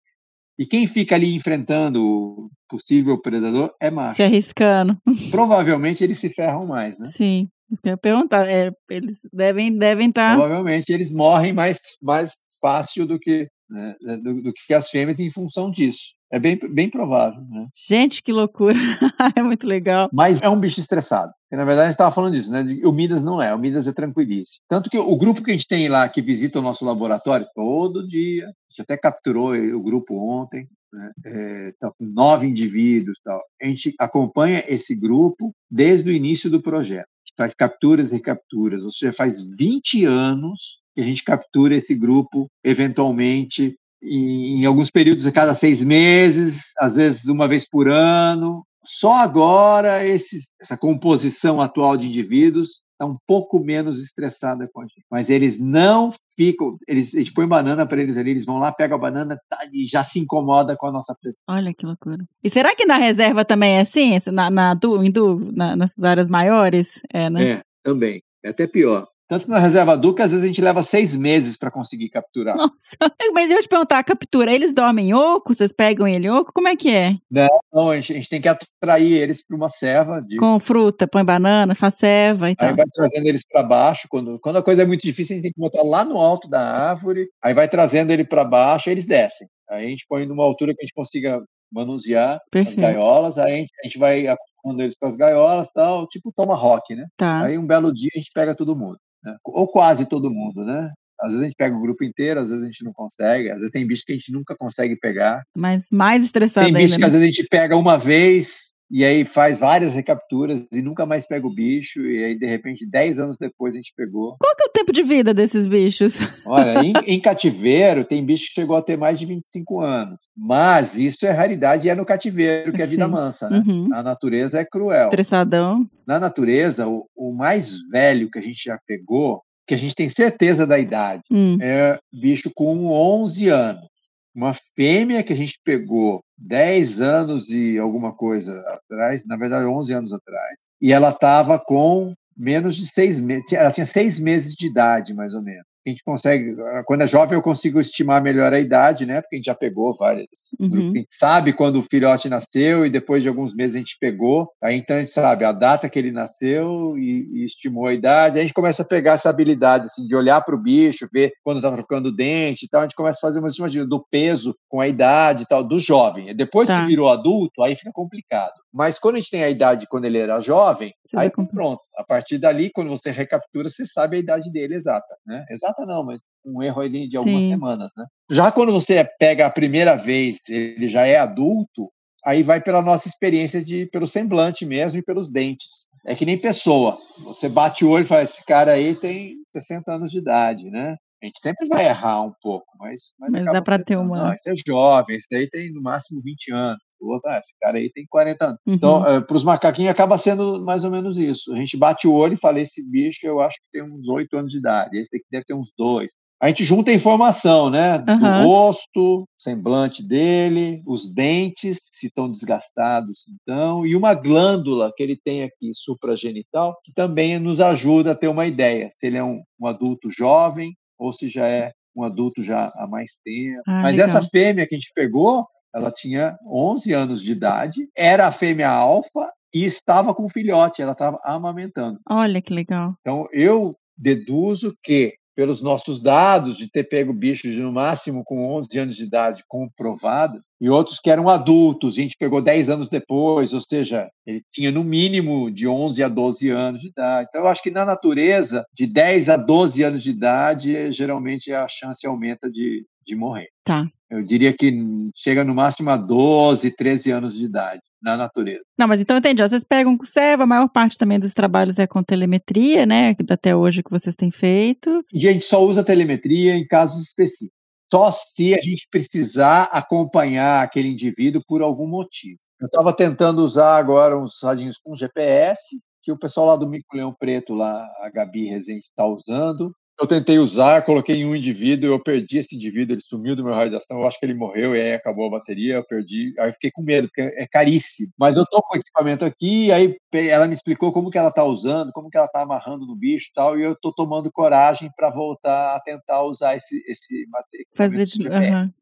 E 0.59 0.65
quem 0.65 0.87
fica 0.87 1.15
ali 1.17 1.35
enfrentando 1.35 2.03
o 2.03 2.51
possível 2.69 3.21
predador 3.21 3.73
é 3.81 3.91
macho. 3.91 4.17
Se 4.17 4.23
arriscando. 4.23 4.97
Provavelmente 5.31 6.03
eles 6.05 6.19
se 6.19 6.31
ferram 6.31 6.67
mais, 6.67 6.97
né? 6.99 7.09
Sim. 7.09 7.49
Isso 7.71 7.83
que 7.83 7.89
eu 7.89 7.93
ia 7.93 7.97
perguntar. 7.99 8.47
É, 8.49 8.71
eles 8.89 9.21
devem 9.33 9.77
devem 9.77 10.09
estar. 10.09 10.35
Provavelmente 10.37 10.91
eles 10.91 11.13
morrem 11.13 11.53
mais, 11.53 11.79
mais 12.01 12.33
fácil 12.61 13.07
do 13.07 13.19
que, 13.19 13.49
né, 13.69 13.95
do, 14.23 14.41
do 14.45 14.53
que 14.53 14.73
as 14.73 14.89
fêmeas 14.89 15.19
em 15.21 15.29
função 15.31 15.71
disso. 15.71 16.15
É 16.31 16.41
bem, 16.41 16.59
bem 16.71 16.91
provável, 16.91 17.41
né? 17.43 17.69
Gente, 17.89 18.23
que 18.23 18.33
loucura. 18.33 18.75
é 19.37 19.43
muito 19.43 19.67
legal. 19.67 20.09
Mas 20.13 20.41
é 20.43 20.49
um 20.49 20.59
bicho 20.59 20.81
estressado. 20.81 21.33
Porque, 21.45 21.57
na 21.57 21.65
verdade, 21.65 21.87
a 21.87 21.91
gente 21.91 21.95
estava 21.95 22.15
falando 22.15 22.33
disso, 22.33 22.51
né? 22.51 22.65
O 22.85 22.93
Midas 22.93 23.23
não 23.23 23.41
é, 23.41 23.55
o 23.55 23.59
Midas 23.59 23.87
é 23.87 23.93
tranquilíssimo. 23.93 24.59
Tanto 24.69 24.91
que 24.91 24.99
o 24.99 25.17
grupo 25.17 25.43
que 25.43 25.51
a 25.51 25.55
gente 25.55 25.69
tem 25.69 25.89
lá, 25.89 26.09
que 26.09 26.21
visita 26.21 26.59
o 26.59 26.63
nosso 26.63 26.85
laboratório 26.85 27.47
todo 27.55 28.05
dia, 28.05 28.47
a 28.47 28.49
gente 28.71 28.83
até 28.83 28.97
capturou 28.97 29.55
o 29.55 29.83
grupo 29.83 30.17
ontem, 30.17 30.69
né? 30.93 31.13
É, 31.25 31.73
tá 31.79 31.91
com 31.91 32.05
nove 32.05 32.47
indivíduos 32.47 33.21
tal. 33.23 33.41
A 33.63 33.67
gente 33.67 33.95
acompanha 33.99 34.65
esse 34.67 34.95
grupo 34.95 35.53
desde 35.71 36.11
o 36.11 36.13
início 36.13 36.51
do 36.51 36.63
projeto. 36.63 37.09
Faz 37.37 37.55
capturas 37.55 38.11
e 38.11 38.15
recapturas, 38.15 38.83
ou 38.83 38.91
seja, 38.91 39.13
faz 39.13 39.43
20 39.43 40.07
anos 40.07 40.81
que 40.95 41.03
a 41.03 41.05
gente 41.05 41.23
captura 41.23 41.77
esse 41.77 41.95
grupo, 41.95 42.51
eventualmente, 42.65 43.77
em, 44.03 44.61
em 44.61 44.65
alguns 44.65 44.91
períodos 44.91 45.27
a 45.27 45.33
cada 45.33 45.55
seis 45.55 45.83
meses, 45.83 46.73
às 46.79 46.97
vezes 46.97 47.27
uma 47.27 47.49
vez 47.49 47.69
por 47.69 47.89
ano. 47.89 48.65
Só 48.85 49.15
agora 49.15 50.07
esse, 50.07 50.39
essa 50.61 50.77
composição 50.77 51.61
atual 51.61 51.97
de 51.97 52.07
indivíduos 52.07 52.81
está 52.97 53.05
um 53.05 53.17
pouco 53.27 53.61
menos 53.61 54.01
estressada 54.03 54.69
com 54.73 54.81
a 54.81 54.85
gente. 54.85 55.05
Mas 55.11 55.29
eles 55.29 55.59
não 55.59 56.13
ficam, 56.37 56.77
eles, 56.89 57.15
a 57.15 57.19
gente 57.19 57.33
põe 57.33 57.47
banana 57.47 57.87
para 57.87 58.01
eles 58.01 58.17
ali, 58.17 58.31
eles 58.31 58.45
vão 58.45 58.59
lá, 58.59 58.73
pegam 58.73 58.97
a 58.97 59.01
banana 59.01 59.39
tá, 59.49 59.59
e 59.73 59.85
já 59.85 60.03
se 60.03 60.19
incomoda 60.19 60.77
com 60.77 60.87
a 60.87 60.93
nossa 60.93 61.15
presença. 61.15 61.43
Olha 61.49 61.75
que 61.75 61.85
loucura. 61.85 62.25
E 62.43 62.49
será 62.49 62.75
que 62.75 62.87
na 62.87 62.97
reserva 62.97 63.45
também 63.45 63.77
é 63.77 63.81
assim? 63.83 64.19
Na, 64.33 64.51
na, 64.51 64.79
em 65.03 65.13
na, 65.53 65.77
nessas 65.77 66.03
áreas 66.03 66.29
maiores? 66.29 66.89
É, 67.13 67.29
né? 67.29 67.51
É, 67.51 67.63
também. 67.83 68.23
É 68.43 68.49
até 68.49 68.67
pior. 68.67 69.07
Tanto 69.29 69.51
na 69.51 69.59
reserva 69.59 69.97
Duca, 69.97 70.25
às 70.25 70.31
vezes 70.31 70.45
a 70.45 70.47
gente 70.47 70.61
leva 70.61 70.83
seis 70.83 71.17
meses 71.17 71.57
para 71.57 71.71
conseguir 71.71 72.09
capturar. 72.09 72.57
Nossa. 72.57 72.97
Mas 73.35 73.51
eu 73.51 73.61
te 73.61 73.69
perguntar, 73.69 73.99
a 73.99 74.05
captura, 74.05 74.53
eles 74.53 74.73
dormem 74.73 75.15
oco? 75.15 75.53
Vocês 75.53 75.73
pegam 75.73 76.07
ele 76.07 76.29
oco? 76.29 76.53
Como 76.55 76.69
é 76.69 76.77
que 76.77 76.95
é? 76.95 77.17
Então 77.31 77.91
a 77.91 77.97
gente, 77.97 78.13
a 78.13 78.17
gente 78.17 78.29
tem 78.29 78.41
que 78.41 78.49
atrair 78.49 79.13
eles 79.13 79.45
para 79.45 79.57
uma 79.57 79.69
serva 79.69 80.21
de 80.21 80.37
Com 80.37 80.61
fruta, 80.61 81.09
põe 81.09 81.25
banana, 81.25 81.75
faz 81.75 81.95
ceva 81.95 82.51
e 82.51 82.57
tal. 82.57 82.69
Aí 82.69 82.77
vai 82.77 82.87
trazendo 82.93 83.27
eles 83.27 83.43
para 83.51 83.63
baixo. 83.63 84.07
Quando, 84.09 84.39
quando 84.39 84.57
a 84.57 84.63
coisa 84.63 84.83
é 84.83 84.87
muito 84.87 85.03
difícil, 85.03 85.35
a 85.35 85.37
gente 85.37 85.43
tem 85.45 85.53
que 85.53 85.61
botar 85.61 85.83
lá 85.83 86.05
no 86.05 86.19
alto 86.19 86.49
da 86.49 86.61
árvore. 86.61 87.29
Aí 87.43 87.53
vai 87.53 87.69
trazendo 87.69 88.13
ele 88.13 88.25
para 88.25 88.45
baixo, 88.45 88.89
aí 88.89 88.95
eles 88.95 89.07
descem. 89.07 89.49
Aí 89.69 89.87
a 89.87 89.89
gente 89.89 90.07
põe 90.09 90.25
numa 90.27 90.45
altura 90.45 90.73
que 90.73 90.83
a 90.83 90.85
gente 90.85 90.95
consiga 90.95 91.43
manusear 91.73 92.37
as 92.37 92.41
Perfeito. 92.51 92.81
gaiolas. 92.81 93.39
Aí 93.39 93.53
a 93.53 93.57
gente, 93.57 93.73
a 93.81 93.87
gente 93.87 93.99
vai 93.99 94.27
acostumando 94.27 94.83
eles 94.83 94.97
com 94.97 95.07
as 95.07 95.17
gaiolas, 95.17 95.69
tal, 95.71 96.07
tipo 96.07 96.33
tomahawk, 96.33 96.95
né? 96.95 97.07
Tá. 97.17 97.43
Aí 97.43 97.59
um 97.59 97.67
belo 97.67 97.93
dia 97.93 98.11
a 98.15 98.19
gente 98.19 98.31
pega 98.33 98.55
todo 98.55 98.77
mundo, 98.77 98.99
né? 99.23 99.35
ou 99.45 99.69
quase 99.69 100.09
todo 100.09 100.31
mundo, 100.31 100.65
né? 100.65 100.91
Às 101.21 101.29
vezes 101.29 101.43
a 101.43 101.45
gente 101.47 101.57
pega 101.57 101.75
o 101.75 101.81
grupo 101.81 102.05
inteiro, 102.05 102.41
às 102.41 102.51
vezes 102.51 102.63
a 102.65 102.67
gente 102.67 102.85
não 102.85 102.93
consegue, 102.93 103.51
às 103.51 103.57
vezes 103.57 103.71
tem 103.71 103.87
bicho 103.87 104.05
que 104.05 104.13
a 104.13 104.17
gente 104.17 104.31
nunca 104.33 104.55
consegue 104.55 104.97
pegar. 104.97 105.43
Mas 105.57 105.87
mais 105.91 106.23
estressado 106.23 106.67
Tem 106.67 106.77
ainda. 106.77 106.87
bicho 106.87 106.97
que 106.97 107.01
né? 107.01 107.07
às 107.07 107.13
vezes 107.13 107.29
a 107.29 107.31
gente 107.31 107.49
pega 107.49 107.77
uma 107.77 107.97
vez 107.97 108.71
e 108.91 109.05
aí 109.05 109.25
faz 109.25 109.59
várias 109.59 109.93
recapturas 109.93 110.65
e 110.73 110.81
nunca 110.81 111.05
mais 111.05 111.27
pega 111.27 111.47
o 111.47 111.53
bicho, 111.53 112.01
e 112.07 112.25
aí 112.25 112.39
de 112.39 112.47
repente 112.47 112.87
10 112.89 113.19
anos 113.19 113.37
depois 113.39 113.75
a 113.75 113.77
gente 113.79 113.93
pegou. 113.97 114.37
Qual 114.39 114.55
que 114.57 114.63
é 114.63 114.67
o 114.67 114.73
tempo 114.73 114.93
de 114.93 115.03
vida 115.03 115.35
desses 115.35 115.67
bichos? 115.67 116.19
Olha, 116.47 116.83
em, 116.85 116.93
em 117.07 117.21
cativeiro 117.21 118.05
tem 118.05 118.25
bicho 118.25 118.47
que 118.49 118.61
chegou 118.61 118.77
a 118.77 118.83
ter 118.83 118.97
mais 118.97 119.19
de 119.19 119.27
25 119.27 119.81
anos, 119.81 120.19
mas 120.37 120.97
isso 120.97 121.27
é 121.27 121.31
raridade 121.31 121.87
e 121.87 121.91
é 121.91 121.95
no 121.95 122.05
cativeiro, 122.07 122.73
que 122.73 122.83
é 122.83 122.87
vida 122.87 123.07
Sim. 123.07 123.11
mansa, 123.11 123.51
né? 123.51 123.63
Uhum. 123.67 123.89
A 123.93 124.03
natureza 124.03 124.61
é 124.61 124.65
cruel. 124.65 125.09
Estressadão. 125.09 125.87
Na 126.07 126.19
natureza, 126.21 126.87
o, 126.87 127.07
o 127.17 127.33
mais 127.33 127.73
velho 127.91 128.31
que 128.31 128.39
a 128.39 128.43
gente 128.43 128.63
já 128.65 128.79
pegou, 128.87 129.43
que 129.67 129.75
a 129.75 129.77
gente 129.77 129.97
tem 129.97 130.09
certeza 130.09 130.65
da 130.65 130.79
idade, 130.79 131.23
Hum. 131.29 131.59
é 131.61 131.99
bicho 132.13 132.51
com 132.55 132.87
11 132.87 133.49
anos. 133.49 133.96
Uma 134.37 134.53
fêmea 134.77 135.23
que 135.23 135.33
a 135.33 135.37
gente 135.37 135.59
pegou 135.65 136.23
10 136.37 137.01
anos 137.01 137.49
e 137.49 137.79
alguma 137.79 138.15
coisa 138.15 138.61
atrás, 138.69 139.25
na 139.27 139.35
verdade 139.35 139.65
11 139.65 139.95
anos 139.95 140.13
atrás, 140.13 140.61
e 140.79 140.93
ela 140.93 141.09
estava 141.09 141.59
com 141.59 142.13
menos 142.37 142.77
de 142.77 142.87
seis 142.87 143.19
meses, 143.19 143.51
ela 143.55 143.73
tinha 143.73 143.87
seis 143.87 144.19
meses 144.19 144.53
de 144.53 144.67
idade, 144.67 145.15
mais 145.15 145.33
ou 145.33 145.41
menos. 145.43 145.65
A 145.87 145.91
gente 145.91 146.03
consegue, 146.05 146.57
quando 146.85 147.03
é 147.03 147.07
jovem 147.07 147.37
eu 147.37 147.43
consigo 147.43 147.79
estimar 147.79 148.21
melhor 148.21 148.53
a 148.53 148.59
idade, 148.59 149.07
né? 149.07 149.21
Porque 149.21 149.37
a 149.37 149.39
gente 149.39 149.47
já 149.47 149.55
pegou 149.55 149.95
várias. 149.95 150.27
Uhum. 150.59 150.91
A 150.91 150.99
gente 150.99 151.17
sabe 151.17 151.53
quando 151.53 151.79
o 151.79 151.83
filhote 151.83 152.29
nasceu 152.29 152.85
e 152.85 152.91
depois 152.91 153.23
de 153.23 153.29
alguns 153.29 153.55
meses 153.55 153.77
a 153.77 153.79
gente 153.79 153.97
pegou. 154.01 154.49
Aí 154.63 154.77
então 154.77 154.97
a 154.97 155.01
gente 155.01 155.13
sabe 155.13 155.45
a 155.45 155.53
data 155.53 155.89
que 155.89 155.99
ele 155.99 156.11
nasceu 156.11 156.99
e, 156.99 157.29
e 157.33 157.45
estimou 157.45 157.87
a 157.87 157.95
idade. 157.95 158.37
Aí 158.37 158.41
a 158.41 158.47
gente 158.47 158.55
começa 158.55 158.83
a 158.83 158.87
pegar 158.87 159.13
essa 159.13 159.31
habilidade 159.31 159.87
assim, 159.87 160.07
de 160.07 160.17
olhar 160.17 160.41
para 160.41 160.55
o 160.55 160.61
bicho, 160.61 161.09
ver 161.13 161.33
quando 161.45 161.59
está 161.59 161.71
trocando 161.71 162.15
dente 162.15 162.65
e 162.65 162.69
tal. 162.69 162.81
A 162.81 162.85
gente 162.85 162.97
começa 162.97 163.19
a 163.19 163.21
fazer 163.21 163.39
uma 163.39 163.49
estimativa 163.49 163.87
do 163.87 164.05
peso 164.11 164.57
com 164.69 164.81
a 164.81 164.89
idade 164.89 165.45
e 165.45 165.47
tal, 165.47 165.63
do 165.63 165.79
jovem. 165.79 166.35
Depois 166.35 166.67
Tá. 166.67 166.81
que 166.81 166.89
virou 166.89 167.09
adulto, 167.09 167.63
aí 167.63 167.77
fica 167.77 167.93
complicado. 167.93 168.55
Mas 168.73 168.99
quando 168.99 169.15
a 169.15 169.19
gente 169.19 169.31
tem 169.31 169.43
a 169.43 169.49
idade 169.49 169.87
quando 169.89 170.05
ele 170.05 170.19
era 170.19 170.41
jovem, 170.41 170.93
Você 171.09 171.17
aí 171.17 171.31
pronto. 171.31 171.81
A 171.97 172.05
partir 172.05 172.39
dali, 172.39 172.71
quando 172.73 172.91
você 172.91 173.11
recaptura, 173.11 173.69
você 173.69 173.87
sabe 173.87 174.17
a 174.17 174.21
idade 174.21 174.51
dele 174.51 174.75
exata, 174.75 175.17
né? 175.27 175.45
Exata 175.51 175.85
não, 175.87 176.05
mas 176.05 176.21
um 176.45 176.63
erro 176.63 176.81
ali 176.81 177.09
de 177.09 177.17
algumas 177.17 177.43
Sim. 177.43 177.51
semanas, 177.51 177.93
né? 177.97 178.05
Já 178.31 178.51
quando 178.53 178.73
você 178.73 179.05
pega 179.19 179.47
a 179.47 179.51
primeira 179.51 179.97
vez, 179.97 180.39
ele 180.49 180.89
já 180.89 181.07
é 181.07 181.17
adulto, 181.19 181.91
aí 182.25 182.43
vai 182.43 182.61
pela 182.61 182.83
nossa 182.83 183.09
experiência 183.09 183.65
de 183.65 183.87
pelo 183.87 184.07
semblante 184.07 184.65
mesmo 184.67 184.99
e 184.99 185.03
pelos 185.03 185.31
dentes. 185.31 185.87
É 186.05 186.15
que 186.15 186.25
nem 186.25 186.39
pessoa. 186.39 186.99
Você 187.25 187.49
bate 187.49 187.85
o 187.85 187.91
olho 187.91 188.05
e 188.05 188.07
fala, 188.07 188.23
esse 188.23 188.45
cara 188.45 188.73
aí 188.73 188.95
tem 188.95 189.35
60 189.49 189.93
anos 189.93 190.11
de 190.11 190.19
idade, 190.19 190.71
né? 190.71 190.97
A 191.23 191.27
gente 191.27 191.41
sempre 191.41 191.67
vai 191.67 191.87
errar 191.87 192.21
um 192.23 192.33
pouco, 192.43 192.67
mas... 192.79 193.15
Mas 193.19 193.33
acaba 193.35 193.53
dá 193.53 193.63
pra 193.63 193.79
ter 193.83 193.97
uma- 193.97 194.25
Não, 194.25 194.33
esse 194.33 194.49
é 194.51 194.53
jovem, 194.67 195.17
esse 195.17 195.27
daí 195.31 195.49
tem 195.49 195.73
no 195.73 195.83
máximo 195.83 196.21
20 196.23 196.53
anos. 196.53 196.79
O 197.01 197.13
outro, 197.13 197.31
ah, 197.31 197.39
esse 197.39 197.55
cara 197.61 197.79
aí 197.79 197.91
tem 197.93 198.05
40 198.09 198.45
anos. 198.45 198.59
Uhum. 198.67 198.75
Então, 198.75 199.07
é, 199.07 199.21
para 199.21 199.37
os 199.37 199.45
macaquinhos 199.45 199.91
acaba 199.91 200.19
sendo 200.19 200.65
mais 200.65 200.85
ou 200.85 200.91
menos 200.91 201.17
isso. 201.19 201.53
A 201.53 201.57
gente 201.57 201.77
bate 201.77 202.07
o 202.07 202.13
olho 202.13 202.35
e 202.35 202.41
fala, 202.41 202.61
esse 202.61 202.83
bicho 202.83 203.27
eu 203.27 203.41
acho 203.41 203.57
que 203.57 203.79
tem 203.79 203.83
uns 203.83 204.09
8 204.09 204.37
anos 204.37 204.51
de 204.51 204.59
idade, 204.59 204.99
esse 204.99 205.11
daqui 205.11 205.25
deve 205.31 205.45
ter 205.45 205.55
uns 205.55 205.73
2. 205.77 206.13
A 206.41 206.49
gente 206.49 206.65
junta 206.65 206.91
a 206.91 206.95
informação, 206.95 207.71
né? 207.71 207.99
Do 207.99 208.13
Aham. 208.13 208.45
rosto, 208.45 209.27
semblante 209.41 210.07
dele, 210.07 210.83
os 210.87 211.09
dentes, 211.09 211.79
se 211.91 212.09
estão 212.09 212.31
desgastados, 212.31 213.25
então, 213.43 213.87
e 213.87 213.97
uma 213.97 214.13
glândula 214.13 214.93
que 214.95 215.03
ele 215.03 215.17
tem 215.17 215.45
aqui 215.45 215.71
supragenital, 215.73 216.77
que 216.85 216.93
também 216.93 217.39
nos 217.39 217.59
ajuda 217.59 218.13
a 218.13 218.15
ter 218.15 218.29
uma 218.29 218.47
ideia 218.47 218.91
se 218.99 219.07
ele 219.07 219.17
é 219.17 219.25
um, 219.25 219.43
um 219.59 219.67
adulto 219.67 220.11
jovem 220.11 220.75
ou 220.99 221.11
se 221.11 221.27
já 221.27 221.47
é 221.47 221.73
um 221.97 222.05
adulto 222.05 222.43
já 222.43 222.71
há 222.77 222.87
mais 222.87 223.19
tempo. 223.25 223.63
Ah, 223.67 223.83
Mas 223.83 223.97
legal. 223.97 224.09
essa 224.09 224.29
fêmea 224.29 224.67
que 224.67 224.75
a 224.75 224.79
gente 224.79 224.93
pegou, 224.95 225.47
ela 225.77 225.93
tinha 225.93 226.37
11 226.51 226.93
anos 226.95 227.23
de 227.23 227.33
idade, 227.33 227.89
era 227.95 228.27
a 228.27 228.33
fêmea 228.33 228.71
alfa 228.71 229.31
e 229.53 229.65
estava 229.65 230.15
com 230.15 230.29
filhote, 230.29 230.81
ela 230.81 230.93
estava 230.93 231.21
amamentando. 231.23 232.01
Olha 232.09 232.41
que 232.41 232.53
legal. 232.53 232.95
Então, 233.01 233.27
eu 233.31 233.73
deduzo 233.97 234.73
que, 234.83 235.15
pelos 235.37 235.61
nossos 235.61 236.03
dados 236.03 236.57
de 236.57 236.69
ter 236.69 236.85
pego 236.85 237.13
bichos 237.13 237.53
de 237.53 237.61
no 237.61 237.71
máximo 237.71 238.25
com 238.25 238.57
11 238.57 238.79
anos 238.79 238.97
de 238.97 239.05
idade 239.05 239.45
comprovado, 239.47 240.41
e 240.59 240.71
outros 240.71 240.99
que 240.99 241.11
eram 241.11 241.29
adultos, 241.29 241.99
a 241.99 242.01
gente 242.01 242.17
pegou 242.19 242.41
10 242.41 242.71
anos 242.71 242.89
depois, 242.89 243.53
ou 243.53 243.61
seja, 243.61 244.09
ele 244.27 244.43
tinha 244.51 244.71
no 244.71 244.83
mínimo 244.83 245.51
de 245.51 245.69
11 245.69 246.03
a 246.03 246.09
12 246.09 246.49
anos 246.49 246.81
de 246.81 246.89
idade. 246.89 247.29
Então, 247.29 247.43
eu 247.43 247.49
acho 247.49 247.63
que 247.63 247.71
na 247.71 247.85
natureza, 247.85 248.65
de 248.73 248.87
10 248.87 249.29
a 249.29 249.37
12 249.37 249.83
anos 249.83 250.03
de 250.03 250.11
idade, 250.11 250.91
geralmente 250.93 251.53
a 251.53 251.69
chance 251.69 252.07
aumenta 252.07 252.51
de, 252.51 252.87
de 253.05 253.15
morrer. 253.15 253.49
Tá. 253.63 253.87
Eu 254.09 254.23
diria 254.23 254.55
que 254.55 254.73
chega 255.15 255.45
no 255.45 255.55
máximo 255.55 255.91
a 255.91 255.99
12, 255.99 256.71
13 256.71 257.11
anos 257.11 257.37
de 257.37 257.45
idade 257.45 257.83
na 258.07 258.17
natureza. 258.17 258.63
Não, 258.79 258.87
mas 258.87 259.01
então 259.01 259.17
entendi. 259.17 259.43
Vocês 259.43 259.65
pegam 259.65 259.99
com 259.99 260.05
serva, 260.05 260.45
a 260.45 260.47
maior 260.47 260.69
parte 260.69 260.97
também 260.97 261.19
dos 261.19 261.35
trabalhos 261.35 261.77
é 261.79 261.87
com 261.87 262.03
telemetria, 262.05 262.87
né? 262.87 263.17
Até 263.29 263.55
hoje 263.57 263.83
que 263.83 263.91
vocês 263.91 264.15
têm 264.15 264.31
feito. 264.31 265.05
E 265.13 265.29
a 265.29 265.33
gente 265.33 265.45
só 265.45 265.63
usa 265.65 265.85
telemetria 265.85 266.55
em 266.55 266.65
casos 266.65 267.03
específicos. 267.03 267.57
Só 267.93 268.11
se 268.11 268.55
a 268.55 268.61
gente 268.61 268.87
precisar 268.91 269.65
acompanhar 269.65 270.63
aquele 270.63 270.89
indivíduo 270.89 271.43
por 271.47 271.63
algum 271.63 271.87
motivo. 271.87 272.39
Eu 272.61 272.67
estava 272.67 272.95
tentando 272.95 273.43
usar 273.43 273.77
agora 273.77 274.19
uns 274.19 274.41
radinhos 274.43 274.79
com 274.79 274.95
GPS, 274.95 275.61
que 276.03 276.11
o 276.11 276.19
pessoal 276.19 276.47
lá 276.47 276.57
do 276.57 276.69
Mico 276.69 276.97
Leão 276.97 277.15
Preto, 277.17 277.55
lá, 277.55 277.85
a 278.01 278.11
Gabi 278.13 278.47
Rezende, 278.47 278.85
está 278.85 279.05
usando. 279.05 279.73
Eu 279.99 280.07
tentei 280.07 280.39
usar, 280.39 280.83
coloquei 280.85 281.17
em 281.17 281.25
um 281.25 281.35
indivíduo, 281.35 281.89
eu 281.89 281.99
perdi 281.99 282.37
esse 282.37 282.55
indivíduo, 282.55 282.95
ele 282.95 283.01
sumiu 283.01 283.35
do 283.35 283.43
meu 283.43 283.55
raio 283.55 283.71
de 283.71 283.77
ação, 283.77 283.99
eu 283.99 284.07
acho 284.07 284.21
que 284.21 284.27
ele 284.27 284.35
morreu 284.35 284.77
e 284.77 284.81
aí 284.81 284.93
acabou 284.93 285.27
a 285.27 285.31
bateria, 285.31 285.77
eu 285.77 285.85
perdi, 285.85 286.35
aí 286.39 286.51
eu 286.51 286.53
fiquei 286.53 286.71
com 286.71 286.83
medo, 286.83 287.09
porque 287.09 287.23
é 287.23 287.47
caríssimo. 287.47 288.13
Mas 288.19 288.37
eu 288.37 288.45
tô 288.45 288.61
com 288.61 288.77
o 288.77 288.79
equipamento 288.79 289.25
aqui, 289.25 289.73
aí 289.73 289.97
ela 290.19 290.47
me 290.47 290.55
explicou 290.55 290.93
como 290.93 291.11
que 291.11 291.19
ela 291.19 291.31
tá 291.31 291.45
usando, 291.45 291.93
como 291.93 292.09
que 292.11 292.17
ela 292.17 292.29
tá 292.29 292.43
amarrando 292.43 292.87
no 292.87 292.95
bicho 292.97 293.29
e 293.31 293.35
tal, 293.35 293.59
e 293.59 293.63
eu 293.63 293.77
tô 293.77 293.93
tomando 293.93 294.31
coragem 294.33 294.91
para 294.97 295.11
voltar 295.11 295.77
a 295.77 295.81
tentar 295.81 296.23
usar 296.23 296.57
esse, 296.57 296.83
esse 296.89 297.27
mate- 297.29 297.67
Fazer 297.75 298.05
de... 298.05 298.29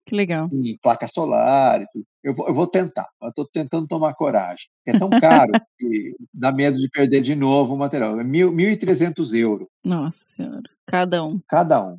Que 0.06 0.14
legal. 0.14 0.48
em 0.52 0.76
placa 0.82 1.06
solar 1.08 1.80
e 1.82 1.86
tudo. 1.92 2.04
Eu 2.22 2.34
vou, 2.34 2.48
eu 2.48 2.54
vou 2.54 2.66
tentar, 2.66 3.08
eu 3.22 3.32
tô 3.32 3.46
tentando 3.46 3.86
tomar 3.86 4.14
coragem. 4.14 4.66
É 4.86 4.98
tão 4.98 5.10
caro 5.10 5.52
que 5.78 6.14
dá 6.32 6.50
medo 6.52 6.78
de 6.78 6.88
perder 6.88 7.20
de 7.20 7.34
novo 7.34 7.74
o 7.74 7.78
material. 7.78 8.18
É 8.20 8.24
mil- 8.24 8.52
1.300 8.52 9.34
euros 9.34 9.68
Nossa 9.84 10.24
senhora. 10.24 10.62
Cada 10.86 11.24
um. 11.24 11.40
cada 11.48 11.82
um. 11.84 11.98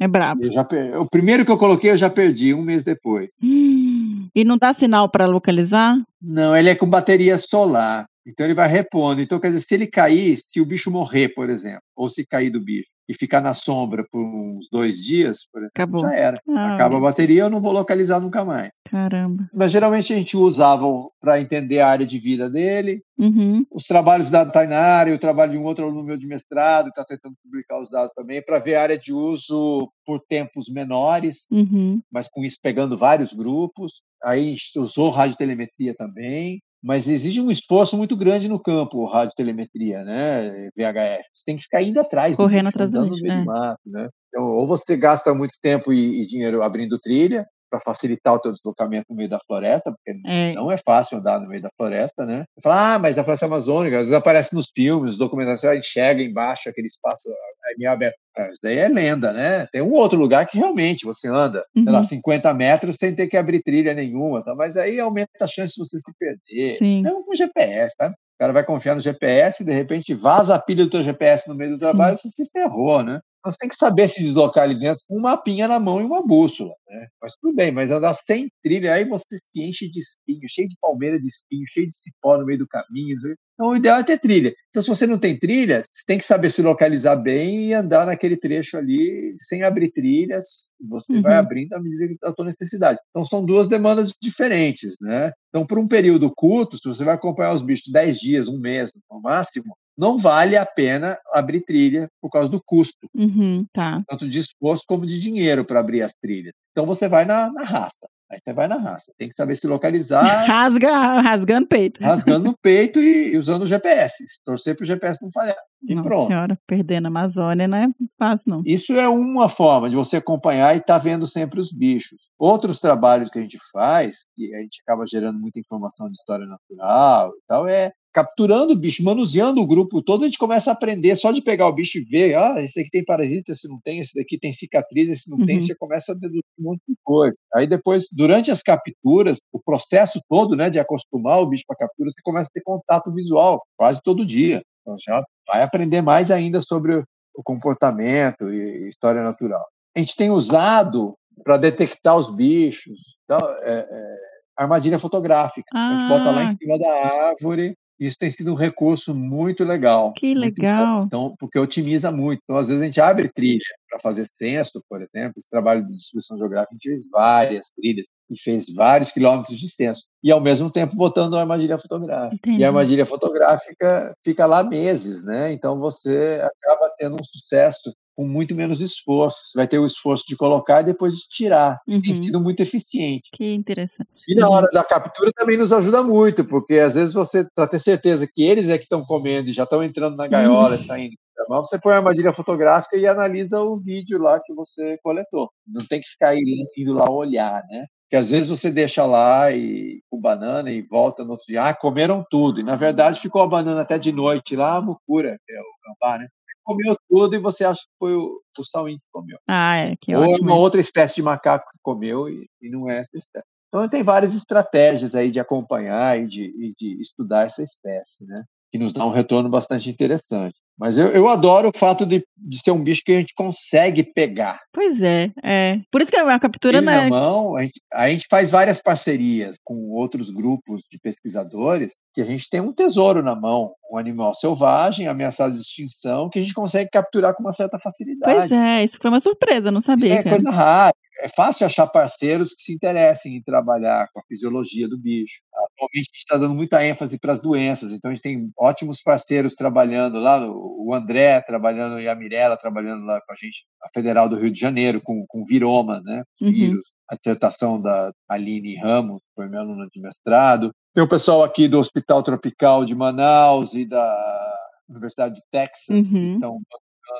É 0.00 0.08
brabo. 0.08 0.42
Eu 0.44 0.50
já 0.50 0.66
O 1.00 1.06
primeiro 1.08 1.44
que 1.44 1.50
eu 1.52 1.58
coloquei 1.58 1.90
eu 1.90 1.96
já 1.96 2.10
perdi, 2.10 2.52
um 2.54 2.62
mês 2.62 2.82
depois. 2.82 3.32
Hum. 3.42 4.28
E 4.34 4.44
não 4.44 4.56
dá 4.56 4.72
sinal 4.72 5.10
para 5.10 5.26
localizar? 5.26 5.94
Não, 6.20 6.56
ele 6.56 6.70
é 6.70 6.74
com 6.74 6.88
bateria 6.88 7.36
solar. 7.36 8.06
Então 8.26 8.46
ele 8.46 8.54
vai 8.54 8.68
repondo. 8.68 9.20
Então, 9.20 9.40
quer 9.40 9.48
dizer, 9.48 9.60
se 9.66 9.74
ele 9.74 9.86
cair, 9.86 10.36
se 10.36 10.60
o 10.60 10.66
bicho 10.66 10.90
morrer, 10.90 11.30
por 11.30 11.50
exemplo, 11.50 11.82
ou 11.96 12.08
se 12.08 12.24
cair 12.26 12.50
do 12.50 12.60
bicho 12.60 12.88
e 13.08 13.14
ficar 13.14 13.40
na 13.40 13.52
sombra 13.52 14.06
por 14.10 14.20
uns 14.22 14.68
dois 14.70 14.96
dias, 14.96 15.40
por 15.52 15.58
exemplo, 15.60 15.72
Acabou. 15.74 16.00
já 16.02 16.14
era. 16.14 16.40
Ah, 16.50 16.74
Acaba 16.74 16.96
a 16.96 17.00
bateria, 17.00 17.42
eu 17.42 17.50
não 17.50 17.60
vou 17.60 17.72
localizar 17.72 18.20
nunca 18.20 18.44
mais. 18.44 18.70
Caramba. 18.88 19.48
Mas 19.52 19.72
geralmente 19.72 20.12
a 20.12 20.16
gente 20.16 20.36
usava 20.36 20.84
para 21.20 21.40
entender 21.40 21.80
a 21.80 21.88
área 21.88 22.06
de 22.06 22.18
vida 22.18 22.48
dele, 22.48 23.02
Uhum. 23.18 23.64
os 23.70 23.84
trabalhos 23.84 24.30
da 24.30 24.46
Tainara 24.46 25.10
e 25.10 25.12
o 25.14 25.18
trabalho 25.18 25.52
de 25.52 25.58
um 25.58 25.64
outro 25.64 25.84
aluno 25.84 26.02
meu 26.04 26.16
de 26.16 26.26
mestrado, 26.26 26.84
que 26.86 26.90
está 27.00 27.04
tentando 27.04 27.34
publicar 27.42 27.80
os 27.80 27.90
dados 27.90 28.12
também, 28.14 28.42
para 28.42 28.58
ver 28.60 28.76
a 28.76 28.82
área 28.82 28.98
de 28.98 29.12
uso 29.12 29.90
por 30.06 30.20
tempos 30.28 30.68
menores, 30.68 31.46
Uhum. 31.50 32.00
mas 32.10 32.28
com 32.28 32.44
isso 32.44 32.56
pegando 32.62 32.96
vários 32.96 33.32
grupos. 33.32 34.00
Aí 34.24 34.46
a 34.46 34.50
gente 34.50 34.78
usou 34.78 35.10
radiotelemetria 35.10 35.94
também, 35.94 36.60
mas 36.82 37.08
exige 37.08 37.40
um 37.40 37.50
esforço 37.50 37.96
muito 37.96 38.16
grande 38.16 38.48
no 38.48 38.60
campo, 38.60 39.06
radiotelemetria, 39.06 40.02
né? 40.04 40.68
VHF. 40.76 41.28
Você 41.32 41.44
tem 41.46 41.56
que 41.56 41.62
ficar 41.62 41.82
indo 41.82 42.00
atrás, 42.00 42.36
do 42.36 42.42
Correndo 42.42 42.68
atrás 42.68 42.90
do 42.90 43.02
bicho, 43.02 43.14
no 43.14 43.22
meio 43.22 43.32
é. 43.32 43.38
do 43.40 43.44
mato, 43.46 43.80
né? 43.86 44.08
Então, 44.28 44.44
ou 44.44 44.66
você 44.66 44.96
gasta 44.96 45.32
muito 45.34 45.54
tempo 45.62 45.92
e, 45.92 46.22
e 46.22 46.26
dinheiro 46.26 46.62
abrindo 46.62 46.98
trilha 46.98 47.46
para 47.72 47.80
facilitar 47.80 48.34
o 48.34 48.38
teu 48.38 48.52
deslocamento 48.52 49.06
no 49.08 49.16
meio 49.16 49.30
da 49.30 49.38
floresta, 49.46 49.90
porque 49.90 50.20
É, 50.26 50.52
não 50.52 50.70
é 50.70 50.76
fácil 50.76 51.16
andar 51.16 51.40
no 51.40 51.48
meio 51.48 51.62
da 51.62 51.70
floresta, 51.74 52.26
né? 52.26 52.44
Fala, 52.62 52.94
ah, 52.94 52.98
mas 52.98 53.16
a 53.16 53.24
floresta 53.24 53.46
amazônica, 53.46 53.96
às 53.96 54.02
vezes 54.02 54.12
aparece 54.12 54.54
nos 54.54 54.70
filmes, 54.74 55.16
você 55.16 55.74
enxerga 55.78 56.22
embaixo 56.22 56.68
aquele 56.68 56.86
espaço 56.86 57.30
é 57.30 57.78
meio 57.78 57.90
aberto. 57.90 58.16
Ah, 58.36 58.48
Isso 58.50 58.60
daí 58.62 58.76
é 58.76 58.88
lenda, 58.88 59.32
né? 59.32 59.66
Tem 59.72 59.80
um 59.80 59.92
outro 59.92 60.18
lugar 60.18 60.46
que 60.46 60.58
realmente 60.58 61.06
você 61.06 61.28
anda, 61.28 61.64
sei 61.74 61.84
lá, 61.90 61.98
Uhum. 62.00 62.04
50 62.04 62.52
metros 62.52 62.96
sem 62.96 63.14
ter 63.14 63.26
que 63.26 63.36
abrir 63.38 63.62
trilha 63.62 63.94
nenhuma, 63.94 64.44
tá? 64.44 64.54
mas 64.54 64.76
aí 64.76 65.00
aumenta 65.00 65.30
a 65.40 65.46
chance 65.46 65.74
de 65.74 65.78
você 65.86 65.98
se 65.98 66.12
perder. 66.18 66.74
Sim. 66.76 67.06
É 67.06 67.10
com 67.10 67.34
GPS, 67.34 67.96
tá? 67.96 68.08
O 68.10 68.38
cara 68.38 68.52
vai 68.52 68.64
confiar 68.64 68.94
no 68.94 69.00
GPS 69.00 69.62
e 69.62 69.66
de 69.66 69.72
repente 69.72 70.12
vaza 70.14 70.54
a 70.54 70.58
pilha 70.58 70.84
do 70.84 70.90
teu 70.90 71.02
GPS 71.02 71.48
no 71.48 71.54
meio 71.54 71.70
do 71.70 71.76
Sim. 71.76 71.80
trabalho, 71.80 72.16
você 72.16 72.28
se 72.28 72.44
ferrou, 72.52 73.02
né? 73.02 73.20
Você 73.44 73.56
tem 73.58 73.68
que 73.68 73.74
saber 73.76 74.08
se 74.08 74.22
deslocar 74.22 74.64
ali 74.64 74.78
dentro 74.78 75.02
com 75.08 75.18
um 75.18 75.20
mapinha 75.20 75.66
na 75.66 75.80
mão 75.80 76.00
e 76.00 76.04
uma 76.04 76.24
bússola, 76.24 76.72
né? 76.88 77.08
Mas 77.20 77.34
tudo 77.40 77.54
bem, 77.54 77.72
mas 77.72 77.90
andar 77.90 78.14
sem 78.14 78.48
trilha, 78.62 78.94
aí 78.94 79.04
você 79.04 79.36
se 79.38 79.62
enche 79.62 79.88
de 79.88 79.98
espinho, 79.98 80.48
cheio 80.48 80.68
de 80.68 80.76
palmeira 80.80 81.18
de 81.20 81.26
espinho, 81.26 81.64
cheio 81.68 81.88
de 81.88 81.96
cipó 81.96 82.38
no 82.38 82.46
meio 82.46 82.60
do 82.60 82.68
caminho. 82.68 83.16
Então 83.54 83.70
o 83.70 83.76
ideal 83.76 83.98
é 83.98 84.04
ter 84.04 84.18
trilha. 84.20 84.54
Então 84.70 84.80
se 84.82 84.88
você 84.88 85.06
não 85.06 85.18
tem 85.18 85.38
trilha, 85.38 85.82
você 85.82 86.02
tem 86.06 86.18
que 86.18 86.24
saber 86.24 86.50
se 86.50 86.62
localizar 86.62 87.16
bem 87.16 87.66
e 87.68 87.74
andar 87.74 88.06
naquele 88.06 88.36
trecho 88.36 88.76
ali 88.76 89.34
sem 89.36 89.62
abrir 89.64 89.90
trilhas. 89.92 90.68
Você 90.88 91.20
vai 91.20 91.32
Uhum. 91.34 91.38
abrindo 91.40 91.72
à 91.74 91.80
medida 91.80 92.14
da 92.22 92.32
tua 92.32 92.44
necessidade. 92.44 92.98
Então 93.10 93.24
são 93.24 93.44
duas 93.44 93.68
demandas 93.68 94.12
diferentes, 94.22 94.94
né? 95.00 95.32
Então 95.48 95.66
por 95.66 95.78
um 95.78 95.88
período 95.88 96.32
curto, 96.34 96.76
se 96.78 96.84
você 96.88 97.04
vai 97.04 97.14
acompanhar 97.14 97.52
os 97.54 97.62
bichos 97.62 97.90
10 97.92 98.18
dias, 98.18 98.48
um 98.48 98.58
mês 98.60 98.92
no 99.10 99.20
máximo, 99.20 99.76
não 99.96 100.16
vale 100.18 100.56
a 100.56 100.64
pena 100.66 101.18
abrir 101.32 101.60
trilha 101.60 102.08
por 102.20 102.30
causa 102.30 102.48
do 102.48 102.62
custo, 102.64 103.06
Uhum. 103.14 103.66
Tá. 103.72 104.02
tanto 104.08 104.28
de 104.28 104.38
esforço 104.38 104.84
como 104.86 105.06
de 105.06 105.18
dinheiro 105.18 105.64
para 105.64 105.80
abrir 105.80 106.02
as 106.02 106.12
trilhas. 106.14 106.52
Então 106.70 106.86
você 106.86 107.08
vai 107.08 107.24
na, 107.24 107.50
na 107.52 107.62
raça. 107.64 108.08
Aí 108.30 108.38
você 108.42 108.52
vai 108.54 108.66
na 108.66 108.76
raça. 108.78 109.12
Tem 109.18 109.28
que 109.28 109.34
saber 109.34 109.54
se 109.56 109.66
localizar, 109.66 110.22
Rasga, 110.48 111.20
rasgando 111.20 111.66
o 111.66 111.68
peito. 111.68 112.02
rasgando 112.02 112.44
no 112.46 112.56
peito 112.56 112.98
e, 112.98 113.34
e 113.34 113.36
usando 113.36 113.62
o 113.62 113.66
GPS. 113.66 114.24
Torcer 114.44 114.74
para 114.74 114.84
o 114.84 114.86
GPS 114.86 115.18
não 115.22 115.30
falhar. 115.30 115.56
E 115.88 115.94
Nossa 115.94 116.08
pronto. 116.08 116.26
senhora, 116.26 116.58
perdendo 116.66 117.06
a 117.06 117.08
Amazônia 117.08 117.66
não 117.66 117.78
é 117.78 117.88
fácil, 118.18 118.50
não. 118.50 118.62
Isso 118.64 118.92
é 118.92 119.08
uma 119.08 119.48
forma 119.48 119.90
de 119.90 119.96
você 119.96 120.16
acompanhar 120.16 120.74
e 120.74 120.78
estar 120.78 120.98
vendo 120.98 121.26
sempre 121.26 121.58
os 121.60 121.72
bichos. 121.72 122.18
Outros 122.38 122.78
trabalhos 122.78 123.30
que 123.30 123.38
a 123.38 123.42
gente 123.42 123.58
faz, 123.72 124.24
e 124.38 124.54
a 124.54 124.60
gente 124.60 124.80
acaba 124.86 125.04
gerando 125.06 125.38
muita 125.40 125.58
informação 125.58 126.06
de 126.08 126.14
história 126.14 126.46
natural 126.46 127.30
e 127.30 127.40
tal, 127.48 127.68
é 127.68 127.92
capturando 128.14 128.74
o 128.74 128.76
bicho, 128.76 129.02
manuseando 129.02 129.60
o 129.62 129.66
grupo 129.66 130.02
todo, 130.02 130.22
a 130.22 130.26
gente 130.26 130.36
começa 130.38 130.70
a 130.70 130.74
aprender 130.74 131.14
só 131.16 131.32
de 131.32 131.40
pegar 131.40 131.66
o 131.66 131.72
bicho 131.72 131.96
e 131.96 132.04
ver, 132.04 132.34
ah, 132.36 132.56
esse 132.62 132.78
aqui 132.78 132.90
tem 132.90 133.02
parasita, 133.04 133.52
esse 133.52 133.66
não 133.66 133.80
tem, 133.82 134.00
esse 134.00 134.14
daqui 134.14 134.38
tem 134.38 134.52
cicatriz, 134.52 135.08
esse 135.08 135.30
não 135.30 135.40
tem, 135.40 135.56
Uhum. 135.56 135.60
você 135.62 135.74
começa 135.74 136.12
a 136.12 136.14
deduzir 136.14 136.42
um 136.58 136.64
monte 136.64 136.82
de 136.86 136.94
coisa. 137.02 137.34
Aí 137.54 137.66
depois, 137.66 138.04
durante 138.12 138.50
as 138.50 138.62
capturas, 138.62 139.40
o 139.50 139.58
processo 139.58 140.20
todo, 140.28 140.54
né, 140.54 140.68
de 140.68 140.78
acostumar 140.78 141.40
o 141.40 141.46
bicho 141.46 141.64
para 141.66 141.74
captura, 141.76 142.10
você 142.10 142.20
começa 142.22 142.48
a 142.50 142.52
ter 142.52 142.60
contato 142.62 143.10
visual 143.14 143.62
quase 143.78 144.02
todo 144.02 144.26
dia. 144.26 144.62
Então 144.82 144.96
já 144.98 145.22
vai 145.48 145.62
aprender 145.62 146.02
mais 146.02 146.30
ainda 146.30 146.60
sobre 146.60 146.96
o 147.34 147.42
comportamento 147.42 148.52
e 148.52 148.88
história 148.88 149.22
natural. 149.22 149.64
A 149.96 150.00
gente 150.00 150.16
tem 150.16 150.30
usado 150.30 151.14
para 151.44 151.56
detectar 151.56 152.16
os 152.16 152.34
bichos, 152.34 152.98
então, 153.24 153.38
é, 153.60 153.86
é, 153.90 154.16
armadilha 154.58 154.98
fotográfica. 154.98 155.66
a 155.74 155.98
gente 155.98 156.08
bota 156.08 156.30
lá 156.30 156.42
em 156.42 156.46
Ah. 156.46 156.48
cima 156.58 156.78
da 156.78 156.90
árvore. 157.28 157.74
Isso 157.98 158.16
tem 158.18 158.30
sido 158.30 158.52
um 158.52 158.56
recurso 158.56 159.14
muito 159.14 159.62
legal. 159.64 160.12
Que 160.12 160.34
muito 160.34 160.58
legal. 160.58 161.00
bom. 161.00 161.04
Então, 161.06 161.34
porque 161.38 161.58
otimiza 161.58 162.10
muito. 162.10 162.40
Então, 162.42 162.56
às 162.56 162.68
vezes 162.68 162.82
a 162.82 162.86
gente 162.86 163.00
abre 163.00 163.28
trilha 163.28 163.62
para 163.88 164.00
fazer 164.00 164.26
censo, 164.26 164.82
por 164.88 165.00
exemplo. 165.00 165.34
Esse 165.36 165.50
trabalho 165.50 165.86
de 165.86 165.94
distribuição 165.94 166.36
geográfica, 166.36 166.72
a 166.72 166.74
gente 166.74 166.88
fez 166.88 167.10
várias 167.10 167.70
trilhas 167.70 168.06
e 168.30 168.40
fez 168.40 168.64
vários 168.74 169.10
quilômetros 169.10 169.58
de 169.58 169.68
censo. 169.68 170.02
E 170.22 170.32
ao 170.32 170.40
mesmo 170.40 170.70
tempo 170.70 170.96
botando 170.96 171.36
a 171.36 171.40
armadilha 171.40 171.78
fotográfica. 171.78 172.34
Entendi. 172.34 172.60
E 172.60 172.64
a 172.64 172.68
armadilha 172.68 173.06
fotográfica 173.06 174.16
fica 174.24 174.46
lá 174.46 174.64
meses, 174.64 175.22
né? 175.22 175.52
Então 175.52 175.78
você 175.78 176.40
acaba 176.42 176.92
tendo 176.96 177.16
um 177.16 177.24
sucesso 177.24 177.94
com 178.14 178.26
muito 178.26 178.54
menos 178.54 178.80
esforço. 178.80 179.38
Você 179.44 179.58
vai 179.58 179.66
ter 179.68 179.78
o 179.78 179.86
esforço 179.86 180.24
de 180.26 180.36
colocar 180.36 180.80
e 180.82 180.84
depois 180.84 181.14
de 181.14 181.28
tirar. 181.28 181.78
Tem 181.86 182.00
Uhum. 182.08 182.14
sido 182.22 182.40
muito 182.40 182.60
eficiente. 182.60 183.30
Que 183.32 183.52
interessante. 183.54 184.08
E 184.28 184.34
na 184.34 184.48
hora 184.48 184.68
da 184.72 184.84
captura 184.84 185.30
também 185.34 185.56
nos 185.56 185.72
ajuda 185.72 186.02
muito, 186.02 186.44
porque 186.44 186.74
às 186.78 186.94
vezes 186.94 187.14
você, 187.14 187.46
para 187.54 187.66
ter 187.68 187.78
certeza 187.78 188.26
que 188.32 188.42
eles 188.42 188.68
é 188.68 188.76
que 188.78 188.84
estão 188.84 189.04
comendo 189.04 189.48
e 189.48 189.52
já 189.52 189.64
estão 189.64 189.82
entrando 189.82 190.16
na 190.16 190.26
gaiola, 190.28 190.76
Uhum. 190.76 190.82
saindo, 190.82 191.14
você 191.48 191.78
põe 191.78 191.92
a 191.94 191.96
armadilha 191.96 192.32
fotográfica 192.32 192.96
e 192.96 193.06
analisa 193.06 193.60
o 193.60 193.76
vídeo 193.76 194.20
lá 194.20 194.38
que 194.44 194.54
você 194.54 194.96
coletou. 195.02 195.50
Não 195.66 195.84
tem 195.86 196.00
que 196.00 196.08
ficar 196.08 196.36
indo 196.36 196.46
indo 196.78 196.92
lá 196.94 197.10
olhar, 197.10 197.64
né? 197.68 197.86
Porque 198.04 198.16
às 198.20 198.28
vezes 198.30 198.48
você 198.48 198.70
deixa 198.70 199.06
lá 199.06 199.50
e 199.50 200.00
com 200.10 200.20
banana 200.20 200.70
e 200.70 200.82
volta 200.82 201.24
no 201.24 201.30
outro 201.32 201.46
dia, 201.48 201.62
ah, 201.68 201.74
comeram 201.74 202.22
tudo. 202.30 202.60
E 202.60 202.62
na 202.62 202.76
verdade 202.76 203.18
ficou 203.20 203.40
a 203.42 203.46
banana 203.48 203.80
até 203.80 203.98
de 203.98 204.12
noite 204.12 204.54
lá, 204.54 204.76
a 204.76 204.82
mucura, 204.82 205.36
que 205.46 205.52
é 205.54 205.58
o 205.60 205.64
gambá, 205.88 206.18
né? 206.18 206.28
Comeu 206.64 206.96
tudo 207.08 207.34
e 207.34 207.38
você 207.38 207.64
acha 207.64 207.80
que 207.80 207.94
foi 207.98 208.14
o, 208.14 208.40
o 208.58 208.64
sauim 208.64 208.96
que 208.96 209.04
comeu. 209.12 209.38
Ah, 209.48 209.76
é, 209.76 209.96
que 210.00 210.14
Ou 210.14 210.24
é 210.24 210.28
ótimo. 210.28 210.48
uma 210.48 210.56
outra 210.56 210.80
espécie 210.80 211.16
de 211.16 211.22
macaco 211.22 211.68
que 211.72 211.78
comeu 211.82 212.28
e, 212.28 212.46
e 212.60 212.70
não 212.70 212.88
é 212.88 212.98
essa 212.98 213.16
espécie. 213.16 213.46
Então 213.68 213.88
tem 213.88 214.02
várias 214.02 214.34
estratégias 214.34 215.14
aí 215.14 215.30
de 215.30 215.40
acompanhar 215.40 216.20
e 216.20 216.28
de, 216.28 216.42
e 216.42 216.74
de 216.78 217.00
estudar 217.00 217.46
essa 217.46 217.62
espécie, 217.62 218.24
né? 218.26 218.44
Que 218.70 218.78
nos 218.78 218.92
dá 218.92 219.04
um 219.04 219.10
retorno 219.10 219.48
bastante 219.48 219.88
interessante. 219.88 220.54
Mas 220.78 220.96
eu, 220.96 221.08
eu 221.08 221.28
adoro 221.28 221.68
o 221.68 221.78
fato 221.78 222.04
de, 222.04 222.24
de 222.36 222.58
ser 222.58 222.70
um 222.70 222.82
bicho 222.82 223.02
que 223.04 223.12
a 223.12 223.18
gente 223.18 223.34
consegue 223.34 224.02
pegar. 224.02 224.60
Pois 224.72 225.00
é, 225.00 225.30
é. 225.42 225.80
Por 225.90 226.00
isso 226.00 226.10
que 226.10 226.16
a 226.16 226.38
captura 226.38 226.78
Ele 226.78 226.86
não 226.86 226.92
na 226.92 227.04
é. 227.04 227.08
mão, 227.08 227.56
a 227.56 227.62
gente, 227.62 227.80
a 227.92 228.08
gente 228.08 228.26
faz 228.28 228.50
várias 228.50 228.80
parcerias 228.80 229.56
com 229.62 229.90
outros 229.90 230.30
grupos 230.30 230.82
de 230.90 230.98
pesquisadores 230.98 231.92
que 232.14 232.20
a 232.20 232.24
gente 232.24 232.48
tem 232.48 232.60
um 232.60 232.72
tesouro 232.72 233.22
na 233.22 233.34
mão, 233.34 233.74
um 233.90 233.98
animal 233.98 234.34
selvagem, 234.34 235.06
ameaçado 235.06 235.52
de 235.52 235.60
extinção, 235.60 236.28
que 236.28 236.38
a 236.38 236.42
gente 236.42 236.54
consegue 236.54 236.90
capturar 236.90 237.34
com 237.34 237.42
uma 237.42 237.52
certa 237.52 237.78
facilidade. 237.78 238.34
Pois 238.34 238.50
é, 238.50 238.84
isso 238.84 238.98
foi 239.00 239.10
uma 239.10 239.20
surpresa, 239.20 239.70
não 239.70 239.80
sabia. 239.80 240.14
É 240.14 240.22
cara. 240.22 240.36
coisa 240.36 240.50
rara. 240.50 240.94
É 241.20 241.28
fácil 241.28 241.66
achar 241.66 241.86
parceiros 241.86 242.54
que 242.54 242.62
se 242.62 242.72
interessem 242.74 243.36
em 243.36 243.42
trabalhar 243.42 244.08
com 244.12 244.20
a 244.20 244.22
fisiologia 244.26 244.88
do 244.88 244.98
bicho. 244.98 245.42
Atualmente 245.52 245.94
a 245.94 245.98
gente 245.98 246.16
está 246.16 246.36
dando 246.36 246.54
muita 246.54 246.84
ênfase 246.84 247.18
para 247.18 247.32
as 247.32 247.40
doenças, 247.40 247.92
então 247.92 248.10
a 248.10 248.14
gente 248.14 248.22
tem 248.22 248.50
ótimos 248.58 249.02
parceiros 249.02 249.54
trabalhando 249.54 250.18
lá, 250.18 250.40
o 250.48 250.92
André 250.94 251.40
trabalhando 251.42 252.00
e 252.00 252.08
a 252.08 252.14
Mirella 252.14 252.56
trabalhando 252.56 253.04
lá 253.04 253.20
com 253.20 253.32
a 253.32 253.36
gente, 253.36 253.64
a 253.82 253.88
Federal 253.94 254.28
do 254.28 254.36
Rio 254.36 254.50
de 254.50 254.58
Janeiro, 254.58 255.00
com, 255.02 255.24
com 255.28 255.44
viroma, 255.44 256.00
né? 256.02 256.24
Uhum. 256.40 256.50
Vírus. 256.50 256.92
A 257.10 257.14
dissertação 257.14 257.80
da 257.80 258.12
Aline 258.28 258.76
Ramos, 258.76 259.20
que 259.22 259.28
foi 259.34 259.48
minha 259.48 259.60
aluna 259.60 259.86
de 259.92 260.00
mestrado. 260.00 260.70
Tem 260.94 261.04
o 261.04 261.08
pessoal 261.08 261.42
aqui 261.44 261.68
do 261.68 261.78
Hospital 261.78 262.22
Tropical 262.22 262.84
de 262.84 262.94
Manaus 262.94 263.74
e 263.74 263.86
da 263.86 264.52
Universidade 264.88 265.36
de 265.36 265.42
Texas, 265.50 266.08
que 266.10 266.14
Uhum. 266.16 266.34
estão 266.34 266.60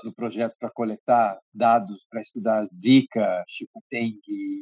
do 0.04 0.12
projeto 0.12 0.56
para 0.58 0.70
coletar 0.70 1.38
dados 1.54 2.06
para 2.10 2.20
estudar 2.20 2.64
Zika, 2.66 3.44
chikungunya 3.48 4.12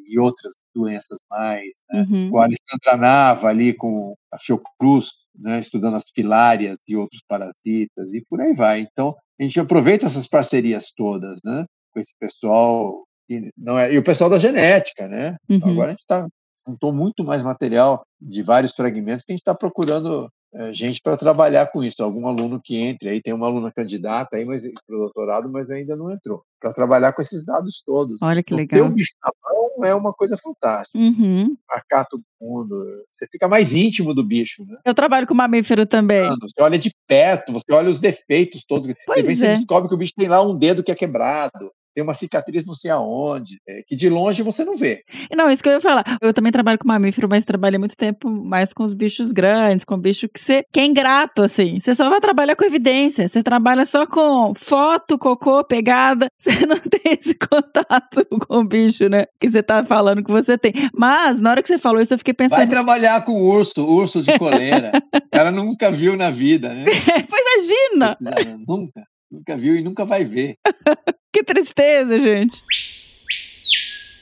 e 0.08 0.18
outras 0.18 0.52
doenças 0.74 1.20
mais. 1.30 1.82
Né? 1.90 2.06
Uhum. 2.08 2.30
Com 2.30 2.38
a 2.40 2.44
Alessandra 2.44 2.96
Nava 2.96 3.48
ali 3.48 3.72
com 3.74 4.14
a 4.32 4.38
Fiocruz, 4.38 5.10
né? 5.38 5.58
estudando 5.58 5.96
as 5.96 6.08
filárias 6.14 6.78
e 6.88 6.96
outros 6.96 7.22
parasitas 7.28 8.12
e 8.12 8.24
por 8.28 8.40
aí 8.40 8.54
vai. 8.54 8.80
Então, 8.80 9.14
a 9.38 9.42
gente 9.42 9.58
aproveita 9.58 10.06
essas 10.06 10.26
parcerias 10.26 10.92
todas, 10.96 11.40
né? 11.44 11.64
Com 11.92 12.00
esse 12.00 12.14
pessoal, 12.18 13.04
e, 13.28 13.50
não 13.56 13.78
é, 13.78 13.92
e 13.92 13.98
o 13.98 14.04
pessoal 14.04 14.28
da 14.28 14.38
genética, 14.38 15.08
né? 15.08 15.36
Então, 15.48 15.68
Uhum. 15.68 15.74
agora 15.74 15.88
a 15.88 15.92
gente 15.92 16.00
está 16.00 16.26
juntou 16.66 16.92
muito 16.92 17.24
mais 17.24 17.42
material 17.42 18.02
de 18.20 18.42
vários 18.42 18.74
fragmentos 18.74 19.24
que 19.24 19.32
a 19.32 19.34
gente 19.34 19.40
está 19.40 19.54
procurando 19.54 20.28
gente 20.72 21.00
para 21.00 21.16
trabalhar 21.16 21.66
com 21.66 21.82
isso. 21.82 22.02
Algum 22.02 22.26
aluno 22.26 22.60
que 22.62 22.76
entre 22.76 23.08
aí, 23.08 23.22
tem 23.22 23.32
uma 23.32 23.46
aluna 23.46 23.70
candidata 23.70 24.36
aí, 24.36 24.44
mas 24.44 24.62
para 24.62 24.96
o 24.96 25.00
doutorado, 25.00 25.48
mas 25.50 25.70
ainda 25.70 25.96
não 25.96 26.10
entrou. 26.10 26.42
Para 26.60 26.72
trabalhar 26.72 27.12
com 27.12 27.22
esses 27.22 27.44
dados 27.44 27.82
todos. 27.86 28.20
Olha 28.20 28.42
que 28.42 28.54
legal. 28.54 28.80
Ter 28.80 28.86
um 28.86 28.92
bicho 28.92 29.12
na 29.22 29.30
mão 29.42 29.84
é 29.84 29.94
uma 29.94 30.12
coisa 30.12 30.36
fantástica. 30.36 30.98
Uhum. 30.98 31.56
Marcar 31.68 32.04
todo 32.04 32.22
mundo. 32.40 32.84
Você 33.08 33.26
fica 33.30 33.48
mais 33.48 33.72
íntimo 33.72 34.12
do 34.12 34.24
bicho, 34.24 34.64
né? 34.66 34.76
Eu 34.84 34.94
trabalho 34.94 35.26
com 35.26 35.34
mamífero 35.34 35.86
também. 35.86 36.28
Você 36.40 36.60
olha 36.60 36.78
de 36.78 36.92
perto, 37.06 37.52
você 37.52 37.72
olha 37.72 37.88
os 37.88 37.98
defeitos 37.98 38.64
todos. 38.64 38.86
De 38.86 38.94
Pois 39.06 39.22
repente 39.22 39.44
é. 39.44 39.52
você 39.52 39.56
descobre 39.58 39.88
que 39.88 39.94
o 39.94 39.98
bicho 39.98 40.14
tem 40.16 40.28
lá 40.28 40.42
um 40.42 40.56
dedo 40.56 40.82
que 40.82 40.92
é 40.92 40.94
quebrado. 40.94 41.72
Tem 42.00 42.02
uma 42.02 42.14
cicatriz 42.14 42.64
não 42.64 42.72
sei 42.72 42.90
aonde, 42.90 43.60
é, 43.68 43.82
que 43.86 43.94
de 43.94 44.08
longe 44.08 44.42
você 44.42 44.64
não 44.64 44.74
vê. 44.74 45.02
Não, 45.36 45.50
isso 45.50 45.62
que 45.62 45.68
eu 45.68 45.74
ia 45.74 45.80
falar. 45.82 46.16
Eu 46.22 46.32
também 46.32 46.50
trabalho 46.50 46.78
com 46.78 46.88
mamífero, 46.88 47.28
mas 47.28 47.44
trabalhei 47.44 47.78
muito 47.78 47.94
tempo 47.94 48.30
mais 48.30 48.72
com 48.72 48.82
os 48.82 48.94
bichos 48.94 49.32
grandes, 49.32 49.84
com 49.84 49.98
bicho 49.98 50.26
que 50.28 50.40
você 50.40 50.64
que 50.72 50.80
é 50.80 50.86
ingrato, 50.86 51.42
assim. 51.42 51.78
Você 51.78 51.94
só 51.94 52.08
vai 52.08 52.18
trabalhar 52.18 52.56
com 52.56 52.64
evidência. 52.64 53.28
Você 53.28 53.42
trabalha 53.42 53.84
só 53.84 54.06
com 54.06 54.54
foto, 54.56 55.18
cocô, 55.18 55.62
pegada. 55.62 56.28
Você 56.40 56.64
não 56.64 56.78
tem 56.78 57.18
esse 57.20 57.34
contato 57.34 58.24
com 58.46 58.60
o 58.60 58.64
bicho, 58.64 59.08
né? 59.10 59.26
Que 59.38 59.50
você 59.50 59.62
tá 59.62 59.84
falando 59.84 60.24
que 60.24 60.30
você 60.30 60.56
tem. 60.56 60.72
Mas, 60.94 61.38
na 61.38 61.50
hora 61.50 61.62
que 61.62 61.68
você 61.68 61.78
falou 61.78 62.00
isso, 62.00 62.14
eu 62.14 62.18
fiquei 62.18 62.34
Vai 62.38 62.48
pensando. 62.48 62.70
trabalhar 62.70 63.24
com 63.26 63.42
urso, 63.42 63.84
urso 63.84 64.22
de 64.22 64.32
coleira. 64.38 64.90
Cara 65.30 65.50
nunca 65.50 65.90
viu 65.90 66.16
na 66.16 66.30
vida, 66.30 66.72
né? 66.72 66.86
Pois 67.28 67.42
imagina! 67.42 68.16
Pesquisando, 68.16 68.64
Nunca. 68.66 69.09
Nunca 69.30 69.56
viu 69.56 69.76
e 69.76 69.82
nunca 69.82 70.04
vai 70.04 70.24
ver. 70.24 70.56
Que 71.32 71.44
tristeza, 71.44 72.18
gente. 72.18 72.60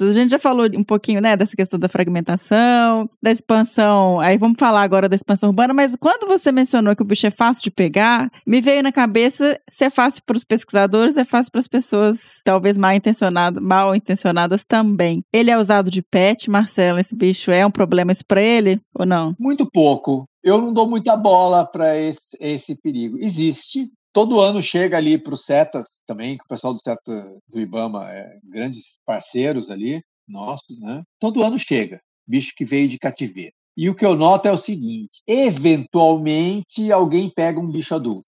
A 0.01 0.13
gente 0.13 0.31
já 0.31 0.39
falou 0.39 0.69
um 0.77 0.85
pouquinho, 0.85 1.21
né, 1.21 1.37
dessa 1.37 1.57
questão 1.57 1.79
da 1.79 1.89
fragmentação, 1.89 3.11
da 3.21 3.33
expansão. 3.33 4.21
Aí 4.21 4.39
vamos 4.39 4.59
falar 4.59 4.83
agora 4.83 5.09
da 5.09 5.17
expansão 5.17 5.49
urbana, 5.49 5.75
mas 5.75 5.97
quando 5.97 6.29
você 6.29 6.53
mencionou 6.53 6.95
que 6.95 7.03
o 7.03 7.05
bicho 7.05 7.27
é 7.27 7.31
fácil 7.31 7.65
de 7.65 7.71
pegar, 7.71 8.31
me 8.47 8.61
veio 8.61 8.83
na 8.83 8.93
cabeça 8.93 9.59
se 9.69 9.85
é 9.85 9.91
fácil 9.91 10.23
para 10.25 10.37
os 10.37 10.45
pesquisadores, 10.45 11.17
é 11.17 11.25
fácil 11.25 11.51
para 11.51 11.59
as 11.59 11.67
pessoas 11.67 12.21
talvez 12.45 12.79
mal 12.79 12.93
intencionadas, 12.93 13.61
mal 13.61 13.95
intencionadas 13.95 14.65
também. 14.65 15.25
Ele 15.33 15.51
é 15.51 15.59
usado 15.59 15.91
de 15.91 16.03
pet, 16.03 16.49
Marcelo, 16.49 17.01
esse 17.01 17.17
bicho 17.17 17.51
é 17.51 17.67
um 17.67 17.71
problema 17.71 18.13
isso 18.13 18.25
para 18.25 18.41
ele 18.41 18.81
ou 18.95 19.05
não? 19.05 19.35
Muito 19.39 19.69
pouco. 19.69 20.29
Eu 20.45 20.59
não 20.59 20.73
dou 20.73 20.89
muita 20.89 21.17
bola 21.17 21.67
para 21.67 21.99
esse, 21.99 22.21
esse 22.41 22.77
perigo. 22.77 23.19
Existe. 23.19 23.91
Todo 24.13 24.41
ano 24.41 24.61
chega 24.63 24.97
ali 24.97 25.19
para 25.19 25.35
os 25.35 25.45
CETAS 25.45 26.03
também, 26.07 26.37
que 26.37 26.45
o 26.45 26.49
pessoal 26.49 26.73
do 26.73 26.81
CETA 26.81 27.37
do 27.49 27.61
IBAMA 27.61 28.11
é 28.11 28.39
grandes 28.45 28.99
parceiros 29.05 29.71
ali, 29.71 30.03
nossos, 30.27 30.79
né? 30.81 31.03
Todo 31.21 31.43
ano 31.43 31.59
chega, 31.59 32.01
bicho 32.27 32.53
que 32.57 32.65
veio 32.65 32.89
de 32.89 32.99
cativeiro. 32.99 33.53
E 33.77 33.89
o 33.89 33.95
que 33.95 34.05
eu 34.05 34.17
noto 34.17 34.49
é 34.49 34.53
o 34.53 34.59
seguinte: 34.59 35.23
eventualmente 35.27 36.91
alguém 36.91 37.31
pega 37.31 37.61
um 37.61 37.71
bicho 37.71 37.95
adulto 37.95 38.27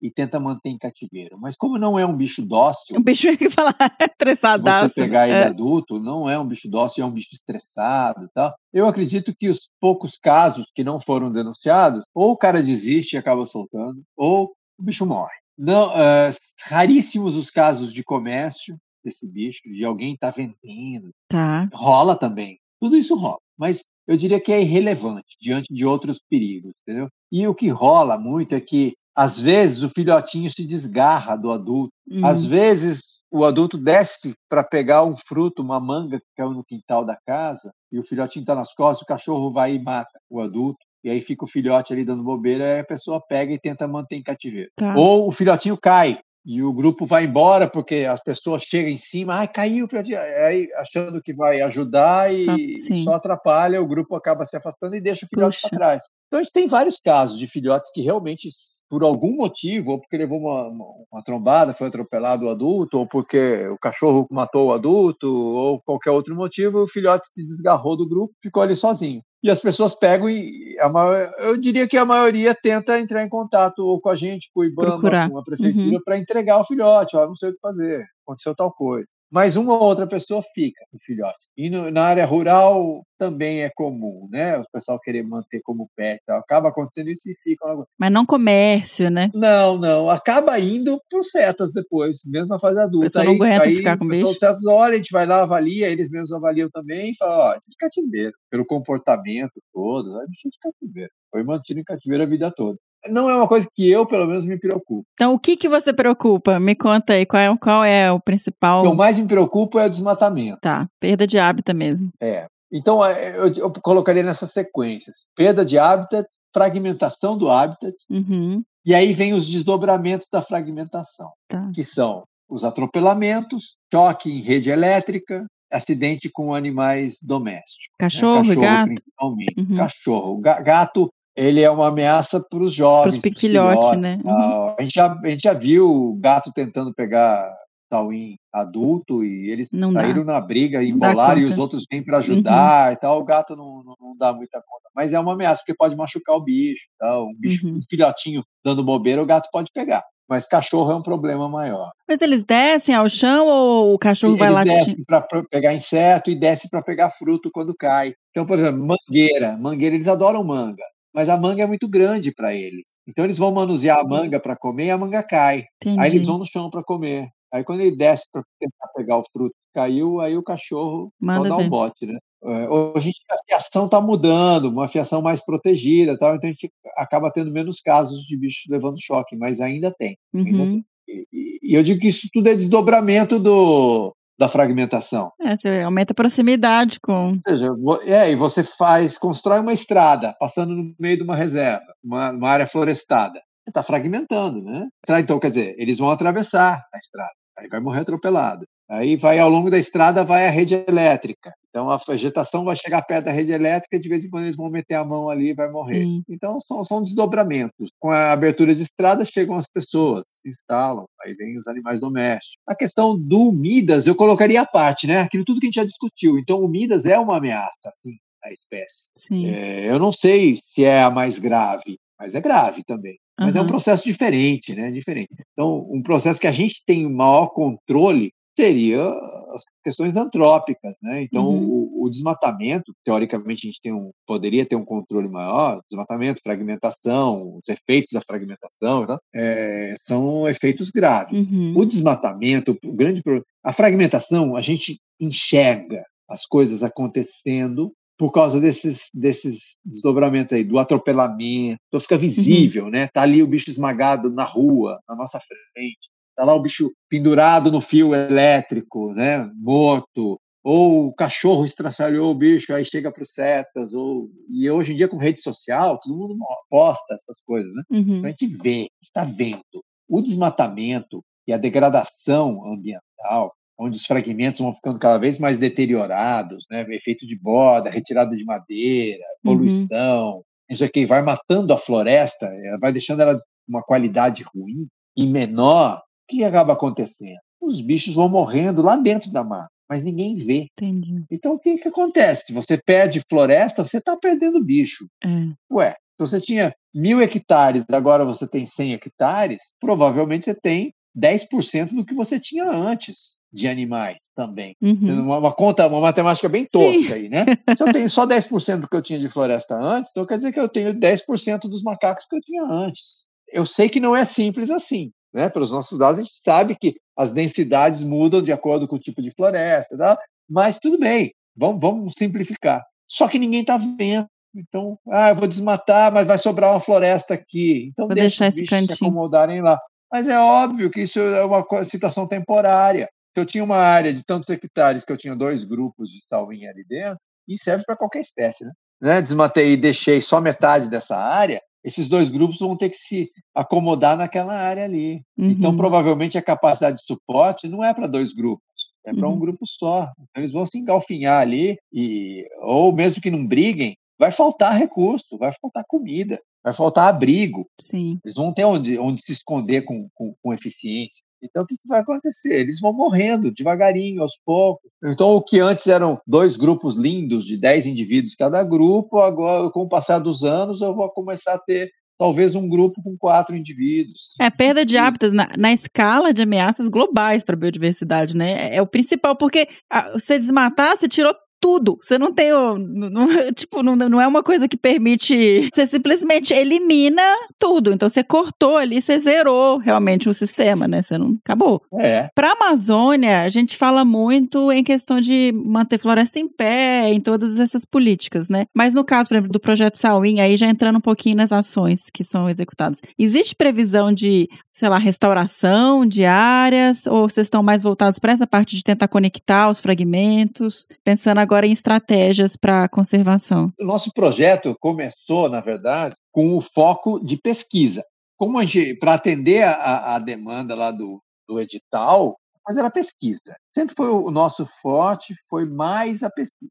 e 0.00 0.10
tenta 0.10 0.38
manter 0.38 0.70
em 0.70 0.78
cativeiro. 0.78 1.38
Mas 1.40 1.56
como 1.56 1.78
não 1.78 1.98
é 1.98 2.06
um 2.06 2.16
bicho 2.16 2.42
dócil, 2.42 2.96
O 2.96 3.02
bicho 3.02 3.28
que 3.36 3.50
fala 3.50 3.74
estressadaço. 4.00 4.94
você 4.94 5.02
pegar 5.02 5.28
ele 5.28 5.36
é. 5.36 5.46
adulto, 5.46 5.98
não 6.00 6.28
é 6.28 6.38
um 6.38 6.46
bicho 6.46 6.68
dócil, 6.68 7.04
é 7.04 7.06
um 7.06 7.10
bicho 7.10 7.30
estressado 7.32 8.24
e 8.24 8.28
tal. 8.32 8.54
Eu 8.72 8.86
acredito 8.86 9.34
que 9.36 9.48
os 9.48 9.68
poucos 9.80 10.16
casos 10.16 10.66
que 10.74 10.84
não 10.84 11.00
foram 11.00 11.30
denunciados, 11.30 12.04
ou 12.14 12.32
o 12.32 12.36
cara 12.36 12.62
desiste 12.62 13.14
e 13.14 13.18
acaba 13.18 13.46
soltando, 13.46 14.02
ou 14.16 14.52
o 14.78 14.82
bicho 14.82 15.04
morre. 15.04 15.34
Não, 15.56 15.92
eh, 15.92 16.30
raríssimos 16.62 17.34
os 17.34 17.50
casos 17.50 17.92
de 17.92 18.04
comércio 18.04 18.76
desse 19.04 19.26
bicho, 19.26 19.62
de 19.64 19.84
alguém 19.84 20.14
estar 20.14 20.30
vendendo. 20.30 21.10
Tá. 21.28 21.68
Rola 21.72 22.16
também. 22.16 22.58
Tudo 22.80 22.96
isso 22.96 23.16
rola. 23.16 23.38
Mas 23.58 23.84
eu 24.06 24.16
diria 24.16 24.40
que 24.40 24.52
é 24.52 24.62
irrelevante 24.62 25.36
diante 25.40 25.72
de 25.72 25.84
outros 25.84 26.20
perigos, 26.30 26.72
entendeu? 26.82 27.08
E 27.30 27.46
o 27.46 27.54
que 27.54 27.68
rola 27.68 28.18
muito 28.18 28.54
é 28.54 28.60
que, 28.60 28.94
às 29.14 29.38
vezes, 29.38 29.82
o 29.82 29.90
filhotinho 29.90 30.50
se 30.50 30.64
desgarra 30.64 31.36
do 31.36 31.50
adulto. 31.50 31.92
Hum. 32.08 32.24
Às 32.24 32.44
vezes, 32.44 33.02
o 33.30 33.44
adulto 33.44 33.76
desce 33.76 34.34
para 34.48 34.64
pegar 34.64 35.04
um 35.04 35.16
fruto, 35.16 35.62
uma 35.62 35.80
manga 35.80 36.20
que 36.20 36.26
caiu 36.36 36.52
no 36.52 36.64
quintal 36.64 37.04
da 37.04 37.16
casa, 37.26 37.72
e 37.92 37.98
o 37.98 38.02
filhotinho 38.02 38.44
está 38.44 38.54
nas 38.54 38.72
costas, 38.72 39.02
o 39.02 39.06
cachorro 39.06 39.52
vai 39.52 39.74
e 39.74 39.82
mata 39.82 40.18
o 40.30 40.40
adulto. 40.40 40.78
E 41.08 41.10
aí 41.10 41.20
fica 41.22 41.44
o 41.44 41.48
filhote 41.48 41.90
ali 41.92 42.04
dando 42.04 42.22
bobeira, 42.22 42.80
a 42.80 42.84
pessoa 42.84 43.18
pega 43.18 43.50
e 43.50 43.58
tenta 43.58 43.88
manter 43.88 44.16
em 44.16 44.22
cativeiro. 44.22 44.70
Tá. 44.76 44.94
Ou 44.94 45.26
o 45.26 45.32
filhotinho 45.32 45.78
cai 45.80 46.18
e 46.44 46.62
o 46.62 46.72
grupo 46.72 47.04
vai 47.06 47.24
embora 47.24 47.68
porque 47.68 48.06
as 48.08 48.22
pessoas 48.22 48.62
chegam 48.62 48.90
em 48.90 48.96
cima, 48.96 49.34
ai, 49.34 49.48
caiu 49.48 49.86
o 49.86 49.88
filhotinho, 49.88 50.18
aí 50.18 50.68
achando 50.76 51.20
que 51.22 51.32
vai 51.34 51.60
ajudar 51.62 52.32
e 52.32 52.36
Só- 52.36 52.54
e 52.56 53.04
só 53.04 53.12
atrapalha, 53.14 53.82
o 53.82 53.86
grupo 53.86 54.14
acaba 54.14 54.44
se 54.44 54.56
afastando 54.56 54.94
e 54.96 55.00
deixa 55.00 55.24
o 55.26 55.28
filhote 55.28 55.60
para 55.62 55.78
trás. 55.78 56.02
Então 56.26 56.40
a 56.40 56.42
gente 56.42 56.52
tem 56.52 56.66
vários 56.66 56.98
casos 57.02 57.38
de 57.38 57.46
filhotes 57.46 57.90
que 57.92 58.02
realmente, 58.02 58.48
por 58.88 59.02
algum 59.02 59.34
motivo, 59.34 59.92
ou 59.92 60.00
porque 60.00 60.16
levou 60.16 60.38
uma, 60.40 60.68
uma, 60.68 60.86
uma 61.10 61.22
trombada, 61.22 61.72
foi 61.72 61.88
atropelado 61.88 62.44
o 62.44 62.50
adulto, 62.50 62.98
ou 62.98 63.06
porque 63.06 63.66
o 63.68 63.78
cachorro 63.78 64.26
matou 64.30 64.68
o 64.68 64.72
adulto, 64.72 65.26
ou 65.26 65.80
qualquer 65.82 66.10
outro 66.10 66.34
motivo, 66.36 66.82
o 66.82 66.88
filhote 66.88 67.26
se 67.32 67.44
desgarrou 67.44 67.96
do 67.96 68.06
grupo, 68.08 68.34
ficou 68.42 68.62
ali 68.62 68.76
sozinho. 68.76 69.22
E 69.42 69.50
as 69.50 69.60
pessoas 69.60 69.94
pegam 69.94 70.28
e 70.28 70.76
a 70.80 70.88
maior, 70.88 71.32
eu 71.38 71.56
diria 71.56 71.86
que 71.86 71.96
a 71.96 72.04
maioria 72.04 72.54
tenta 72.54 72.98
entrar 72.98 73.24
em 73.24 73.28
contato 73.28 73.80
ou 73.80 74.00
com 74.00 74.08
a 74.08 74.16
gente, 74.16 74.50
com 74.52 74.60
o 74.60 74.64
IBAMA, 74.64 74.90
Procurar. 74.90 75.30
com 75.30 75.38
a 75.38 75.44
prefeitura, 75.44 76.00
para 76.04 76.18
entregar 76.18 76.60
o 76.60 76.64
filhote. 76.64 77.16
Ó, 77.16 77.26
não 77.26 77.36
sei 77.36 77.50
o 77.50 77.52
que 77.52 77.60
fazer. 77.60 78.04
Aconteceu 78.28 78.54
tal 78.54 78.72
coisa. 78.72 79.10
Mas 79.30 79.56
uma 79.56 79.74
ou 79.74 79.82
outra 79.82 80.06
pessoa 80.06 80.42
fica 80.54 80.84
com 80.90 80.98
filhote. 80.98 81.50
E 81.56 81.70
no, 81.70 81.90
na 81.90 82.02
área 82.02 82.26
rural 82.26 83.02
também 83.18 83.62
é 83.62 83.70
comum, 83.74 84.28
né? 84.30 84.58
O 84.58 84.64
pessoal 84.72 85.00
querer 85.00 85.22
manter 85.22 85.60
como 85.62 85.90
pet. 85.96 86.20
Acaba 86.28 86.68
acontecendo 86.68 87.10
isso 87.10 87.30
e 87.30 87.34
fica. 87.42 87.66
Mas 87.98 88.12
não 88.12 88.24
comércio, 88.24 89.10
né? 89.10 89.30
Não, 89.34 89.78
não. 89.78 90.08
Acaba 90.08 90.58
indo 90.58 91.00
por 91.10 91.24
setas 91.24 91.72
depois, 91.72 92.20
mesmo 92.26 92.54
na 92.54 92.60
fase 92.60 92.78
adulta. 92.78 93.20
Aí, 93.20 93.26
não 93.26 93.34
aguenta 93.34 93.64
aí, 93.64 93.76
ficar 93.76 93.98
com 93.98 94.04
o 94.04 94.08
bicho. 94.08 94.34
setas 94.34 94.64
olha, 94.66 94.94
a 94.94 94.96
gente 94.96 95.12
vai 95.12 95.26
lá, 95.26 95.42
avalia, 95.42 95.88
eles 95.88 96.10
mesmos 96.10 96.32
avaliam 96.32 96.70
também 96.70 97.10
e 97.10 97.16
falam, 97.16 97.38
ó, 97.38 97.56
esse 97.56 97.70
é 97.70 97.72
de 97.72 97.76
cativeiro, 97.76 98.32
pelo 98.50 98.66
comportamento 98.66 99.60
todo, 99.72 100.20
é 100.20 100.26
bicho 100.26 100.48
de 100.50 100.58
cativeiro. 100.60 101.10
Foi 101.30 101.42
mantido 101.42 101.80
em 101.80 101.84
cativeiro 101.84 102.24
a 102.24 102.26
vida 102.26 102.52
toda 102.54 102.78
não 103.06 103.30
é 103.30 103.36
uma 103.36 103.48
coisa 103.48 103.68
que 103.72 103.88
eu, 103.88 104.06
pelo 104.06 104.26
menos, 104.26 104.44
me 104.44 104.58
preocupo. 104.58 105.04
Então, 105.14 105.32
o 105.34 105.38
que, 105.38 105.56
que 105.56 105.68
você 105.68 105.92
preocupa? 105.92 106.58
Me 106.58 106.74
conta 106.74 107.12
aí, 107.12 107.24
qual 107.24 107.40
é, 107.40 107.56
qual 107.56 107.84
é 107.84 108.10
o 108.10 108.20
principal? 108.20 108.80
O 108.80 108.82
que 108.82 108.88
eu 108.88 108.94
mais 108.94 109.18
me 109.18 109.26
preocupo 109.26 109.78
é 109.78 109.86
o 109.86 109.90
desmatamento. 109.90 110.58
Tá, 110.60 110.88
perda 111.00 111.26
de 111.26 111.38
hábitat 111.38 111.74
mesmo. 111.74 112.10
É. 112.20 112.46
Então, 112.72 113.04
é, 113.04 113.38
eu, 113.38 113.52
eu 113.54 113.72
colocaria 113.82 114.22
nessas 114.22 114.52
sequências: 114.52 115.26
perda 115.36 115.64
de 115.64 115.78
hábitat, 115.78 116.26
fragmentação 116.52 117.36
do 117.36 117.50
hábitat, 117.50 117.94
uhum. 118.10 118.62
e 118.84 118.94
aí 118.94 119.12
vem 119.12 119.32
os 119.32 119.48
desdobramentos 119.48 120.28
da 120.30 120.42
fragmentação, 120.42 121.30
tá. 121.48 121.70
que 121.74 121.84
são 121.84 122.24
os 122.48 122.64
atropelamentos, 122.64 123.76
choque 123.92 124.30
em 124.30 124.40
rede 124.40 124.70
elétrica, 124.70 125.46
acidente 125.70 126.30
com 126.30 126.54
animais 126.54 127.16
domésticos. 127.22 127.88
Cachorro, 127.98 128.42
né? 128.42 128.54
Cachorro 128.54 128.60
gato? 128.62 128.86
Principalmente. 128.86 129.54
Uhum. 129.58 129.76
Cachorro. 129.76 130.38
Gato 130.38 131.10
ele 131.38 131.62
é 131.62 131.70
uma 131.70 131.88
ameaça 131.88 132.40
para 132.40 132.58
os 132.58 132.74
jovens. 132.74 133.18
Para 133.18 133.30
os 133.30 133.40
filhotes, 133.40 133.98
né? 133.98 134.18
Uhum. 134.24 134.74
A, 134.76 134.76
gente 134.80 134.94
já, 134.94 135.12
a 135.12 135.28
gente 135.28 135.42
já 135.42 135.54
viu 135.54 135.88
o 135.88 136.18
gato 136.18 136.50
tentando 136.52 136.92
pegar 136.92 137.48
tauim 137.88 138.36
adulto 138.52 139.24
e 139.24 139.48
eles 139.48 139.70
não 139.72 139.92
saíram 139.92 140.24
dá. 140.24 140.34
na 140.34 140.40
briga, 140.40 140.82
embolaram 140.82 141.40
e 141.40 141.44
os 141.44 141.56
outros 141.56 141.84
vêm 141.90 142.04
para 142.04 142.18
ajudar 142.18 142.88
uhum. 142.88 142.92
e 142.92 142.96
tal. 142.96 143.20
O 143.20 143.24
gato 143.24 143.54
não, 143.54 143.84
não, 143.84 143.94
não, 144.00 144.16
dá 144.18 144.32
muita 144.32 144.60
conta. 144.60 144.90
Mas 144.94 145.12
é 145.12 145.20
uma 145.20 145.34
ameaça, 145.34 145.60
porque 145.60 145.76
pode 145.76 145.96
machucar 145.96 146.36
o 146.36 146.42
bicho. 146.42 146.88
Tal. 146.98 147.28
Um, 147.28 147.34
bicho, 147.38 147.68
uhum. 147.68 147.76
um 147.76 147.80
filhotinho 147.88 148.42
dando 148.64 148.84
bobeira, 148.84 149.22
o 149.22 149.26
gato 149.26 149.48
pode 149.52 149.70
pegar. 149.72 150.02
Mas 150.28 150.44
cachorro 150.44 150.90
é 150.90 150.96
um 150.96 151.02
problema 151.02 151.48
maior. 151.48 151.90
Mas 152.06 152.20
eles 152.20 152.44
descem 152.44 152.94
ao 152.94 153.08
chão 153.08 153.46
ou 153.46 153.94
o 153.94 153.98
cachorro 153.98 154.34
e 154.34 154.38
vai 154.38 154.50
lá? 154.50 154.62
Eles 154.62 154.78
descem 154.78 155.04
para 155.06 155.24
pegar 155.48 155.72
inseto 155.72 156.30
e 156.30 156.38
descem 156.38 156.68
para 156.68 156.82
pegar 156.82 157.08
fruto 157.10 157.48
quando 157.50 157.74
cai. 157.74 158.12
Então, 158.30 158.44
por 158.44 158.58
exemplo, 158.58 158.84
mangueira. 158.84 159.56
Mangueira, 159.56 159.94
eles 159.94 160.08
adoram 160.08 160.44
manga 160.44 160.84
mas 161.14 161.28
a 161.28 161.36
manga 161.36 161.62
é 161.62 161.66
muito 161.66 161.88
grande 161.88 162.32
para 162.32 162.54
eles. 162.54 162.84
Então 163.06 163.24
eles 163.24 163.38
vão 163.38 163.52
manusear 163.52 163.98
a 163.98 164.02
uhum. 164.02 164.08
manga 164.08 164.38
para 164.40 164.56
comer 164.56 164.86
e 164.86 164.90
a 164.90 164.98
manga 164.98 165.22
cai. 165.22 165.64
Entendi. 165.82 166.00
Aí 166.00 166.10
eles 166.10 166.26
vão 166.26 166.38
no 166.38 166.46
chão 166.46 166.70
para 166.70 166.82
comer. 166.82 167.28
Aí 167.52 167.64
quando 167.64 167.80
ele 167.80 167.96
desce 167.96 168.26
para 168.30 168.42
tentar 168.60 168.88
pegar 168.94 169.18
o 169.18 169.24
fruto 169.24 169.54
que 169.54 169.80
caiu, 169.80 170.20
aí 170.20 170.36
o 170.36 170.42
cachorro 170.42 171.10
Manda 171.20 171.48
só 171.48 171.56
dá 171.56 171.62
um 171.62 171.68
bote, 171.68 172.06
né? 172.06 172.18
É, 172.44 172.68
hoje 172.68 173.10
a 173.30 173.36
fiação 173.46 173.86
está 173.86 174.00
mudando, 174.00 174.66
uma 174.66 174.86
fiação 174.86 175.20
mais 175.20 175.44
protegida, 175.44 176.16
tal, 176.16 176.36
então 176.36 176.48
a 176.48 176.52
gente 176.52 176.70
acaba 176.96 177.32
tendo 177.32 177.50
menos 177.50 177.80
casos 177.80 178.20
de 178.20 178.38
bichos 178.38 178.64
levando 178.68 179.00
choque, 179.00 179.36
mas 179.36 179.60
ainda 179.60 179.92
tem. 179.98 180.16
Uhum. 180.32 180.44
Ainda 180.44 180.64
tem. 180.64 180.84
E, 181.08 181.58
e, 181.62 181.74
eu 181.74 181.82
digo 181.82 182.00
que 182.00 182.08
isso 182.08 182.28
tudo 182.32 182.48
é 182.48 182.54
desdobramento 182.54 183.38
do, 183.38 184.14
da 184.38 184.48
fragmentação. 184.48 185.32
É, 185.40 185.56
você 185.56 185.82
aumenta 185.82 186.12
a 186.12 186.16
proximidade 186.16 187.00
com. 187.00 187.32
Ou 187.32 187.40
seja, 187.46 187.68
é, 188.06 188.30
e 188.30 188.36
você 188.36 188.62
faz, 188.62 189.18
constrói 189.18 189.60
uma 189.60 189.72
estrada 189.72 190.34
passando 190.38 190.74
no 190.74 190.94
meio 190.98 191.16
de 191.16 191.24
uma 191.24 191.34
reserva, 191.34 191.84
uma, 192.02 192.30
uma 192.30 192.48
área 192.48 192.66
florestada. 192.66 193.40
Você 193.64 193.70
está 193.70 193.82
fragmentando, 193.82 194.62
né? 194.62 194.88
Então, 195.18 195.38
quer 195.38 195.48
dizer, 195.48 195.74
eles 195.78 195.98
vão 195.98 196.10
atravessar 196.10 196.82
a 196.94 196.98
estrada, 196.98 197.34
aí 197.58 197.68
vai 197.68 197.80
morrer 197.80 198.00
atropelado. 198.00 198.64
Aí 198.90 199.16
vai 199.16 199.38
ao 199.38 199.50
longo 199.50 199.70
da 199.70 199.78
estrada 199.78 200.24
vai 200.24 200.46
a 200.46 200.50
rede 200.50 200.82
elétrica. 200.88 201.52
Então 201.68 201.90
a 201.90 201.98
vegetação 201.98 202.64
vai 202.64 202.74
chegar 202.74 203.02
perto 203.02 203.26
da 203.26 203.32
rede 203.32 203.52
elétrica 203.52 203.96
e 203.96 204.00
de 204.00 204.08
vez 204.08 204.24
em 204.24 204.30
quando 204.30 204.44
eles 204.44 204.56
vão 204.56 204.70
meter 204.70 204.94
a 204.94 205.04
mão 205.04 205.28
ali 205.28 205.50
e 205.50 205.54
vai 205.54 205.70
morrer. 205.70 206.02
Sim. 206.02 206.22
Então 206.28 206.58
são, 206.60 206.82
são 206.82 207.02
desdobramentos. 207.02 207.90
Com 208.00 208.10
a 208.10 208.32
abertura 208.32 208.74
de 208.74 208.82
estradas 208.82 209.28
chegam 209.28 209.56
as 209.56 209.66
pessoas, 209.66 210.24
se 210.42 210.48
instalam, 210.48 211.04
aí 211.22 211.34
vem 211.34 211.58
os 211.58 211.68
animais 211.68 212.00
domésticos. 212.00 212.56
A 212.66 212.74
questão 212.74 213.18
do 213.18 213.52
Midas 213.52 214.06
eu 214.06 214.14
colocaria 214.14 214.62
à 214.62 214.66
parte, 214.66 215.06
né? 215.06 215.20
Aquilo 215.20 215.44
tudo 215.44 215.60
que 215.60 215.66
a 215.66 215.68
gente 215.68 215.76
já 215.76 215.84
discutiu. 215.84 216.38
Então 216.38 216.64
o 216.64 216.68
Midas 216.68 217.04
é 217.04 217.18
uma 217.18 217.36
ameaça, 217.36 217.90
sim, 217.98 218.16
à 218.42 218.50
espécie. 218.50 219.10
É, 219.46 219.90
eu 219.90 219.98
não 219.98 220.12
sei 220.12 220.56
se 220.56 220.82
é 220.82 221.02
a 221.02 221.10
mais 221.10 221.38
grave, 221.38 221.98
mas 222.18 222.34
é 222.34 222.40
grave 222.40 222.82
também. 222.84 223.18
Mas 223.38 223.54
uhum. 223.54 223.60
é 223.60 223.64
um 223.64 223.68
processo 223.68 224.04
diferente, 224.04 224.74
né? 224.74 224.90
Diferente. 224.90 225.28
Então, 225.52 225.86
um 225.90 226.02
processo 226.02 226.40
que 226.40 226.46
a 226.46 226.52
gente 226.52 226.82
tem 226.84 227.08
maior 227.08 227.50
controle 227.50 228.32
seria 228.58 229.08
as 229.54 229.62
questões 229.84 230.16
antrópicas, 230.16 230.96
né? 231.00 231.22
Então, 231.22 231.48
uhum. 231.48 231.90
o, 231.94 232.04
o, 232.04 232.10
desmatamento, 232.10 232.92
teoricamente, 233.04 233.66
a 233.66 233.70
gente 233.70 233.80
tem 233.80 233.92
um, 233.92 234.10
poderia 234.26 234.66
ter 234.66 234.74
um 234.74 234.84
controle 234.84 235.28
maior, 235.28 235.80
desmatamento, 235.88 236.40
fragmentação, 236.42 237.56
os 237.56 237.68
efeitos 237.68 238.10
da 238.12 238.20
fragmentação, 238.20 239.06
né? 239.06 239.16
é, 239.32 239.94
são 240.00 240.48
efeitos 240.48 240.90
graves. 240.90 241.46
Uhum. 241.46 241.74
O 241.76 241.86
desmatamento, 241.86 242.76
o 242.84 242.92
grande 242.92 243.22
problema, 243.22 243.44
a 243.62 243.72
fragmentação, 243.72 244.56
a 244.56 244.60
gente 244.60 244.98
enxerga 245.20 246.04
as 246.28 246.44
coisas 246.44 246.82
acontecendo 246.82 247.92
por 248.18 248.32
causa 248.32 248.60
desses, 248.60 249.08
desses 249.14 249.76
desdobramentos 249.84 250.52
aí, 250.52 250.64
do 250.64 250.80
atropelamento, 250.80 251.78
então 251.86 252.00
fica 252.00 252.18
visível, 252.18 252.86
uhum. 252.86 252.90
né? 252.90 253.08
Tá 253.14 253.22
ali 253.22 253.40
o 253.40 253.46
bicho 253.46 253.70
esmagado 253.70 254.28
na 254.28 254.42
rua, 254.42 254.98
na 255.08 255.14
nossa 255.14 255.38
frente. 255.38 256.08
Tá 256.38 256.44
lá 256.44 256.54
o 256.54 256.62
bicho 256.62 256.92
pendurado 257.10 257.68
no 257.68 257.80
fio 257.80 258.14
elétrico, 258.14 259.12
né? 259.12 259.50
Morto. 259.56 260.38
Ou 260.62 261.08
o 261.08 261.12
cachorro 261.12 261.64
estraçalhou 261.64 262.30
o 262.30 262.34
bicho, 262.34 262.72
aí 262.72 262.84
chega 262.84 263.10
para 263.10 263.24
os 263.24 263.32
setas. 263.32 263.92
Ou... 263.92 264.28
E 264.48 264.70
hoje 264.70 264.92
em 264.92 264.96
dia, 264.96 265.08
com 265.08 265.16
rede 265.16 265.40
social, 265.40 265.98
todo 265.98 266.16
mundo 266.16 266.38
posta 266.70 267.12
essas 267.12 267.40
coisas, 267.40 267.68
né? 267.74 267.82
Uhum. 267.90 268.18
Então 268.18 268.26
a 268.26 268.28
gente 268.28 268.46
vê, 268.46 268.88
está 269.02 269.24
vendo. 269.24 269.82
O 270.08 270.22
desmatamento 270.22 271.24
e 271.44 271.52
a 271.52 271.58
degradação 271.58 272.64
ambiental, 272.72 273.52
onde 273.76 273.96
os 273.96 274.06
fragmentos 274.06 274.60
vão 274.60 274.72
ficando 274.72 275.00
cada 275.00 275.18
vez 275.18 275.40
mais 275.40 275.58
deteriorados, 275.58 276.66
né? 276.70 276.86
efeito 276.94 277.26
de 277.26 277.36
borda, 277.36 277.90
retirada 277.90 278.36
de 278.36 278.44
madeira, 278.44 279.24
uhum. 279.42 279.54
poluição, 279.54 280.36
uhum. 280.36 280.42
isso 280.70 280.84
aqui 280.84 281.04
vai 281.04 281.20
matando 281.20 281.72
a 281.72 281.76
floresta, 281.76 282.48
vai 282.80 282.92
deixando 282.92 283.22
ela 283.22 283.36
uma 283.68 283.82
qualidade 283.82 284.44
ruim 284.44 284.86
e 285.16 285.26
menor 285.26 286.00
que 286.28 286.44
acaba 286.44 286.74
acontecendo? 286.74 287.38
Os 287.60 287.80
bichos 287.80 288.14
vão 288.14 288.28
morrendo 288.28 288.82
lá 288.82 288.96
dentro 288.96 289.32
da 289.32 289.42
mata, 289.42 289.70
mas 289.88 290.02
ninguém 290.02 290.36
vê. 290.36 290.68
Entendi. 290.72 291.24
Então 291.30 291.54
o 291.54 291.58
que, 291.58 291.78
que 291.78 291.88
acontece? 291.88 292.46
Se 292.46 292.52
você 292.52 292.76
perde 292.76 293.22
floresta, 293.28 293.84
você 293.84 293.98
está 293.98 294.16
perdendo 294.16 294.62
bicho. 294.62 295.06
É. 295.24 295.28
Ué, 295.72 295.92
se 295.92 296.18
você 296.18 296.40
tinha 296.40 296.74
mil 296.94 297.20
hectares, 297.20 297.84
agora 297.90 298.24
você 298.24 298.46
tem 298.46 298.66
100 298.66 298.94
hectares, 298.94 299.74
provavelmente 299.80 300.44
você 300.44 300.54
tem 300.54 300.92
10% 301.16 301.94
do 301.94 302.04
que 302.04 302.14
você 302.14 302.38
tinha 302.38 302.64
antes 302.64 303.38
de 303.52 303.66
animais 303.66 304.18
também. 304.36 304.76
Uhum. 304.80 305.22
Uma, 305.22 305.38
uma, 305.38 305.52
conta, 305.52 305.86
uma 305.86 306.00
matemática 306.00 306.48
bem 306.48 306.66
tosca 306.66 307.08
Sim. 307.08 307.12
aí, 307.12 307.28
né? 307.28 307.44
Se 307.76 307.82
eu 307.82 307.92
tenho 307.92 308.10
só 308.10 308.26
10% 308.26 308.80
do 308.80 308.88
que 308.88 308.96
eu 308.96 309.02
tinha 309.02 309.18
de 309.18 309.28
floresta 309.28 309.74
antes, 309.74 310.10
então 310.10 310.26
quer 310.26 310.36
dizer 310.36 310.52
que 310.52 310.60
eu 310.60 310.68
tenho 310.68 310.94
10% 310.94 311.60
dos 311.62 311.82
macacos 311.82 312.26
que 312.26 312.36
eu 312.36 312.40
tinha 312.40 312.62
antes. 312.64 313.26
Eu 313.50 313.64
sei 313.64 313.88
que 313.88 314.00
não 314.00 314.14
é 314.14 314.24
simples 314.24 314.70
assim, 314.70 315.10
né? 315.38 315.48
Pelos 315.48 315.70
nossos 315.70 315.96
dados, 315.96 316.18
a 316.18 316.22
gente 316.22 316.40
sabe 316.44 316.74
que 316.74 316.96
as 317.16 317.30
densidades 317.30 318.02
mudam 318.02 318.42
de 318.42 318.52
acordo 318.52 318.88
com 318.88 318.96
o 318.96 318.98
tipo 318.98 319.22
de 319.22 319.30
floresta, 319.30 319.96
tá? 319.96 320.18
mas 320.48 320.78
tudo 320.78 320.98
bem, 320.98 321.32
vamos, 321.56 321.80
vamos 321.80 322.14
simplificar. 322.16 322.84
Só 323.08 323.28
que 323.28 323.38
ninguém 323.38 323.60
está 323.60 323.78
vendo. 323.78 324.26
Então, 324.54 324.98
ah, 325.08 325.28
eu 325.28 325.36
vou 325.36 325.46
desmatar, 325.46 326.12
mas 326.12 326.26
vai 326.26 326.38
sobrar 326.38 326.72
uma 326.72 326.80
floresta 326.80 327.34
aqui. 327.34 327.90
Então, 327.92 328.06
vou 328.06 328.14
deixa 328.14 328.50
deixar 328.50 328.76
os 328.76 328.86
bichos 328.86 328.96
se 328.96 329.04
acomodarem 329.04 329.62
lá. 329.62 329.78
Mas 330.10 330.26
é 330.26 330.38
óbvio 330.38 330.90
que 330.90 331.02
isso 331.02 331.20
é 331.20 331.44
uma 331.44 331.64
situação 331.84 332.26
temporária. 332.26 333.08
Se 333.34 333.40
eu 333.40 333.46
tinha 333.46 333.62
uma 333.62 333.76
área 333.76 334.12
de 334.12 334.24
tantos 334.24 334.48
hectares 334.48 335.04
que 335.04 335.12
eu 335.12 335.16
tinha 335.16 335.36
dois 335.36 335.64
grupos 335.64 336.10
de 336.10 336.24
salvinha 336.26 336.70
ali 336.70 336.84
dentro, 336.88 337.20
e 337.46 337.56
serve 337.56 337.84
para 337.84 337.96
qualquer 337.96 338.20
espécie, 338.20 338.64
né? 338.64 338.72
né? 339.00 339.22
Desmatei 339.22 339.72
e 339.72 339.76
deixei 339.76 340.20
só 340.20 340.40
metade 340.40 340.90
dessa 340.90 341.16
área, 341.16 341.60
esses 341.88 342.06
dois 342.06 342.30
grupos 342.30 342.58
vão 342.58 342.76
ter 342.76 342.90
que 342.90 342.96
se 342.96 343.30
acomodar 343.54 344.16
naquela 344.16 344.54
área 344.54 344.84
ali. 344.84 345.22
Então, 345.36 345.44
uhum. 345.44 345.50
Então, 345.52 345.76
provavelmente, 345.76 346.36
a 346.36 346.42
capacidade 346.42 346.98
de 346.98 347.04
suporte 347.04 347.66
não 347.66 347.82
é 347.82 347.92
para 347.94 348.06
dois 348.06 348.32
grupos, 348.32 348.90
é 349.04 349.12
para 349.12 349.26
uhum. 349.26 349.34
um 349.34 349.38
grupo 349.38 349.66
só. 349.66 350.12
Então, 350.18 350.42
eles 350.42 350.52
vão 350.52 350.66
se 350.66 350.78
engalfinhar 350.78 351.40
ali, 351.40 351.78
e, 351.92 352.46
ou 352.60 352.92
mesmo 352.92 353.22
que 353.22 353.30
não 353.30 353.44
briguem, 353.44 353.96
vai 354.18 354.30
faltar 354.30 354.76
recurso, 354.78 355.38
vai 355.38 355.52
faltar 355.60 355.84
comida, 355.88 356.38
vai 356.62 356.74
faltar 356.74 357.08
abrigo. 357.08 357.66
Sim. 357.80 358.20
Eles 358.22 358.34
vão 358.34 358.52
ter 358.52 358.64
onde, 358.64 358.98
onde 358.98 359.22
se 359.22 359.32
esconder 359.32 359.82
com, 359.82 360.08
com, 360.14 360.34
com 360.42 360.52
eficiência. 360.52 361.24
Então, 361.42 361.62
o 361.62 361.66
que, 361.66 361.76
que, 361.76 361.88
vai 361.88 362.00
acontecer? 362.00 362.52
Eles 362.52 362.80
vão 362.80 362.92
morrendo 362.92 363.52
devagarinho, 363.52 364.22
aos 364.22 364.36
poucos. 364.36 364.90
Então, 365.04 365.30
o 365.30 365.42
que 365.42 365.60
antes 365.60 365.86
eram 365.86 366.20
dois 366.26 366.56
grupos 366.56 366.96
lindos, 366.96 367.44
de 367.44 367.56
10 367.56 367.86
indivíduos 367.86 368.34
cada 368.34 368.62
grupo, 368.64 369.18
agora, 369.18 369.70
com 369.70 369.82
o 369.82 369.88
passar 369.88 370.18
dos 370.18 370.44
anos, 370.44 370.80
eu 370.80 370.94
vou 370.94 371.08
começar 371.10 371.54
a 371.54 371.58
ter 371.58 371.90
talvez 372.18 372.54
um 372.54 372.68
grupo 372.68 373.00
com 373.02 373.16
quatro 373.16 373.56
indivíduos. 373.56 374.34
É, 374.40 374.50
perda 374.50 374.84
de 374.84 374.96
hábitat 374.96 375.32
na, 375.32 375.48
na 375.56 375.72
escala 375.72 376.34
de 376.34 376.42
ameaças 376.42 376.88
globais 376.88 377.44
para 377.44 377.54
a 377.54 377.58
biodiversidade, 377.58 378.36
né? 378.36 378.70
É, 378.70 378.76
é 378.76 378.82
o 378.82 378.86
principal, 378.86 379.36
porque 379.36 379.68
a, 379.88 380.12
você 380.12 380.38
desmatar, 380.38 380.96
você 380.96 381.08
tirou 381.08 381.32
tudo. 381.60 381.98
Você 382.02 382.18
não 382.18 382.32
tem 382.32 382.52
o. 382.52 382.78
Não, 382.78 383.26
tipo, 383.54 383.82
não, 383.82 383.96
não 383.96 384.20
é 384.20 384.26
uma 384.26 384.42
coisa 384.42 384.68
que 384.68 384.76
permite. 384.76 385.68
Você 385.72 385.86
simplesmente 385.86 386.52
elimina 386.54 387.22
tudo. 387.58 387.92
Então 387.92 388.08
você 388.08 388.22
cortou 388.22 388.76
ali, 388.76 389.00
você 389.00 389.18
zerou 389.18 389.78
realmente 389.78 390.28
o 390.28 390.34
sistema, 390.34 390.86
né? 390.86 391.02
Você 391.02 391.18
não. 391.18 391.38
Acabou. 391.44 391.82
É. 391.98 392.28
Para 392.34 392.50
a 392.50 392.52
Amazônia, 392.52 393.42
a 393.42 393.48
gente 393.48 393.76
fala 393.76 394.04
muito 394.04 394.70
em 394.72 394.84
questão 394.84 395.20
de 395.20 395.52
manter 395.52 395.98
floresta 395.98 396.38
em 396.38 396.48
pé, 396.48 397.10
em 397.10 397.20
todas 397.20 397.58
essas 397.58 397.84
políticas, 397.84 398.48
né? 398.48 398.66
Mas 398.74 398.94
no 398.94 399.04
caso, 399.04 399.28
por 399.28 399.36
exemplo, 399.36 399.52
do 399.52 399.60
projeto 399.60 399.96
Sauim, 399.96 400.40
aí 400.40 400.56
já 400.56 400.66
entrando 400.66 400.96
um 400.96 401.00
pouquinho 401.00 401.36
nas 401.36 401.52
ações 401.52 402.02
que 402.12 402.24
são 402.24 402.48
executadas. 402.48 403.00
Existe 403.18 403.54
previsão 403.54 404.12
de, 404.12 404.48
sei 404.72 404.88
lá, 404.88 404.98
restauração 404.98 406.06
de 406.06 406.24
áreas? 406.24 407.06
Ou 407.06 407.28
vocês 407.28 407.46
estão 407.46 407.62
mais 407.62 407.82
voltados 407.82 408.18
para 408.18 408.32
essa 408.32 408.46
parte 408.46 408.76
de 408.76 408.84
tentar 408.84 409.08
conectar 409.08 409.68
os 409.68 409.80
fragmentos? 409.80 410.86
Pensando 411.04 411.38
agora 411.38 411.47
em 411.64 411.72
estratégias 411.72 412.56
para 412.56 412.88
conservação. 412.88 413.72
O 413.80 413.84
nosso 413.84 414.12
projeto 414.12 414.76
começou, 414.80 415.48
na 415.48 415.60
verdade, 415.60 416.14
com 416.30 416.56
o 416.56 416.60
foco 416.60 417.18
de 417.18 417.36
pesquisa. 417.36 418.04
Como 418.36 418.58
para 419.00 419.14
atender 419.14 419.64
a, 419.64 420.14
a, 420.14 420.18
demanda 420.18 420.74
lá 420.74 420.92
do, 420.92 421.20
do 421.48 421.60
edital, 421.60 422.36
mas 422.64 422.76
era 422.76 422.90
pesquisa. 422.90 423.56
Sempre 423.74 423.94
foi 423.96 424.08
o 424.08 424.30
nosso 424.30 424.66
forte, 424.80 425.34
foi 425.48 425.64
mais 425.64 426.22
a 426.22 426.30
pesquisa. 426.30 426.70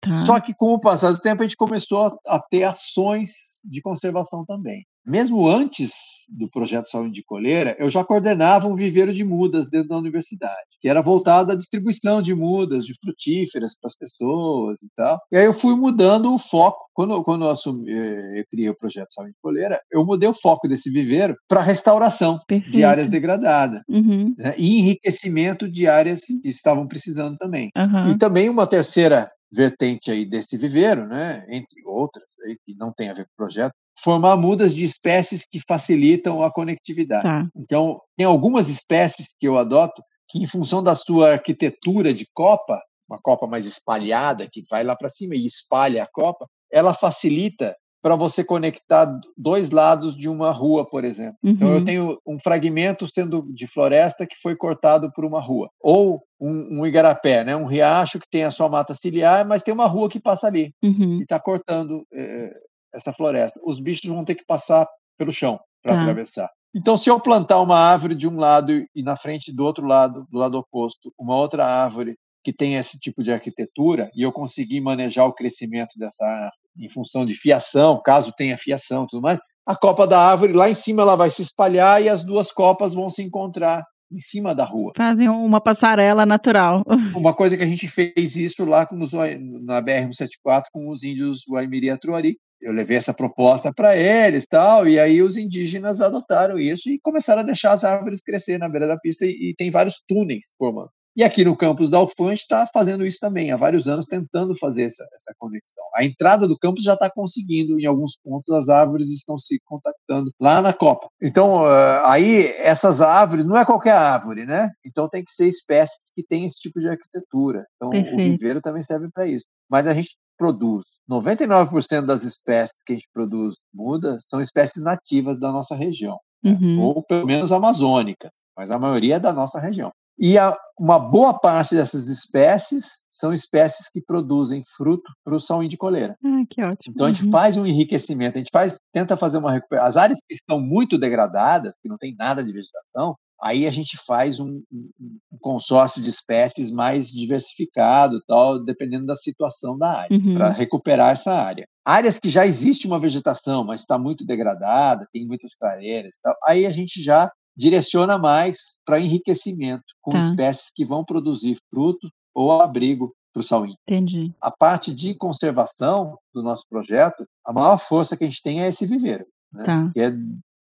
Tá. 0.00 0.24
Só 0.24 0.40
que 0.40 0.54
com 0.54 0.72
o 0.72 0.80
passar 0.80 1.12
do 1.12 1.20
tempo 1.20 1.42
a 1.42 1.44
gente 1.44 1.56
começou 1.56 2.18
a 2.26 2.40
ter 2.40 2.62
ações 2.64 3.30
de 3.64 3.80
conservação 3.80 4.44
também. 4.44 4.84
Mesmo 5.08 5.48
antes 5.48 5.92
do 6.28 6.50
projeto 6.50 6.90
Saúde 6.90 7.14
de 7.14 7.24
Coleira, 7.24 7.74
eu 7.78 7.88
já 7.88 8.04
coordenava 8.04 8.68
um 8.68 8.74
viveiro 8.74 9.14
de 9.14 9.24
mudas 9.24 9.66
dentro 9.66 9.88
da 9.88 9.96
universidade, 9.96 10.76
que 10.78 10.86
era 10.86 11.00
voltado 11.00 11.50
à 11.50 11.54
distribuição 11.54 12.20
de 12.20 12.34
mudas, 12.34 12.84
de 12.84 12.92
frutíferas 13.00 13.74
para 13.80 13.88
as 13.88 13.96
pessoas 13.96 14.82
e 14.82 14.88
tal. 14.94 15.18
E 15.32 15.36
aí 15.38 15.46
eu 15.46 15.54
fui 15.54 15.74
mudando 15.74 16.32
o 16.34 16.38
foco. 16.38 16.84
Quando, 16.92 17.22
quando 17.22 17.46
eu, 17.46 17.50
assumi, 17.50 17.90
eh, 17.90 18.40
eu 18.40 18.44
criei 18.50 18.68
o 18.68 18.76
projeto 18.76 19.14
Saúde 19.14 19.32
de 19.32 19.38
Coleira, 19.40 19.80
eu 19.90 20.04
mudei 20.04 20.28
o 20.28 20.34
foco 20.34 20.68
desse 20.68 20.90
viveiro 20.90 21.34
para 21.48 21.62
restauração 21.62 22.38
Perfeito. 22.46 22.72
de 22.72 22.84
áreas 22.84 23.08
degradadas 23.08 23.84
uhum. 23.88 24.34
né, 24.36 24.54
e 24.58 24.78
enriquecimento 24.78 25.66
de 25.66 25.86
áreas 25.86 26.20
que 26.20 26.48
estavam 26.48 26.86
precisando 26.86 27.38
também. 27.38 27.70
Uhum. 27.74 28.10
E 28.10 28.18
também 28.18 28.50
uma 28.50 28.66
terceira 28.66 29.30
vertente 29.52 30.10
aí 30.10 30.24
desse 30.24 30.56
viveiro, 30.56 31.06
né, 31.06 31.44
entre 31.48 31.82
outras, 31.86 32.24
que 32.64 32.74
não 32.74 32.92
tem 32.92 33.08
a 33.08 33.14
ver 33.14 33.24
com 33.24 33.32
o 33.32 33.36
projeto, 33.36 33.72
formar 34.02 34.36
mudas 34.36 34.74
de 34.74 34.84
espécies 34.84 35.44
que 35.48 35.60
facilitam 35.66 36.42
a 36.42 36.52
conectividade. 36.52 37.22
Tá. 37.22 37.48
Então, 37.56 38.00
tem 38.16 38.26
algumas 38.26 38.68
espécies 38.68 39.34
que 39.38 39.48
eu 39.48 39.58
adoto 39.58 40.02
que, 40.28 40.38
em 40.38 40.46
função 40.46 40.82
da 40.82 40.94
sua 40.94 41.32
arquitetura 41.32 42.12
de 42.12 42.26
copa, 42.32 42.80
uma 43.08 43.18
copa 43.20 43.46
mais 43.46 43.66
espalhada, 43.66 44.48
que 44.50 44.62
vai 44.70 44.84
lá 44.84 44.94
para 44.94 45.08
cima 45.08 45.34
e 45.34 45.46
espalha 45.46 46.02
a 46.02 46.08
copa, 46.10 46.46
ela 46.70 46.92
facilita 46.92 47.74
para 48.00 48.16
você 48.16 48.44
conectar 48.44 49.12
dois 49.36 49.70
lados 49.70 50.16
de 50.16 50.28
uma 50.28 50.50
rua, 50.50 50.88
por 50.88 51.04
exemplo. 51.04 51.36
Uhum. 51.42 51.50
Então, 51.50 51.68
eu 51.68 51.78
uhum. 51.78 51.84
tenho 51.84 52.18
um 52.26 52.38
fragmento 52.38 53.06
sendo 53.08 53.42
de 53.52 53.66
floresta 53.66 54.26
que 54.26 54.36
foi 54.40 54.54
cortado 54.54 55.10
por 55.12 55.24
uma 55.24 55.40
rua. 55.40 55.68
Ou 55.80 56.22
um, 56.40 56.80
um, 56.80 56.86
igarapé, 56.86 57.44
né? 57.44 57.56
um 57.56 57.66
riacho 57.66 58.20
que 58.20 58.28
tem 58.30 58.44
a 58.44 58.50
sua 58.50 58.68
mata 58.68 58.94
ciliar, 58.94 59.46
mas 59.46 59.62
tem 59.62 59.74
uma 59.74 59.86
rua 59.86 60.08
que 60.08 60.20
passa 60.20 60.46
ali 60.46 60.72
uhum. 60.82 61.18
e 61.18 61.22
está 61.22 61.40
cortando 61.40 62.04
é, 62.12 62.52
essa 62.94 63.12
floresta. 63.12 63.60
Os 63.64 63.80
bichos 63.80 64.08
vão 64.08 64.24
ter 64.24 64.36
que 64.36 64.44
passar 64.46 64.86
pelo 65.18 65.32
chão 65.32 65.58
para 65.82 65.96
tá. 65.96 66.02
atravessar. 66.02 66.48
Então, 66.74 66.96
se 66.96 67.10
eu 67.10 67.18
plantar 67.18 67.60
uma 67.60 67.78
árvore 67.78 68.14
de 68.14 68.28
um 68.28 68.36
lado 68.36 68.72
e 68.94 69.02
na 69.02 69.16
frente 69.16 69.52
do 69.52 69.64
outro 69.64 69.86
lado, 69.86 70.26
do 70.30 70.38
lado 70.38 70.58
oposto, 70.58 71.12
uma 71.18 71.36
outra 71.36 71.66
árvore 71.66 72.16
que 72.44 72.52
tem 72.52 72.76
esse 72.76 72.98
tipo 72.98 73.22
de 73.22 73.32
arquitetura 73.32 74.10
e 74.14 74.22
eu 74.22 74.32
conseguir 74.32 74.80
manejar 74.80 75.26
o 75.26 75.34
crescimento 75.34 75.98
dessa 75.98 76.50
em 76.78 76.88
função 76.88 77.26
de 77.26 77.34
fiação, 77.34 78.00
caso 78.04 78.32
tenha 78.36 78.56
fiação, 78.56 79.06
tudo 79.08 79.22
mais, 79.22 79.38
a 79.66 79.76
copa 79.76 80.06
da 80.06 80.18
árvore 80.18 80.52
lá 80.52 80.70
em 80.70 80.74
cima 80.74 81.02
ela 81.02 81.16
vai 81.16 81.30
se 81.30 81.42
espalhar 81.42 82.02
e 82.02 82.08
as 82.08 82.24
duas 82.24 82.50
copas 82.50 82.94
vão 82.94 83.10
se 83.10 83.22
encontrar 83.22 83.84
em 84.10 84.18
cima 84.18 84.54
da 84.54 84.64
rua. 84.64 84.92
Fazem 84.96 85.28
uma 85.28 85.60
passarela 85.60 86.24
natural. 86.24 86.82
Uma 87.14 87.34
coisa 87.34 87.56
que 87.56 87.62
a 87.62 87.66
gente 87.66 87.86
fez 87.86 88.36
isso 88.36 88.64
lá 88.64 88.86
com 88.86 88.98
os, 89.02 89.12
na 89.12 89.82
BR-174 89.82 90.62
com 90.72 90.88
os 90.88 91.02
índios 91.02 91.42
Waimiri 91.46 91.90
Atruari. 91.90 92.38
Eu 92.60 92.72
levei 92.72 92.96
essa 92.96 93.14
proposta 93.14 93.72
para 93.72 93.96
eles 93.96 94.44
tal, 94.44 94.88
e 94.88 94.98
aí 94.98 95.22
os 95.22 95.36
indígenas 95.36 96.00
adotaram 96.00 96.58
isso 96.58 96.88
e 96.88 96.98
começaram 97.00 97.42
a 97.42 97.44
deixar 97.44 97.72
as 97.72 97.84
árvores 97.84 98.20
crescer 98.20 98.58
na 98.58 98.68
beira 98.68 98.88
da 98.88 98.96
pista 98.96 99.24
e, 99.24 99.50
e 99.50 99.54
tem 99.54 99.70
vários 99.70 100.02
túneis 100.08 100.54
formando. 100.58 100.90
E 101.16 101.24
aqui 101.24 101.44
no 101.44 101.56
campus 101.56 101.90
da 101.90 102.00
UFAM 102.00 102.32
está 102.32 102.66
fazendo 102.72 103.04
isso 103.04 103.18
também, 103.20 103.50
há 103.50 103.56
vários 103.56 103.88
anos 103.88 104.06
tentando 104.06 104.54
fazer 104.56 104.84
essa, 104.84 105.04
essa 105.12 105.34
conexão. 105.36 105.84
A 105.96 106.04
entrada 106.04 106.46
do 106.46 106.58
campus 106.58 106.84
já 106.84 106.94
está 106.94 107.10
conseguindo, 107.10 107.78
em 107.80 107.86
alguns 107.86 108.16
pontos 108.22 108.48
as 108.50 108.68
árvores 108.68 109.08
estão 109.08 109.36
se 109.36 109.58
contactando 109.64 110.30
lá 110.40 110.62
na 110.62 110.72
Copa. 110.72 111.08
Então, 111.20 111.62
uh, 111.62 112.04
aí 112.04 112.46
essas 112.58 113.00
árvores, 113.00 113.44
não 113.44 113.56
é 113.56 113.64
qualquer 113.64 113.94
árvore, 113.94 114.44
né? 114.44 114.70
Então 114.84 115.08
tem 115.08 115.24
que 115.24 115.32
ser 115.32 115.48
espécies 115.48 115.98
que 116.14 116.22
têm 116.22 116.44
esse 116.44 116.60
tipo 116.60 116.78
de 116.78 116.88
arquitetura. 116.88 117.66
Então 117.76 117.90
Perfeito. 117.90 118.14
o 118.14 118.16
viveiro 118.16 118.60
também 118.60 118.82
serve 118.82 119.08
para 119.10 119.26
isso. 119.26 119.46
Mas 119.68 119.86
a 119.86 119.94
gente 119.94 120.16
produz, 120.38 120.84
99% 121.10 122.06
das 122.06 122.22
espécies 122.22 122.80
que 122.86 122.92
a 122.92 122.96
gente 122.96 123.08
produz 123.12 123.56
muda 123.74 124.18
são 124.26 124.40
espécies 124.40 124.82
nativas 124.82 125.38
da 125.38 125.50
nossa 125.50 125.74
região, 125.74 126.16
né? 126.42 126.52
uhum. 126.52 126.76
né? 126.76 126.82
ou 126.82 127.02
pelo 127.02 127.26
menos 127.26 127.50
amazônicas, 127.50 128.30
mas 128.56 128.70
a 128.70 128.78
maioria 128.78 129.16
é 129.16 129.20
da 129.20 129.32
nossa 129.32 129.58
região. 129.58 129.92
E 130.18 130.36
a, 130.36 130.56
uma 130.78 130.98
boa 130.98 131.38
parte 131.38 131.74
dessas 131.74 132.08
espécies 132.08 133.06
são 133.08 133.32
espécies 133.32 133.88
que 133.88 134.00
produzem 134.00 134.62
fruto 134.76 135.12
para 135.24 135.34
o 135.34 135.40
salmão 135.40 135.68
de 135.68 135.76
coleira. 135.76 136.16
Ah, 136.24 136.42
que 136.48 136.62
ótimo. 136.62 136.94
Então 136.94 137.06
a 137.06 137.12
gente 137.12 137.26
uhum. 137.26 137.30
faz 137.30 137.56
um 137.56 137.64
enriquecimento, 137.64 138.36
a 138.36 138.40
gente 138.40 138.50
faz, 138.52 138.78
tenta 138.92 139.16
fazer 139.16 139.38
uma 139.38 139.52
recuperação. 139.52 139.88
As 139.88 139.96
áreas 139.96 140.18
que 140.26 140.34
estão 140.34 140.60
muito 140.60 140.98
degradadas, 140.98 141.76
que 141.80 141.88
não 141.88 141.96
tem 141.96 142.14
nada 142.16 142.42
de 142.42 142.52
vegetação, 142.52 143.16
aí 143.40 143.66
a 143.66 143.70
gente 143.70 143.96
faz 144.04 144.40
um, 144.40 144.60
um 144.72 145.38
consórcio 145.40 146.02
de 146.02 146.08
espécies 146.08 146.70
mais 146.70 147.08
diversificado, 147.08 148.20
tal, 148.26 148.64
dependendo 148.64 149.06
da 149.06 149.14
situação 149.14 149.78
da 149.78 150.00
área, 150.00 150.16
uhum. 150.16 150.34
para 150.34 150.50
recuperar 150.50 151.12
essa 151.12 151.32
área. 151.32 151.66
Áreas 151.84 152.18
que 152.18 152.28
já 152.28 152.44
existe 152.44 152.86
uma 152.86 152.98
vegetação, 152.98 153.64
mas 153.64 153.80
está 153.80 153.96
muito 153.96 154.26
degradada, 154.26 155.06
tem 155.12 155.26
muitas 155.26 155.54
clareiras, 155.54 156.18
tal, 156.20 156.34
aí 156.44 156.66
a 156.66 156.70
gente 156.70 157.00
já 157.02 157.30
direciona 157.58 158.16
mais 158.16 158.78
para 158.86 159.00
enriquecimento 159.00 159.82
com 160.00 160.12
tá. 160.12 160.18
espécies 160.20 160.70
que 160.72 160.84
vão 160.84 161.04
produzir 161.04 161.58
fruto 161.68 162.08
ou 162.32 162.52
abrigo 162.52 163.12
para 163.32 163.40
o 163.40 163.44
sauim. 163.44 163.74
Entendi. 163.82 164.32
A 164.40 164.50
parte 164.50 164.94
de 164.94 165.14
conservação 165.14 166.16
do 166.32 166.40
nosso 166.40 166.62
projeto, 166.70 167.26
a 167.44 167.52
maior 167.52 167.76
força 167.76 168.16
que 168.16 168.22
a 168.22 168.28
gente 168.28 168.42
tem 168.42 168.62
é 168.62 168.68
esse 168.68 168.86
viveiro, 168.86 169.24
né? 169.52 169.64
tá. 169.64 169.90
que 169.92 170.00
é 170.00 170.12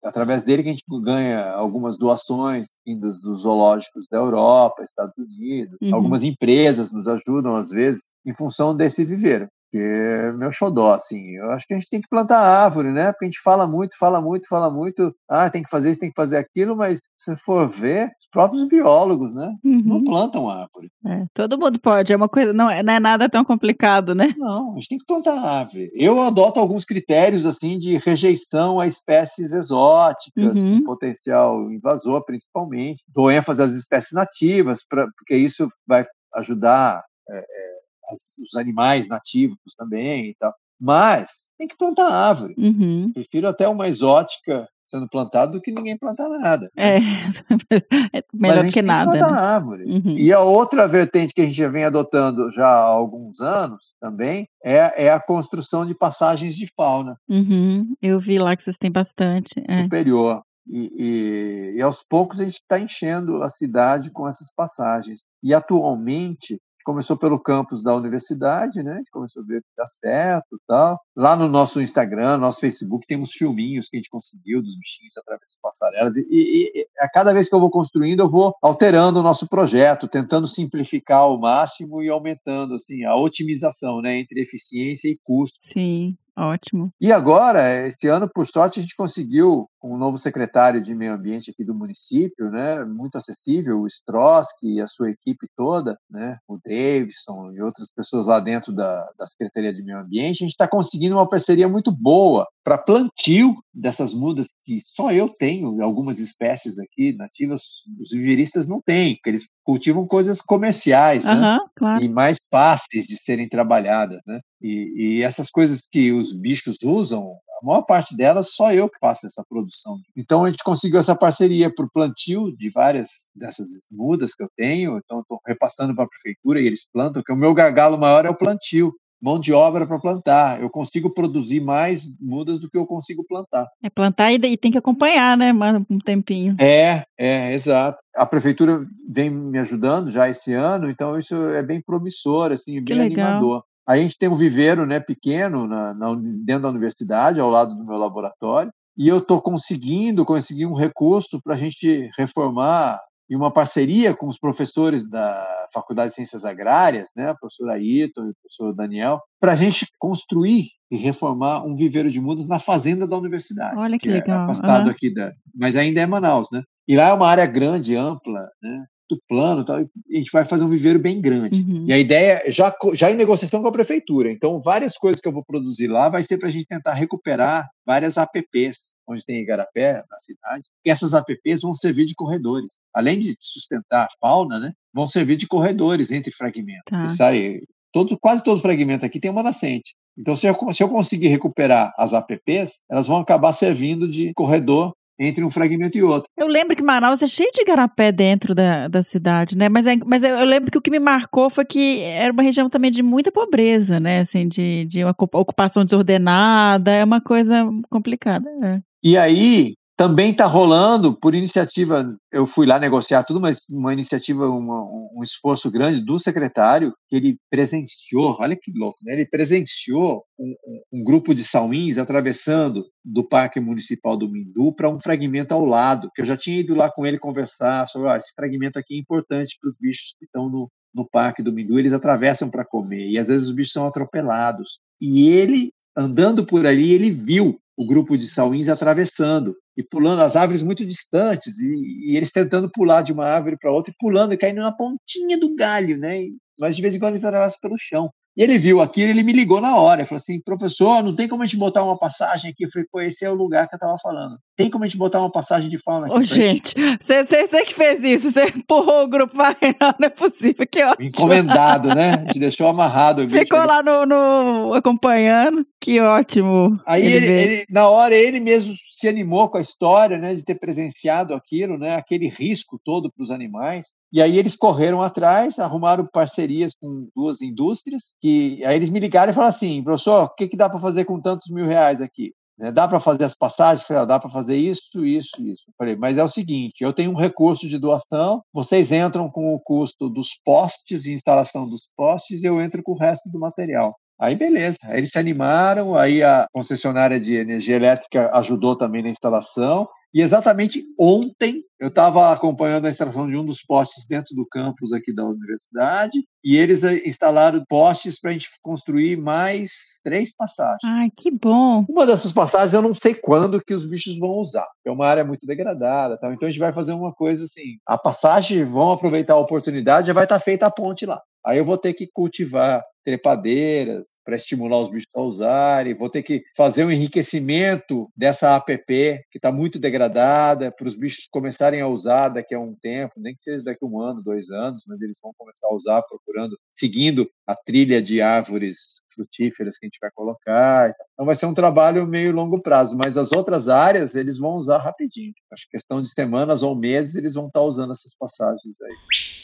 através 0.04 0.42
dele 0.42 0.62
que 0.62 0.68
a 0.68 0.72
gente 0.72 0.84
ganha 1.02 1.50
algumas 1.52 1.96
doações 1.96 2.68
vindas 2.86 3.18
dos 3.18 3.40
zoológicos 3.40 4.06
da 4.10 4.18
Europa, 4.18 4.82
Estados 4.82 5.16
Unidos, 5.16 5.76
uhum. 5.80 5.94
algumas 5.94 6.22
empresas 6.22 6.92
nos 6.92 7.08
ajudam 7.08 7.56
às 7.56 7.70
vezes 7.70 8.02
em 8.24 8.34
função 8.34 8.76
desse 8.76 9.02
viveiro 9.02 9.48
que 9.74 9.78
é 9.80 10.32
meu 10.32 10.52
xodó, 10.52 10.94
assim. 10.94 11.30
Eu 11.30 11.50
acho 11.50 11.66
que 11.66 11.74
a 11.74 11.76
gente 11.76 11.90
tem 11.90 12.00
que 12.00 12.08
plantar 12.08 12.38
árvore, 12.38 12.92
né? 12.92 13.10
Porque 13.10 13.24
a 13.24 13.28
gente 13.28 13.40
fala 13.42 13.66
muito, 13.66 13.98
fala 13.98 14.20
muito, 14.20 14.46
fala 14.46 14.70
muito, 14.70 15.12
ah, 15.28 15.50
tem 15.50 15.64
que 15.64 15.68
fazer 15.68 15.90
isso, 15.90 15.98
tem 15.98 16.10
que 16.10 16.14
fazer 16.14 16.36
aquilo, 16.36 16.76
mas 16.76 17.00
se 17.18 17.34
for 17.38 17.68
ver, 17.68 18.06
os 18.06 18.28
próprios 18.30 18.68
biólogos, 18.68 19.34
né? 19.34 19.52
Uhum. 19.64 19.82
Não 19.84 20.04
plantam 20.04 20.48
árvore. 20.48 20.92
É, 21.04 21.24
todo 21.34 21.58
mundo 21.58 21.80
pode, 21.80 22.12
é 22.12 22.16
uma 22.16 22.28
coisa, 22.28 22.52
não 22.52 22.70
é, 22.70 22.84
não 22.84 22.92
é 22.92 23.00
nada 23.00 23.28
tão 23.28 23.44
complicado, 23.44 24.14
né? 24.14 24.32
Não, 24.38 24.70
a 24.70 24.74
gente 24.76 24.90
tem 24.90 24.98
que 24.98 25.06
plantar 25.06 25.40
árvore. 25.40 25.90
Eu 25.92 26.20
adoto 26.20 26.60
alguns 26.60 26.84
critérios, 26.84 27.44
assim, 27.44 27.76
de 27.76 27.96
rejeição 27.96 28.78
a 28.78 28.86
espécies 28.86 29.50
exóticas, 29.50 30.56
uhum. 30.56 30.78
com 30.78 30.84
potencial 30.84 31.72
invasor, 31.72 32.24
principalmente. 32.24 33.02
Dou 33.08 33.28
ênfase 33.28 33.60
às 33.60 33.72
espécies 33.72 34.12
nativas, 34.12 34.84
pra, 34.88 35.08
porque 35.18 35.34
isso 35.34 35.66
vai 35.84 36.04
ajudar 36.36 37.02
é, 37.28 37.38
é, 37.38 37.83
as, 38.10 38.36
os 38.38 38.54
animais 38.56 39.08
nativos 39.08 39.58
também 39.76 40.30
e 40.30 40.34
tal. 40.34 40.54
Mas 40.80 41.50
tem 41.56 41.68
que 41.68 41.76
plantar 41.76 42.08
árvore. 42.08 42.54
Uhum. 42.58 43.12
Prefiro 43.12 43.48
até 43.48 43.68
uma 43.68 43.88
exótica 43.88 44.68
sendo 44.86 45.08
plantada 45.08 45.52
do 45.52 45.60
que 45.60 45.72
ninguém 45.72 45.98
plantar 45.98 46.28
nada. 46.28 46.70
É, 46.76 46.98
é 48.14 48.22
melhor 48.32 48.66
que 48.66 48.82
nada. 48.82 49.12
Que 49.12 49.18
plantar 49.18 49.32
né? 49.32 49.38
árvore. 49.38 49.84
Uhum. 49.84 50.18
E 50.18 50.32
a 50.32 50.40
outra 50.40 50.86
vertente 50.86 51.34
que 51.34 51.40
a 51.40 51.46
gente 51.46 51.56
já 51.56 51.68
vem 51.68 51.84
adotando 51.84 52.50
já 52.50 52.66
há 52.66 52.84
alguns 52.84 53.40
anos 53.40 53.94
também 54.00 54.46
é, 54.64 55.06
é 55.06 55.10
a 55.10 55.20
construção 55.20 55.84
de 55.84 55.94
passagens 55.94 56.54
de 56.54 56.66
fauna. 56.76 57.16
Uhum. 57.28 57.94
Eu 58.00 58.20
vi 58.20 58.38
lá 58.38 58.56
que 58.56 58.62
vocês 58.62 58.78
têm 58.78 58.90
bastante. 58.90 59.54
É. 59.66 59.82
Superior. 59.82 60.42
E, 60.66 60.90
e, 60.96 61.76
e, 61.76 61.82
aos 61.82 62.02
poucos 62.02 62.40
a 62.40 62.44
gente 62.44 62.54
está 62.54 62.78
enchendo 62.78 63.42
a 63.42 63.50
cidade 63.50 64.10
com 64.10 64.26
essas 64.26 64.52
passagens. 64.54 65.20
E 65.42 65.52
atualmente 65.52 66.58
começou 66.84 67.16
pelo 67.16 67.38
campus 67.38 67.82
da 67.82 67.96
universidade, 67.96 68.82
né? 68.82 68.92
A 68.92 68.96
gente 68.98 69.10
começou 69.10 69.42
a 69.42 69.46
ver 69.46 69.62
que 69.62 69.68
dá 69.76 69.86
certo 69.86 70.60
tal. 70.68 71.00
Lá 71.16 71.34
no 71.34 71.48
nosso 71.48 71.80
Instagram, 71.80 72.36
nosso 72.36 72.60
Facebook, 72.60 73.06
tem 73.06 73.18
uns 73.18 73.32
filminhos 73.32 73.88
que 73.88 73.96
a 73.96 73.98
gente 73.98 74.10
conseguiu 74.10 74.62
dos 74.62 74.76
bichinhos 74.78 75.16
através 75.16 75.50
das 75.50 75.58
passarelas. 75.60 76.14
E, 76.16 76.26
e, 76.30 76.80
e, 76.80 76.86
a 77.00 77.08
cada 77.08 77.32
vez 77.32 77.48
que 77.48 77.54
eu 77.54 77.60
vou 77.60 77.70
construindo, 77.70 78.20
eu 78.20 78.30
vou 78.30 78.54
alterando 78.62 79.20
o 79.20 79.22
nosso 79.22 79.48
projeto, 79.48 80.06
tentando 80.06 80.46
simplificar 80.46 81.20
ao 81.20 81.40
máximo 81.40 82.02
e 82.02 82.08
aumentando 82.08 82.74
assim 82.74 83.04
a 83.04 83.16
otimização, 83.16 84.00
né, 84.00 84.18
entre 84.18 84.40
eficiência 84.40 85.08
e 85.08 85.18
custo. 85.24 85.58
Sim. 85.58 86.16
Ótimo. 86.36 86.92
E 87.00 87.12
agora, 87.12 87.86
esse 87.86 88.08
ano, 88.08 88.28
por 88.28 88.44
sorte, 88.44 88.80
a 88.80 88.82
gente 88.82 88.96
conseguiu 88.96 89.68
um 89.84 89.98
novo 89.98 90.18
secretário 90.18 90.82
de 90.82 90.94
meio 90.94 91.12
ambiente 91.12 91.50
aqui 91.50 91.62
do 91.62 91.74
município, 91.74 92.50
né, 92.50 92.84
muito 92.84 93.18
acessível, 93.18 93.80
o 93.80 93.86
Stroski 93.86 94.76
e 94.76 94.80
a 94.80 94.86
sua 94.86 95.10
equipe 95.10 95.46
toda, 95.54 95.98
né, 96.10 96.38
o 96.48 96.58
Davidson 96.64 97.52
e 97.52 97.60
outras 97.60 97.88
pessoas 97.94 98.26
lá 98.26 98.40
dentro 98.40 98.72
da, 98.72 99.06
da 99.18 99.26
Secretaria 99.26 99.72
de 99.72 99.82
Meio 99.82 99.98
Ambiente, 99.98 100.42
a 100.42 100.46
gente 100.46 100.52
está 100.52 100.66
conseguindo 100.66 101.16
uma 101.16 101.28
parceria 101.28 101.68
muito 101.68 101.92
boa 101.92 102.46
para 102.64 102.78
plantio 102.78 103.54
dessas 103.74 104.14
mudas 104.14 104.48
que 104.64 104.78
só 104.80 105.12
eu 105.12 105.28
tenho, 105.28 105.82
algumas 105.82 106.18
espécies 106.18 106.78
aqui 106.78 107.12
nativas, 107.14 107.62
os 108.00 108.10
viveristas 108.10 108.66
não 108.66 108.80
têm, 108.80 109.16
porque 109.16 109.30
eles 109.30 109.46
cultivam 109.62 110.06
coisas 110.06 110.40
comerciais, 110.40 111.24
uhum, 111.24 111.40
né? 111.40 111.58
claro. 111.76 112.02
E 112.02 112.08
mais 112.08 112.38
fáceis 112.50 113.04
de 113.06 113.16
serem 113.16 113.48
trabalhadas, 113.48 114.22
né? 114.26 114.40
E, 114.62 115.18
e, 115.18 115.22
essas 115.22 115.50
coisas 115.50 115.82
que 115.90 116.12
os 116.12 116.32
bichos 116.32 116.78
usam, 116.82 117.36
a 117.62 117.66
maior 117.66 117.82
parte 117.82 118.16
delas 118.16 118.54
só 118.54 118.72
eu 118.72 118.88
que 118.88 118.98
faço 118.98 119.26
essa 119.26 119.44
produção. 119.48 119.98
Então 120.16 120.44
a 120.44 120.50
gente 120.50 120.62
conseguiu 120.64 120.98
essa 120.98 121.14
parceria 121.14 121.72
para 121.72 121.84
o 121.84 121.90
plantio 121.90 122.54
de 122.56 122.70
várias 122.70 123.08
dessas 123.34 123.68
mudas 123.90 124.34
que 124.34 124.42
eu 124.42 124.48
tenho. 124.56 124.98
Então 124.98 125.20
estou 125.20 125.40
repassando 125.46 125.94
para 125.94 126.04
a 126.04 126.08
prefeitura 126.08 126.60
e 126.60 126.66
eles 126.66 126.86
plantam, 126.92 127.22
porque 127.22 127.32
o 127.32 127.36
meu 127.36 127.54
gargalo 127.54 127.98
maior 127.98 128.26
é 128.26 128.30
o 128.30 128.36
plantio 128.36 128.92
mão 129.24 129.40
de 129.40 129.54
obra 129.54 129.86
para 129.86 129.98
plantar. 129.98 130.60
Eu 130.60 130.68
consigo 130.68 131.08
produzir 131.08 131.58
mais 131.58 132.02
mudas 132.20 132.60
do 132.60 132.68
que 132.68 132.76
eu 132.76 132.84
consigo 132.84 133.24
plantar. 133.26 133.66
É 133.82 133.88
plantar 133.88 134.30
e, 134.30 134.34
e 134.34 134.56
tem 134.56 134.70
que 134.70 134.76
acompanhar, 134.76 135.34
né, 135.34 135.50
um 135.88 135.98
tempinho. 135.98 136.56
É, 136.60 137.04
é, 137.18 137.54
exato. 137.54 137.98
A 138.14 138.26
prefeitura 138.26 138.86
vem 139.08 139.30
me 139.30 139.58
ajudando 139.58 140.10
já 140.10 140.28
esse 140.28 140.52
ano, 140.52 140.90
então 140.90 141.18
isso 141.18 141.34
é 141.34 141.62
bem 141.62 141.80
promissor, 141.80 142.52
assim, 142.52 142.84
bem 142.84 143.00
animador. 143.00 143.64
A 143.86 143.96
gente 143.96 144.16
tem 144.16 144.28
um 144.28 144.34
viveiro, 144.34 144.86
né, 144.86 145.00
pequeno 145.00 145.66
na, 145.66 145.92
na, 145.94 146.14
dentro 146.44 146.62
da 146.62 146.70
universidade, 146.70 147.40
ao 147.40 147.50
lado 147.50 147.74
do 147.74 147.84
meu 147.84 147.96
laboratório, 147.96 148.72
e 148.96 149.08
eu 149.08 149.18
estou 149.18 149.42
conseguindo 149.42 150.24
conseguir 150.24 150.66
um 150.66 150.74
recurso 150.74 151.40
para 151.42 151.54
a 151.54 151.58
gente 151.58 152.10
reformar 152.16 153.00
e 153.28 153.34
uma 153.34 153.50
parceria 153.50 154.14
com 154.14 154.26
os 154.26 154.38
professores 154.38 155.08
da 155.08 155.66
Faculdade 155.72 156.10
de 156.10 156.16
Ciências 156.16 156.44
Agrárias, 156.44 157.08
né, 157.16 157.30
a 157.30 157.34
professora 157.34 157.74
Ayrton 157.74 158.26
e 158.26 158.30
o 158.30 158.34
professor 158.34 158.74
Daniel, 158.74 159.20
para 159.40 159.52
a 159.52 159.56
gente 159.56 159.86
construir 159.98 160.66
e 160.90 160.96
reformar 160.96 161.64
um 161.64 161.74
viveiro 161.74 162.10
de 162.10 162.20
mudas 162.20 162.46
na 162.46 162.58
fazenda 162.58 163.06
da 163.06 163.16
universidade. 163.16 163.76
Olha 163.76 163.98
que, 163.98 164.06
que 164.06 164.10
legal. 164.10 164.40
É 164.40 164.44
afastado 164.44 164.84
uhum. 164.86 164.90
aqui 164.90 165.12
da, 165.12 165.32
mas 165.54 165.74
ainda 165.74 166.00
é 166.00 166.06
Manaus, 166.06 166.48
né? 166.52 166.62
E 166.86 166.96
lá 166.96 167.08
é 167.08 167.12
uma 167.12 167.26
área 167.26 167.46
grande, 167.46 167.96
ampla, 167.96 168.46
né? 168.62 168.84
Do 169.08 169.20
plano, 169.28 169.64
tal, 169.64 169.76
a 169.76 169.86
gente 170.10 170.30
vai 170.32 170.44
fazer 170.46 170.64
um 170.64 170.68
viveiro 170.68 170.98
bem 170.98 171.20
grande. 171.20 171.60
Uhum. 171.60 171.84
E 171.86 171.92
a 171.92 171.98
ideia 171.98 172.42
já 172.48 172.74
já 172.94 173.10
em 173.10 173.16
negociação 173.16 173.60
com 173.60 173.68
a 173.68 173.72
prefeitura. 173.72 174.30
Então, 174.30 174.58
várias 174.58 174.96
coisas 174.96 175.20
que 175.20 175.28
eu 175.28 175.32
vou 175.32 175.44
produzir 175.44 175.88
lá 175.88 176.08
vai 176.08 176.22
ser 176.22 176.38
para 176.38 176.48
a 176.48 176.50
gente 176.50 176.66
tentar 176.66 176.94
recuperar 176.94 177.68
várias 177.86 178.16
APPs 178.16 178.94
onde 179.06 179.24
tem 179.24 179.40
igarapé 179.40 180.02
na 180.10 180.18
cidade, 180.18 180.64
e 180.84 180.90
essas 180.90 181.14
APPs 181.14 181.60
vão 181.62 181.74
servir 181.74 182.06
de 182.06 182.14
corredores. 182.14 182.78
Além 182.92 183.18
de 183.18 183.36
sustentar 183.38 184.04
a 184.04 184.08
fauna, 184.18 184.58
né, 184.58 184.72
vão 184.92 185.06
servir 185.06 185.36
de 185.36 185.46
corredores 185.46 186.10
entre 186.10 186.32
fragmentos. 186.32 186.84
Tá. 186.88 187.08
sai, 187.10 187.60
todo, 187.92 188.18
quase 188.18 188.42
todo 188.42 188.60
fragmento 188.60 189.04
aqui 189.04 189.20
tem 189.20 189.30
uma 189.30 189.42
nascente. 189.42 189.94
Então, 190.16 190.34
se 190.34 190.46
eu, 190.46 190.56
se 190.72 190.82
eu 190.82 190.88
conseguir 190.88 191.28
recuperar 191.28 191.92
as 191.98 192.12
APPs, 192.12 192.84
elas 192.90 193.06
vão 193.06 193.18
acabar 193.18 193.52
servindo 193.52 194.08
de 194.08 194.32
corredor 194.34 194.94
entre 195.18 195.44
um 195.44 195.50
fragmento 195.50 195.96
e 195.96 196.02
outro. 196.02 196.28
Eu 196.36 196.46
lembro 196.46 196.76
que 196.76 196.82
Manaus 196.82 197.22
é 197.22 197.26
cheio 197.26 197.50
de 197.52 197.62
igarapé 197.62 198.10
dentro 198.10 198.54
da, 198.54 198.88
da 198.88 199.02
cidade, 199.02 199.56
né? 199.56 199.68
Mas, 199.68 199.86
é, 199.86 199.96
mas 200.04 200.22
eu 200.22 200.44
lembro 200.44 200.70
que 200.70 200.78
o 200.78 200.82
que 200.82 200.90
me 200.90 200.98
marcou 200.98 201.48
foi 201.48 201.64
que 201.64 202.00
era 202.00 202.32
uma 202.32 202.42
região 202.42 202.68
também 202.68 202.90
de 202.90 203.02
muita 203.02 203.30
pobreza, 203.30 204.00
né? 204.00 204.20
Assim, 204.20 204.48
de, 204.48 204.84
de 204.86 205.04
uma 205.04 205.14
ocupação 205.18 205.84
desordenada, 205.84 206.90
é 206.90 207.04
uma 207.04 207.20
coisa 207.20 207.68
complicada. 207.90 208.48
É. 208.62 208.80
E 209.02 209.16
aí 209.16 209.74
também 209.96 210.32
está 210.32 210.46
rolando, 210.46 211.14
por 211.14 211.34
iniciativa, 211.34 212.16
eu 212.32 212.46
fui 212.46 212.66
lá 212.66 212.80
negociar 212.80 213.22
tudo, 213.22 213.40
mas 213.40 213.60
uma 213.70 213.92
iniciativa, 213.92 214.48
uma, 214.48 214.82
um 214.82 215.22
esforço 215.22 215.70
grande 215.70 216.00
do 216.00 216.18
secretário, 216.18 216.92
que 217.08 217.14
ele 217.14 217.38
presenciou, 217.48 218.36
olha 218.40 218.56
que 218.60 218.72
louco, 218.76 218.98
né? 219.04 219.12
ele 219.12 219.26
presenciou 219.26 220.24
um, 220.38 220.54
um 220.92 221.04
grupo 221.04 221.32
de 221.32 221.44
salmins 221.44 221.96
atravessando 221.96 222.84
do 223.04 223.22
Parque 223.22 223.60
Municipal 223.60 224.16
do 224.16 224.28
Mindu 224.28 224.72
para 224.72 224.90
um 224.90 224.98
fragmento 224.98 225.54
ao 225.54 225.64
lado, 225.64 226.10
que 226.12 226.22
eu 226.22 226.26
já 226.26 226.36
tinha 226.36 226.58
ido 226.58 226.74
lá 226.74 226.90
com 226.90 227.06
ele 227.06 227.18
conversar 227.18 227.86
sobre, 227.86 228.08
ah, 228.08 228.16
esse 228.16 228.32
fragmento 228.34 228.78
aqui 228.78 228.96
é 228.96 228.98
importante 228.98 229.56
para 229.60 229.70
os 229.70 229.76
bichos 229.78 230.16
que 230.18 230.24
estão 230.24 230.48
no, 230.48 230.68
no 230.92 231.08
Parque 231.08 231.42
do 231.42 231.52
Mindu, 231.52 231.78
eles 231.78 231.92
atravessam 231.92 232.50
para 232.50 232.64
comer, 232.64 233.10
e 233.10 233.18
às 233.18 233.28
vezes 233.28 233.46
os 233.46 233.54
bichos 233.54 233.72
são 233.72 233.86
atropelados. 233.86 234.80
E 235.00 235.28
ele, 235.28 235.72
andando 235.96 236.44
por 236.44 236.66
ali, 236.66 236.92
ele 236.92 237.10
viu 237.10 237.60
o 237.76 237.86
grupo 237.86 238.16
de 238.16 238.28
sauins 238.28 238.68
atravessando 238.68 239.56
e 239.76 239.82
pulando 239.82 240.22
as 240.22 240.36
árvores 240.36 240.62
muito 240.62 240.86
distantes 240.86 241.58
e, 241.58 242.12
e 242.12 242.16
eles 242.16 242.30
tentando 242.30 242.70
pular 242.70 243.02
de 243.02 243.12
uma 243.12 243.26
árvore 243.26 243.56
para 243.58 243.72
outra 243.72 243.92
e 243.92 243.96
pulando 243.98 244.32
e 244.32 244.36
caindo 244.36 244.60
na 244.60 244.72
pontinha 244.72 245.38
do 245.38 245.54
galho, 245.54 245.98
né? 245.98 246.20
Mas 246.58 246.76
de 246.76 246.82
vez 246.82 246.94
em 246.94 246.98
quando 246.98 247.12
eles 247.14 247.24
atravessam 247.24 247.58
pelo 247.60 247.76
chão. 247.76 248.10
E 248.36 248.42
ele 248.42 248.58
viu 248.58 248.80
aquilo, 248.80 249.10
ele 249.10 249.22
me 249.22 249.32
ligou 249.32 249.60
na 249.60 249.76
hora, 249.76 250.00
ele 250.00 250.08
falou 250.08 250.18
assim, 250.18 250.40
professor, 250.40 251.02
não 251.04 251.14
tem 251.14 251.28
como 251.28 251.42
a 251.42 251.46
gente 251.46 251.56
botar 251.56 251.84
uma 251.84 251.96
passagem 251.96 252.50
aqui? 252.50 252.64
Eu 252.64 252.70
falei, 252.70 252.88
pô, 252.90 253.00
esse 253.00 253.24
é 253.24 253.30
o 253.30 253.34
lugar 253.34 253.68
que 253.68 253.76
eu 253.76 253.78
tava 253.78 253.96
falando. 253.98 254.36
Tem 254.56 254.68
como 254.68 254.82
a 254.82 254.88
gente 254.88 254.98
botar 254.98 255.20
uma 255.20 255.30
passagem 255.30 255.70
de 255.70 255.78
fauna 255.78 256.08
aqui? 256.08 256.16
Ô, 256.16 256.22
gente, 256.22 256.74
você 257.00 257.64
que 257.64 257.74
fez 257.74 258.02
isso, 258.02 258.32
você 258.32 258.46
empurrou 258.46 259.04
o 259.04 259.08
grupo, 259.08 259.36
vai, 259.36 259.56
não, 259.80 259.94
não 260.00 260.06
é 260.06 260.10
possível, 260.10 260.66
que 260.66 260.82
ótimo. 260.82 261.08
Encomendado, 261.08 261.94
né? 261.94 262.24
Gente 262.26 262.40
deixou 262.40 262.66
amarrado. 262.66 263.28
Ficou 263.28 263.64
lá 263.64 263.82
no, 263.82 264.04
no, 264.04 264.74
acompanhando, 264.74 265.64
que 265.80 266.00
ótimo. 266.00 266.80
Aí, 266.86 267.04
ele, 267.04 267.26
ele, 267.26 267.64
na 267.70 267.88
hora, 267.88 268.16
ele 268.16 268.40
mesmo 268.40 268.74
se 268.94 269.08
animou 269.08 269.48
com 269.48 269.58
a 269.58 269.60
história, 269.60 270.18
né, 270.18 270.34
de 270.34 270.44
ter 270.44 270.54
presenciado 270.54 271.34
aquilo, 271.34 271.76
né, 271.76 271.96
aquele 271.96 272.28
risco 272.28 272.80
todo 272.84 273.10
para 273.10 273.24
os 273.24 273.30
animais. 273.30 273.92
E 274.12 274.22
aí 274.22 274.38
eles 274.38 274.54
correram 274.54 275.02
atrás, 275.02 275.58
arrumaram 275.58 276.06
parcerias 276.06 276.72
com 276.80 277.08
duas 277.14 277.42
indústrias, 277.42 278.14
que 278.20 278.64
aí 278.64 278.76
eles 278.76 278.90
me 278.90 279.00
ligaram 279.00 279.32
e 279.32 279.34
falaram 279.34 279.54
assim, 279.54 279.82
professor, 279.82 280.24
o 280.24 280.34
que, 280.36 280.46
que 280.46 280.56
dá 280.56 280.70
para 280.70 280.78
fazer 280.78 281.04
com 281.04 281.20
tantos 281.20 281.50
mil 281.50 281.66
reais 281.66 282.00
aqui? 282.00 282.32
Né, 282.56 282.70
dá 282.70 282.86
para 282.86 283.00
fazer 283.00 283.24
as 283.24 283.34
passagens? 283.34 283.84
Falei, 283.84 284.04
ah, 284.04 284.06
dá 284.06 284.20
para 284.20 284.30
fazer 284.30 284.56
isso, 284.56 285.04
isso, 285.04 285.42
isso. 285.42 285.64
Eu 285.66 285.74
falei, 285.76 285.96
mas 285.96 286.16
é 286.16 286.22
o 286.22 286.28
seguinte, 286.28 286.84
eu 286.84 286.92
tenho 286.92 287.10
um 287.10 287.16
recurso 287.16 287.66
de 287.66 287.80
doação, 287.80 288.44
vocês 288.52 288.92
entram 288.92 289.28
com 289.28 289.52
o 289.52 289.58
custo 289.58 290.08
dos 290.08 290.28
postes 290.44 291.04
instalação 291.04 291.68
dos 291.68 291.88
postes, 291.96 292.44
e 292.44 292.46
eu 292.46 292.60
entro 292.60 292.80
com 292.80 292.92
o 292.92 292.98
resto 292.98 293.28
do 293.28 293.40
material. 293.40 293.96
Aí 294.20 294.36
beleza, 294.36 294.78
aí 294.84 294.98
eles 294.98 295.10
se 295.10 295.18
animaram, 295.18 295.96
aí 295.96 296.22
a 296.22 296.46
concessionária 296.52 297.18
de 297.18 297.34
energia 297.34 297.76
elétrica 297.76 298.30
ajudou 298.34 298.76
também 298.76 299.02
na 299.02 299.08
instalação. 299.08 299.88
E 300.14 300.20
exatamente 300.20 300.80
ontem 300.96 301.64
eu 301.80 301.88
estava 301.88 302.32
acompanhando 302.32 302.86
a 302.86 302.88
instalação 302.88 303.28
de 303.28 303.36
um 303.36 303.44
dos 303.44 303.60
postes 303.62 304.06
dentro 304.06 304.32
do 304.36 304.46
campus 304.46 304.92
aqui 304.92 305.12
da 305.12 305.24
universidade 305.24 306.24
e 306.44 306.56
eles 306.56 306.84
eh, 306.84 307.02
instalaram 307.04 307.64
postes 307.68 308.20
para 308.20 308.30
a 308.30 308.32
gente 308.32 308.48
construir 308.62 309.16
mais 309.16 309.72
três 310.04 310.32
passagens. 310.32 310.78
Ai, 310.84 311.08
que 311.16 311.32
bom! 311.32 311.84
Uma 311.88 312.06
dessas 312.06 312.30
passagens 312.30 312.74
eu 312.74 312.80
não 312.80 312.94
sei 312.94 313.12
quando 313.12 313.60
que 313.60 313.74
os 313.74 313.84
bichos 313.84 314.16
vão 314.16 314.38
usar. 314.38 314.68
É 314.86 314.90
uma 314.90 315.04
área 315.04 315.24
muito 315.24 315.48
degradada, 315.48 316.16
tal. 316.16 316.32
então 316.32 316.46
a 316.46 316.50
gente 316.50 316.60
vai 316.60 316.72
fazer 316.72 316.92
uma 316.92 317.12
coisa 317.12 317.42
assim: 317.42 317.76
a 317.84 317.98
passagem 317.98 318.62
vão 318.62 318.92
aproveitar 318.92 319.34
a 319.34 319.38
oportunidade, 319.38 320.06
já 320.06 320.12
vai 320.12 320.26
estar 320.26 320.38
tá 320.38 320.44
feita 320.44 320.64
a 320.64 320.70
ponte 320.70 321.04
lá. 321.04 321.20
Aí 321.46 321.58
eu 321.58 321.64
vou 321.64 321.76
ter 321.76 321.92
que 321.92 322.06
cultivar 322.06 322.84
trepadeiras 323.04 324.08
para 324.24 324.34
estimular 324.34 324.80
os 324.80 324.90
bichos 324.90 325.10
a 325.14 325.20
usarem, 325.20 325.94
vou 325.94 326.08
ter 326.08 326.22
que 326.22 326.42
fazer 326.56 326.84
um 326.84 326.90
enriquecimento 326.90 328.10
dessa 328.16 328.56
APP 328.56 329.22
que 329.30 329.36
está 329.36 329.52
muito 329.52 329.78
degradada 329.78 330.72
para 330.72 330.88
os 330.88 330.96
bichos 330.96 331.28
começarem 331.30 331.82
a 331.82 331.86
usar 331.86 332.30
daqui 332.30 332.54
a 332.54 332.58
um 332.58 332.74
tempo, 332.74 333.12
nem 333.18 333.34
que 333.34 333.40
seja 333.40 333.62
daqui 333.62 333.84
a 333.84 333.86
um 333.86 334.00
ano, 334.00 334.22
dois 334.22 334.50
anos, 334.50 334.82
mas 334.86 335.02
eles 335.02 335.18
vão 335.22 335.32
começar 335.36 335.68
a 335.68 335.74
usar 335.74 336.02
procurando, 336.02 336.58
seguindo 336.70 337.28
a 337.46 337.54
trilha 337.54 338.00
de 338.00 338.22
árvores 338.22 339.02
frutíferas 339.14 339.78
que 339.78 339.84
a 339.84 339.88
gente 339.88 340.00
vai 340.00 340.10
colocar. 340.14 340.94
Então 341.12 341.26
vai 341.26 341.34
ser 341.34 341.44
um 341.44 341.54
trabalho 341.54 342.06
meio 342.06 342.32
longo 342.32 342.60
prazo, 342.62 342.96
mas 342.96 343.18
as 343.18 343.32
outras 343.32 343.68
áreas 343.68 344.14
eles 344.14 344.38
vão 344.38 344.52
usar 344.52 344.78
rapidinho. 344.78 345.34
Acho 345.52 345.64
que 345.64 345.72
questão 345.72 346.00
de 346.00 346.08
semanas 346.08 346.62
ou 346.62 346.74
meses 346.74 347.14
eles 347.14 347.34
vão 347.34 347.48
estar 347.48 347.60
tá 347.60 347.66
usando 347.66 347.90
essas 347.90 348.16
passagens 348.16 348.80
aí 348.80 349.43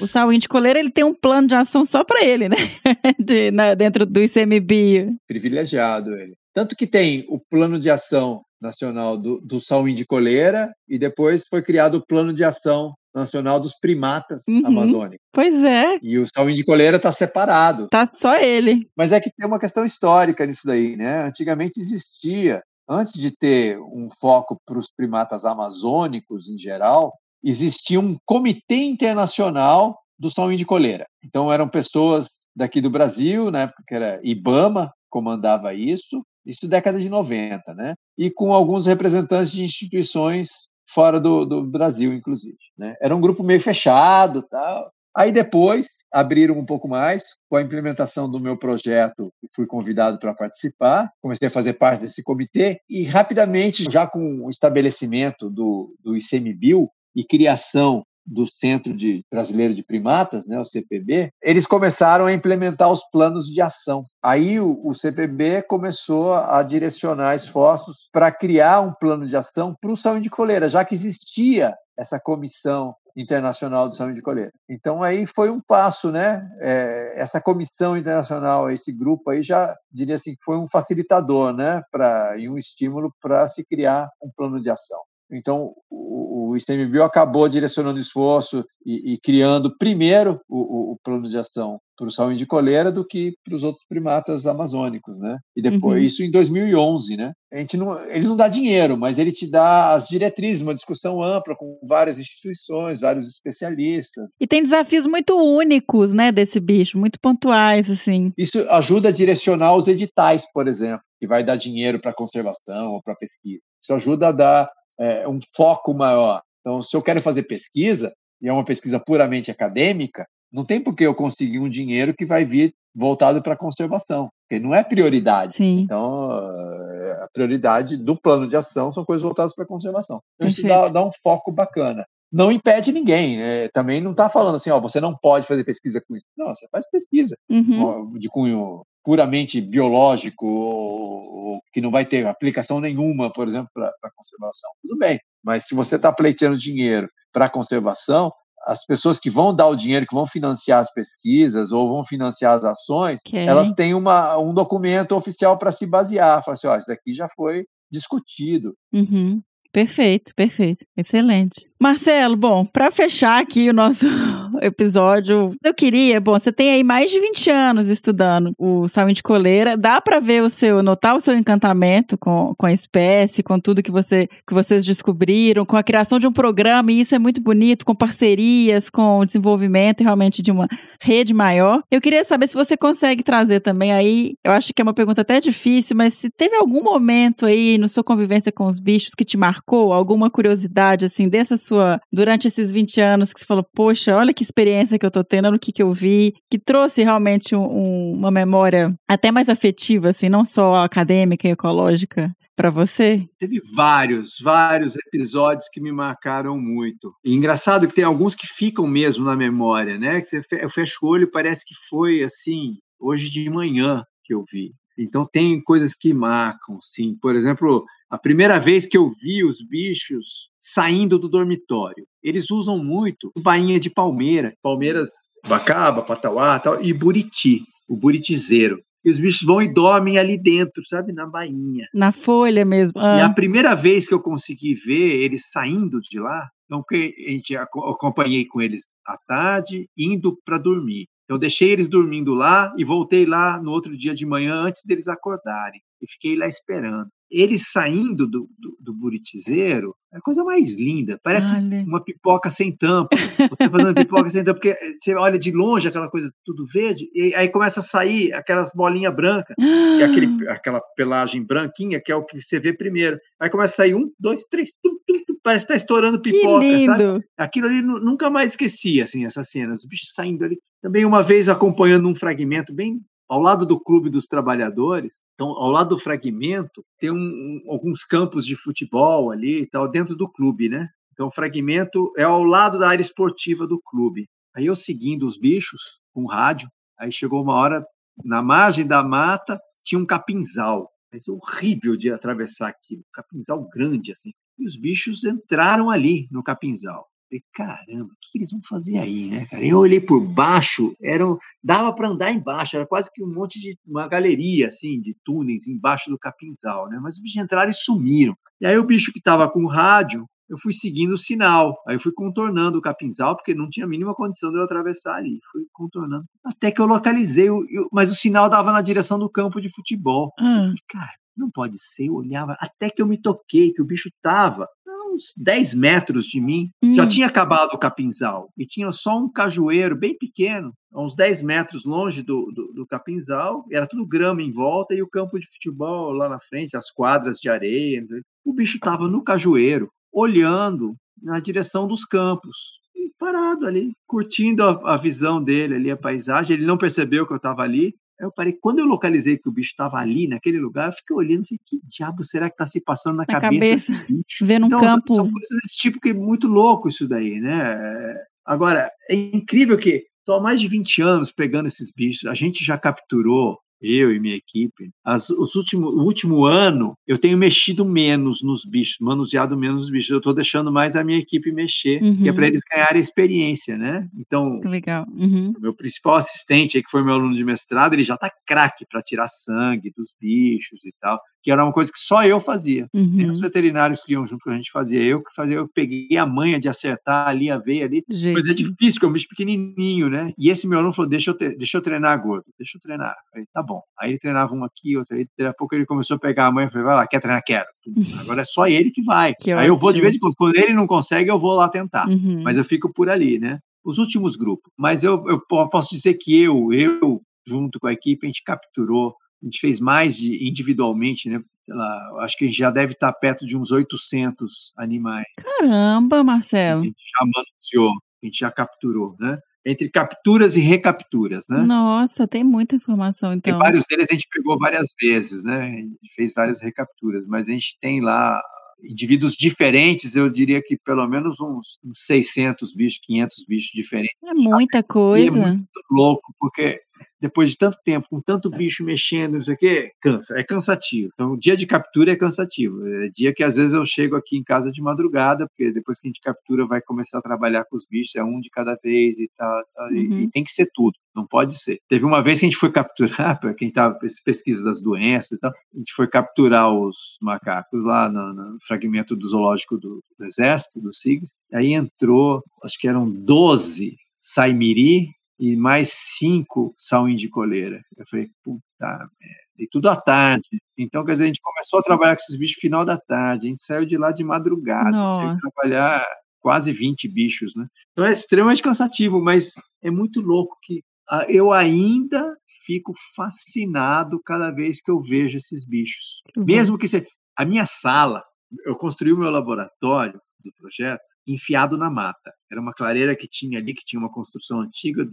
o 0.00 0.06
Saúl 0.06 0.36
de 0.38 0.48
Coleira 0.48 0.78
ele 0.78 0.90
tem 0.90 1.04
um 1.04 1.14
plano 1.14 1.46
de 1.48 1.54
ação 1.54 1.84
só 1.84 2.02
para 2.04 2.24
ele, 2.24 2.48
né? 2.48 2.56
De, 3.18 3.50
na, 3.50 3.74
dentro 3.74 4.04
do 4.06 4.22
ICMBio. 4.22 5.16
Privilegiado 5.26 6.14
ele. 6.14 6.34
Tanto 6.54 6.74
que 6.74 6.86
tem 6.86 7.24
o 7.28 7.38
plano 7.50 7.78
de 7.78 7.88
ação 7.90 8.42
nacional 8.60 9.16
do, 9.16 9.40
do 9.40 9.58
de 9.94 10.04
Coleira 10.04 10.70
e 10.88 10.98
depois 10.98 11.44
foi 11.48 11.62
criado 11.62 11.96
o 11.96 12.06
plano 12.06 12.32
de 12.32 12.44
ação 12.44 12.92
nacional 13.14 13.58
dos 13.58 13.72
primatas 13.80 14.42
Uhum. 14.48 14.62
amazônicos. 14.66 15.18
Pois 15.32 15.64
é, 15.64 15.98
E 16.02 16.18
o 16.18 16.24
salvin 16.26 16.54
de 16.54 16.64
coleira 16.64 16.96
está 16.96 17.10
separado. 17.10 17.88
tá 17.88 18.08
só 18.12 18.36
ele. 18.36 18.86
Mas 18.96 19.12
é 19.12 19.20
que 19.20 19.30
tem 19.36 19.46
uma 19.46 19.58
questão 19.58 19.84
histórica 19.84 20.44
nisso 20.46 20.62
daí, 20.64 20.96
né? 20.96 21.24
Antigamente 21.24 21.80
existia, 21.80 22.62
antes 22.88 23.12
de 23.12 23.34
ter 23.36 23.78
um 23.80 24.08
foco 24.20 24.56
para 24.66 24.78
os 24.78 24.88
primatas 24.94 25.44
amazônicos 25.44 26.48
em 26.48 26.56
geral, 26.58 27.12
existia 27.42 27.98
um 27.98 28.16
comitê 28.24 28.76
internacional 28.76 29.98
do 30.18 30.30
salvin 30.30 30.56
de 30.56 30.64
coleira. 30.64 31.06
Então 31.24 31.52
eram 31.52 31.68
pessoas 31.68 32.28
daqui 32.54 32.80
do 32.80 32.90
Brasil, 32.90 33.50
na 33.50 33.62
época 33.62 33.82
que 33.86 33.94
era 33.94 34.20
IBAMA, 34.22 34.92
comandava 35.08 35.74
isso, 35.74 36.24
isso 36.44 36.68
década 36.68 36.98
de 36.98 37.08
90, 37.08 37.74
né? 37.74 37.94
E 38.16 38.30
com 38.30 38.52
alguns 38.52 38.86
representantes 38.86 39.52
de 39.52 39.64
instituições 39.64 40.70
fora 40.92 41.20
do, 41.20 41.44
do 41.44 41.62
Brasil, 41.62 42.12
inclusive. 42.12 42.58
Né? 42.76 42.94
Era 43.00 43.14
um 43.14 43.20
grupo 43.20 43.42
meio 43.42 43.60
fechado, 43.60 44.42
tal. 44.42 44.90
Aí 45.14 45.32
depois 45.32 45.86
abriram 46.12 46.56
um 46.56 46.64
pouco 46.64 46.86
mais 46.88 47.34
com 47.48 47.56
a 47.56 47.62
implementação 47.62 48.30
do 48.30 48.38
meu 48.38 48.56
projeto, 48.56 49.32
fui 49.54 49.66
convidado 49.66 50.18
para 50.18 50.34
participar, 50.34 51.10
comecei 51.20 51.48
a 51.48 51.50
fazer 51.50 51.74
parte 51.74 52.02
desse 52.02 52.22
comitê 52.22 52.80
e 52.88 53.02
rapidamente, 53.02 53.84
já 53.90 54.06
com 54.06 54.44
o 54.44 54.50
estabelecimento 54.50 55.50
do, 55.50 55.96
do 56.00 56.16
ICMBio 56.16 56.88
e 57.14 57.24
criação 57.24 58.02
do 58.26 58.46
Centro 58.46 58.92
de 58.96 59.24
Brasileiro 59.30 59.74
de 59.74 59.82
Primatas, 59.82 60.46
né, 60.46 60.58
o 60.60 60.64
CPB, 60.64 61.30
eles 61.42 61.66
começaram 61.66 62.26
a 62.26 62.32
implementar 62.32 62.90
os 62.90 63.02
planos 63.10 63.46
de 63.46 63.60
ação. 63.60 64.04
Aí 64.22 64.60
o, 64.60 64.80
o 64.84 64.94
CPB 64.94 65.62
começou 65.62 66.34
a 66.34 66.62
direcionar 66.62 67.34
esforços 67.34 68.08
para 68.12 68.30
criar 68.30 68.80
um 68.80 68.92
plano 68.92 69.26
de 69.26 69.36
ação 69.36 69.74
para 69.80 69.90
o 69.90 69.96
salão 69.96 70.20
de 70.20 70.30
coleira, 70.30 70.68
já 70.68 70.84
que 70.84 70.94
existia 70.94 71.74
essa 71.98 72.20
comissão 72.20 72.94
internacional 73.16 73.88
do 73.88 73.94
salão 73.94 74.12
de 74.12 74.22
coleira. 74.22 74.52
Então 74.68 75.02
aí 75.02 75.26
foi 75.26 75.50
um 75.50 75.60
passo, 75.60 76.10
né? 76.12 76.48
É, 76.60 77.14
essa 77.16 77.40
comissão 77.40 77.96
internacional, 77.96 78.70
esse 78.70 78.92
grupo 78.92 79.30
aí 79.30 79.42
já 79.42 79.76
diria 79.92 80.14
assim 80.14 80.34
foi 80.44 80.56
um 80.56 80.68
facilitador, 80.68 81.52
né? 81.52 81.82
Para 81.90 82.38
e 82.38 82.48
um 82.48 82.56
estímulo 82.56 83.12
para 83.20 83.46
se 83.48 83.64
criar 83.64 84.08
um 84.22 84.30
plano 84.34 84.60
de 84.60 84.70
ação. 84.70 85.00
Então, 85.32 85.72
o, 85.90 86.50
o 86.50 86.56
ICMBio 86.56 87.04
acabou 87.04 87.48
direcionando 87.48 88.00
esforço 88.00 88.64
e, 88.84 89.14
e 89.14 89.18
criando 89.18 89.76
primeiro 89.78 90.40
o, 90.48 90.92
o, 90.92 90.96
plano 91.02 91.28
de 91.28 91.38
ação 91.38 91.78
para 91.96 92.08
o 92.08 92.10
salão 92.10 92.34
de 92.34 92.46
coleira 92.46 92.90
do 92.90 93.06
que 93.06 93.34
para 93.44 93.54
os 93.54 93.62
outros 93.62 93.84
primatas 93.86 94.46
amazônicos, 94.46 95.18
né? 95.18 95.36
E 95.54 95.60
depois, 95.60 96.00
uhum. 96.00 96.06
isso 96.06 96.22
em 96.22 96.30
2011, 96.30 97.16
né? 97.16 97.32
A 97.52 97.58
gente 97.58 97.76
não, 97.76 98.02
ele 98.08 98.26
não 98.26 98.36
dá 98.36 98.48
dinheiro, 98.48 98.96
mas 98.96 99.18
ele 99.18 99.32
te 99.32 99.48
dá 99.48 99.92
as 99.92 100.08
diretrizes, 100.08 100.62
uma 100.62 100.74
discussão 100.74 101.22
ampla 101.22 101.54
com 101.54 101.78
várias 101.86 102.18
instituições, 102.18 103.00
vários 103.00 103.28
especialistas. 103.28 104.30
E 104.40 104.46
tem 104.46 104.62
desafios 104.62 105.06
muito 105.06 105.36
únicos, 105.36 106.12
né, 106.12 106.32
desse 106.32 106.58
bicho, 106.58 106.98
muito 106.98 107.18
pontuais, 107.20 107.90
assim. 107.90 108.32
Isso 108.38 108.60
ajuda 108.70 109.08
a 109.08 109.12
direcionar 109.12 109.76
os 109.76 109.86
editais, 109.86 110.44
por 110.52 110.66
exemplo, 110.66 111.02
que 111.18 111.26
vai 111.26 111.44
dar 111.44 111.56
dinheiro 111.56 112.00
para 112.00 112.14
conservação 112.14 112.92
ou 112.92 113.02
para 113.02 113.14
pesquisa. 113.14 113.62
Isso 113.82 113.92
ajuda 113.92 114.28
a 114.28 114.32
dar 114.32 114.68
é, 115.00 115.26
um 115.26 115.38
foco 115.56 115.94
maior. 115.94 116.42
Então, 116.60 116.82
se 116.82 116.96
eu 116.96 117.02
quero 117.02 117.22
fazer 117.22 117.44
pesquisa, 117.44 118.12
e 118.40 118.48
é 118.48 118.52
uma 118.52 118.64
pesquisa 118.64 119.00
puramente 119.00 119.50
acadêmica, 119.50 120.26
não 120.52 120.64
tem 120.64 120.82
por 120.82 120.94
que 120.94 121.04
eu 121.04 121.14
conseguir 121.14 121.58
um 121.58 121.68
dinheiro 121.68 122.14
que 122.14 122.26
vai 122.26 122.44
vir 122.44 122.74
voltado 122.94 123.40
para 123.40 123.54
a 123.54 123.58
conservação, 123.58 124.28
porque 124.42 124.62
não 124.62 124.74
é 124.74 124.82
prioridade. 124.82 125.54
Sim. 125.54 125.80
Então, 125.80 126.30
a 126.30 127.28
prioridade 127.32 127.96
do 127.96 128.16
plano 128.16 128.48
de 128.48 128.56
ação 128.56 128.92
são 128.92 129.04
coisas 129.04 129.22
voltadas 129.22 129.54
para 129.54 129.64
a 129.64 129.68
conservação. 129.68 130.20
Então, 130.34 130.48
isso 130.48 130.62
dá, 130.62 130.88
dá, 130.88 131.04
um 131.04 131.10
foco 131.22 131.52
bacana. 131.52 132.04
Não 132.32 132.50
impede 132.50 132.92
ninguém. 132.92 133.40
É, 133.40 133.68
também 133.68 134.00
não 134.00 134.10
está 134.10 134.28
falando 134.28 134.56
assim, 134.56 134.70
ó, 134.70 134.80
você 134.80 135.00
não 135.00 135.16
pode 135.16 135.46
fazer 135.46 135.64
pesquisa 135.64 136.02
com 136.06 136.16
isso. 136.16 136.26
Não, 136.36 136.48
você 136.48 136.66
faz 136.70 136.88
pesquisa 136.90 137.36
uhum. 137.48 138.12
de 138.18 138.28
cunho 138.28 138.82
puramente 139.04 139.60
biológico 139.60 140.46
ou, 140.46 141.22
ou, 141.26 141.62
que 141.72 141.80
não 141.80 141.90
vai 141.90 142.04
ter 142.04 142.26
aplicação 142.26 142.80
nenhuma, 142.80 143.32
por 143.32 143.48
exemplo, 143.48 143.68
para 143.74 143.88
a 143.88 144.10
conservação. 144.14 144.70
Tudo 144.82 144.98
bem, 144.98 145.18
mas 145.42 145.66
se 145.66 145.74
você 145.74 145.96
está 145.96 146.12
pleiteando 146.12 146.58
dinheiro 146.58 147.08
para 147.32 147.48
conservação, 147.48 148.32
as 148.66 148.84
pessoas 148.84 149.18
que 149.18 149.30
vão 149.30 149.54
dar 149.54 149.68
o 149.68 149.76
dinheiro, 149.76 150.06
que 150.06 150.14
vão 150.14 150.26
financiar 150.26 150.80
as 150.80 150.92
pesquisas 150.92 151.72
ou 151.72 151.88
vão 151.88 152.04
financiar 152.04 152.58
as 152.58 152.64
ações, 152.64 153.20
okay. 153.26 153.46
elas 153.46 153.72
têm 153.72 153.94
uma, 153.94 154.36
um 154.36 154.52
documento 154.52 155.16
oficial 155.16 155.56
para 155.56 155.72
se 155.72 155.86
basear. 155.86 156.44
Fala 156.44 156.54
assim, 156.54 156.66
ó, 156.66 156.76
isso 156.76 156.86
daqui 156.86 157.14
já 157.14 157.26
foi 157.34 157.64
discutido. 157.90 158.74
Uhum. 158.92 159.40
Perfeito, 159.72 160.32
perfeito. 160.34 160.84
Excelente. 160.96 161.70
Marcelo, 161.82 162.36
bom, 162.36 162.66
para 162.66 162.90
fechar 162.90 163.40
aqui 163.40 163.70
o 163.70 163.72
nosso 163.72 164.06
episódio, 164.60 165.54
eu 165.64 165.72
queria, 165.72 166.20
bom, 166.20 166.38
você 166.38 166.52
tem 166.52 166.72
aí 166.72 166.84
mais 166.84 167.10
de 167.10 167.18
20 167.18 167.50
anos 167.50 167.88
estudando 167.88 168.52
o 168.58 168.86
salmão 168.86 169.14
de 169.14 169.22
coleira, 169.22 169.78
dá 169.78 169.98
para 169.98 170.20
ver 170.20 170.42
o 170.42 170.50
seu, 170.50 170.82
notar 170.82 171.16
o 171.16 171.20
seu 171.20 171.34
encantamento 171.34 172.18
com, 172.18 172.54
com 172.58 172.66
a 172.66 172.72
espécie, 172.72 173.42
com 173.42 173.58
tudo 173.58 173.82
que, 173.82 173.90
você, 173.90 174.28
que 174.46 174.52
vocês 174.52 174.84
descobriram, 174.84 175.64
com 175.64 175.74
a 175.74 175.82
criação 175.82 176.18
de 176.18 176.26
um 176.26 176.32
programa, 176.32 176.92
e 176.92 177.00
isso 177.00 177.14
é 177.14 177.18
muito 177.18 177.40
bonito, 177.40 177.86
com 177.86 177.94
parcerias, 177.94 178.90
com 178.90 179.20
o 179.20 179.24
desenvolvimento 179.24 180.02
realmente 180.02 180.42
de 180.42 180.50
uma 180.50 180.68
rede 181.00 181.32
maior. 181.32 181.82
Eu 181.90 182.00
queria 182.02 182.24
saber 182.24 182.46
se 182.46 182.54
você 182.54 182.76
consegue 182.76 183.22
trazer 183.22 183.60
também 183.60 183.90
aí, 183.90 184.34
eu 184.44 184.52
acho 184.52 184.74
que 184.74 184.82
é 184.82 184.84
uma 184.84 184.92
pergunta 184.92 185.22
até 185.22 185.40
difícil, 185.40 185.96
mas 185.96 186.12
se 186.12 186.28
teve 186.28 186.56
algum 186.56 186.82
momento 186.82 187.46
aí 187.46 187.78
na 187.78 187.88
sua 187.88 188.04
convivência 188.04 188.52
com 188.52 188.66
os 188.66 188.78
bichos 188.78 189.14
que 189.14 189.24
te 189.24 189.38
marcou, 189.38 189.59
alguma 189.68 190.30
curiosidade 190.30 191.04
assim 191.04 191.28
dessa 191.28 191.56
sua, 191.56 192.00
durante 192.12 192.46
esses 192.46 192.72
20 192.72 193.00
anos 193.00 193.32
que 193.32 193.40
você 193.40 193.46
falou, 193.46 193.66
poxa, 193.74 194.16
olha 194.16 194.34
que 194.34 194.42
experiência 194.42 194.98
que 194.98 195.06
eu 195.06 195.10
tô 195.10 195.24
tendo, 195.24 195.46
olha 195.46 195.56
o 195.56 195.60
que 195.60 195.72
que 195.72 195.82
eu 195.82 195.92
vi, 195.92 196.34
que 196.50 196.58
trouxe 196.58 197.02
realmente 197.02 197.54
um, 197.54 197.62
um, 197.62 198.12
uma 198.14 198.30
memória 198.30 198.94
até 199.08 199.30
mais 199.30 199.48
afetiva, 199.48 200.10
assim, 200.10 200.28
não 200.28 200.44
só 200.44 200.76
acadêmica 200.76 201.48
e 201.48 201.52
ecológica 201.52 202.30
para 202.60 202.70
você? 202.70 203.26
Teve 203.38 203.60
vários, 203.74 204.34
vários 204.38 204.94
episódios 205.06 205.66
que 205.72 205.80
me 205.80 205.90
marcaram 205.90 206.58
muito. 206.58 207.14
E 207.24 207.34
engraçado 207.34 207.88
que 207.88 207.94
tem 207.94 208.04
alguns 208.04 208.34
que 208.34 208.46
ficam 208.46 208.86
mesmo 208.86 209.24
na 209.24 209.34
memória, 209.34 209.98
né? 209.98 210.20
Que 210.20 210.26
você 210.26 210.42
eu 210.60 210.68
fecho 210.68 210.98
o 211.02 211.08
olho 211.08 211.30
parece 211.30 211.64
que 211.64 211.74
foi 211.88 212.22
assim, 212.22 212.74
hoje 212.98 213.30
de 213.30 213.48
manhã 213.48 214.04
que 214.22 214.34
eu 214.34 214.44
vi. 214.50 214.72
Então 214.98 215.26
tem 215.26 215.62
coisas 215.62 215.94
que 215.94 216.12
marcam, 216.12 216.78
sim. 216.82 217.16
Por 217.22 217.34
exemplo, 217.34 217.84
a 218.10 218.18
primeira 218.18 218.58
vez 218.58 218.88
que 218.88 218.98
eu 218.98 219.08
vi 219.08 219.44
os 219.44 219.62
bichos 219.62 220.50
saindo 220.60 221.18
do 221.18 221.28
dormitório. 221.28 222.04
Eles 222.22 222.50
usam 222.50 222.76
muito 222.82 223.30
bainha 223.40 223.78
de 223.78 223.88
palmeira, 223.88 224.52
palmeiras 224.60 225.10
bacaba, 225.46 226.02
patauá 226.02 226.58
tal, 226.58 226.82
e 226.82 226.92
buriti, 226.92 227.62
o 227.88 227.96
buritizeiro. 227.96 228.82
E 229.04 229.10
os 229.10 229.16
bichos 229.16 229.46
vão 229.46 229.62
e 229.62 229.72
dormem 229.72 230.18
ali 230.18 230.36
dentro, 230.36 230.84
sabe? 230.84 231.12
Na 231.12 231.26
bainha. 231.26 231.86
Na 231.94 232.12
folha 232.12 232.64
mesmo. 232.64 233.00
Ah. 233.00 233.18
E 233.18 233.20
a 233.22 233.30
primeira 233.30 233.74
vez 233.74 234.06
que 234.06 234.12
eu 234.12 234.20
consegui 234.20 234.74
ver 234.74 235.22
eles 235.22 235.50
saindo 235.50 236.00
de 236.00 236.18
lá, 236.18 236.46
então 236.66 236.82
que 236.86 237.14
a 237.26 237.30
gente 237.30 237.56
acompanhei 237.56 238.44
com 238.44 238.60
eles 238.60 238.82
à 239.06 239.16
tarde, 239.26 239.86
indo 239.96 240.36
para 240.44 240.58
dormir. 240.58 241.06
Eu 241.28 241.38
deixei 241.38 241.70
eles 241.70 241.88
dormindo 241.88 242.34
lá 242.34 242.74
e 242.76 242.84
voltei 242.84 243.24
lá 243.24 243.62
no 243.62 243.70
outro 243.70 243.96
dia 243.96 244.12
de 244.12 244.26
manhã 244.26 244.54
antes 244.54 244.82
deles 244.84 245.08
acordarem. 245.08 245.80
E 246.02 246.10
fiquei 246.10 246.36
lá 246.36 246.46
esperando. 246.46 247.08
Eles 247.30 247.70
saindo 247.70 248.26
do, 248.26 248.48
do, 248.58 248.76
do 248.80 248.92
buritizeiro 248.92 249.94
é 250.12 250.18
a 250.18 250.20
coisa 250.20 250.42
mais 250.42 250.74
linda. 250.74 251.20
Parece 251.22 251.52
Olha. 251.52 251.84
uma 251.86 252.02
pipoca 252.02 252.50
sem 252.50 252.76
tampa. 252.76 253.16
Você 253.16 253.70
fazendo 253.70 253.94
pipoca 253.94 254.28
sem 254.28 254.42
tampa, 254.42 254.58
porque 254.58 254.76
você 254.94 255.14
olha 255.14 255.38
de 255.38 255.52
longe 255.52 255.86
aquela 255.86 256.10
coisa 256.10 256.28
tudo 256.44 256.64
verde, 256.72 257.08
e 257.14 257.32
aí 257.36 257.48
começa 257.48 257.78
a 257.78 257.82
sair 257.82 258.32
aquelas 258.32 258.72
bolinhas 258.74 259.14
brancas, 259.14 259.54
é 259.58 260.04
aquele, 260.04 260.26
aquela 260.50 260.80
pelagem 260.96 261.44
branquinha, 261.44 262.00
que 262.04 262.10
é 262.10 262.16
o 262.16 262.24
que 262.24 262.40
você 262.40 262.58
vê 262.58 262.72
primeiro. 262.72 263.16
Aí 263.38 263.48
começa 263.48 263.74
a 263.74 263.76
sair 263.76 263.94
um, 263.94 264.10
dois, 264.18 264.42
três, 264.50 264.70
tum, 264.82 264.96
tum, 265.06 265.24
tum, 265.24 265.34
parece 265.44 265.66
que 265.66 265.72
está 265.72 265.80
estourando 265.80 266.20
pipoca, 266.20 266.60
que 266.60 266.72
lindo. 266.72 266.92
sabe? 266.92 267.24
Aquilo 267.38 267.66
ali 267.68 267.80
nunca 267.80 268.28
mais 268.28 268.52
esqueci, 268.52 269.00
assim, 269.00 269.24
essa 269.24 269.44
cena. 269.44 269.72
Os 269.72 269.86
bichos 269.86 270.12
saindo 270.12 270.44
ali. 270.44 270.58
Também 270.82 271.04
uma 271.04 271.22
vez 271.22 271.48
acompanhando 271.48 272.08
um 272.08 272.14
fragmento 272.14 272.74
bem 272.74 273.00
ao 273.30 273.40
lado 273.40 273.64
do 273.64 273.78
Clube 273.78 274.10
dos 274.10 274.26
Trabalhadores, 274.26 275.22
então 275.34 275.50
ao 275.50 275.70
lado 275.70 275.90
do 275.90 275.98
fragmento, 276.00 276.84
tem 276.98 277.12
um, 277.12 277.14
um, 277.14 277.62
alguns 277.68 278.02
campos 278.02 278.44
de 278.44 278.56
futebol 278.56 279.30
ali 279.30 279.60
e 279.62 279.66
tal, 279.68 279.88
dentro 279.88 280.16
do 280.16 280.28
clube, 280.28 280.68
né? 280.68 280.88
Então 281.12 281.28
o 281.28 281.30
fragmento 281.30 282.12
é 282.16 282.24
ao 282.24 282.42
lado 282.42 282.76
da 282.76 282.88
área 282.88 283.02
esportiva 283.02 283.68
do 283.68 283.80
clube. 283.80 284.28
Aí 284.52 284.66
eu 284.66 284.74
seguindo 284.74 285.22
os 285.22 285.38
bichos 285.38 285.80
com 286.12 286.26
rádio, 286.26 286.68
aí 286.98 287.12
chegou 287.12 287.40
uma 287.40 287.54
hora, 287.54 287.84
na 288.24 288.42
margem 288.42 288.84
da 288.84 289.04
mata, 289.04 289.60
tinha 289.84 290.00
um 290.00 290.06
capinzal. 290.06 290.90
Mas 291.12 291.28
horrível 291.28 291.96
de 291.96 292.10
atravessar 292.10 292.68
aquilo, 292.68 293.02
um 293.02 293.12
capinzal 293.12 293.68
grande 293.72 294.10
assim. 294.10 294.32
E 294.58 294.64
os 294.64 294.76
bichos 294.76 295.22
entraram 295.22 295.88
ali 295.88 296.26
no 296.32 296.42
capinzal. 296.42 297.09
Falei, 297.30 297.44
caramba, 297.54 298.12
o 298.12 298.16
que 298.20 298.38
eles 298.38 298.50
vão 298.50 298.60
fazer 298.68 298.98
aí, 298.98 299.30
né, 299.30 299.46
cara? 299.46 299.64
Eu 299.64 299.78
olhei 299.78 300.00
por 300.00 300.20
baixo, 300.20 300.92
era, 301.00 301.24
dava 301.62 301.92
para 301.94 302.08
andar 302.08 302.32
embaixo, 302.32 302.74
era 302.76 302.84
quase 302.86 303.08
que 303.12 303.22
um 303.22 303.32
monte 303.32 303.60
de 303.60 303.78
uma 303.86 304.08
galeria, 304.08 304.66
assim, 304.66 305.00
de 305.00 305.14
túneis 305.24 305.68
embaixo 305.68 306.10
do 306.10 306.18
capinzal, 306.18 306.88
né? 306.88 306.98
Mas 307.00 307.14
os 307.14 307.20
bichos 307.22 307.40
entraram 307.40 307.70
e 307.70 307.74
sumiram. 307.74 308.36
E 308.60 308.66
aí 308.66 308.76
o 308.76 308.84
bicho 308.84 309.12
que 309.12 309.18
estava 309.20 309.48
com 309.48 309.62
o 309.64 309.68
rádio 309.68 310.26
eu 310.48 310.58
fui 310.58 310.72
seguindo 310.72 311.12
o 311.12 311.16
sinal. 311.18 311.76
Aí 311.86 311.94
eu 311.94 312.00
fui 312.00 312.10
contornando 312.10 312.76
o 312.76 312.82
capinzal, 312.82 313.36
porque 313.36 313.54
não 313.54 313.68
tinha 313.70 313.86
a 313.86 313.88
mínima 313.88 314.12
condição 314.16 314.50
de 314.50 314.58
eu 314.58 314.64
atravessar 314.64 315.14
ali. 315.14 315.38
Fui 315.52 315.62
contornando. 315.72 316.24
Até 316.44 316.72
que 316.72 316.80
eu 316.80 316.86
localizei, 316.86 317.48
o- 317.48 317.64
eu- 317.70 317.86
mas 317.92 318.10
o 318.10 318.16
sinal 318.16 318.48
dava 318.48 318.72
na 318.72 318.82
direção 318.82 319.16
do 319.16 319.30
campo 319.30 319.60
de 319.60 319.72
futebol. 319.72 320.32
Eu 320.36 320.44
Ah, 320.44 320.58
falei, 320.64 320.74
cara, 320.88 321.12
não 321.36 321.48
pode 321.52 321.78
ser. 321.80 322.06
Eu 322.08 322.14
olhava, 322.14 322.56
até 322.58 322.90
que 322.90 323.00
eu 323.00 323.06
me 323.06 323.16
toquei, 323.16 323.72
que 323.72 323.80
o 323.80 323.84
bicho 323.84 324.10
tava 324.20 324.66
uns 325.14 325.32
10 325.36 325.74
metros 325.74 326.24
de 326.24 326.40
mim. 326.40 326.70
Já 326.94 327.04
Hum. 327.04 327.08
tinha 327.08 327.26
acabado 327.26 327.74
o 327.74 327.78
capinzal 327.78 328.48
e 328.56 328.66
tinha 328.66 328.90
só 328.92 329.18
um 329.18 329.30
cajueiro 329.30 329.96
bem 329.96 330.16
pequeno, 330.16 330.72
uns 330.94 331.14
10 331.14 331.42
metros 331.42 331.84
longe 331.84 332.22
do, 332.22 332.50
do, 332.54 332.72
do 332.72 332.86
capinzal. 332.86 333.64
Era 333.70 333.86
tudo 333.86 334.06
grama 334.06 334.42
em 334.42 334.50
volta 334.52 334.94
e 334.94 335.02
o 335.02 335.08
campo 335.08 335.38
de 335.38 335.46
futebol 335.46 336.12
lá 336.12 336.28
na 336.28 336.38
frente, 336.38 336.76
as 336.76 336.90
quadras 336.90 337.36
de 337.38 337.48
areia. 337.48 338.04
O 338.44 338.52
bicho 338.54 338.78
tava 338.80 339.06
no 339.08 339.22
cajueiro, 339.22 339.90
olhando 340.12 340.94
na 341.22 341.38
direção 341.40 341.86
dos 341.86 342.04
campos. 342.04 342.78
Parado 343.18 343.66
ali, 343.66 343.92
curtindo 344.06 344.62
a, 344.64 344.94
a 344.94 344.96
visão 344.96 345.42
dele 345.42 345.74
ali, 345.74 345.90
a 345.90 345.96
paisagem. 345.96 346.56
Ele 346.56 346.64
não 346.64 346.78
percebeu 346.78 347.26
que 347.26 347.32
eu 347.32 347.36
estava 347.36 347.62
ali. 347.62 347.94
Aí 348.20 348.26
eu 348.26 348.30
parei, 348.32 348.52
quando 348.52 348.80
eu 348.80 348.84
localizei 348.84 349.38
que 349.38 349.48
o 349.48 349.52
bicho 349.52 349.70
estava 349.70 349.96
ali, 349.96 350.28
naquele 350.28 350.58
lugar, 350.58 350.88
eu 350.88 350.92
fiquei 350.92 351.16
olhando 351.16 351.44
e 351.44 351.48
falei, 351.48 351.60
que 351.64 351.80
diabo 351.84 352.22
será 352.22 352.50
que 352.50 352.54
está 352.54 352.66
se 352.66 352.80
passando 352.80 353.16
na, 353.16 353.24
Na 353.26 353.40
cabeça, 353.40 353.92
cabeça. 353.92 354.06
bicho? 354.12 354.44
Vendo 354.46 354.64
um 354.64 354.66
Então, 354.66 354.80
são- 354.80 354.88
campo. 354.88 355.14
São 355.14 355.30
coisas 355.30 355.58
desse 355.62 355.76
tipo 355.78 355.98
que 355.98 356.10
é 356.10 356.14
muito 356.14 356.46
louco 356.46 356.88
isso 356.90 357.08
daí, 357.08 357.40
né? 357.40 358.16
Agora, 358.44 358.90
é 359.08 359.14
incrível 359.14 359.78
que 359.78 360.04
estou 360.18 360.36
há 360.36 360.40
mais 360.42 360.60
de 360.60 360.68
20 360.68 361.00
anos 361.00 361.32
pegando 361.32 361.66
esses 361.66 361.90
bichos. 361.90 362.26
A 362.28 362.34
gente 362.34 362.62
já 362.64 362.76
capturou, 362.76 363.58
eu 363.80 364.12
e 364.12 364.20
minha 364.20 364.34
equipe, 364.36 364.90
as, 365.04 365.30
os 365.30 365.54
último, 365.54 365.88
o 365.88 366.04
último 366.04 366.44
ano 366.44 366.94
eu 367.06 367.16
tenho 367.18 367.36
mexido 367.38 367.84
menos 367.84 368.42
nos 368.42 368.64
bichos, 368.64 368.96
manuseado 369.00 369.56
menos 369.56 369.84
os 369.84 369.90
bichos. 369.90 370.10
Eu 370.10 370.18
estou 370.18 370.34
deixando 370.34 370.70
mais 370.70 370.96
a 370.96 371.02
minha 371.04 371.18
equipe 371.18 371.50
mexer, 371.52 371.98
que 372.00 372.28
é 372.28 372.30
Uhum. 372.30 372.34
para 372.34 372.46
eles 372.46 372.60
ganharem 372.70 373.00
experiência, 373.00 373.76
né? 373.76 374.08
Então, 374.18 374.60
Que 374.60 374.68
legal. 374.68 375.06
Uhum. 375.12 375.52
meu 375.58 375.74
principal 375.74 376.16
assistente, 376.16 376.76
aí, 376.76 376.82
que 376.82 376.90
foi 376.90 377.02
meu 377.02 377.14
aluno 377.14 377.34
de 377.34 377.44
mestrado, 377.44 377.94
ele 377.94 378.04
já 378.04 378.16
tá 378.16 378.30
craque 378.46 378.84
para 378.88 379.02
tirar 379.02 379.28
sangue 379.28 379.92
dos 379.96 380.14
bichos 380.20 380.84
e 380.84 380.92
tal, 381.00 381.20
que 381.42 381.50
era 381.50 381.64
uma 381.64 381.72
coisa 381.72 381.90
que 381.90 381.98
só 381.98 382.24
eu 382.24 382.38
fazia. 382.40 382.86
Nem 382.92 383.26
Uhum. 383.26 383.32
os 383.32 383.40
veterinários 383.40 384.00
que 384.02 384.12
iam 384.12 384.26
junto 384.26 384.42
com 384.44 384.50
a 384.50 384.56
gente 384.56 384.70
fazia. 384.70 385.02
Eu 385.02 385.22
que 385.22 385.34
fazia, 385.34 385.56
eu 385.56 385.68
peguei 385.68 386.16
a 386.16 386.26
manha 386.26 386.58
de 386.60 386.68
acertar 386.68 387.28
ali 387.28 387.50
a 387.50 387.58
veia 387.58 387.86
ali. 387.86 388.02
Mas 388.08 388.18
é 388.24 388.48
Gente. 388.50 388.56
difícil, 388.64 388.94
porque 388.94 389.06
é 389.06 389.08
um 389.08 389.12
bicho 389.12 389.28
pequenininho, 389.28 390.08
né? 390.08 390.32
E 390.38 390.50
esse 390.50 390.66
meu 390.66 390.78
aluno 390.78 390.92
falou: 390.92 391.08
deixa 391.08 391.30
eu, 391.30 391.34
tre- 391.36 391.56
deixa 391.56 391.78
eu 391.78 391.82
treinar, 391.82 392.20
gordo, 392.22 392.44
deixa 392.58 392.76
eu 392.76 392.80
treinar. 392.80 393.10
Eu 393.10 393.30
falei, 393.32 393.46
tá 393.52 393.62
bom. 393.62 393.82
Aí 393.98 394.10
ele 394.10 394.18
treinava 394.18 394.54
um 394.54 394.64
aqui, 394.64 394.96
outro 394.96 395.16
aí. 395.16 395.26
Daqui 395.38 395.48
a 395.50 395.54
pouco 395.54 395.74
ele 395.74 395.86
começou 395.86 396.16
a 396.16 396.20
pegar 396.20 396.46
a 396.46 396.52
manha 396.52 396.68
e 396.68 396.70
falei: 396.70 396.84
vai 396.86 396.96
lá, 396.96 397.06
quer 397.06 397.20
treinar? 397.20 397.42
Quero. 397.44 397.66
Agora 398.20 398.40
é 398.42 398.44
só 398.44 398.66
ele 398.66 398.90
que 398.90 399.02
vai. 399.02 399.34
Que 399.34 399.52
aí 399.52 399.66
eu 399.68 399.76
vou 399.76 399.92
de 399.92 399.98
ótimo. 400.00 400.02
vez 400.02 400.16
em 400.16 400.18
quando. 400.18 400.34
Quando 400.36 400.56
ele 400.56 400.72
não 400.74 400.86
consegue, 400.86 401.30
eu 401.30 401.38
vou 401.38 401.54
lá 401.54 401.68
tentar 401.68 402.08
Uhum. 402.08 402.42
mas 402.42 402.56
eu 402.56 402.64
fico 402.64 402.92
por 402.92 403.08
ali, 403.10 403.38
né? 403.38 403.58
Os 403.84 403.98
últimos 403.98 404.36
grupos. 404.36 404.70
Mas 404.78 405.02
eu, 405.02 405.24
eu 405.26 405.40
po- 405.48 405.68
posso 405.70 405.94
dizer 405.94 406.14
que 406.14 406.38
eu, 406.40 406.72
eu, 406.72 407.20
junto 407.46 407.78
com 407.80 407.86
a 407.86 407.92
equipe, 407.92 408.26
a 408.26 408.28
gente 408.28 408.42
capturou, 408.44 409.14
a 409.42 409.46
gente 409.46 409.60
fez 409.60 409.80
mais 409.80 410.16
de, 410.16 410.46
individualmente, 410.48 411.28
né? 411.28 411.40
Sei 411.64 411.74
lá, 411.74 411.98
acho 412.24 412.36
que 412.36 412.44
a 412.44 412.48
gente 412.48 412.56
já 412.58 412.70
deve 412.70 412.92
estar 412.94 413.12
perto 413.12 413.44
de 413.46 413.56
uns 413.56 413.70
800 413.70 414.72
animais 414.76 415.26
Caramba, 415.36 416.16
que 416.16 416.20
a 416.20 416.24
Marcelo. 416.24 416.82
gente 416.84 416.96
já 417.18 417.26
manuseou, 417.26 417.92
a 418.22 418.26
gente 418.26 418.38
já 418.38 418.50
capturou, 418.50 419.14
né? 419.20 419.38
Entre 419.64 419.90
capturas 419.90 420.56
e 420.56 420.60
recapturas, 420.60 421.44
né? 421.48 421.58
Nossa, 421.62 422.26
tem 422.26 422.42
muita 422.42 422.76
informação, 422.76 423.32
então. 423.34 423.58
vários 423.58 423.84
deles 423.86 424.08
a 424.10 424.14
gente 424.14 424.26
pegou 424.32 424.58
várias 424.58 424.88
vezes, 425.00 425.42
né? 425.42 425.64
A 425.64 425.70
gente 425.70 425.98
fez 426.14 426.32
várias 426.34 426.60
recapturas, 426.60 427.26
mas 427.26 427.46
a 427.46 427.52
gente 427.52 427.76
tem 427.80 428.00
lá 428.00 428.40
indivíduos 428.82 429.34
diferentes, 429.34 430.16
eu 430.16 430.30
diria 430.30 430.62
que 430.62 430.78
pelo 430.82 431.06
menos 431.06 431.38
uns, 431.38 431.78
uns 431.84 432.00
600 432.06 432.72
bichos, 432.72 432.98
500 433.02 433.44
bichos 433.46 433.70
diferentes. 433.74 434.22
É 434.24 434.32
muita 434.32 434.78
E 434.78 434.80
é 434.80 434.82
coisa. 434.82 435.46
muito 435.48 435.68
louco, 435.90 436.34
porque 436.38 436.80
depois 437.20 437.50
de 437.50 437.56
tanto 437.58 437.78
tempo, 437.84 438.06
com 438.10 438.20
tanto 438.20 438.50
bicho 438.50 438.84
mexendo, 438.84 439.34
não 439.34 439.40
sei 439.42 439.54
o 439.54 439.58
quê, 439.58 439.90
cansa, 440.00 440.38
é 440.38 440.42
cansativo. 440.44 441.10
Então, 441.14 441.32
o 441.32 441.38
dia 441.38 441.56
de 441.56 441.66
captura 441.66 442.12
é 442.12 442.16
cansativo. 442.16 442.86
É 442.86 443.08
dia 443.08 443.32
que 443.34 443.42
às 443.42 443.56
vezes 443.56 443.72
eu 443.74 443.84
chego 443.84 444.16
aqui 444.16 444.36
em 444.36 444.42
casa 444.44 444.70
de 444.72 444.80
madrugada, 444.82 445.46
porque 445.48 445.72
depois 445.72 445.98
que 445.98 446.06
a 446.06 446.10
gente 446.10 446.20
captura, 446.20 446.66
vai 446.66 446.80
começar 446.80 447.18
a 447.18 447.22
trabalhar 447.22 447.64
com 447.64 447.76
os 447.76 447.84
bichos, 447.88 448.14
é 448.16 448.22
um 448.24 448.40
de 448.40 448.50
cada 448.50 448.76
vez 448.82 449.18
e 449.18 449.28
tal, 449.36 449.62
tal, 449.74 449.92
e- 449.92 450.08
Uhum. 450.08 450.20
e 450.22 450.30
tem 450.30 450.42
que 450.44 450.52
ser 450.52 450.68
tudo, 450.74 450.94
não 451.14 451.26
pode 451.26 451.58
ser. 451.58 451.78
Teve 451.88 452.04
uma 452.04 452.22
vez 452.22 452.40
que 452.40 452.46
a 452.46 452.48
gente 452.48 452.58
foi 452.58 452.70
capturar, 452.72 453.00
para 453.40 453.54
quem 453.54 453.68
estava 453.68 453.98
pesquisa 454.24 454.64
das 454.64 454.80
doenças 454.80 455.32
e 455.32 455.40
tal, 455.40 455.50
a 455.50 455.78
gente 455.78 455.92
foi 455.94 456.06
capturar 456.08 456.72
os 456.72 456.96
macacos 457.20 457.84
lá 457.84 458.08
no, 458.08 458.32
no 458.32 458.56
fragmento 458.66 459.14
do 459.16 459.28
zoológico 459.28 459.76
do, 459.78 460.02
do 460.18 460.24
Exército, 460.26 460.80
do 460.80 460.92
SIGS, 460.92 461.34
aí 461.52 461.72
entrou, 461.74 462.42
acho 462.64 462.78
que 462.78 462.88
eram 462.88 463.08
12 463.10 463.96
saimiri 464.18 465.08
e 465.40 465.56
mais 465.56 465.90
cinco 466.18 466.74
sauim 466.76 467.16
de 467.16 467.26
coleira. 467.26 467.82
Eu 467.96 468.06
falei, 468.06 468.30
puta 468.44 468.62
merda. 468.80 469.50
E 469.58 469.66
tudo 469.66 469.88
à 469.88 469.96
tarde. 469.96 470.46
Então, 470.76 471.02
quer 471.04 471.12
dizer, 471.12 471.24
a 471.24 471.26
gente 471.28 471.40
começou 471.42 471.80
a 471.80 471.82
trabalhar 471.82 472.14
com 472.14 472.22
esses 472.22 472.36
bichos 472.36 472.56
no 472.56 472.60
final 472.60 472.84
da 472.84 472.98
tarde. 472.98 473.46
A 473.46 473.48
gente 473.48 473.62
saiu 473.62 473.86
de 473.86 473.96
lá 473.96 474.12
de 474.12 474.22
madrugada. 474.22 474.90
Nossa. 474.90 475.38
Trabalhar 475.40 476.06
quase 476.40 476.72
20 476.72 477.08
bichos, 477.08 477.54
né? 477.56 477.66
Então 477.92 478.04
é 478.04 478.12
extremamente 478.12 478.62
cansativo, 478.62 479.20
mas 479.20 479.52
é 479.82 479.90
muito 479.90 480.20
louco 480.20 480.56
que 480.62 480.82
ah, 481.10 481.24
eu 481.28 481.52
ainda 481.52 482.36
fico 482.64 482.92
fascinado 483.16 484.20
cada 484.24 484.50
vez 484.50 484.80
que 484.80 484.90
eu 484.90 485.00
vejo 485.00 485.38
esses 485.38 485.64
bichos. 485.64 486.22
Uhum. 486.36 486.44
Mesmo 486.44 486.78
que 486.78 486.86
se... 486.86 487.06
a 487.36 487.44
minha 487.44 487.66
sala, 487.66 488.22
eu 488.64 488.76
construí 488.76 489.12
o 489.12 489.18
meu 489.18 489.30
laboratório 489.30 490.20
do 490.44 490.52
projeto 490.54 491.02
enfiado 491.26 491.76
na 491.76 491.90
mata. 491.90 492.32
Era 492.50 492.60
uma 492.60 492.72
clareira 492.72 493.14
que 493.16 493.28
tinha 493.28 493.58
ali, 493.58 493.74
que 493.74 493.84
tinha 493.84 494.00
uma 494.00 494.10
construção 494.10 494.60
antiga, 494.60 495.06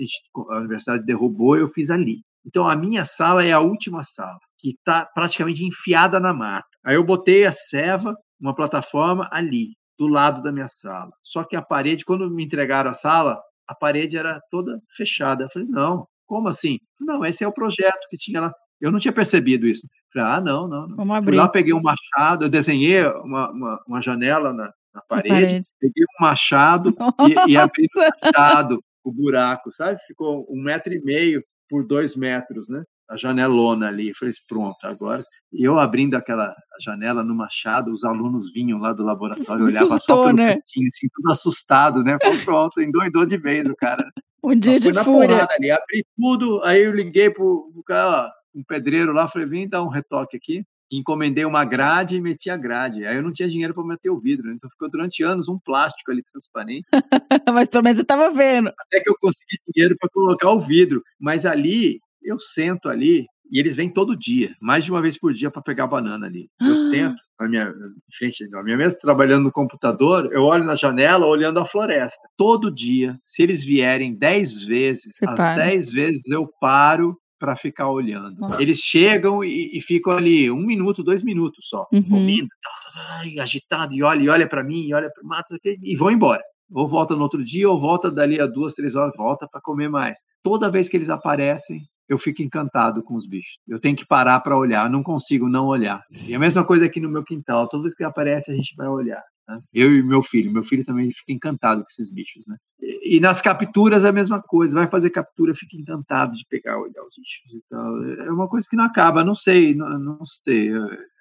a 0.50 0.58
universidade 0.58 1.06
derrubou, 1.06 1.58
eu 1.58 1.68
fiz 1.68 1.90
ali. 1.90 2.22
Então 2.46 2.68
a 2.68 2.76
minha 2.76 3.04
sala 3.04 3.44
é 3.44 3.52
a 3.52 3.60
última 3.60 4.04
sala, 4.04 4.40
que 4.58 4.70
está 4.70 5.06
praticamente 5.06 5.64
enfiada 5.64 6.20
na 6.20 6.34
mata. 6.34 6.68
Aí 6.84 6.96
eu 6.96 7.04
botei 7.04 7.46
a 7.46 7.52
ceva, 7.52 8.16
uma 8.40 8.56
plataforma 8.56 9.28
ali, 9.32 9.74
do 9.98 10.08
lado 10.08 10.42
da 10.42 10.52
minha 10.52 10.68
sala. 10.68 11.12
Só 11.24 11.44
que 11.44 11.56
a 11.56 11.62
parede, 11.62 12.06
quando 12.06 12.30
me 12.30 12.46
entregaram 12.46 12.90
a 12.92 12.94
sala, 12.94 13.40
a 13.68 13.76
parede 13.76 14.16
era 14.18 14.40
toda 14.50 14.80
fechada. 14.96 15.44
Eu 15.44 15.50
falei, 15.50 15.68
não, 15.68 16.08
como 16.26 16.48
assim? 16.48 16.80
Não, 17.00 17.26
esse 17.26 17.44
é 17.44 17.48
o 17.48 17.54
projeto 17.54 18.08
que 18.10 18.18
tinha 18.18 18.40
lá. 18.40 18.54
Eu 18.80 18.92
não 18.92 19.00
tinha 19.00 19.12
percebido 19.12 19.68
isso. 19.68 19.88
Falei, 20.14 20.28
ah, 20.30 20.42
não, 20.42 20.68
não. 20.68 20.88
não. 20.88 20.96
Vamos 20.96 21.08
Fui 21.08 21.18
abrir. 21.18 21.36
lá, 21.36 21.50
peguei 21.50 21.74
um 21.74 21.82
machado, 21.82 22.46
eu 22.46 22.50
desenhei 22.50 23.06
uma, 23.08 23.52
uma, 23.52 23.84
uma 23.88 24.02
janela 24.02 24.54
na, 24.54 24.72
na 24.98 25.02
parede, 25.08 25.30
parede. 25.30 25.68
peguei 25.80 26.04
um 26.04 26.24
machado 26.24 26.96
e, 27.48 27.52
e 27.52 27.58
abri 27.58 27.86
o 27.86 28.26
machado, 28.26 28.84
o 29.04 29.12
buraco, 29.12 29.72
sabe? 29.72 30.00
Ficou 30.08 30.48
um 30.50 30.62
metro 30.62 30.92
e 30.92 31.02
meio 31.02 31.44
por 31.70 31.86
dois 31.86 32.16
metros, 32.16 32.68
né? 32.68 32.84
A 33.10 33.16
janelona 33.16 33.88
ali. 33.88 34.10
Eu 34.10 34.16
falei, 34.16 34.34
pronto, 34.48 34.84
agora. 34.84 35.22
E 35.54 35.64
eu 35.64 35.78
abrindo 35.78 36.16
aquela 36.16 36.54
janela 36.82 37.24
no 37.24 37.36
machado, 37.36 37.92
os 37.92 38.04
alunos 38.04 38.52
vinham 38.52 38.80
lá 38.80 38.92
do 38.92 39.04
laboratório, 39.04 39.66
olhavam 39.66 40.00
só 40.00 40.24
pelo 40.24 40.36
né? 40.36 40.56
cantinho, 40.56 40.88
assim, 40.88 41.08
tudo 41.14 41.32
assustado, 41.32 42.04
né? 42.04 42.18
Falei, 42.22 42.44
pronto, 42.44 42.82
endoidou 42.82 43.26
de 43.26 43.38
vez 43.38 43.70
o 43.70 43.76
cara. 43.76 44.04
Um 44.44 44.58
dia 44.58 44.80
de 44.80 44.92
na 44.92 45.04
fúria. 45.04 45.30
porrada 45.30 45.54
ali, 45.54 45.72
abri 45.72 46.06
tudo, 46.16 46.64
aí 46.64 46.84
eu 46.84 46.94
liguei 46.94 47.30
pro, 47.30 47.70
pro 47.74 47.84
cara, 47.84 48.26
ó, 48.26 48.60
um 48.60 48.64
pedreiro 48.64 49.12
lá, 49.12 49.28
falei, 49.28 49.48
vem 49.48 49.68
dar 49.68 49.84
um 49.84 49.90
retoque 49.90 50.38
aqui. 50.38 50.64
Encomendei 50.92 51.44
uma 51.46 51.66
grade 51.66 52.16
e 52.16 52.22
meti 52.22 52.50
a 52.50 52.56
grade. 52.58 53.06
Aí 53.06 53.18
eu 53.18 53.24
não 53.24 53.32
tinha 53.34 53.48
dinheiro 53.50 53.74
para 53.74 53.84
meter 53.84 54.10
o 54.10 54.20
vidro, 54.20 54.48
né? 54.48 54.54
então 54.56 54.70
ficou 54.70 54.90
durante 54.90 55.22
anos 55.24 55.50
um 55.50 55.60
plástico 55.60 56.12
ali 56.12 56.24
transparente, 56.24 56.86
Mas 57.54 57.70
pelo 57.70 57.84
menos 57.84 58.00
eu 58.00 58.06
tava 58.06 58.32
vendo. 58.32 58.70
até 58.70 59.00
que 59.02 59.10
eu 59.10 59.16
consegui 59.20 59.58
dinheiro 59.74 59.96
para 60.00 60.10
colocar 60.10 60.50
o 60.52 60.60
vidro. 60.60 61.04
Mas 61.20 61.46
ali, 61.46 62.00
eu 62.24 62.40
sento 62.40 62.88
ali, 62.90 63.26
e 63.52 63.60
eles 63.60 63.76
vêm 63.76 63.90
todo 63.90 64.18
dia, 64.18 64.54
mais 64.62 64.84
de 64.84 64.92
uma 64.92 65.02
vez 65.02 65.18
por 65.18 65.34
dia 65.34 65.50
para 65.52 65.62
pegar 65.62 65.88
banana 65.88 66.26
ali. 66.26 66.50
Eu 66.62 66.74
Ah. 66.74 66.78
sento 66.78 67.16
na 67.40 67.48
minha 67.48 67.74
frente, 68.18 68.48
na 68.50 68.64
minha 68.64 68.76
mesa, 68.78 68.98
trabalhando 69.00 69.44
no 69.44 69.52
computador, 69.52 70.28
eu 70.34 70.42
olho 70.44 70.64
na 70.64 70.74
janela, 70.76 71.26
olhando 71.28 71.60
a 71.60 71.66
floresta. 71.66 72.28
Todo 72.36 72.74
dia, 72.74 73.18
se 73.24 73.44
eles 73.44 73.64
vierem 73.64 74.16
dez 74.16 74.64
vezes, 74.64 75.16
Você 75.16 75.26
as 75.30 75.36
para. 75.36 75.56
dez 75.56 75.90
vezes 75.90 76.28
eu 76.32 76.48
paro 76.60 77.16
para 77.40 77.56
ficar 77.56 77.90
olhando. 77.90 78.40
Nossa. 78.40 78.62
Eles 78.62 78.80
chegam 78.80 79.44
e, 79.44 79.78
e 79.78 79.82
ficam 79.82 80.14
ali 80.14 80.50
um 80.52 80.66
minuto, 80.66 81.04
dois 81.04 81.24
minutos 81.24 81.68
só, 81.68 81.86
Uhum. 81.92 82.06
ouvindo, 82.12 82.48
tá, 82.62 82.70
tá, 82.94 83.22
tá, 83.36 83.44
agitado, 83.44 83.94
e 83.94 84.04
olha, 84.04 84.24
e 84.24 84.30
olha 84.30 84.48
para 84.48 84.64
mim, 84.64 84.88
e 84.88 84.94
olha 84.94 85.10
para 85.14 85.24
o 85.24 85.28
mato, 85.28 85.56
e 85.64 85.96
vão 85.96 86.12
embora. 86.12 86.42
Ou 86.72 86.88
volta 86.88 87.16
no 87.16 87.22
outro 87.22 87.44
dia, 87.44 87.70
ou 87.70 87.80
volta 87.80 88.12
dali 88.12 88.42
a 88.42 88.46
duas, 88.46 88.74
três 88.74 88.94
horas, 88.96 89.14
volta 89.16 89.48
para 89.50 89.62
comer 89.62 89.90
mais. 89.90 90.20
Toda 90.44 90.70
vez 90.70 90.90
que 90.90 90.98
eles 90.98 91.10
aparecem, 91.10 91.80
eu 92.10 92.18
fico 92.18 92.42
encantado 92.42 93.02
com 93.04 93.16
os 93.16 93.26
bichos. 93.26 93.58
Eu 93.68 93.80
tenho 93.80 93.96
que 93.96 94.06
parar 94.06 94.40
para 94.42 94.58
olhar, 94.58 94.90
não 94.90 95.02
consigo 95.04 95.48
não 95.48 95.68
olhar. 95.68 96.02
E 96.28 96.36
a 96.36 96.40
mesma 96.40 96.66
coisa 96.66 96.86
aqui 96.86 97.00
no 97.00 97.10
meu 97.10 97.24
quintal, 97.24 97.68
toda 97.70 97.84
vez 97.84 97.96
que 97.96 98.04
aparece 98.04 98.52
a 98.52 98.56
gente 98.56 98.76
vai 98.76 98.88
olhar. 98.88 99.22
Né? 99.48 99.60
Eu 99.74 99.96
e 99.96 100.04
meu 100.04 100.22
filho. 100.22 100.52
Meu 100.52 100.64
filho 100.64 100.84
também 100.84 101.10
fica 101.10 101.32
encantado 101.32 101.82
com 101.82 101.88
esses 101.90 102.10
bichos, 102.12 102.46
né? 102.48 102.58
E, 102.82 103.18
e 103.18 103.20
nas 103.20 103.42
capturas 103.42 104.04
é 104.04 104.10
a 104.10 104.14
mesma 104.14 104.42
coisa. 104.42 104.76
Vai 104.76 104.90
fazer 104.90 105.10
captura, 105.10 105.54
fica 105.56 105.78
encantado 105.78 106.34
de 106.34 106.46
pegar, 106.50 106.78
olhar 106.78 107.04
os 107.04 107.16
bichos 107.18 107.54
e 107.54 107.62
tal. 107.70 108.04
É 108.26 108.32
uma 108.32 108.48
coisa 108.48 108.68
que 108.70 108.76
não 108.76 108.84
acaba. 108.84 109.24
Não 109.24 109.36
sei, 109.36 109.74
não, 109.74 109.98
não 109.98 110.26
sei. 110.26 110.70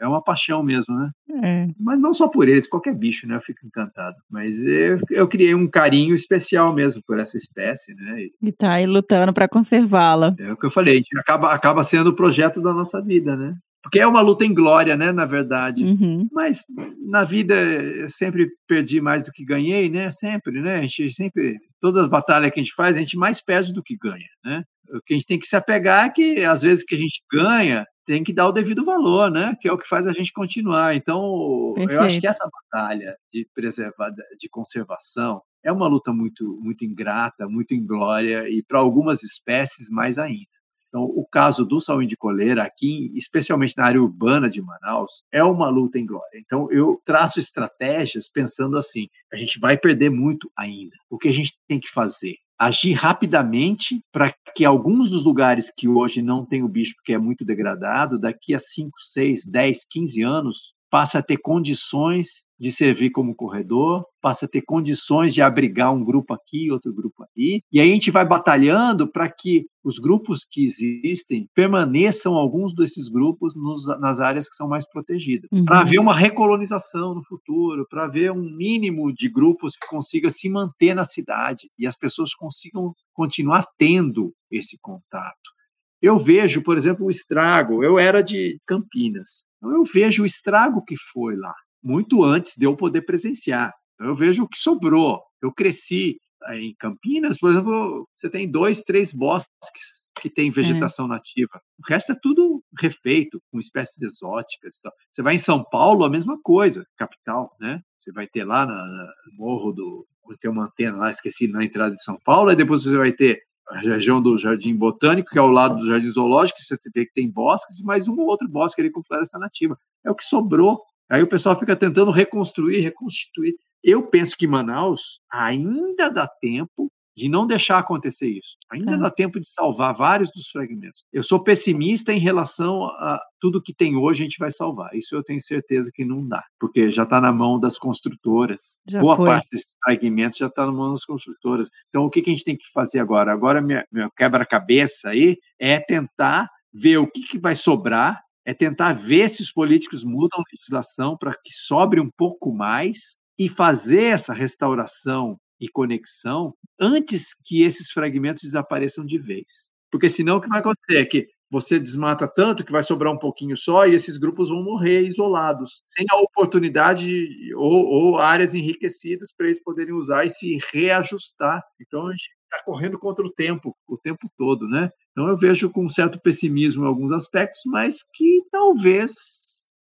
É 0.01 0.07
uma 0.07 0.23
paixão 0.23 0.63
mesmo, 0.63 0.95
né? 0.97 1.11
É. 1.43 1.69
Mas 1.79 1.99
não 1.99 2.13
só 2.13 2.29
por 2.29 2.49
eles, 2.49 2.67
qualquer 2.67 2.95
bicho, 2.95 3.27
né? 3.27 3.37
Eu 3.37 3.41
fico 3.41 3.65
encantado. 3.67 4.17
Mas 4.31 4.59
eu, 4.61 4.99
eu 5.11 5.29
criei 5.29 5.55
um 5.55 5.69
carinho 5.69 6.15
especial 6.15 6.75
mesmo 6.75 7.03
por 7.07 7.19
essa 7.19 7.37
espécie, 7.37 7.95
né? 7.95 8.23
E 8.23 8.33
E 8.49 8.53
tá 8.53 8.73
aí 8.75 8.87
lutando 8.87 9.33
pra 9.33 9.49
conservá-la. 9.49 10.35
é 10.39 10.53
o 10.53 10.57
que 10.57 10.67
eu 10.67 10.71
falei, 10.71 10.95
a 10.95 10.97
gente 10.97 11.19
acaba, 11.19 11.53
acaba 11.53 11.85
sendo 11.85 12.11
o 12.11 12.17
projeto 12.17 12.61
da 12.61 12.73
nossa 12.73 13.01
vida, 13.01 13.37
né? 13.37 13.55
Porque 13.87 14.01
é 14.01 14.07
uma 14.07 14.21
luta 14.21 14.45
em 14.45 14.53
glória, 14.53 14.97
né? 14.97 15.13
Na 15.13 15.25
verdade. 15.25 15.85
Uhum. 15.85 16.29
Mas 16.33 16.65
na 17.09 17.23
vida 17.23 17.55
eu 17.55 18.09
sempre 18.09 18.51
perdi 18.67 19.01
mais 19.01 19.23
do 19.23 19.31
que 19.31 19.45
ganhei, 19.45 19.89
né? 19.89 20.11
Sempre, 20.11 20.61
né? 20.61 20.79
A 20.79 20.83
gente 20.83 21.13
sempre, 21.13 21.57
todas 21.81 22.03
as 22.03 22.09
batalhas 22.09 22.51
que 22.51 22.59
a 22.59 22.63
gente 22.65 22.75
faz, 22.75 22.97
a 22.97 23.01
gente 23.01 23.17
mais 23.17 23.41
perde 23.41 23.73
do 23.73 23.85
que 23.85 23.97
ganha, 23.97 24.27
né? 24.45 24.65
O 24.91 25.01
que 25.01 25.15
a 25.15 25.17
gente 25.17 25.27
tem 25.27 25.39
que 25.39 25.47
se 25.47 25.55
apegar 25.55 26.07
é 26.07 26.11
que 26.11 26.45
às 26.45 26.63
vezes 26.63 26.85
que 26.85 26.97
a 26.97 26.99
gente 26.99 27.23
ganha, 27.33 27.87
tem 28.05 28.25
que 28.25 28.33
dar 28.33 28.49
o 28.49 28.53
devido 28.53 28.85
valor, 28.85 29.31
né? 29.31 29.57
Que 29.61 29.69
é 29.69 29.73
o 29.73 29.79
que 29.79 29.89
faz 29.89 30.05
a 30.09 30.13
gente 30.13 30.33
continuar. 30.33 30.97
Então, 30.97 31.75
eu 31.77 31.85
acho 31.85 31.87
Perfeito. 31.87 32.21
que 32.21 32.27
essa 32.27 32.49
batalha 32.51 33.17
de 33.33 33.49
preservar, 33.55 34.11
de 34.11 34.49
conservação, 34.49 35.41
é 35.63 35.71
uma 35.71 35.87
luta 35.87 36.13
muito, 36.13 36.59
muito 36.61 36.85
ingrata, 36.85 37.49
muito 37.49 37.73
inglória 37.73 38.49
e 38.49 38.65
para 38.65 38.81
algumas 38.81 39.23
espécies 39.23 39.89
mais 39.89 40.19
ainda. 40.19 40.47
Então, 40.89 41.03
o 41.05 41.27
caso 41.27 41.65
do 41.65 41.81
saúde 41.81 42.09
de 42.09 42.17
coleira 42.17 42.63
aqui, 42.63 43.11
especialmente 43.15 43.77
na 43.77 43.85
área 43.85 44.01
urbana 44.03 44.49
de 44.49 44.63
Manaus, 44.63 45.23
é 45.33 45.43
uma 45.43 45.69
luta 45.69 45.99
em 45.99 46.07
glória. 46.07 46.39
Então, 46.39 46.71
eu 46.71 47.01
traço 47.05 47.39
estratégias 47.39 48.29
pensando 48.29 48.77
assim: 48.77 49.09
a 49.33 49.37
gente 49.37 49.59
vai 49.59 49.77
perder 49.77 50.11
muito 50.11 50.51
ainda. 50.57 50.95
O 51.11 51.19
que 51.19 51.29
a 51.29 51.33
gente 51.33 51.55
tem 51.69 51.81
que 51.81 51.91
fazer? 51.91 52.37
Agir 52.59 52.93
rapidamente 52.95 54.01
para 54.11 54.35
que 54.55 54.65
alguns 54.65 55.11
dos 55.11 55.23
lugares 55.23 55.71
que 55.77 55.87
hoje 55.87 56.23
não 56.23 56.47
tem 56.47 56.63
o 56.63 56.69
bicho 56.69 56.95
porque 56.97 57.13
é 57.13 57.19
muito 57.19 57.45
degradado, 57.45 58.19
daqui 58.19 58.55
a 58.55 58.59
5, 58.59 58.91
6, 58.99 59.45
10, 59.45 59.85
15 59.91 60.23
anos, 60.23 60.75
passe 60.91 61.17
a 61.19 61.23
ter 61.23 61.37
condições 61.39 62.45
de 62.59 62.73
servir 62.73 63.11
como 63.11 63.35
corredor, 63.35 64.07
passa 64.23 64.47
a 64.47 64.49
ter 64.49 64.63
condições 64.63 65.35
de 65.35 65.43
abrigar 65.43 65.93
um 65.93 66.03
grupo 66.03 66.33
aqui, 66.33 66.71
outro 66.71 66.93
grupo 66.95 67.23
ali, 67.23 67.61
e 67.71 67.79
aí 67.81 67.91
a 67.91 67.93
gente 67.93 68.11
vai 68.11 68.25
batalhando 68.25 69.07
para 69.11 69.29
que 69.29 69.67
os 69.85 69.99
grupos 69.99 70.47
que 70.51 70.65
existem 70.65 71.47
permaneçam 71.55 72.33
alguns 72.35 72.75
desses 72.75 73.09
grupos 73.11 73.55
nos, 73.55 73.87
nas 74.01 74.21
áreas 74.21 74.49
que 74.49 74.55
são 74.55 74.67
mais 74.69 74.89
protegidas, 74.89 75.49
Uhum. 75.53 75.65
para 75.67 75.81
haver 75.81 75.99
uma 75.99 76.15
recolonização 76.15 77.15
no 77.15 77.23
futuro, 77.23 77.87
para 77.91 78.05
haver 78.05 78.33
um 78.33 78.51
mínimo 78.57 79.13
de 79.13 79.29
grupos 79.29 79.75
que 79.77 79.87
consiga 79.89 80.31
se 80.31 80.49
manter 80.49 80.95
na 80.95 81.05
cidade 81.05 81.67
e 81.79 81.87
as 81.87 81.97
pessoas 81.97 82.35
consigam 82.35 82.95
continuar 83.13 83.67
tendo 83.77 84.33
esse 84.51 84.79
contato. 84.81 85.57
Eu 86.01 86.19
vejo, 86.19 86.63
por 86.63 86.77
exemplo, 86.77 87.07
o 87.07 87.11
estrago. 87.11 87.83
Eu 87.83 87.99
era 87.99 88.23
de 88.23 88.61
Campinas. 88.67 89.45
Então, 89.59 89.73
eu 89.75 89.83
vejo 89.85 90.23
o 90.23 90.27
estrago 90.27 90.85
que 90.85 90.95
foi 91.13 91.37
lá, 91.37 91.55
muito 91.83 92.23
antes 92.25 92.55
de 92.57 92.67
eu 92.67 92.77
poder 92.77 93.03
presenciar. 93.03 93.73
Eu 93.99 94.15
vejo 94.15 94.43
o 94.45 94.49
que 94.49 94.59
sobrou. 94.59 95.23
Eu 95.43 95.53
cresci 95.53 96.19
eh, 96.49 96.59
em 96.61 96.75
Campinas, 96.79 97.39
por 97.39 97.51
exemplo, 97.51 98.07
você 98.13 98.29
tem 98.29 98.51
dois, 98.51 98.83
três 98.83 99.13
bosques 99.13 100.05
que 100.21 100.31
têm 100.31 100.51
vegetação 100.51 101.07
nativa. 101.07 101.61
O 101.79 101.87
resto 101.87 102.13
é 102.13 102.17
tudo 102.23 102.63
refeito, 102.79 103.41
com 103.51 103.59
espécies 103.59 104.01
exóticas. 104.03 104.77
e 104.77 104.83
tal. 104.83 104.93
Você 105.11 105.23
vai 105.23 105.35
em 105.35 105.39
São 105.39 105.63
Paulo, 105.65 106.05
a 106.05 106.11
mesma 106.11 106.39
coisa, 106.43 106.87
capital, 106.97 107.55
né? 107.61 107.81
Você 107.99 108.13
vai 108.13 108.27
ter 108.27 108.45
lá 108.45 108.65
na, 108.67 108.75
na- 108.75 109.13
no 109.31 109.37
morro 109.37 109.73
do. 109.73 110.07
Tem 110.41 110.51
uma 110.51 110.65
antena 110.65 110.97
lá, 110.97 111.11
esqueci, 111.11 111.47
na 111.47 111.63
entrada 111.65 111.95
de 111.95 112.03
São 112.03 112.19
Paulo, 112.25 112.51
aí 112.51 112.57
depois 112.57 112.83
você 112.83 112.97
vai 112.97 113.13
ter 113.13 113.41
a 113.69 113.79
região 113.79 114.23
do 114.23 114.37
Jardim 114.37 114.75
Botânico, 114.75 115.31
que 115.31 115.39
é 115.39 115.41
ao 115.41 115.51
lado 115.51 115.77
do 115.77 115.87
Jardim 115.89 116.09
Zoológico, 116.11 116.59
que 116.59 116.65
você 116.65 116.77
vê 116.95 117.05
que 117.05 117.13
tem 117.13 117.31
bosques, 117.31 117.81
mais 117.83 118.07
um 118.07 118.17
ou 118.19 118.27
outro 118.27 118.49
bosque 118.49 118.81
ali 118.81 118.91
com 118.91 119.03
floresta 119.03 119.39
nativa. 119.39 119.79
É 120.05 120.11
o 120.11 120.15
que 120.15 120.25
sobrou. 120.25 120.83
Aí 121.09 121.23
o 121.23 121.27
pessoal 121.27 121.59
fica 121.59 121.75
tentando 121.75 122.11
reconstruir, 122.11 122.81
reconstituir. 122.81 123.55
Eu 123.83 124.03
penso 124.03 124.37
que 124.37 124.47
Manaus 124.47 125.21
ainda 125.31 126.09
dá 126.09 126.27
tempo 126.27 126.91
de 127.17 127.29
não 127.29 127.47
deixar 127.47 127.79
acontecer 127.79 128.29
isso. 128.29 128.57
Ainda 128.71 128.93
Tá. 128.93 128.97
dá 128.97 129.11
tempo 129.11 129.41
de 129.41 129.49
salvar 129.49 129.95
vários 129.95 130.31
dos 130.31 130.49
fragmentos. 130.51 131.03
Eu 131.13 131.23
sou 131.23 131.43
pessimista 131.43 132.13
em 132.13 132.19
relação 132.19 132.85
a 132.85 133.19
tudo 133.41 133.63
que 133.63 133.73
tem 133.75 133.97
hoje 133.97 134.23
a 134.23 134.25
gente 134.27 134.39
vai 134.39 134.53
salvar. 134.53 134.95
Isso 134.95 135.15
eu 135.15 135.23
tenho 135.25 135.41
certeza 135.41 135.91
que 135.95 136.05
não 136.05 136.27
dá, 136.27 136.45
porque 136.61 136.91
já 136.91 137.05
está 137.05 137.21
na 137.21 137.33
mão 137.33 137.59
das 137.59 137.79
construtoras. 137.79 138.81
Já 138.89 139.01
Boa 139.01 139.17
foi. 139.17 139.27
parte 139.27 139.49
desses 139.51 139.69
fragmentos 139.83 140.39
já 140.39 140.47
está 140.49 140.67
na 140.67 140.73
mão 140.73 140.91
das 140.91 141.05
construtoras. 141.05 141.69
Então, 141.89 142.05
o 142.05 142.11
que, 142.11 142.21
que 142.21 142.31
a 142.31 142.33
gente 142.35 142.45
tem 142.45 142.57
que 142.57 142.71
fazer 142.73 142.99
agora? 142.99 143.33
Agora, 143.33 143.61
minha, 143.63 143.85
meu 143.91 144.11
quebra-cabeça 144.11 145.11
aí 145.11 145.39
é 145.59 145.79
tentar 145.81 146.49
ver 146.73 146.99
o 146.99 147.07
que, 147.07 147.23
que 147.23 147.39
vai 147.39 147.55
sobrar, 147.57 148.21
é 148.45 148.53
tentar 148.53 148.93
ver 148.93 149.29
se 149.31 149.43
os 149.43 149.51
políticos 149.51 150.05
mudam 150.05 150.39
a 150.41 150.45
legislação 150.53 151.17
para 151.17 151.33
que 151.33 151.53
sobre 151.53 152.01
um 152.01 152.11
pouco 152.17 152.53
mais 152.55 153.17
e 153.39 153.49
fazer 153.49 154.05
essa 154.05 154.33
restauração 154.33 155.39
e 155.61 155.69
conexão 155.69 156.55
antes 156.81 157.35
que 157.45 157.63
esses 157.63 157.91
fragmentos 157.91 158.43
desapareçam 158.43 159.05
de 159.05 159.19
vez. 159.19 159.71
Porque 159.91 160.09
senão 160.09 160.37
o 160.37 160.41
que 160.41 160.49
vai 160.49 160.61
acontecer 160.61 160.99
é 160.99 161.05
que 161.05 161.27
você 161.51 161.79
desmata 161.79 162.27
tanto 162.27 162.65
que 162.65 162.73
vai 162.73 162.83
sobrar 162.83 163.13
um 163.13 163.19
pouquinho 163.19 163.57
só 163.57 163.87
e 163.87 163.95
esses 163.95 164.17
grupos 164.19 164.49
vão 164.49 164.63
morrer 164.63 165.03
isolados, 165.03 165.81
sem 165.85 166.05
a 166.11 166.17
oportunidade 166.17 167.25
ou, 167.55 167.87
ou 167.87 168.19
áreas 168.19 168.53
enriquecidas 168.55 169.33
para 169.33 169.47
eles 169.47 169.63
poderem 169.63 169.95
usar 169.95 170.25
e 170.25 170.31
se 170.31 170.59
reajustar. 170.73 171.63
Então 171.81 172.09
a 172.09 172.11
gente 172.11 172.29
está 172.43 172.65
correndo 172.65 172.99
contra 172.99 173.25
o 173.25 173.33
tempo, 173.33 173.77
o 173.87 173.97
tempo 173.97 174.29
todo, 174.37 174.69
né? 174.69 174.91
Então 175.13 175.29
eu 175.29 175.37
vejo 175.37 175.71
com 175.71 175.85
um 175.85 175.89
certo 175.89 176.21
pessimismo 176.21 176.85
em 176.85 176.89
alguns 176.89 177.13
aspectos, 177.13 177.61
mas 177.67 177.99
que 178.13 178.43
talvez 178.51 179.13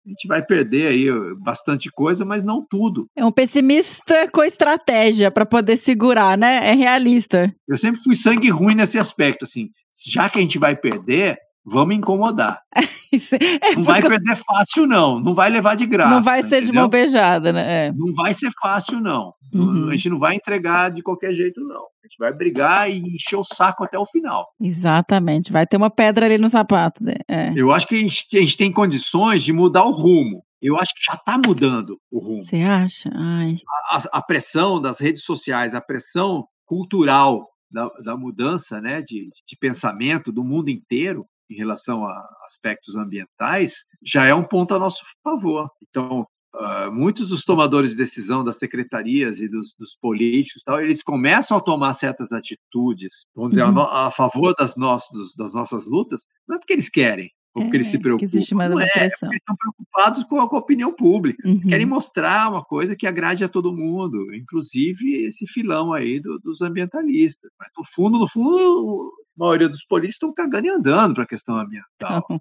a 0.05 0.09
gente 0.09 0.27
vai 0.27 0.45
perder 0.45 0.89
aí 0.89 1.07
bastante 1.41 1.91
coisa, 1.91 2.25
mas 2.25 2.43
não 2.43 2.65
tudo. 2.69 3.09
É 3.17 3.25
um 3.25 3.33
pessimista 3.33 4.29
com 4.31 4.43
estratégia 4.43 5.31
pra 5.31 5.47
poder 5.47 5.77
segurar, 5.77 6.37
né? 6.37 6.71
É 6.71 6.75
realista. 6.75 7.55
Eu 7.69 7.79
sempre 7.79 8.01
fui 8.03 8.17
sangue 8.17 8.51
ruim 8.51 8.75
nesse 8.75 8.99
aspecto, 8.99 9.45
assim, 9.45 9.69
já 10.09 10.29
que 10.29 10.39
a 10.39 10.43
gente 10.43 10.59
vai 10.59 10.77
perder, 10.77 11.39
vamos 11.65 11.95
incomodar. 11.97 12.61
Isso- 13.13 13.35
é, 13.35 13.75
Não 13.77 13.83
vai 13.83 14.01
perder 14.01 14.37
fácil, 14.37 14.87
não. 14.87 15.21
Não 15.21 15.35
vai 15.35 15.51
levar 15.51 15.75
de 15.77 15.85
graça. 15.87 16.15
não 16.15 16.23
vai 16.23 16.43
ser 16.43 16.61
de 16.63 16.69
entendeu? 16.69 16.81
mão 16.83 16.89
beijada, 16.89 17.53
né? 17.53 17.87
É. 17.89 17.93
Não 17.93 18.13
vai 18.15 18.33
ser 18.33 18.51
fácil, 18.61 19.01
não. 19.01 19.35
Uhum. 19.53 19.89
A 19.89 19.93
gente 19.93 20.09
não 20.09 20.19
vai 20.19 20.35
entregar 20.35 20.91
de 20.91 21.03
qualquer 21.03 21.35
jeito, 21.35 21.61
não. 21.61 21.83
A 21.83 22.07
gente 22.07 22.17
vai 22.19 22.33
brigar 22.33 22.91
e 22.91 22.99
encher 23.15 23.37
o 23.37 23.45
saco 23.45 23.85
até 23.85 23.99
o 23.99 24.07
final. 24.07 24.47
Exatamente. 24.59 25.53
Vai 25.53 25.67
ter 25.67 25.77
uma 25.77 25.91
pedra 25.91 26.25
ali 26.25 26.39
no 26.39 26.49
sapato. 26.49 27.05
né? 27.05 27.15
É. 27.29 27.53
Eu 27.55 27.71
acho 27.71 27.87
que 27.87 27.97
a 27.97 27.99
gente, 27.99 28.27
a 28.35 28.41
gente 28.41 28.57
tem 28.57 28.73
condições 28.73 29.43
de 29.43 29.53
mudar 29.53 29.85
o 29.85 29.91
rumo. 29.93 30.43
Eu 30.63 30.77
acho 30.79 30.95
que 30.95 31.03
já 31.05 31.15
está 31.15 31.39
mudando 31.45 31.99
o 32.11 32.19
rumo. 32.19 32.45
Você 32.47 32.63
acha? 32.63 33.11
Ai. 33.15 33.57
a, 33.91 34.19
a 34.19 34.23
pressão 34.23 34.81
das 34.81 35.01
redes 35.01 35.23
sociais, 35.25 35.75
a 35.75 35.81
pressão 35.83 36.45
cultural 36.65 37.47
da, 37.71 37.89
da 38.05 38.17
mudança 38.17 38.81
né, 38.81 39.03
de, 39.03 39.29
de 39.47 39.57
pensamento 39.61 40.33
do 40.33 40.43
mundo 40.45 40.71
inteiro 40.71 41.27
em 41.53 41.57
relação 41.57 42.05
a 42.07 42.29
aspectos 42.47 42.97
ambientais, 42.97 43.85
já 44.03 44.25
é 44.25 44.35
um 44.35 44.43
ponto 44.45 44.75
a 44.75 44.79
nosso 44.79 45.03
favor. 45.23 45.69
Então, 45.89 46.27
ah, 46.55 46.91
muitos 46.91 47.29
dos 47.29 47.45
tomadores 47.45 47.91
de 47.93 47.97
decisão 47.97 48.45
das 48.45 48.57
secretarias 48.57 49.41
e 49.41 49.49
dos, 49.49 49.75
dos 49.79 49.97
políticos, 50.01 50.63
tal, 50.63 50.81
eles 50.81 51.03
começam 51.03 51.57
a 51.57 51.61
tomar 51.61 51.95
certas 51.95 52.33
atitudes, 52.33 53.23
vamos 53.35 53.51
dizer, 53.51 53.63
a, 53.63 53.69
Uhum. 53.69 53.73
no- 53.75 53.81
a 53.83 54.11
favor 54.11 54.55
das, 54.59 54.77
nossas 54.77 55.35
das 55.37 55.55
nossas 55.55 55.87
lutas, 55.87 56.23
não 56.47 56.57
é 56.57 56.59
porque 56.59 56.75
eles 56.75 56.91
querem, 56.91 57.31
ou 57.55 57.63
porque 57.63 57.77
eles 57.79 57.87
É, 57.87 57.91
se 57.93 57.97
que 57.97 58.03
preocupam. 58.03 58.27
existe 58.27 58.55
não 58.55 58.63
é, 58.81 58.85
é 58.85 58.87
porque 58.87 58.99
eles 59.01 59.13
estão 59.15 59.57
preocupados 59.57 60.25
com 60.25 60.41
a, 60.41 60.49
com 60.49 60.57
a 60.57 60.59
opinião 60.59 60.93
pública. 60.93 61.43
Eles 61.47 61.65
Uhum. 61.65 61.71
querem 61.71 61.87
mostrar 61.87 62.51
uma 62.51 62.63
coisa 62.65 62.95
que 62.97 63.07
agrade 63.07 63.45
a 63.45 63.49
todo 63.49 63.75
mundo, 63.75 64.35
inclusive 64.35 65.25
esse 65.25 65.47
filão 65.47 65.93
aí 65.93 66.21
do- 66.21 66.39
dos 66.39 66.61
ambientalistas. 66.61 67.51
Mas 67.59 67.69
no 67.77 67.83
fundo, 67.85 68.19
no 68.19 68.29
fundo, 68.29 69.11
a 69.39 69.45
maioria 69.45 69.69
dos 69.69 69.85
políticos 69.85 70.17
estão 70.17 70.33
cagando 70.33 70.67
e 70.67 70.71
andando 70.71 71.15
para 71.15 71.25
a 71.25 71.27
questão 71.27 71.57
ambiental. 71.57 72.27
Então. 72.31 72.41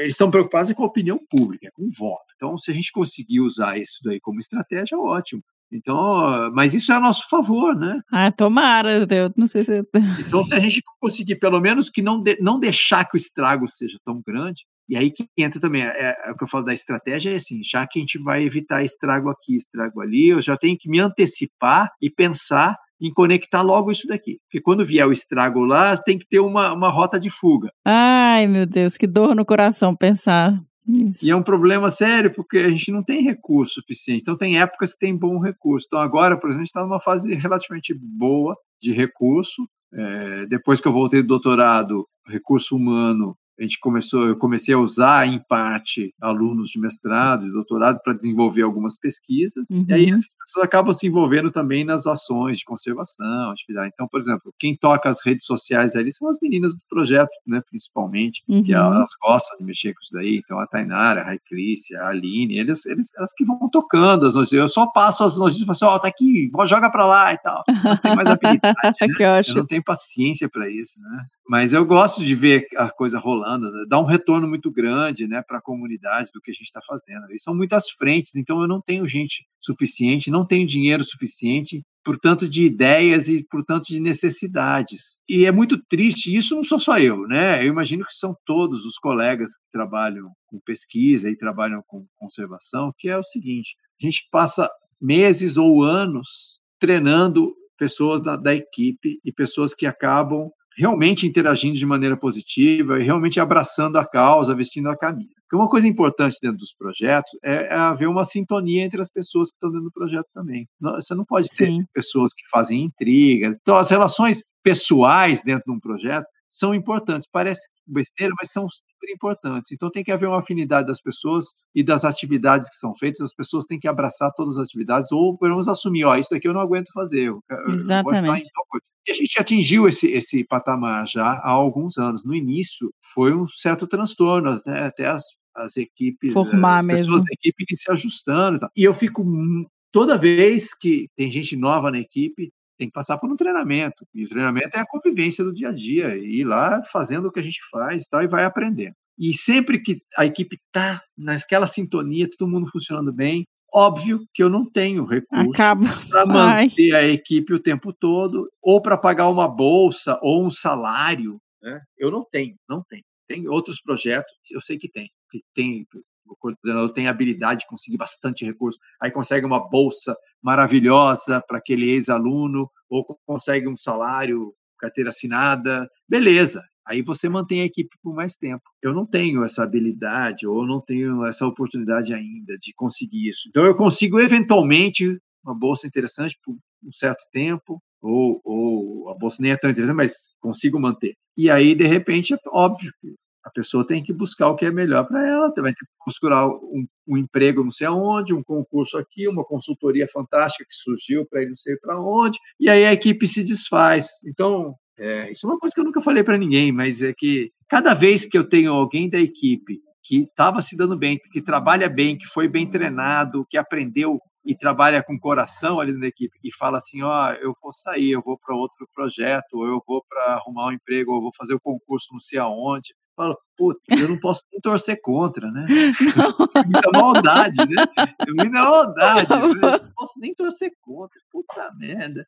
Eles 0.00 0.14
estão 0.14 0.30
preocupados 0.30 0.72
com 0.72 0.82
a 0.82 0.86
opinião 0.86 1.18
pública, 1.30 1.70
com 1.74 1.82
o 1.84 1.90
voto. 1.90 2.24
Então, 2.34 2.56
se 2.56 2.70
a 2.70 2.74
gente 2.74 2.90
conseguir 2.90 3.40
usar 3.40 3.78
isso 3.78 3.98
daí 4.02 4.18
como 4.18 4.40
estratégia, 4.40 4.98
ótimo. 4.98 5.42
Então, 5.70 6.50
mas 6.52 6.74
isso 6.74 6.90
é 6.90 6.96
a 6.96 7.00
nosso 7.00 7.28
favor, 7.28 7.76
né? 7.76 8.00
Ah, 8.10 8.32
tomara. 8.32 9.06
Eu 9.08 9.32
não 9.36 9.46
sei 9.46 9.64
se. 9.64 9.82
Então, 10.26 10.44
se 10.44 10.54
a 10.54 10.58
gente 10.58 10.82
conseguir, 10.98 11.36
pelo 11.36 11.60
menos, 11.60 11.88
que 11.90 12.02
não, 12.02 12.20
de- 12.20 12.38
não 12.40 12.58
deixar 12.58 13.04
que 13.04 13.16
o 13.16 13.18
estrago 13.18 13.68
seja 13.68 13.98
tão 14.04 14.20
grande, 14.26 14.64
e 14.90 14.96
aí 14.96 15.12
que 15.12 15.24
entra 15.38 15.60
também, 15.60 15.82
é, 15.84 16.16
é 16.24 16.32
o 16.32 16.36
que 16.36 16.42
eu 16.42 16.48
falo 16.48 16.64
da 16.64 16.72
estratégia, 16.72 17.30
é 17.30 17.36
assim, 17.36 17.60
já 17.62 17.86
que 17.86 18.00
a 18.00 18.02
gente 18.02 18.18
vai 18.18 18.42
evitar 18.42 18.82
estrago 18.82 19.30
aqui, 19.30 19.54
estrago 19.54 20.00
ali, 20.02 20.30
eu 20.30 20.42
já 20.42 20.56
tenho 20.56 20.76
que 20.76 20.90
me 20.90 20.98
antecipar 20.98 21.88
e 22.02 22.10
pensar 22.10 22.76
em 23.00 23.12
conectar 23.12 23.62
logo 23.62 23.92
isso 23.92 24.08
daqui. 24.08 24.38
Porque 24.42 24.60
quando 24.60 24.84
vier 24.84 25.06
o 25.06 25.12
estrago 25.12 25.60
lá, 25.60 25.96
tem 25.96 26.18
que 26.18 26.26
ter 26.28 26.40
uma, 26.40 26.72
uma 26.72 26.90
rota 26.90 27.20
de 27.20 27.30
fuga. 27.30 27.70
Ai, 27.86 28.48
meu 28.48 28.66
Deus, 28.66 28.96
que 28.96 29.06
dor 29.06 29.36
no 29.36 29.46
coração 29.46 29.94
pensar 29.94 30.60
Isso. 30.88 31.24
E 31.24 31.30
é 31.30 31.36
um 31.36 31.42
problema 31.42 31.88
sério, 31.88 32.34
porque 32.34 32.58
a 32.58 32.68
gente 32.68 32.90
não 32.90 33.04
tem 33.04 33.22
recurso 33.22 33.74
suficiente. 33.74 34.22
Então, 34.22 34.36
tem 34.36 34.58
épocas 34.58 34.94
que 34.94 34.98
tem 34.98 35.16
bom 35.16 35.38
recurso. 35.38 35.86
Então, 35.86 36.00
agora, 36.00 36.36
por 36.36 36.48
exemplo, 36.48 36.62
a 36.62 36.64
gente 36.64 36.66
está 36.66 36.82
numa 36.82 36.98
fase 36.98 37.32
relativamente 37.32 37.94
boa 37.94 38.56
de 38.82 38.90
recurso. 38.90 39.68
É, 39.94 40.46
depois 40.46 40.80
que 40.80 40.88
eu 40.88 40.92
voltei 40.92 41.22
do 41.22 41.28
doutorado, 41.28 42.08
recurso 42.26 42.74
humano 42.74 43.36
a 43.60 43.62
gente 43.62 43.78
começou, 43.78 44.26
eu 44.26 44.36
comecei 44.36 44.74
a 44.74 44.78
usar 44.78 45.26
em 45.26 45.38
parte 45.38 46.14
alunos 46.20 46.68
de 46.70 46.80
mestrado, 46.80 47.44
de 47.44 47.52
doutorado 47.52 48.00
para 48.02 48.14
desenvolver 48.14 48.62
algumas 48.62 48.98
pesquisas. 48.98 49.68
Uhum. 49.70 49.84
E 49.88 49.92
aí 49.92 50.10
essas 50.10 50.28
pessoas 50.38 50.64
acabam 50.64 50.92
se 50.92 51.06
envolvendo 51.06 51.50
também 51.50 51.84
nas 51.84 52.06
ações 52.06 52.58
de 52.58 52.64
conservação, 52.64 53.50
atividade. 53.50 53.90
Então, 53.92 54.08
por 54.08 54.18
exemplo, 54.18 54.52
quem 54.58 54.76
toca 54.76 55.08
as 55.08 55.24
redes 55.24 55.44
sociais 55.44 55.94
ali 55.94 56.12
são 56.12 56.28
as 56.28 56.38
meninas 56.40 56.74
do 56.74 56.82
projeto, 56.88 57.30
né, 57.46 57.60
principalmente, 57.68 58.42
Uhum. 58.48 58.62
que 58.62 58.72
elas 58.72 59.10
gostam 59.22 59.58
de 59.58 59.64
mexer 59.64 59.92
com 59.92 60.00
isso 60.00 60.12
daí. 60.12 60.40
Então, 60.44 60.58
a 60.58 60.66
Tainara, 60.66 61.20
a 61.20 61.24
Raiclícia, 61.24 62.00
a 62.00 62.08
Aline, 62.08 62.58
eles, 62.58 62.86
eles, 62.86 63.08
elas 63.16 63.32
que 63.36 63.44
vão 63.44 63.68
tocando 63.70 64.26
as 64.26 64.34
notícias. 64.34 64.60
Eu 64.60 64.68
só 64.68 64.86
passo 64.86 65.22
as 65.24 65.36
notícias 65.36 65.62
e 65.62 65.66
falo 65.66 65.72
assim, 65.72 65.84
ó, 65.84 65.98
tá 65.98 66.08
aqui, 66.08 66.50
joga 66.66 66.90
para 66.90 67.06
lá 67.06 67.32
e 67.32 67.38
tal. 67.38 67.62
Não 67.84 67.96
tem 67.98 68.16
mais 68.16 68.28
habilidade, 68.28 68.76
né? 68.84 69.42
Eu 69.50 69.54
não 69.56 69.66
tenho 69.66 69.82
paciência 69.84 70.48
para 70.48 70.68
isso, 70.70 71.00
né? 71.00 71.22
Mas 71.48 71.72
eu 71.72 71.84
gosto 71.84 72.24
de 72.24 72.34
ver 72.34 72.66
a 72.76 72.88
coisa 72.88 73.18
rolando, 73.18 73.49
né? 73.58 73.84
dá 73.88 74.00
um 74.00 74.04
retorno 74.04 74.46
muito 74.46 74.70
grande, 74.70 75.26
né, 75.26 75.42
para 75.42 75.58
a 75.58 75.62
comunidade 75.62 76.30
do 76.32 76.40
que 76.40 76.50
a 76.50 76.54
gente 76.54 76.64
está 76.64 76.80
fazendo. 76.86 77.32
E 77.32 77.38
são 77.38 77.54
muitas 77.54 77.90
frentes, 77.90 78.34
então 78.36 78.60
eu 78.60 78.68
não 78.68 78.80
tenho 78.80 79.06
gente 79.08 79.46
suficiente, 79.60 80.30
não 80.30 80.46
tenho 80.46 80.66
dinheiro 80.66 81.04
suficiente, 81.04 81.82
portanto 82.04 82.48
de 82.48 82.64
ideias 82.64 83.28
e 83.28 83.44
portanto 83.50 83.86
de 83.86 84.00
necessidades. 84.00 85.20
E 85.28 85.44
é 85.44 85.52
muito 85.52 85.78
triste. 85.88 86.34
Isso 86.34 86.54
não 86.54 86.64
sou 86.64 86.78
só 86.78 86.98
eu, 86.98 87.26
né? 87.26 87.62
Eu 87.62 87.68
imagino 87.68 88.04
que 88.04 88.14
são 88.14 88.34
todos 88.44 88.84
os 88.84 88.96
colegas 88.98 89.50
que 89.56 89.70
trabalham 89.72 90.30
com 90.46 90.58
pesquisa 90.64 91.28
e 91.28 91.36
trabalham 91.36 91.82
com 91.86 92.06
conservação, 92.16 92.92
que 92.98 93.08
é 93.08 93.16
o 93.16 93.22
seguinte: 93.22 93.76
a 94.00 94.04
gente 94.04 94.26
passa 94.30 94.68
meses 95.00 95.56
ou 95.56 95.82
anos 95.82 96.60
treinando 96.78 97.54
pessoas 97.78 98.22
da, 98.22 98.36
da 98.36 98.54
equipe 98.54 99.18
e 99.24 99.32
pessoas 99.32 99.74
que 99.74 99.86
acabam 99.86 100.50
realmente 100.76 101.26
interagindo 101.26 101.78
de 101.78 101.86
maneira 101.86 102.16
positiva 102.16 102.98
e 102.98 103.02
realmente 103.02 103.40
abraçando 103.40 103.98
a 103.98 104.06
causa, 104.06 104.54
vestindo 104.54 104.88
a 104.88 104.96
camisa. 104.96 105.40
Porque 105.42 105.56
uma 105.56 105.68
coisa 105.68 105.86
importante 105.86 106.38
dentro 106.40 106.58
dos 106.58 106.74
projetos 106.74 107.30
é, 107.42 107.66
é 107.66 107.74
haver 107.74 108.08
uma 108.08 108.24
sintonia 108.24 108.84
entre 108.84 109.00
as 109.00 109.10
pessoas 109.10 109.50
que 109.50 109.56
estão 109.56 109.70
dentro 109.70 109.86
do 109.86 109.92
projeto 109.92 110.26
também. 110.34 110.66
Você 110.80 111.14
não 111.14 111.24
pode 111.24 111.48
ter 111.48 111.66
Sim. 111.66 111.84
pessoas 111.92 112.32
que 112.32 112.48
fazem 112.50 112.84
intriga. 112.84 113.56
Então, 113.60 113.76
as 113.76 113.90
relações 113.90 114.42
pessoais 114.62 115.42
dentro 115.42 115.64
de 115.66 115.72
um 115.72 115.80
projeto 115.80 116.26
são 116.50 116.74
importantes. 116.74 117.28
Parece 117.30 117.68
besteira, 117.86 118.32
mas 118.40 118.50
são 118.50 118.68
super 118.68 119.12
importantes. 119.12 119.72
Então, 119.72 119.90
tem 119.90 120.02
que 120.04 120.12
haver 120.12 120.28
uma 120.28 120.38
afinidade 120.40 120.86
das 120.86 121.00
pessoas 121.00 121.46
e 121.74 121.82
das 121.82 122.04
atividades 122.04 122.68
que 122.68 122.76
são 122.76 122.94
feitas. 122.94 123.20
As 123.20 123.34
pessoas 123.34 123.64
têm 123.64 123.78
que 123.78 123.88
abraçar 123.88 124.32
todas 124.34 124.58
as 124.58 124.64
atividades 124.64 125.10
ou, 125.12 125.36
pelo 125.38 125.52
menos, 125.52 125.68
assumir: 125.68 126.04
ó, 126.04 126.16
isso 126.16 126.30
daqui 126.30 126.48
eu 126.48 126.52
não 126.52 126.60
aguento 126.60 126.92
fazer. 126.92 127.28
Eu, 127.28 127.40
eu 127.50 127.70
Exatamente. 127.74 128.48
coisa. 128.68 128.84
E 129.06 129.12
a 129.12 129.14
gente 129.14 129.40
atingiu 129.40 129.88
esse, 129.88 130.06
esse 130.08 130.44
patamar 130.44 131.06
já 131.08 131.24
há 131.24 131.48
alguns 131.50 131.96
anos. 131.98 132.24
No 132.24 132.34
início, 132.34 132.92
foi 133.14 133.34
um 133.34 133.48
certo 133.48 133.86
transtorno, 133.86 134.60
né? 134.66 134.86
até 134.86 135.06
as, 135.06 135.22
as 135.56 135.76
equipes, 135.76 136.32
Formar 136.32 136.78
as 136.78 136.86
pessoas 136.86 137.08
mesmo. 137.08 137.24
da 137.24 137.32
equipe 137.32 137.64
se 137.76 137.90
ajustando. 137.90 138.68
E, 138.76 138.82
e 138.82 138.84
eu 138.84 138.94
fico, 138.94 139.24
mu- 139.24 139.66
toda 139.90 140.18
vez 140.18 140.74
que 140.74 141.08
tem 141.16 141.30
gente 141.30 141.56
nova 141.56 141.90
na 141.90 141.98
equipe, 141.98 142.52
tem 142.80 142.88
que 142.88 142.94
passar 142.94 143.18
por 143.18 143.30
um 143.30 143.36
treinamento. 143.36 144.06
E 144.14 144.24
o 144.24 144.28
treinamento 144.28 144.74
é 144.74 144.80
a 144.80 144.86
convivência 144.86 145.44
do 145.44 145.52
dia 145.52 145.68
a 145.68 145.72
dia, 145.72 146.16
e 146.16 146.40
ir 146.40 146.44
lá 146.44 146.82
fazendo 146.82 147.28
o 147.28 147.32
que 147.32 147.38
a 147.38 147.42
gente 147.42 147.60
faz 147.70 148.04
e 148.04 148.08
tal, 148.08 148.22
e 148.22 148.26
vai 148.26 148.44
aprendendo. 148.44 148.94
E 149.18 149.34
sempre 149.36 149.82
que 149.82 150.00
a 150.16 150.24
equipe 150.24 150.56
está 150.56 151.02
naquela 151.16 151.66
sintonia, 151.66 152.26
todo 152.26 152.48
mundo 152.48 152.70
funcionando 152.70 153.12
bem, 153.12 153.44
óbvio 153.74 154.24
que 154.32 154.42
eu 154.42 154.48
não 154.48 154.64
tenho 154.64 155.04
recurso 155.04 155.50
para 156.08 156.24
Ai. 156.24 156.64
manter 156.64 156.94
a 156.94 157.04
equipe 157.06 157.52
o 157.52 157.60
tempo 157.60 157.92
todo, 157.92 158.48
ou 158.62 158.80
para 158.80 158.96
pagar 158.96 159.28
uma 159.28 159.46
bolsa 159.46 160.18
ou 160.22 160.42
um 160.42 160.50
salário. 160.50 161.38
Né? 161.62 161.82
Eu 161.98 162.10
não 162.10 162.24
tenho, 162.24 162.56
não 162.66 162.82
tenho. 162.88 163.04
Tem 163.28 163.46
outros 163.46 163.80
projetos, 163.80 164.32
eu 164.50 164.60
sei 164.60 164.78
que 164.78 164.90
tem, 164.90 165.08
que 165.30 165.42
tem, 165.54 165.86
o 166.32 166.36
coordenador 166.36 166.92
tem 166.92 167.08
habilidade 167.08 167.60
de 167.60 167.66
conseguir 167.66 167.96
bastante 167.96 168.44
recurso, 168.44 168.78
aí 169.00 169.10
consegue 169.10 169.46
uma 169.46 169.68
bolsa 169.68 170.16
maravilhosa 170.42 171.42
para 171.46 171.58
aquele 171.58 171.88
ex-aluno, 171.90 172.70
ou 172.88 173.04
co- 173.04 173.18
consegue 173.26 173.68
um 173.68 173.76
salário, 173.76 174.54
carteira 174.78 175.10
assinada, 175.10 175.88
beleza. 176.08 176.62
Aí 176.86 177.02
você 177.02 177.28
mantém 177.28 177.60
a 177.60 177.64
equipe 177.66 177.90
por 178.02 178.14
mais 178.14 178.34
tempo. 178.34 178.62
Eu 178.82 178.92
não 178.92 179.06
tenho 179.06 179.44
essa 179.44 179.62
habilidade, 179.62 180.46
ou 180.46 180.66
não 180.66 180.80
tenho 180.80 181.24
essa 181.24 181.46
oportunidade 181.46 182.12
ainda 182.12 182.56
de 182.58 182.72
conseguir 182.74 183.28
isso. 183.28 183.48
Então, 183.48 183.64
eu 183.64 183.74
consigo, 183.76 184.18
eventualmente, 184.18 185.18
uma 185.44 185.54
bolsa 185.54 185.86
interessante 185.86 186.38
por 186.42 186.54
um 186.82 186.92
certo 186.92 187.24
tempo, 187.32 187.80
ou, 188.02 188.40
ou 188.44 189.08
a 189.10 189.14
bolsa 189.14 189.42
nem 189.42 189.52
é 189.52 189.56
tão 189.56 189.70
interessante, 189.70 189.96
mas 189.96 190.28
consigo 190.40 190.80
manter. 190.80 191.14
E 191.36 191.50
aí, 191.50 191.74
de 191.74 191.84
repente, 191.86 192.34
é 192.34 192.38
óbvio 192.48 192.92
que 193.00 193.14
a 193.44 193.50
pessoa 193.50 193.86
tem 193.86 194.02
que 194.02 194.12
buscar 194.12 194.48
o 194.48 194.56
que 194.56 194.66
é 194.66 194.70
melhor 194.70 195.06
para 195.06 195.26
ela, 195.26 195.52
vai 195.56 195.72
ter 195.72 195.78
que 195.78 196.04
buscar 196.06 196.48
um, 196.48 196.86
um 197.08 197.16
emprego 197.16 197.64
não 197.64 197.70
sei 197.70 197.86
aonde, 197.86 198.34
um 198.34 198.42
concurso 198.42 198.98
aqui, 198.98 199.26
uma 199.26 199.44
consultoria 199.44 200.06
fantástica 200.06 200.64
que 200.68 200.74
surgiu 200.74 201.26
para 201.26 201.42
ir 201.42 201.48
não 201.48 201.56
sei 201.56 201.76
para 201.76 202.00
onde, 202.00 202.38
e 202.58 202.68
aí 202.68 202.84
a 202.84 202.92
equipe 202.92 203.26
se 203.26 203.42
desfaz. 203.42 204.08
Então, 204.26 204.74
é, 204.98 205.30
isso 205.30 205.46
é 205.46 205.50
uma 205.50 205.58
coisa 205.58 205.74
que 205.74 205.80
eu 205.80 205.84
nunca 205.84 206.02
falei 206.02 206.22
para 206.22 206.36
ninguém, 206.36 206.70
mas 206.70 207.02
é 207.02 207.12
que 207.16 207.50
cada 207.68 207.94
vez 207.94 208.26
que 208.26 208.36
eu 208.36 208.44
tenho 208.44 208.72
alguém 208.72 209.08
da 209.08 209.18
equipe 209.18 209.80
que 210.02 210.24
estava 210.24 210.60
se 210.60 210.76
dando 210.76 210.96
bem, 210.96 211.18
que 211.32 211.40
trabalha 211.40 211.88
bem, 211.88 212.18
que 212.18 212.26
foi 212.26 212.48
bem 212.48 212.68
treinado, 212.68 213.46
que 213.48 213.56
aprendeu 213.56 214.18
e 214.44 214.56
trabalha 214.56 215.02
com 215.02 215.18
coração 215.18 215.80
ali 215.80 215.92
na 215.92 216.06
equipe 216.06 216.36
e 216.42 216.52
fala 216.52 216.78
assim, 216.78 217.02
ó, 217.02 217.32
eu 217.34 217.52
vou 217.62 217.72
sair, 217.72 218.10
eu 218.10 218.22
vou 218.22 218.38
para 218.38 218.56
outro 218.56 218.88
projeto, 218.94 219.54
ou 219.54 219.66
eu 219.66 219.82
vou 219.86 220.02
para 220.08 220.34
arrumar 220.34 220.68
um 220.68 220.72
emprego, 220.72 221.12
ou 221.12 221.18
eu 221.18 221.22
vou 221.22 221.32
fazer 221.36 221.54
o 221.54 221.60
concurso 221.60 222.08
não 222.12 222.18
sei 222.18 222.38
aonde. 222.38 222.94
Falo, 223.16 223.36
putz, 223.56 223.80
eu 223.88 224.08
não 224.08 224.18
posso 224.18 224.42
nem 224.50 224.60
torcer 224.60 225.00
contra, 225.02 225.50
né? 225.50 225.66
Muita 226.66 226.90
maldade, 226.92 227.58
né? 227.58 227.84
Muita 228.28 228.50
maldade. 228.50 229.32
Eu 229.32 229.54
não 229.54 229.92
posso 229.94 230.18
nem 230.18 230.34
torcer 230.34 230.72
contra. 230.80 231.20
Puta 231.30 231.70
merda. 231.76 232.26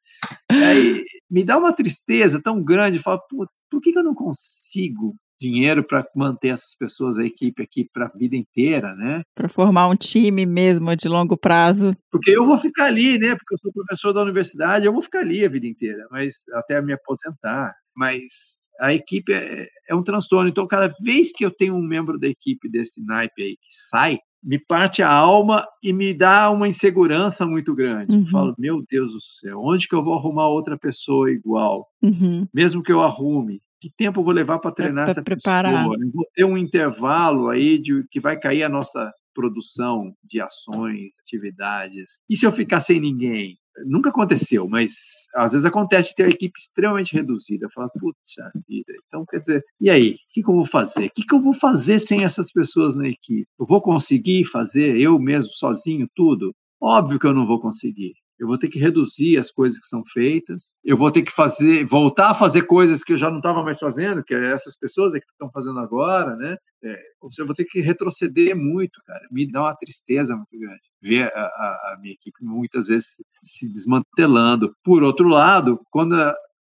Aí 0.51 1.05
me 1.31 1.45
dá 1.45 1.59
uma 1.59 1.73
tristeza 1.73 2.41
tão 2.43 2.63
grande. 2.63 2.99
Falo, 2.99 3.21
putz, 3.29 3.65
por 3.71 3.81
que, 3.81 3.93
que 3.93 3.99
eu 3.99 4.05
não 4.05 4.15
consigo 4.15 5.17
dinheiro 5.43 5.83
para 5.83 6.07
manter 6.15 6.49
essas 6.49 6.75
pessoas, 6.77 7.19
a 7.19 7.25
equipe 7.25 7.63
aqui 7.63 7.89
para 7.93 8.07
a 8.07 8.17
vida 8.17 8.37
inteira, 8.37 8.95
né? 8.95 9.23
Para 9.35 9.49
formar 9.49 9.89
um 9.89 9.97
time 9.97 10.47
mesmo 10.47 10.95
de 10.95 11.09
longo 11.09 11.37
prazo. 11.37 11.97
Porque 12.11 12.31
eu 12.31 12.45
vou 12.45 12.57
ficar 12.57 12.85
ali, 12.85 13.19
né? 13.19 13.35
Porque 13.35 13.55
eu 13.55 13.59
sou 13.59 13.73
professor 13.73 14.13
da 14.13 14.23
universidade, 14.23 14.87
eu 14.87 14.93
vou 14.93 15.03
ficar 15.03 15.21
ali 15.21 15.45
a 15.45 15.49
vida 15.49 15.67
inteira, 15.67 16.07
mas 16.11 16.45
até 16.55 16.81
me 16.81 16.93
aposentar. 16.93 17.75
Mas 17.95 18.59
a 18.83 18.93
equipe 18.93 19.33
é, 19.33 19.69
é 19.89 19.95
um 19.95 20.03
transtorno. 20.03 20.49
Então, 20.49 20.67
cada 20.67 20.93
vez 21.01 21.31
que 21.33 21.45
eu 21.45 21.51
tenho 21.53 21.77
um 21.77 21.83
membro 21.83 22.19
da 22.19 22.27
equipe 22.27 22.69
desse 22.69 23.01
naipe 23.01 23.43
aí 23.43 23.57
que 23.57 23.69
sai, 23.71 24.19
me 24.43 24.59
parte 24.59 25.03
a 25.03 25.09
alma 25.09 25.65
e 25.81 25.93
me 25.93 26.13
dá 26.13 26.51
uma 26.51 26.67
insegurança 26.67 27.47
muito 27.47 27.73
grande. 27.77 28.13
Uhum. 28.13 28.23
Eu 28.23 28.27
falo, 28.27 28.55
meu 28.59 28.83
Deus 28.91 29.13
do 29.13 29.21
céu, 29.21 29.61
onde 29.63 29.87
que 29.87 29.95
eu 29.95 30.03
vou 30.03 30.15
arrumar 30.15 30.49
outra 30.49 30.77
pessoa 30.77 31.31
igual? 31.31 31.87
Uhum. 32.03 32.45
Mesmo 32.53 32.83
que 32.83 32.91
eu 32.91 33.01
arrume, 33.01 33.63
que 33.81 33.89
tempo 33.89 34.19
eu 34.19 34.25
vou 34.25 34.35
levar 34.35 34.59
para 34.59 34.73
treinar 34.73 35.05
pra 35.05 35.13
essa 35.13 35.23
preparar. 35.23 35.73
pessoa? 35.73 35.97
Eu 36.01 36.11
vou 36.13 36.27
ter 36.35 36.45
um 36.45 36.59
intervalo 36.59 37.49
aí 37.49 37.79
de 37.79 38.05
que 38.11 38.19
vai 38.19 38.37
cair 38.37 38.65
a 38.65 38.69
nossa 38.69 39.13
produção 39.35 40.15
de 40.23 40.41
ações, 40.41 41.15
atividades. 41.21 42.19
E 42.29 42.37
se 42.37 42.47
eu 42.47 42.53
ficar 42.53 42.81
sem 42.81 43.01
ninguém? 43.01 43.59
Nunca 43.87 44.11
aconteceu, 44.11 44.69
mas 44.69 44.93
às 45.35 45.53
vezes 45.53 45.65
acontece 45.65 46.15
ter 46.15 46.25
uma 46.25 46.31
equipe 46.31 46.59
extremamente 46.59 47.15
reduzida. 47.15 47.69
Fala, 47.73 47.89
putz, 47.99 48.35
vida. 48.69 48.93
Então, 49.07 49.25
quer 49.25 49.41
dizer, 49.41 49.65
e 49.81 49.89
aí? 49.89 50.11
O 50.11 50.17
que, 50.31 50.43
que 50.43 50.51
eu 50.51 50.55
vou 50.55 50.67
fazer? 50.67 51.07
O 51.07 51.11
que, 51.15 51.25
que 51.25 51.35
eu 51.35 51.41
vou 51.41 51.55
fazer 51.55 51.99
sem 51.99 52.23
essas 52.23 52.53
pessoas 52.53 52.95
na 52.95 53.09
equipe? 53.09 53.47
Eu 53.59 53.65
vou 53.67 53.81
conseguir 53.81 54.45
fazer 54.45 54.99
eu 55.01 55.19
mesmo, 55.19 55.51
sozinho, 55.53 56.07
tudo? 56.15 56.55
Óbvio 56.81 57.19
que 57.19 57.27
eu 57.27 57.33
não 57.33 57.47
vou 57.47 57.61
conseguir. 57.61 58.13
Eu 58.43 58.49
vou 58.49 58.59
ter 58.59 58.69
que 58.69 58.79
reduzir 58.81 59.39
as 59.39 59.53
coisas 59.53 59.79
que 59.79 59.87
são 59.87 60.03
feitas. 60.05 60.75
Eu 60.85 60.97
vou 60.97 61.13
ter 61.13 61.23
que 61.23 61.31
fazer, 61.31 61.85
voltar 61.85 62.31
a 62.31 62.35
fazer 62.35 62.63
coisas 62.63 63.05
que 63.05 63.13
eu 63.13 63.17
já 63.17 63.31
não 63.31 63.37
estava 63.37 63.63
mais 63.63 63.79
fazendo, 63.79 64.25
que 64.25 64.35
é 64.35 64.51
essas 64.51 64.77
pessoas 64.77 65.15
é 65.15 65.21
que 65.21 65.27
estão 65.31 65.49
fazendo 65.49 65.79
agora, 65.79 66.35
né? 66.35 66.57
É, 66.83 67.01
ou 67.21 67.31
seja, 67.31 67.43
eu 67.43 67.47
vou 67.47 67.55
ter 67.55 67.65
que 67.65 67.81
retroceder 67.81 68.57
muito, 68.57 69.01
cara. 69.07 69.25
Me 69.31 69.49
dá 69.49 69.61
uma 69.61 69.77
tristeza 69.77 70.35
muito 70.35 70.59
grande 70.59 70.83
ver 71.01 71.33
a, 71.37 71.41
a, 71.41 71.95
a 71.95 71.99
minha 72.01 72.15
equipe 72.15 72.45
muitas 72.45 72.89
vezes 72.89 73.23
se 73.41 73.71
desmantelando. 73.71 74.75
Por 74.83 75.05
outro 75.05 75.29
lado, 75.29 75.81
quando 75.89 76.17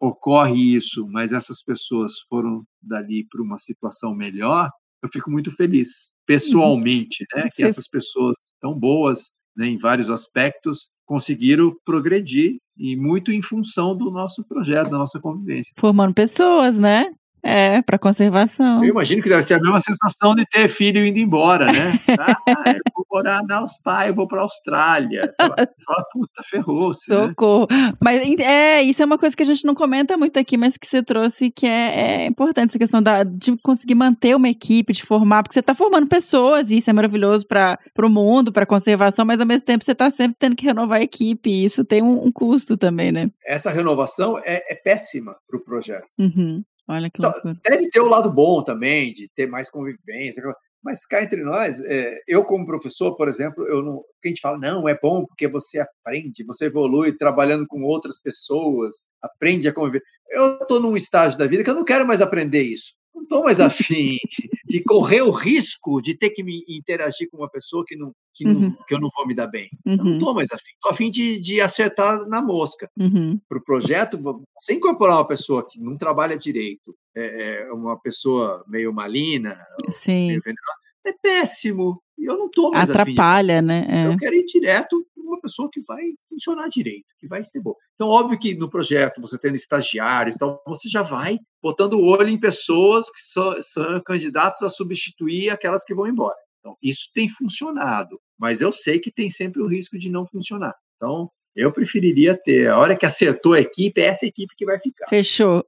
ocorre 0.00 0.74
isso, 0.74 1.06
mas 1.06 1.32
essas 1.32 1.62
pessoas 1.62 2.18
foram 2.28 2.64
dali 2.82 3.24
para 3.30 3.42
uma 3.42 3.58
situação 3.58 4.12
melhor, 4.12 4.68
eu 5.00 5.08
fico 5.08 5.30
muito 5.30 5.52
feliz, 5.52 6.12
pessoalmente, 6.26 7.24
né? 7.32 7.46
Que 7.54 7.62
essas 7.62 7.86
pessoas 7.86 8.34
tão 8.60 8.76
boas 8.76 9.30
né, 9.56 9.66
em 9.66 9.76
vários 9.76 10.10
aspectos, 10.10 10.88
conseguiram 11.04 11.74
progredir 11.84 12.58
e 12.76 12.96
muito 12.96 13.32
em 13.32 13.42
função 13.42 13.96
do 13.96 14.10
nosso 14.10 14.44
projeto, 14.44 14.90
da 14.90 14.98
nossa 14.98 15.20
convivência. 15.20 15.74
Formando 15.78 16.14
pessoas, 16.14 16.78
né? 16.78 17.06
É, 17.42 17.80
para 17.82 17.98
conservação. 17.98 18.84
Eu 18.84 18.90
imagino 18.90 19.22
que 19.22 19.28
deve 19.28 19.42
ser 19.42 19.54
a 19.54 19.60
mesma 19.60 19.80
sensação 19.80 20.34
de 20.34 20.44
ter 20.46 20.68
filho 20.68 21.04
indo 21.04 21.18
embora, 21.18 21.66
né? 21.66 21.98
Ah, 22.18 22.72
eu 22.72 22.80
vou 22.94 23.06
morar 23.10 23.42
na 23.44 23.58
Austrália, 23.58 24.10
eu 24.10 24.14
vou 24.14 24.28
para 24.28 24.40
a 24.40 24.42
Austrália. 24.42 25.32
Fala, 25.36 26.04
puta, 26.12 26.42
ferrou-se. 26.44 27.10
Né? 27.10 27.28
Socorro. 27.28 27.66
Mas 28.02 28.22
é, 28.40 28.82
isso 28.82 29.02
é 29.02 29.06
uma 29.06 29.18
coisa 29.18 29.34
que 29.36 29.42
a 29.42 29.46
gente 29.46 29.64
não 29.64 29.74
comenta 29.74 30.16
muito 30.16 30.38
aqui, 30.38 30.56
mas 30.56 30.76
que 30.76 30.86
você 30.86 31.02
trouxe 31.02 31.50
que 31.50 31.66
é, 31.66 32.24
é 32.24 32.26
importante 32.26 32.70
essa 32.70 32.78
questão 32.78 33.02
da, 33.02 33.24
de 33.24 33.56
conseguir 33.62 33.94
manter 33.94 34.34
uma 34.36 34.48
equipe, 34.48 34.92
de 34.92 35.04
formar, 35.04 35.42
porque 35.42 35.54
você 35.54 35.60
está 35.60 35.74
formando 35.74 36.06
pessoas 36.06 36.70
e 36.70 36.78
isso 36.78 36.90
é 36.90 36.92
maravilhoso 36.92 37.46
para 37.46 37.78
o 37.98 38.08
mundo, 38.08 38.52
para 38.52 38.66
conservação, 38.66 39.24
mas 39.24 39.40
ao 39.40 39.46
mesmo 39.46 39.64
tempo 39.64 39.84
você 39.84 39.92
está 39.92 40.10
sempre 40.10 40.36
tendo 40.38 40.56
que 40.56 40.64
renovar 40.64 41.00
a 41.00 41.02
equipe 41.02 41.50
e 41.50 41.64
isso 41.64 41.84
tem 41.84 42.02
um, 42.02 42.26
um 42.26 42.32
custo 42.32 42.76
também, 42.76 43.12
né? 43.12 43.30
Essa 43.46 43.70
renovação 43.70 44.38
é, 44.38 44.62
é 44.72 44.74
péssima 44.74 45.34
para 45.48 45.58
o 45.58 45.64
projeto. 45.64 46.06
Uhum. 46.18 46.62
Olha 46.88 47.10
que 47.10 47.18
Então, 47.18 47.30
loucura. 47.30 47.56
deve 47.64 47.88
ter 47.90 48.00
o 48.00 48.08
lado 48.08 48.32
bom 48.32 48.62
também, 48.62 49.12
de 49.12 49.28
ter 49.34 49.46
mais 49.46 49.70
convivência. 49.70 50.42
Mas 50.82 51.04
cá 51.04 51.22
entre 51.22 51.42
nós, 51.42 51.78
é, 51.80 52.18
eu 52.26 52.42
como 52.44 52.64
professor, 52.66 53.14
por 53.14 53.28
exemplo, 53.28 53.66
eu 53.68 53.82
não, 53.82 54.02
a 54.24 54.28
gente 54.28 54.40
fala, 54.40 54.58
não, 54.58 54.88
é 54.88 54.98
bom 54.98 55.26
porque 55.26 55.46
você 55.46 55.78
aprende, 55.78 56.44
você 56.44 56.66
evolui 56.66 57.16
trabalhando 57.16 57.66
com 57.66 57.82
outras 57.82 58.18
pessoas, 58.18 58.94
aprende 59.20 59.68
a 59.68 59.74
conviver. 59.74 60.02
Eu 60.30 60.58
estou 60.58 60.80
num 60.80 60.96
estágio 60.96 61.38
da 61.38 61.46
vida 61.46 61.62
que 61.62 61.68
eu 61.70 61.74
não 61.74 61.84
quero 61.84 62.06
mais 62.06 62.22
aprender 62.22 62.62
isso. 62.62 62.92
Não 63.14 63.22
estou 63.22 63.44
mais 63.44 63.58
afim 63.60 64.16
de 64.64 64.82
correr 64.82 65.22
o 65.22 65.30
risco 65.30 66.00
de 66.00 66.14
ter 66.14 66.30
que 66.30 66.42
me 66.42 66.64
interagir 66.68 67.28
com 67.30 67.38
uma 67.38 67.48
pessoa 67.50 67.84
que, 67.86 67.96
não, 67.96 68.12
que, 68.34 68.44
não- 68.44 68.60
Uhum. 68.60 68.76
que 68.86 68.94
eu 68.94 69.00
não 69.00 69.08
vou 69.14 69.26
me 69.26 69.34
dar 69.34 69.46
bem. 69.48 69.68
Eu 69.84 69.96
não 69.96 70.04
Uhum, 70.06 70.12
estou 70.14 70.34
mais 70.34 70.50
afim. 70.52 70.72
Estou 70.74 70.90
afim 70.92 71.10
de, 71.10 71.38
de 71.40 71.60
acertar 71.60 72.26
na 72.28 72.40
mosca 72.40 72.88
uhum. 72.98 73.38
para 73.48 73.58
o 73.58 73.64
projeto, 73.64 74.18
você 74.60 74.74
incorporar 74.74 75.16
uma 75.18 75.26
pessoa 75.26 75.66
que 75.68 75.80
não 75.80 75.96
trabalha 75.96 76.36
direito, 76.38 76.94
é, 77.16 77.62
é 77.68 77.72
uma 77.72 77.98
pessoa 77.98 78.64
meio 78.68 78.92
malina, 78.92 79.58
Sim. 79.98 80.28
meio 80.28 80.40
venenosa, 80.42 80.78
é 81.06 81.12
péssimo. 81.12 82.00
Eu 82.18 82.36
não 82.36 82.46
estou 82.46 82.70
mais 82.70 82.90
afim. 82.90 82.96
de- 82.96 83.00
Atrapalha, 83.12 83.62
né? 83.62 83.86
É. 83.88 84.06
Eu 84.06 84.16
quero 84.18 84.34
ir 84.36 84.44
direto 84.44 85.06
uma 85.30 85.40
pessoa 85.40 85.68
que 85.72 85.80
vai 85.82 86.02
funcionar 86.28 86.68
direito, 86.68 87.14
que 87.18 87.26
vai 87.26 87.42
ser 87.42 87.60
boa. 87.60 87.76
Então, 87.94 88.08
óbvio 88.08 88.38
que 88.38 88.54
no 88.54 88.68
projeto, 88.68 89.20
você 89.20 89.38
tendo 89.38 89.54
estagiários, 89.54 90.36
então 90.36 90.60
você 90.66 90.88
já 90.88 91.02
vai 91.02 91.38
botando 91.62 91.94
o 91.94 92.04
olho 92.04 92.28
em 92.28 92.38
pessoas 92.38 93.06
que 93.10 93.20
são, 93.20 93.62
são 93.62 94.00
candidatos 94.02 94.62
a 94.62 94.70
substituir 94.70 95.50
aquelas 95.50 95.84
que 95.84 95.94
vão 95.94 96.06
embora. 96.06 96.36
Então, 96.58 96.76
isso 96.82 97.08
tem 97.14 97.28
funcionado, 97.28 98.20
mas 98.38 98.60
eu 98.60 98.72
sei 98.72 98.98
que 98.98 99.10
tem 99.10 99.30
sempre 99.30 99.62
o 99.62 99.66
risco 99.66 99.98
de 99.98 100.10
não 100.10 100.26
funcionar. 100.26 100.74
Então, 100.96 101.30
eu 101.56 101.72
preferiria 101.72 102.36
ter, 102.36 102.68
a 102.68 102.78
hora 102.78 102.96
que 102.96 103.06
acertou 103.06 103.54
a 103.54 103.60
equipe, 103.60 104.00
é 104.00 104.06
essa 104.06 104.26
equipe 104.26 104.54
que 104.56 104.64
vai 104.64 104.78
ficar. 104.78 105.08
Fechou. 105.08 105.64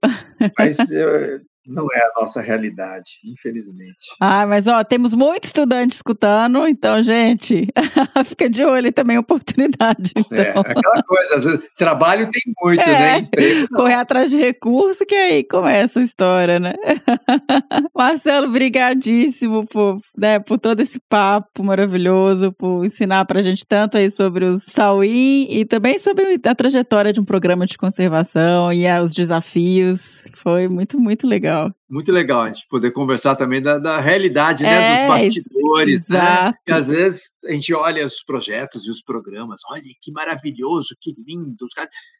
Mas 0.57 0.79
eh, 0.91 1.41
não 1.67 1.87
é 1.93 1.99
a 2.01 2.21
nossa 2.21 2.41
realidade, 2.41 3.19
infelizmente. 3.25 3.97
Ah, 4.21 4.47
mas 4.47 4.67
ó, 4.67 4.83
temos 4.83 5.15
muito 5.15 5.45
estudante 5.45 5.95
escutando, 5.95 6.67
então, 6.67 7.03
gente, 7.03 7.69
fica 8.27 8.49
de 8.51 8.65
olho 8.65 8.93
também, 8.93 9.19
oportunidade. 9.19 10.13
Então. 10.33 10.39
É, 10.39 10.51
aquela 10.51 11.03
coisa, 11.03 11.41
vezes, 11.41 11.61
trabalho 11.77 12.31
tem 12.31 12.43
muito, 12.63 12.81
É. 12.81 12.87
né? 12.87 13.19
Emprego. 13.19 13.69
Correr 13.75 13.95
atrás 13.95 14.31
de 14.31 14.39
recurso, 14.39 15.05
que 15.05 15.15
aí 15.15 15.45
começa 15.45 16.01
a 16.01 16.03
história, 16.03 16.59
né? 16.59 16.75
Marcelo, 17.95 18.51
brigadíssimo 18.51 19.67
por, 19.67 20.01
né, 20.17 20.39
por 20.39 20.59
todo 20.59 20.81
esse 20.81 20.99
papo 21.09 21.63
maravilhoso, 21.63 22.53
por 22.53 22.85
ensinar 22.85 23.25
pra 23.27 23.43
gente 23.43 23.65
tanto 23.67 23.97
aí 23.99 24.11
sobre 24.11 24.45
os 24.47 24.63
Sauim 24.65 25.47
e 25.51 25.65
também 25.65 25.99
sobre 25.99 26.41
a 26.45 26.55
trajetória 26.55 27.13
de 27.13 27.21
um 27.21 27.25
programa 27.25 27.67
de 27.67 27.77
conservação 27.77 28.73
e 28.73 28.87
ah, 28.87 29.03
os 29.03 29.13
desafios. 29.13 30.23
Foi 30.35 30.69
muito, 30.69 30.99
muito 30.99 31.27
legal. 31.27 31.52
Muito 31.91 32.11
legal 32.11 32.43
a 32.43 32.51
gente 32.51 32.66
poder 32.69 32.91
conversar 32.91 33.37
também 33.37 33.61
da, 33.61 33.79
da 33.79 34.01
realidade, 34.01 34.62
né? 34.62 34.70
É, 34.70 34.95
Dos 34.95 35.09
bastidores, 35.09 36.09
né? 36.09 36.19
exato. 36.19 36.59
E 36.66 36.73
às 36.73 36.89
vezes 36.89 37.23
a 37.45 37.53
gente 37.53 37.74
olha 37.74 38.07
os 38.07 38.23
projetos 38.23 38.87
e 38.87 38.91
os 38.91 39.03
programas, 39.03 39.61
olha 39.70 39.83
que 40.01 40.11
maravilhoso, 40.12 40.97
que 41.01 41.15
lindo. 41.27 41.65
os 41.65 41.73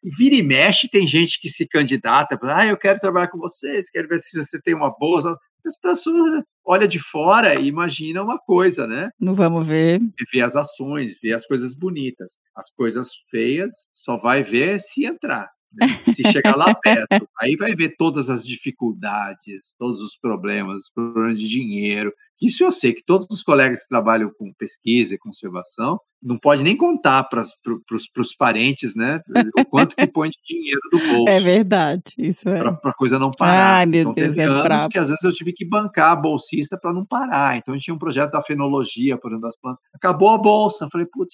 E 0.03 0.09
vira 0.15 0.35
e 0.35 0.43
mexe, 0.43 0.89
tem 0.89 1.07
gente 1.07 1.39
que 1.39 1.49
se 1.49 1.67
candidata, 1.67 2.37
ah, 2.43 2.67
eu 2.67 2.77
quero 2.77 2.99
trabalhar 2.99 3.27
com 3.27 3.37
vocês, 3.37 3.89
quero 3.89 4.07
ver 4.07 4.19
se 4.19 4.37
você 4.37 4.61
tem 4.61 4.75
uma 4.75 4.93
bolsa. 4.97 5.35
As 5.65 5.79
pessoas 5.79 6.43
olham 6.65 6.87
de 6.87 6.99
fora 6.99 7.55
e 7.55 7.67
imaginam 7.67 8.25
uma 8.25 8.37
coisa, 8.37 8.85
né? 8.85 9.09
Não 9.17 9.33
vamos 9.33 9.65
ver. 9.65 10.01
E 10.01 10.25
vê 10.31 10.41
as 10.41 10.57
ações, 10.57 11.15
vê 11.21 11.33
as 11.33 11.45
coisas 11.45 11.73
bonitas. 11.73 12.37
As 12.53 12.69
coisas 12.69 13.09
feias 13.29 13.71
só 13.93 14.17
vai 14.17 14.43
ver 14.43 14.79
se 14.79 15.05
entrar. 15.05 15.47
Né? 15.73 15.87
Se 16.13 16.23
chegar 16.31 16.55
lá 16.55 16.73
perto, 16.75 17.27
aí 17.39 17.55
vai 17.55 17.75
ver 17.75 17.95
todas 17.97 18.29
as 18.29 18.45
dificuldades, 18.45 19.75
todos 19.77 20.01
os 20.01 20.15
problemas, 20.17 20.89
problemas 20.93 21.39
de 21.39 21.47
dinheiro. 21.47 22.13
Isso 22.41 22.63
eu 22.63 22.71
sei 22.71 22.93
que 22.93 23.03
todos 23.05 23.27
os 23.31 23.43
colegas 23.43 23.83
que 23.83 23.89
trabalham 23.89 24.31
com 24.37 24.53
pesquisa 24.53 25.13
e 25.13 25.17
conservação 25.17 25.99
não 26.23 26.37
pode 26.37 26.63
nem 26.63 26.75
contar 26.75 27.23
para 27.25 27.43
os 27.43 28.35
parentes, 28.37 28.95
né? 28.95 29.19
O 29.59 29.65
quanto 29.65 29.95
que 29.95 30.07
põe 30.07 30.29
de 30.29 30.37
dinheiro 30.45 30.79
do 30.91 30.97
bolso 31.11 31.29
É 31.29 31.39
verdade, 31.39 32.13
isso 32.17 32.47
é. 32.47 32.59
para 32.59 32.91
a 32.91 32.93
coisa 32.93 33.19
não 33.19 33.29
parar. 33.29 33.79
Ai, 33.79 33.85
meu 33.85 34.01
então, 34.01 34.13
Deus, 34.13 34.35
teve 34.35 34.41
é 34.41 34.45
anos 34.45 34.87
que 34.87 34.97
às 34.97 35.09
vezes 35.09 35.23
eu 35.23 35.33
tive 35.33 35.51
que 35.51 35.67
bancar 35.67 36.11
a 36.11 36.15
bolsista 36.15 36.77
para 36.79 36.93
não 36.93 37.05
parar. 37.05 37.57
Então 37.57 37.73
a 37.73 37.77
gente 37.77 37.85
tinha 37.85 37.95
um 37.95 37.99
projeto 37.99 38.31
da 38.31 38.41
fenologia, 38.41 39.17
por 39.17 39.31
exemplo, 39.31 39.47
das 39.47 39.57
plantas. 39.57 39.83
Acabou 39.93 40.29
a 40.29 40.37
bolsa. 40.37 40.85
Eu 40.85 40.89
falei, 40.89 41.07
putz, 41.11 41.33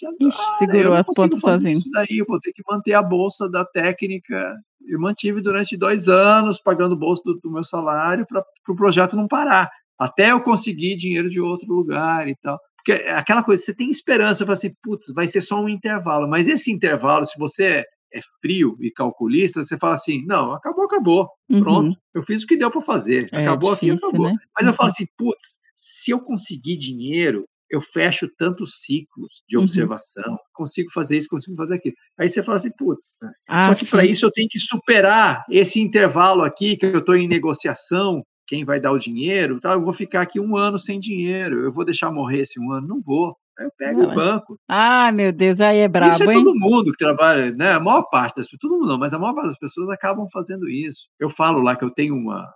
segurou 0.57 0.93
as 0.93 1.07
pontas 1.07 1.39
sozinho. 1.39 1.77
Isso 1.77 1.89
daí, 1.91 2.17
eu 2.17 2.25
vou 2.27 2.39
ter 2.39 2.51
que 2.51 2.63
manter 2.67 2.93
a 2.93 3.03
bolsa 3.03 3.47
da 3.47 3.63
técnica. 3.63 4.55
Eu 4.87 4.99
mantive 4.99 5.41
durante 5.41 5.77
dois 5.77 6.07
anos, 6.07 6.59
pagando 6.59 6.93
o 6.93 6.99
bolso 6.99 7.21
do, 7.23 7.39
do 7.43 7.51
meu 7.51 7.63
salário 7.63 8.25
para 8.27 8.39
o 8.39 8.43
pro 8.65 8.75
projeto 8.75 9.15
não 9.15 9.27
parar. 9.27 9.69
Até 9.99 10.31
eu 10.31 10.41
conseguir 10.41 10.95
dinheiro 10.95 11.29
de 11.29 11.41
outro 11.41 11.67
lugar 11.73 12.27
e 12.27 12.35
tal. 12.41 12.57
Porque 12.77 12.93
é 12.93 13.11
aquela 13.13 13.43
coisa, 13.43 13.61
você 13.61 13.73
tem 13.73 13.89
esperança, 13.89 14.35
você 14.39 14.45
fala 14.45 14.53
assim, 14.53 14.71
putz, 14.81 15.11
vai 15.13 15.27
ser 15.27 15.41
só 15.41 15.61
um 15.61 15.67
intervalo. 15.69 16.27
Mas 16.29 16.47
esse 16.47 16.71
intervalo, 16.71 17.25
se 17.25 17.37
você 17.37 17.63
é, 17.65 17.85
é 18.13 18.19
frio 18.41 18.77
e 18.79 18.89
calculista, 18.89 19.61
você 19.63 19.77
fala 19.77 19.95
assim, 19.95 20.23
não, 20.25 20.53
acabou, 20.53 20.85
acabou. 20.85 21.29
Uhum. 21.49 21.59
Pronto, 21.59 21.97
eu 22.13 22.23
fiz 22.23 22.41
o 22.43 22.47
que 22.47 22.55
deu 22.57 22.71
para 22.71 22.81
fazer. 22.81 23.27
É 23.33 23.41
Acabou 23.41 23.73
aqui, 23.73 23.87
difícil, 23.87 24.07
acabou. 24.09 24.27
né? 24.29 24.35
Mas 24.57 24.65
eu 24.67 24.73
falo 24.73 24.87
Uhum. 24.89 24.93
assim, 24.93 25.05
putz, 25.17 25.59
se 25.75 26.11
eu 26.11 26.19
conseguir 26.21 26.77
dinheiro, 26.77 27.45
eu 27.69 27.81
fecho 27.81 28.27
tantos 28.37 28.79
ciclos 28.81 29.43
de 29.47 29.57
Uhum. 29.57 29.63
observação, 29.63 30.37
consigo 30.53 30.89
fazer 30.91 31.17
isso, 31.17 31.27
consigo 31.29 31.55
fazer 31.57 31.75
aquilo. 31.75 31.95
Aí 32.17 32.27
você 32.29 32.41
fala 32.41 32.57
assim, 32.57 32.71
putz, 32.77 33.19
Ah, 33.47 33.67
só 33.69 33.75
que 33.75 33.85
para 33.85 34.05
isso 34.05 34.25
eu 34.25 34.31
tenho 34.31 34.47
que 34.49 34.57
superar 34.57 35.43
esse 35.51 35.79
intervalo 35.81 36.41
aqui, 36.43 36.75
que 36.77 36.85
eu 36.87 36.97
estou 36.99 37.15
em 37.15 37.27
negociação, 37.27 38.23
quem 38.49 38.65
vai 38.65 38.79
dar 38.79 38.91
o 38.91 38.97
dinheiro, 38.97 39.59
tá? 39.59 39.73
eu 39.73 39.83
vou 39.83 39.93
ficar 39.93 40.21
aqui 40.21 40.39
um 40.39 40.57
ano 40.57 40.79
sem 40.79 40.99
dinheiro, 40.99 41.63
eu 41.63 41.71
vou 41.71 41.85
deixar 41.85 42.11
morrer 42.11 42.41
esse 42.41 42.59
um 42.59 42.71
ano? 42.71 42.87
Não 42.87 42.99
vou. 42.99 43.37
Aí 43.59 43.65
eu 43.65 43.71
pego 43.77 44.01
Não, 44.01 44.11
o 44.11 44.15
banco. 44.15 44.57
Ai, 44.67 45.11
meu 45.11 45.31
Deus, 45.31 45.59
aí 45.59 45.77
é 45.79 45.87
brabo, 45.87 46.15
Isso 46.15 46.23
é 46.23 46.33
hein? 46.33 46.43
todo 46.43 46.57
mundo 46.57 46.91
que 46.91 46.97
trabalha, 46.97 47.51
né? 47.51 47.73
A 47.73 47.79
maior 47.79 48.03
parte 48.09 48.37
das 48.37 48.45
pessoas, 48.45 48.59
todo 48.59 48.79
mundo 48.79 48.87
não, 48.87 48.97
mas 48.97 49.13
a 49.13 49.19
maior 49.19 49.35
parte 49.35 49.49
das 49.49 49.59
pessoas 49.59 49.89
acabam 49.89 50.25
fazendo 50.33 50.67
isso. 50.67 51.09
Eu 51.19 51.29
falo 51.29 51.61
lá 51.61 51.75
que 51.75 51.83
eu 51.83 51.91
tenho 51.91 52.15
uma. 52.15 52.51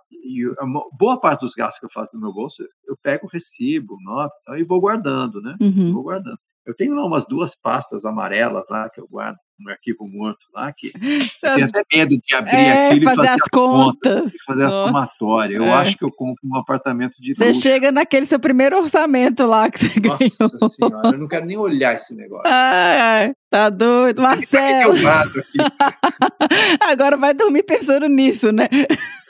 Boa 0.98 1.20
parte 1.20 1.42
dos 1.42 1.54
gastos 1.54 1.78
que 1.78 1.86
eu 1.86 1.90
faço 1.90 2.14
no 2.14 2.20
meu 2.20 2.32
bolso, 2.32 2.64
eu 2.88 2.96
pego 3.00 3.28
recibo, 3.30 3.96
nota 4.02 4.34
e 4.56 4.64
vou 4.64 4.80
guardando, 4.80 5.40
né? 5.40 5.54
Uhum. 5.60 5.92
Vou 5.92 6.02
guardando. 6.02 6.38
Eu 6.66 6.74
tenho 6.74 6.94
lá 6.94 7.04
umas 7.04 7.26
duas 7.26 7.54
pastas 7.54 8.04
amarelas 8.06 8.66
lá 8.70 8.88
que 8.88 9.00
eu 9.00 9.06
guardo 9.06 9.36
no 9.58 9.70
arquivo 9.70 10.06
morto 10.08 10.46
lá, 10.54 10.72
que 10.72 10.90
Seus- 11.38 11.70
até 11.70 11.82
medo 11.96 12.16
de 12.18 12.34
abrir 12.34 12.54
É, 12.56 12.86
aquilo 12.88 13.02
e 13.02 13.04
fazer 13.04 13.16
fazer 13.16 13.28
as 13.28 13.34
as 13.42 13.48
contas, 13.48 14.14
contas. 14.14 14.32
fazer 14.46 14.64
as 14.64 14.74
Nossa, 14.74 14.86
somatórias. 14.86 15.58
Eu 15.58 15.64
é. 15.66 15.72
acho 15.72 15.96
que 15.96 16.04
eu 16.04 16.10
compro 16.10 16.40
um 16.44 16.56
apartamento 16.56 17.16
de 17.20 17.34
Você 17.34 17.46
luxo. 17.48 17.60
chega 17.60 17.90
naquele 17.92 18.26
seu 18.26 18.38
primeiro 18.40 18.76
orçamento 18.78 19.46
lá 19.46 19.70
que 19.70 19.78
você 19.78 19.88
ganhou. 20.00 20.18
Nossa 20.40 20.68
senhora, 20.68 21.08
eu 21.12 21.18
não 21.18 21.28
quero 21.28 21.46
nem 21.46 21.56
olhar 21.56 21.94
esse 21.94 22.14
negócio. 22.14 22.44
Ai, 22.46 23.32
tá 23.50 23.70
doido. 23.70 24.16
Que 24.16 24.22
Marcelo, 24.22 24.94
agora 26.80 27.16
vai 27.16 27.34
dormir 27.34 27.62
pensando 27.62 28.06
nisso, 28.08 28.52
né? 28.52 28.68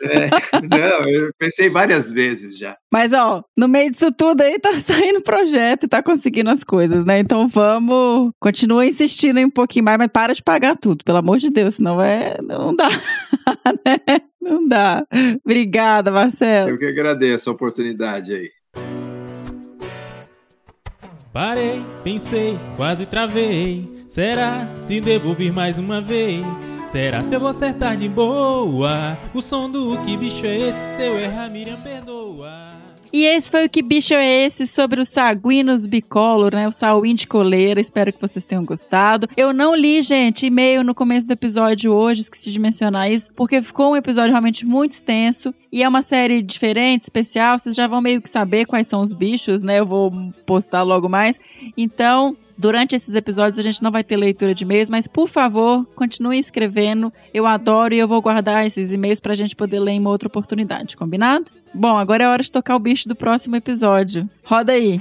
É, 0.02 0.28
não, 0.68 1.08
eu 1.08 1.30
pensei 1.38 1.70
várias 1.70 2.10
vezes 2.10 2.58
já. 2.58 2.76
Mas, 2.92 3.12
ó, 3.12 3.42
no 3.56 3.66
meio 3.68 3.90
disso 3.90 4.12
tudo 4.12 4.42
aí 4.42 4.58
tá 4.58 4.72
saindo 4.80 5.22
projeto 5.22 5.84
e 5.84 5.88
tá 5.88 6.02
conseguindo 6.02 6.50
as 6.50 6.62
coisas, 6.62 7.04
né? 7.06 7.18
Então 7.20 7.48
vamos, 7.48 8.30
continua 8.40 8.84
insistindo 8.84 9.38
aí 9.38 9.44
um 9.44 9.50
pouquinho 9.50 9.84
mais, 9.84 9.96
mas 9.96 10.10
para 10.14 10.32
de 10.32 10.40
pagar 10.40 10.76
tudo, 10.76 11.04
pelo 11.04 11.18
amor 11.18 11.38
de 11.38 11.50
Deus, 11.50 11.74
senão 11.74 12.00
é, 12.00 12.36
não 12.40 12.74
dá, 12.74 12.88
né? 13.84 14.20
Não 14.40 14.68
dá. 14.68 15.04
Obrigada, 15.44 16.12
Marcelo. 16.12 16.70
Eu 16.70 16.78
que 16.78 16.86
agradeço 16.86 17.50
a 17.50 17.52
oportunidade 17.52 18.32
aí. 18.32 18.50
Parei, 21.32 21.84
pensei, 22.04 22.56
quase 22.76 23.06
travei. 23.06 24.04
Será 24.06 24.68
se 24.68 25.00
devo 25.00 25.34
vir 25.34 25.52
mais 25.52 25.80
uma 25.80 26.00
vez? 26.00 26.46
Será 26.86 27.24
se 27.24 27.34
eu 27.34 27.40
vou 27.40 27.48
acertar 27.48 27.96
de 27.96 28.08
boa? 28.08 29.18
O 29.34 29.42
som 29.42 29.68
do 29.68 29.98
que 30.04 30.16
bicho 30.16 30.46
é 30.46 30.56
esse? 30.56 30.96
Se 30.96 31.02
eu 31.02 31.18
errar, 31.18 31.50
Miriam 31.50 31.80
perdoa. 31.80 32.83
E 33.14 33.26
esse 33.26 33.48
foi 33.48 33.64
o 33.64 33.68
Que 33.70 33.80
Bicho 33.80 34.12
é 34.12 34.44
Esse 34.44 34.66
sobre 34.66 35.00
o 35.00 35.04
Saguinus 35.04 35.86
bicolor, 35.86 36.52
né? 36.52 36.66
O 36.66 36.72
sauim 36.72 37.14
de 37.14 37.28
coleira. 37.28 37.80
Espero 37.80 38.12
que 38.12 38.20
vocês 38.20 38.44
tenham 38.44 38.64
gostado. 38.64 39.28
Eu 39.36 39.52
não 39.52 39.72
li, 39.72 40.02
gente, 40.02 40.46
e-mail 40.46 40.82
no 40.82 40.96
começo 40.96 41.24
do 41.28 41.32
episódio 41.32 41.92
hoje, 41.92 42.22
esqueci 42.22 42.50
de 42.50 42.58
mencionar 42.58 43.08
isso, 43.08 43.32
porque 43.34 43.62
ficou 43.62 43.92
um 43.92 43.96
episódio 43.96 44.32
realmente 44.32 44.66
muito 44.66 44.90
extenso. 44.90 45.54
E 45.74 45.82
é 45.82 45.88
uma 45.88 46.02
série 46.02 46.40
diferente, 46.40 47.02
especial, 47.02 47.58
vocês 47.58 47.74
já 47.74 47.88
vão 47.88 48.00
meio 48.00 48.22
que 48.22 48.30
saber 48.30 48.64
quais 48.64 48.86
são 48.86 49.02
os 49.02 49.12
bichos, 49.12 49.60
né? 49.60 49.80
Eu 49.80 49.84
vou 49.84 50.12
postar 50.46 50.82
logo 50.82 51.08
mais. 51.08 51.40
Então, 51.76 52.36
Durante 52.56 52.94
esses 52.94 53.16
episódios 53.16 53.58
a 53.58 53.62
gente 53.64 53.82
não 53.82 53.90
vai 53.90 54.04
ter 54.04 54.16
leitura 54.16 54.54
de 54.54 54.62
e-mails, 54.62 54.88
mas 54.88 55.08
por 55.08 55.28
favor, 55.28 55.84
continue 55.96 56.38
escrevendo. 56.38 57.12
Eu 57.34 57.48
adoro 57.48 57.92
e 57.92 57.98
eu 57.98 58.06
vou 58.06 58.22
guardar 58.22 58.64
esses 58.64 58.92
e-mails 58.92 59.18
pra 59.18 59.34
gente 59.34 59.56
poder 59.56 59.80
ler 59.80 59.90
em 59.90 59.98
uma 59.98 60.10
outra 60.10 60.28
oportunidade, 60.28 60.96
combinado? 60.96 61.50
Bom, 61.74 61.98
agora 61.98 62.22
é 62.22 62.28
hora 62.28 62.44
de 62.44 62.52
tocar 62.52 62.76
o 62.76 62.78
bicho 62.78 63.08
do 63.08 63.16
próximo 63.16 63.56
episódio. 63.56 64.30
Roda 64.44 64.70
aí. 64.70 65.00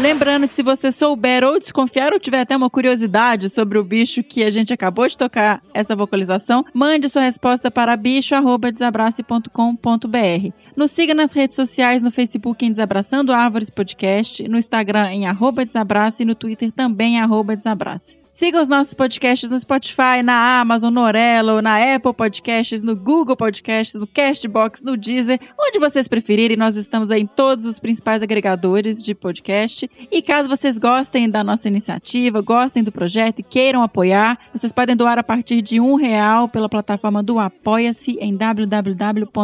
Lembrando 0.00 0.46
que 0.46 0.54
se 0.54 0.62
você 0.62 0.92
souber 0.92 1.42
ou 1.42 1.58
desconfiar 1.58 2.12
ou 2.12 2.20
tiver 2.20 2.38
até 2.40 2.56
uma 2.56 2.70
curiosidade 2.70 3.50
sobre 3.50 3.78
o 3.78 3.84
bicho 3.84 4.22
que 4.22 4.44
a 4.44 4.50
gente 4.50 4.72
acabou 4.72 5.08
de 5.08 5.18
tocar 5.18 5.60
essa 5.74 5.96
vocalização, 5.96 6.64
mande 6.72 7.08
sua 7.08 7.22
resposta 7.22 7.68
para 7.68 7.96
bicho@desabrace.com.br. 7.96 10.52
Nos 10.76 10.92
siga 10.92 11.14
nas 11.14 11.32
redes 11.32 11.56
sociais, 11.56 12.00
no 12.00 12.12
Facebook 12.12 12.64
em 12.64 12.70
Desabraçando 12.70 13.32
Árvores 13.32 13.70
Podcast, 13.70 14.46
no 14.46 14.56
Instagram 14.56 15.10
em 15.10 15.26
arroba 15.26 15.64
Desabrace 15.64 16.22
e 16.22 16.26
no 16.26 16.36
Twitter 16.36 16.70
também 16.70 17.14
em 17.14 17.20
arroba 17.20 17.56
Desabrace. 17.56 18.16
Siga 18.38 18.62
os 18.62 18.68
nossos 18.68 18.94
podcasts 18.94 19.50
no 19.50 19.58
Spotify, 19.58 20.22
na 20.22 20.60
Amazon, 20.60 20.94
no 20.94 21.00
Orelo, 21.00 21.60
na 21.60 21.96
Apple 21.96 22.14
Podcasts, 22.14 22.84
no 22.84 22.94
Google 22.94 23.36
Podcasts, 23.36 23.96
no 24.00 24.06
Castbox, 24.06 24.84
no 24.84 24.96
Deezer, 24.96 25.40
onde 25.58 25.80
vocês 25.80 26.06
preferirem. 26.06 26.56
Nós 26.56 26.76
estamos 26.76 27.10
em 27.10 27.26
todos 27.26 27.64
os 27.64 27.80
principais 27.80 28.22
agregadores 28.22 29.02
de 29.02 29.12
podcast. 29.12 29.90
E 30.08 30.22
caso 30.22 30.48
vocês 30.48 30.78
gostem 30.78 31.28
da 31.28 31.42
nossa 31.42 31.66
iniciativa, 31.66 32.40
gostem 32.40 32.84
do 32.84 32.92
projeto 32.92 33.40
e 33.40 33.42
queiram 33.42 33.82
apoiar, 33.82 34.38
vocês 34.52 34.72
podem 34.72 34.94
doar 34.94 35.18
a 35.18 35.24
partir 35.24 35.60
de 35.60 35.80
um 35.80 35.96
real 35.96 36.48
pela 36.48 36.68
plataforma 36.68 37.24
do 37.24 37.40
Apoia-se 37.40 38.18
em 38.20 38.36
www.apoia.se 38.36 39.34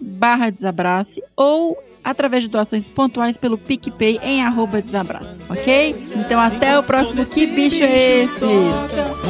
barra 0.00 0.48
desabrace 0.48 1.22
ou 1.36 1.76
através 2.08 2.42
de 2.42 2.48
doações 2.48 2.88
pontuais 2.88 3.36
pelo 3.36 3.58
PicPay 3.58 4.18
em 4.22 4.42
arroba 4.42 4.80
desabraço, 4.80 5.38
ok? 5.48 5.94
Então 6.16 6.40
até 6.40 6.78
o 6.78 6.82
próximo 6.82 7.24
Que 7.26 7.46
Bicho 7.46 7.82
é 7.82 8.22
Esse? 8.22 8.44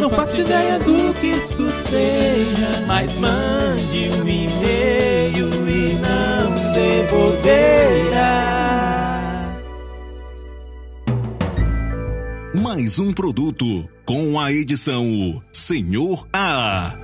Não 0.01 0.09
faço 0.09 0.41
ideia 0.41 0.79
do 0.79 1.13
que 1.21 1.27
isso 1.27 1.69
seja, 1.73 2.85
mas 2.87 3.13
mande 3.19 4.11
um 4.11 4.29
e-mail 4.29 5.49
e 5.69 5.95
não 5.95 6.73
devolverá. 6.73 8.39
Mais 12.55 13.01
um 13.01 13.13
produto 13.13 13.89
com 14.05 14.39
a 14.39 14.53
edição 14.53 15.43
Senhor 15.53 16.29
A. 16.33 16.95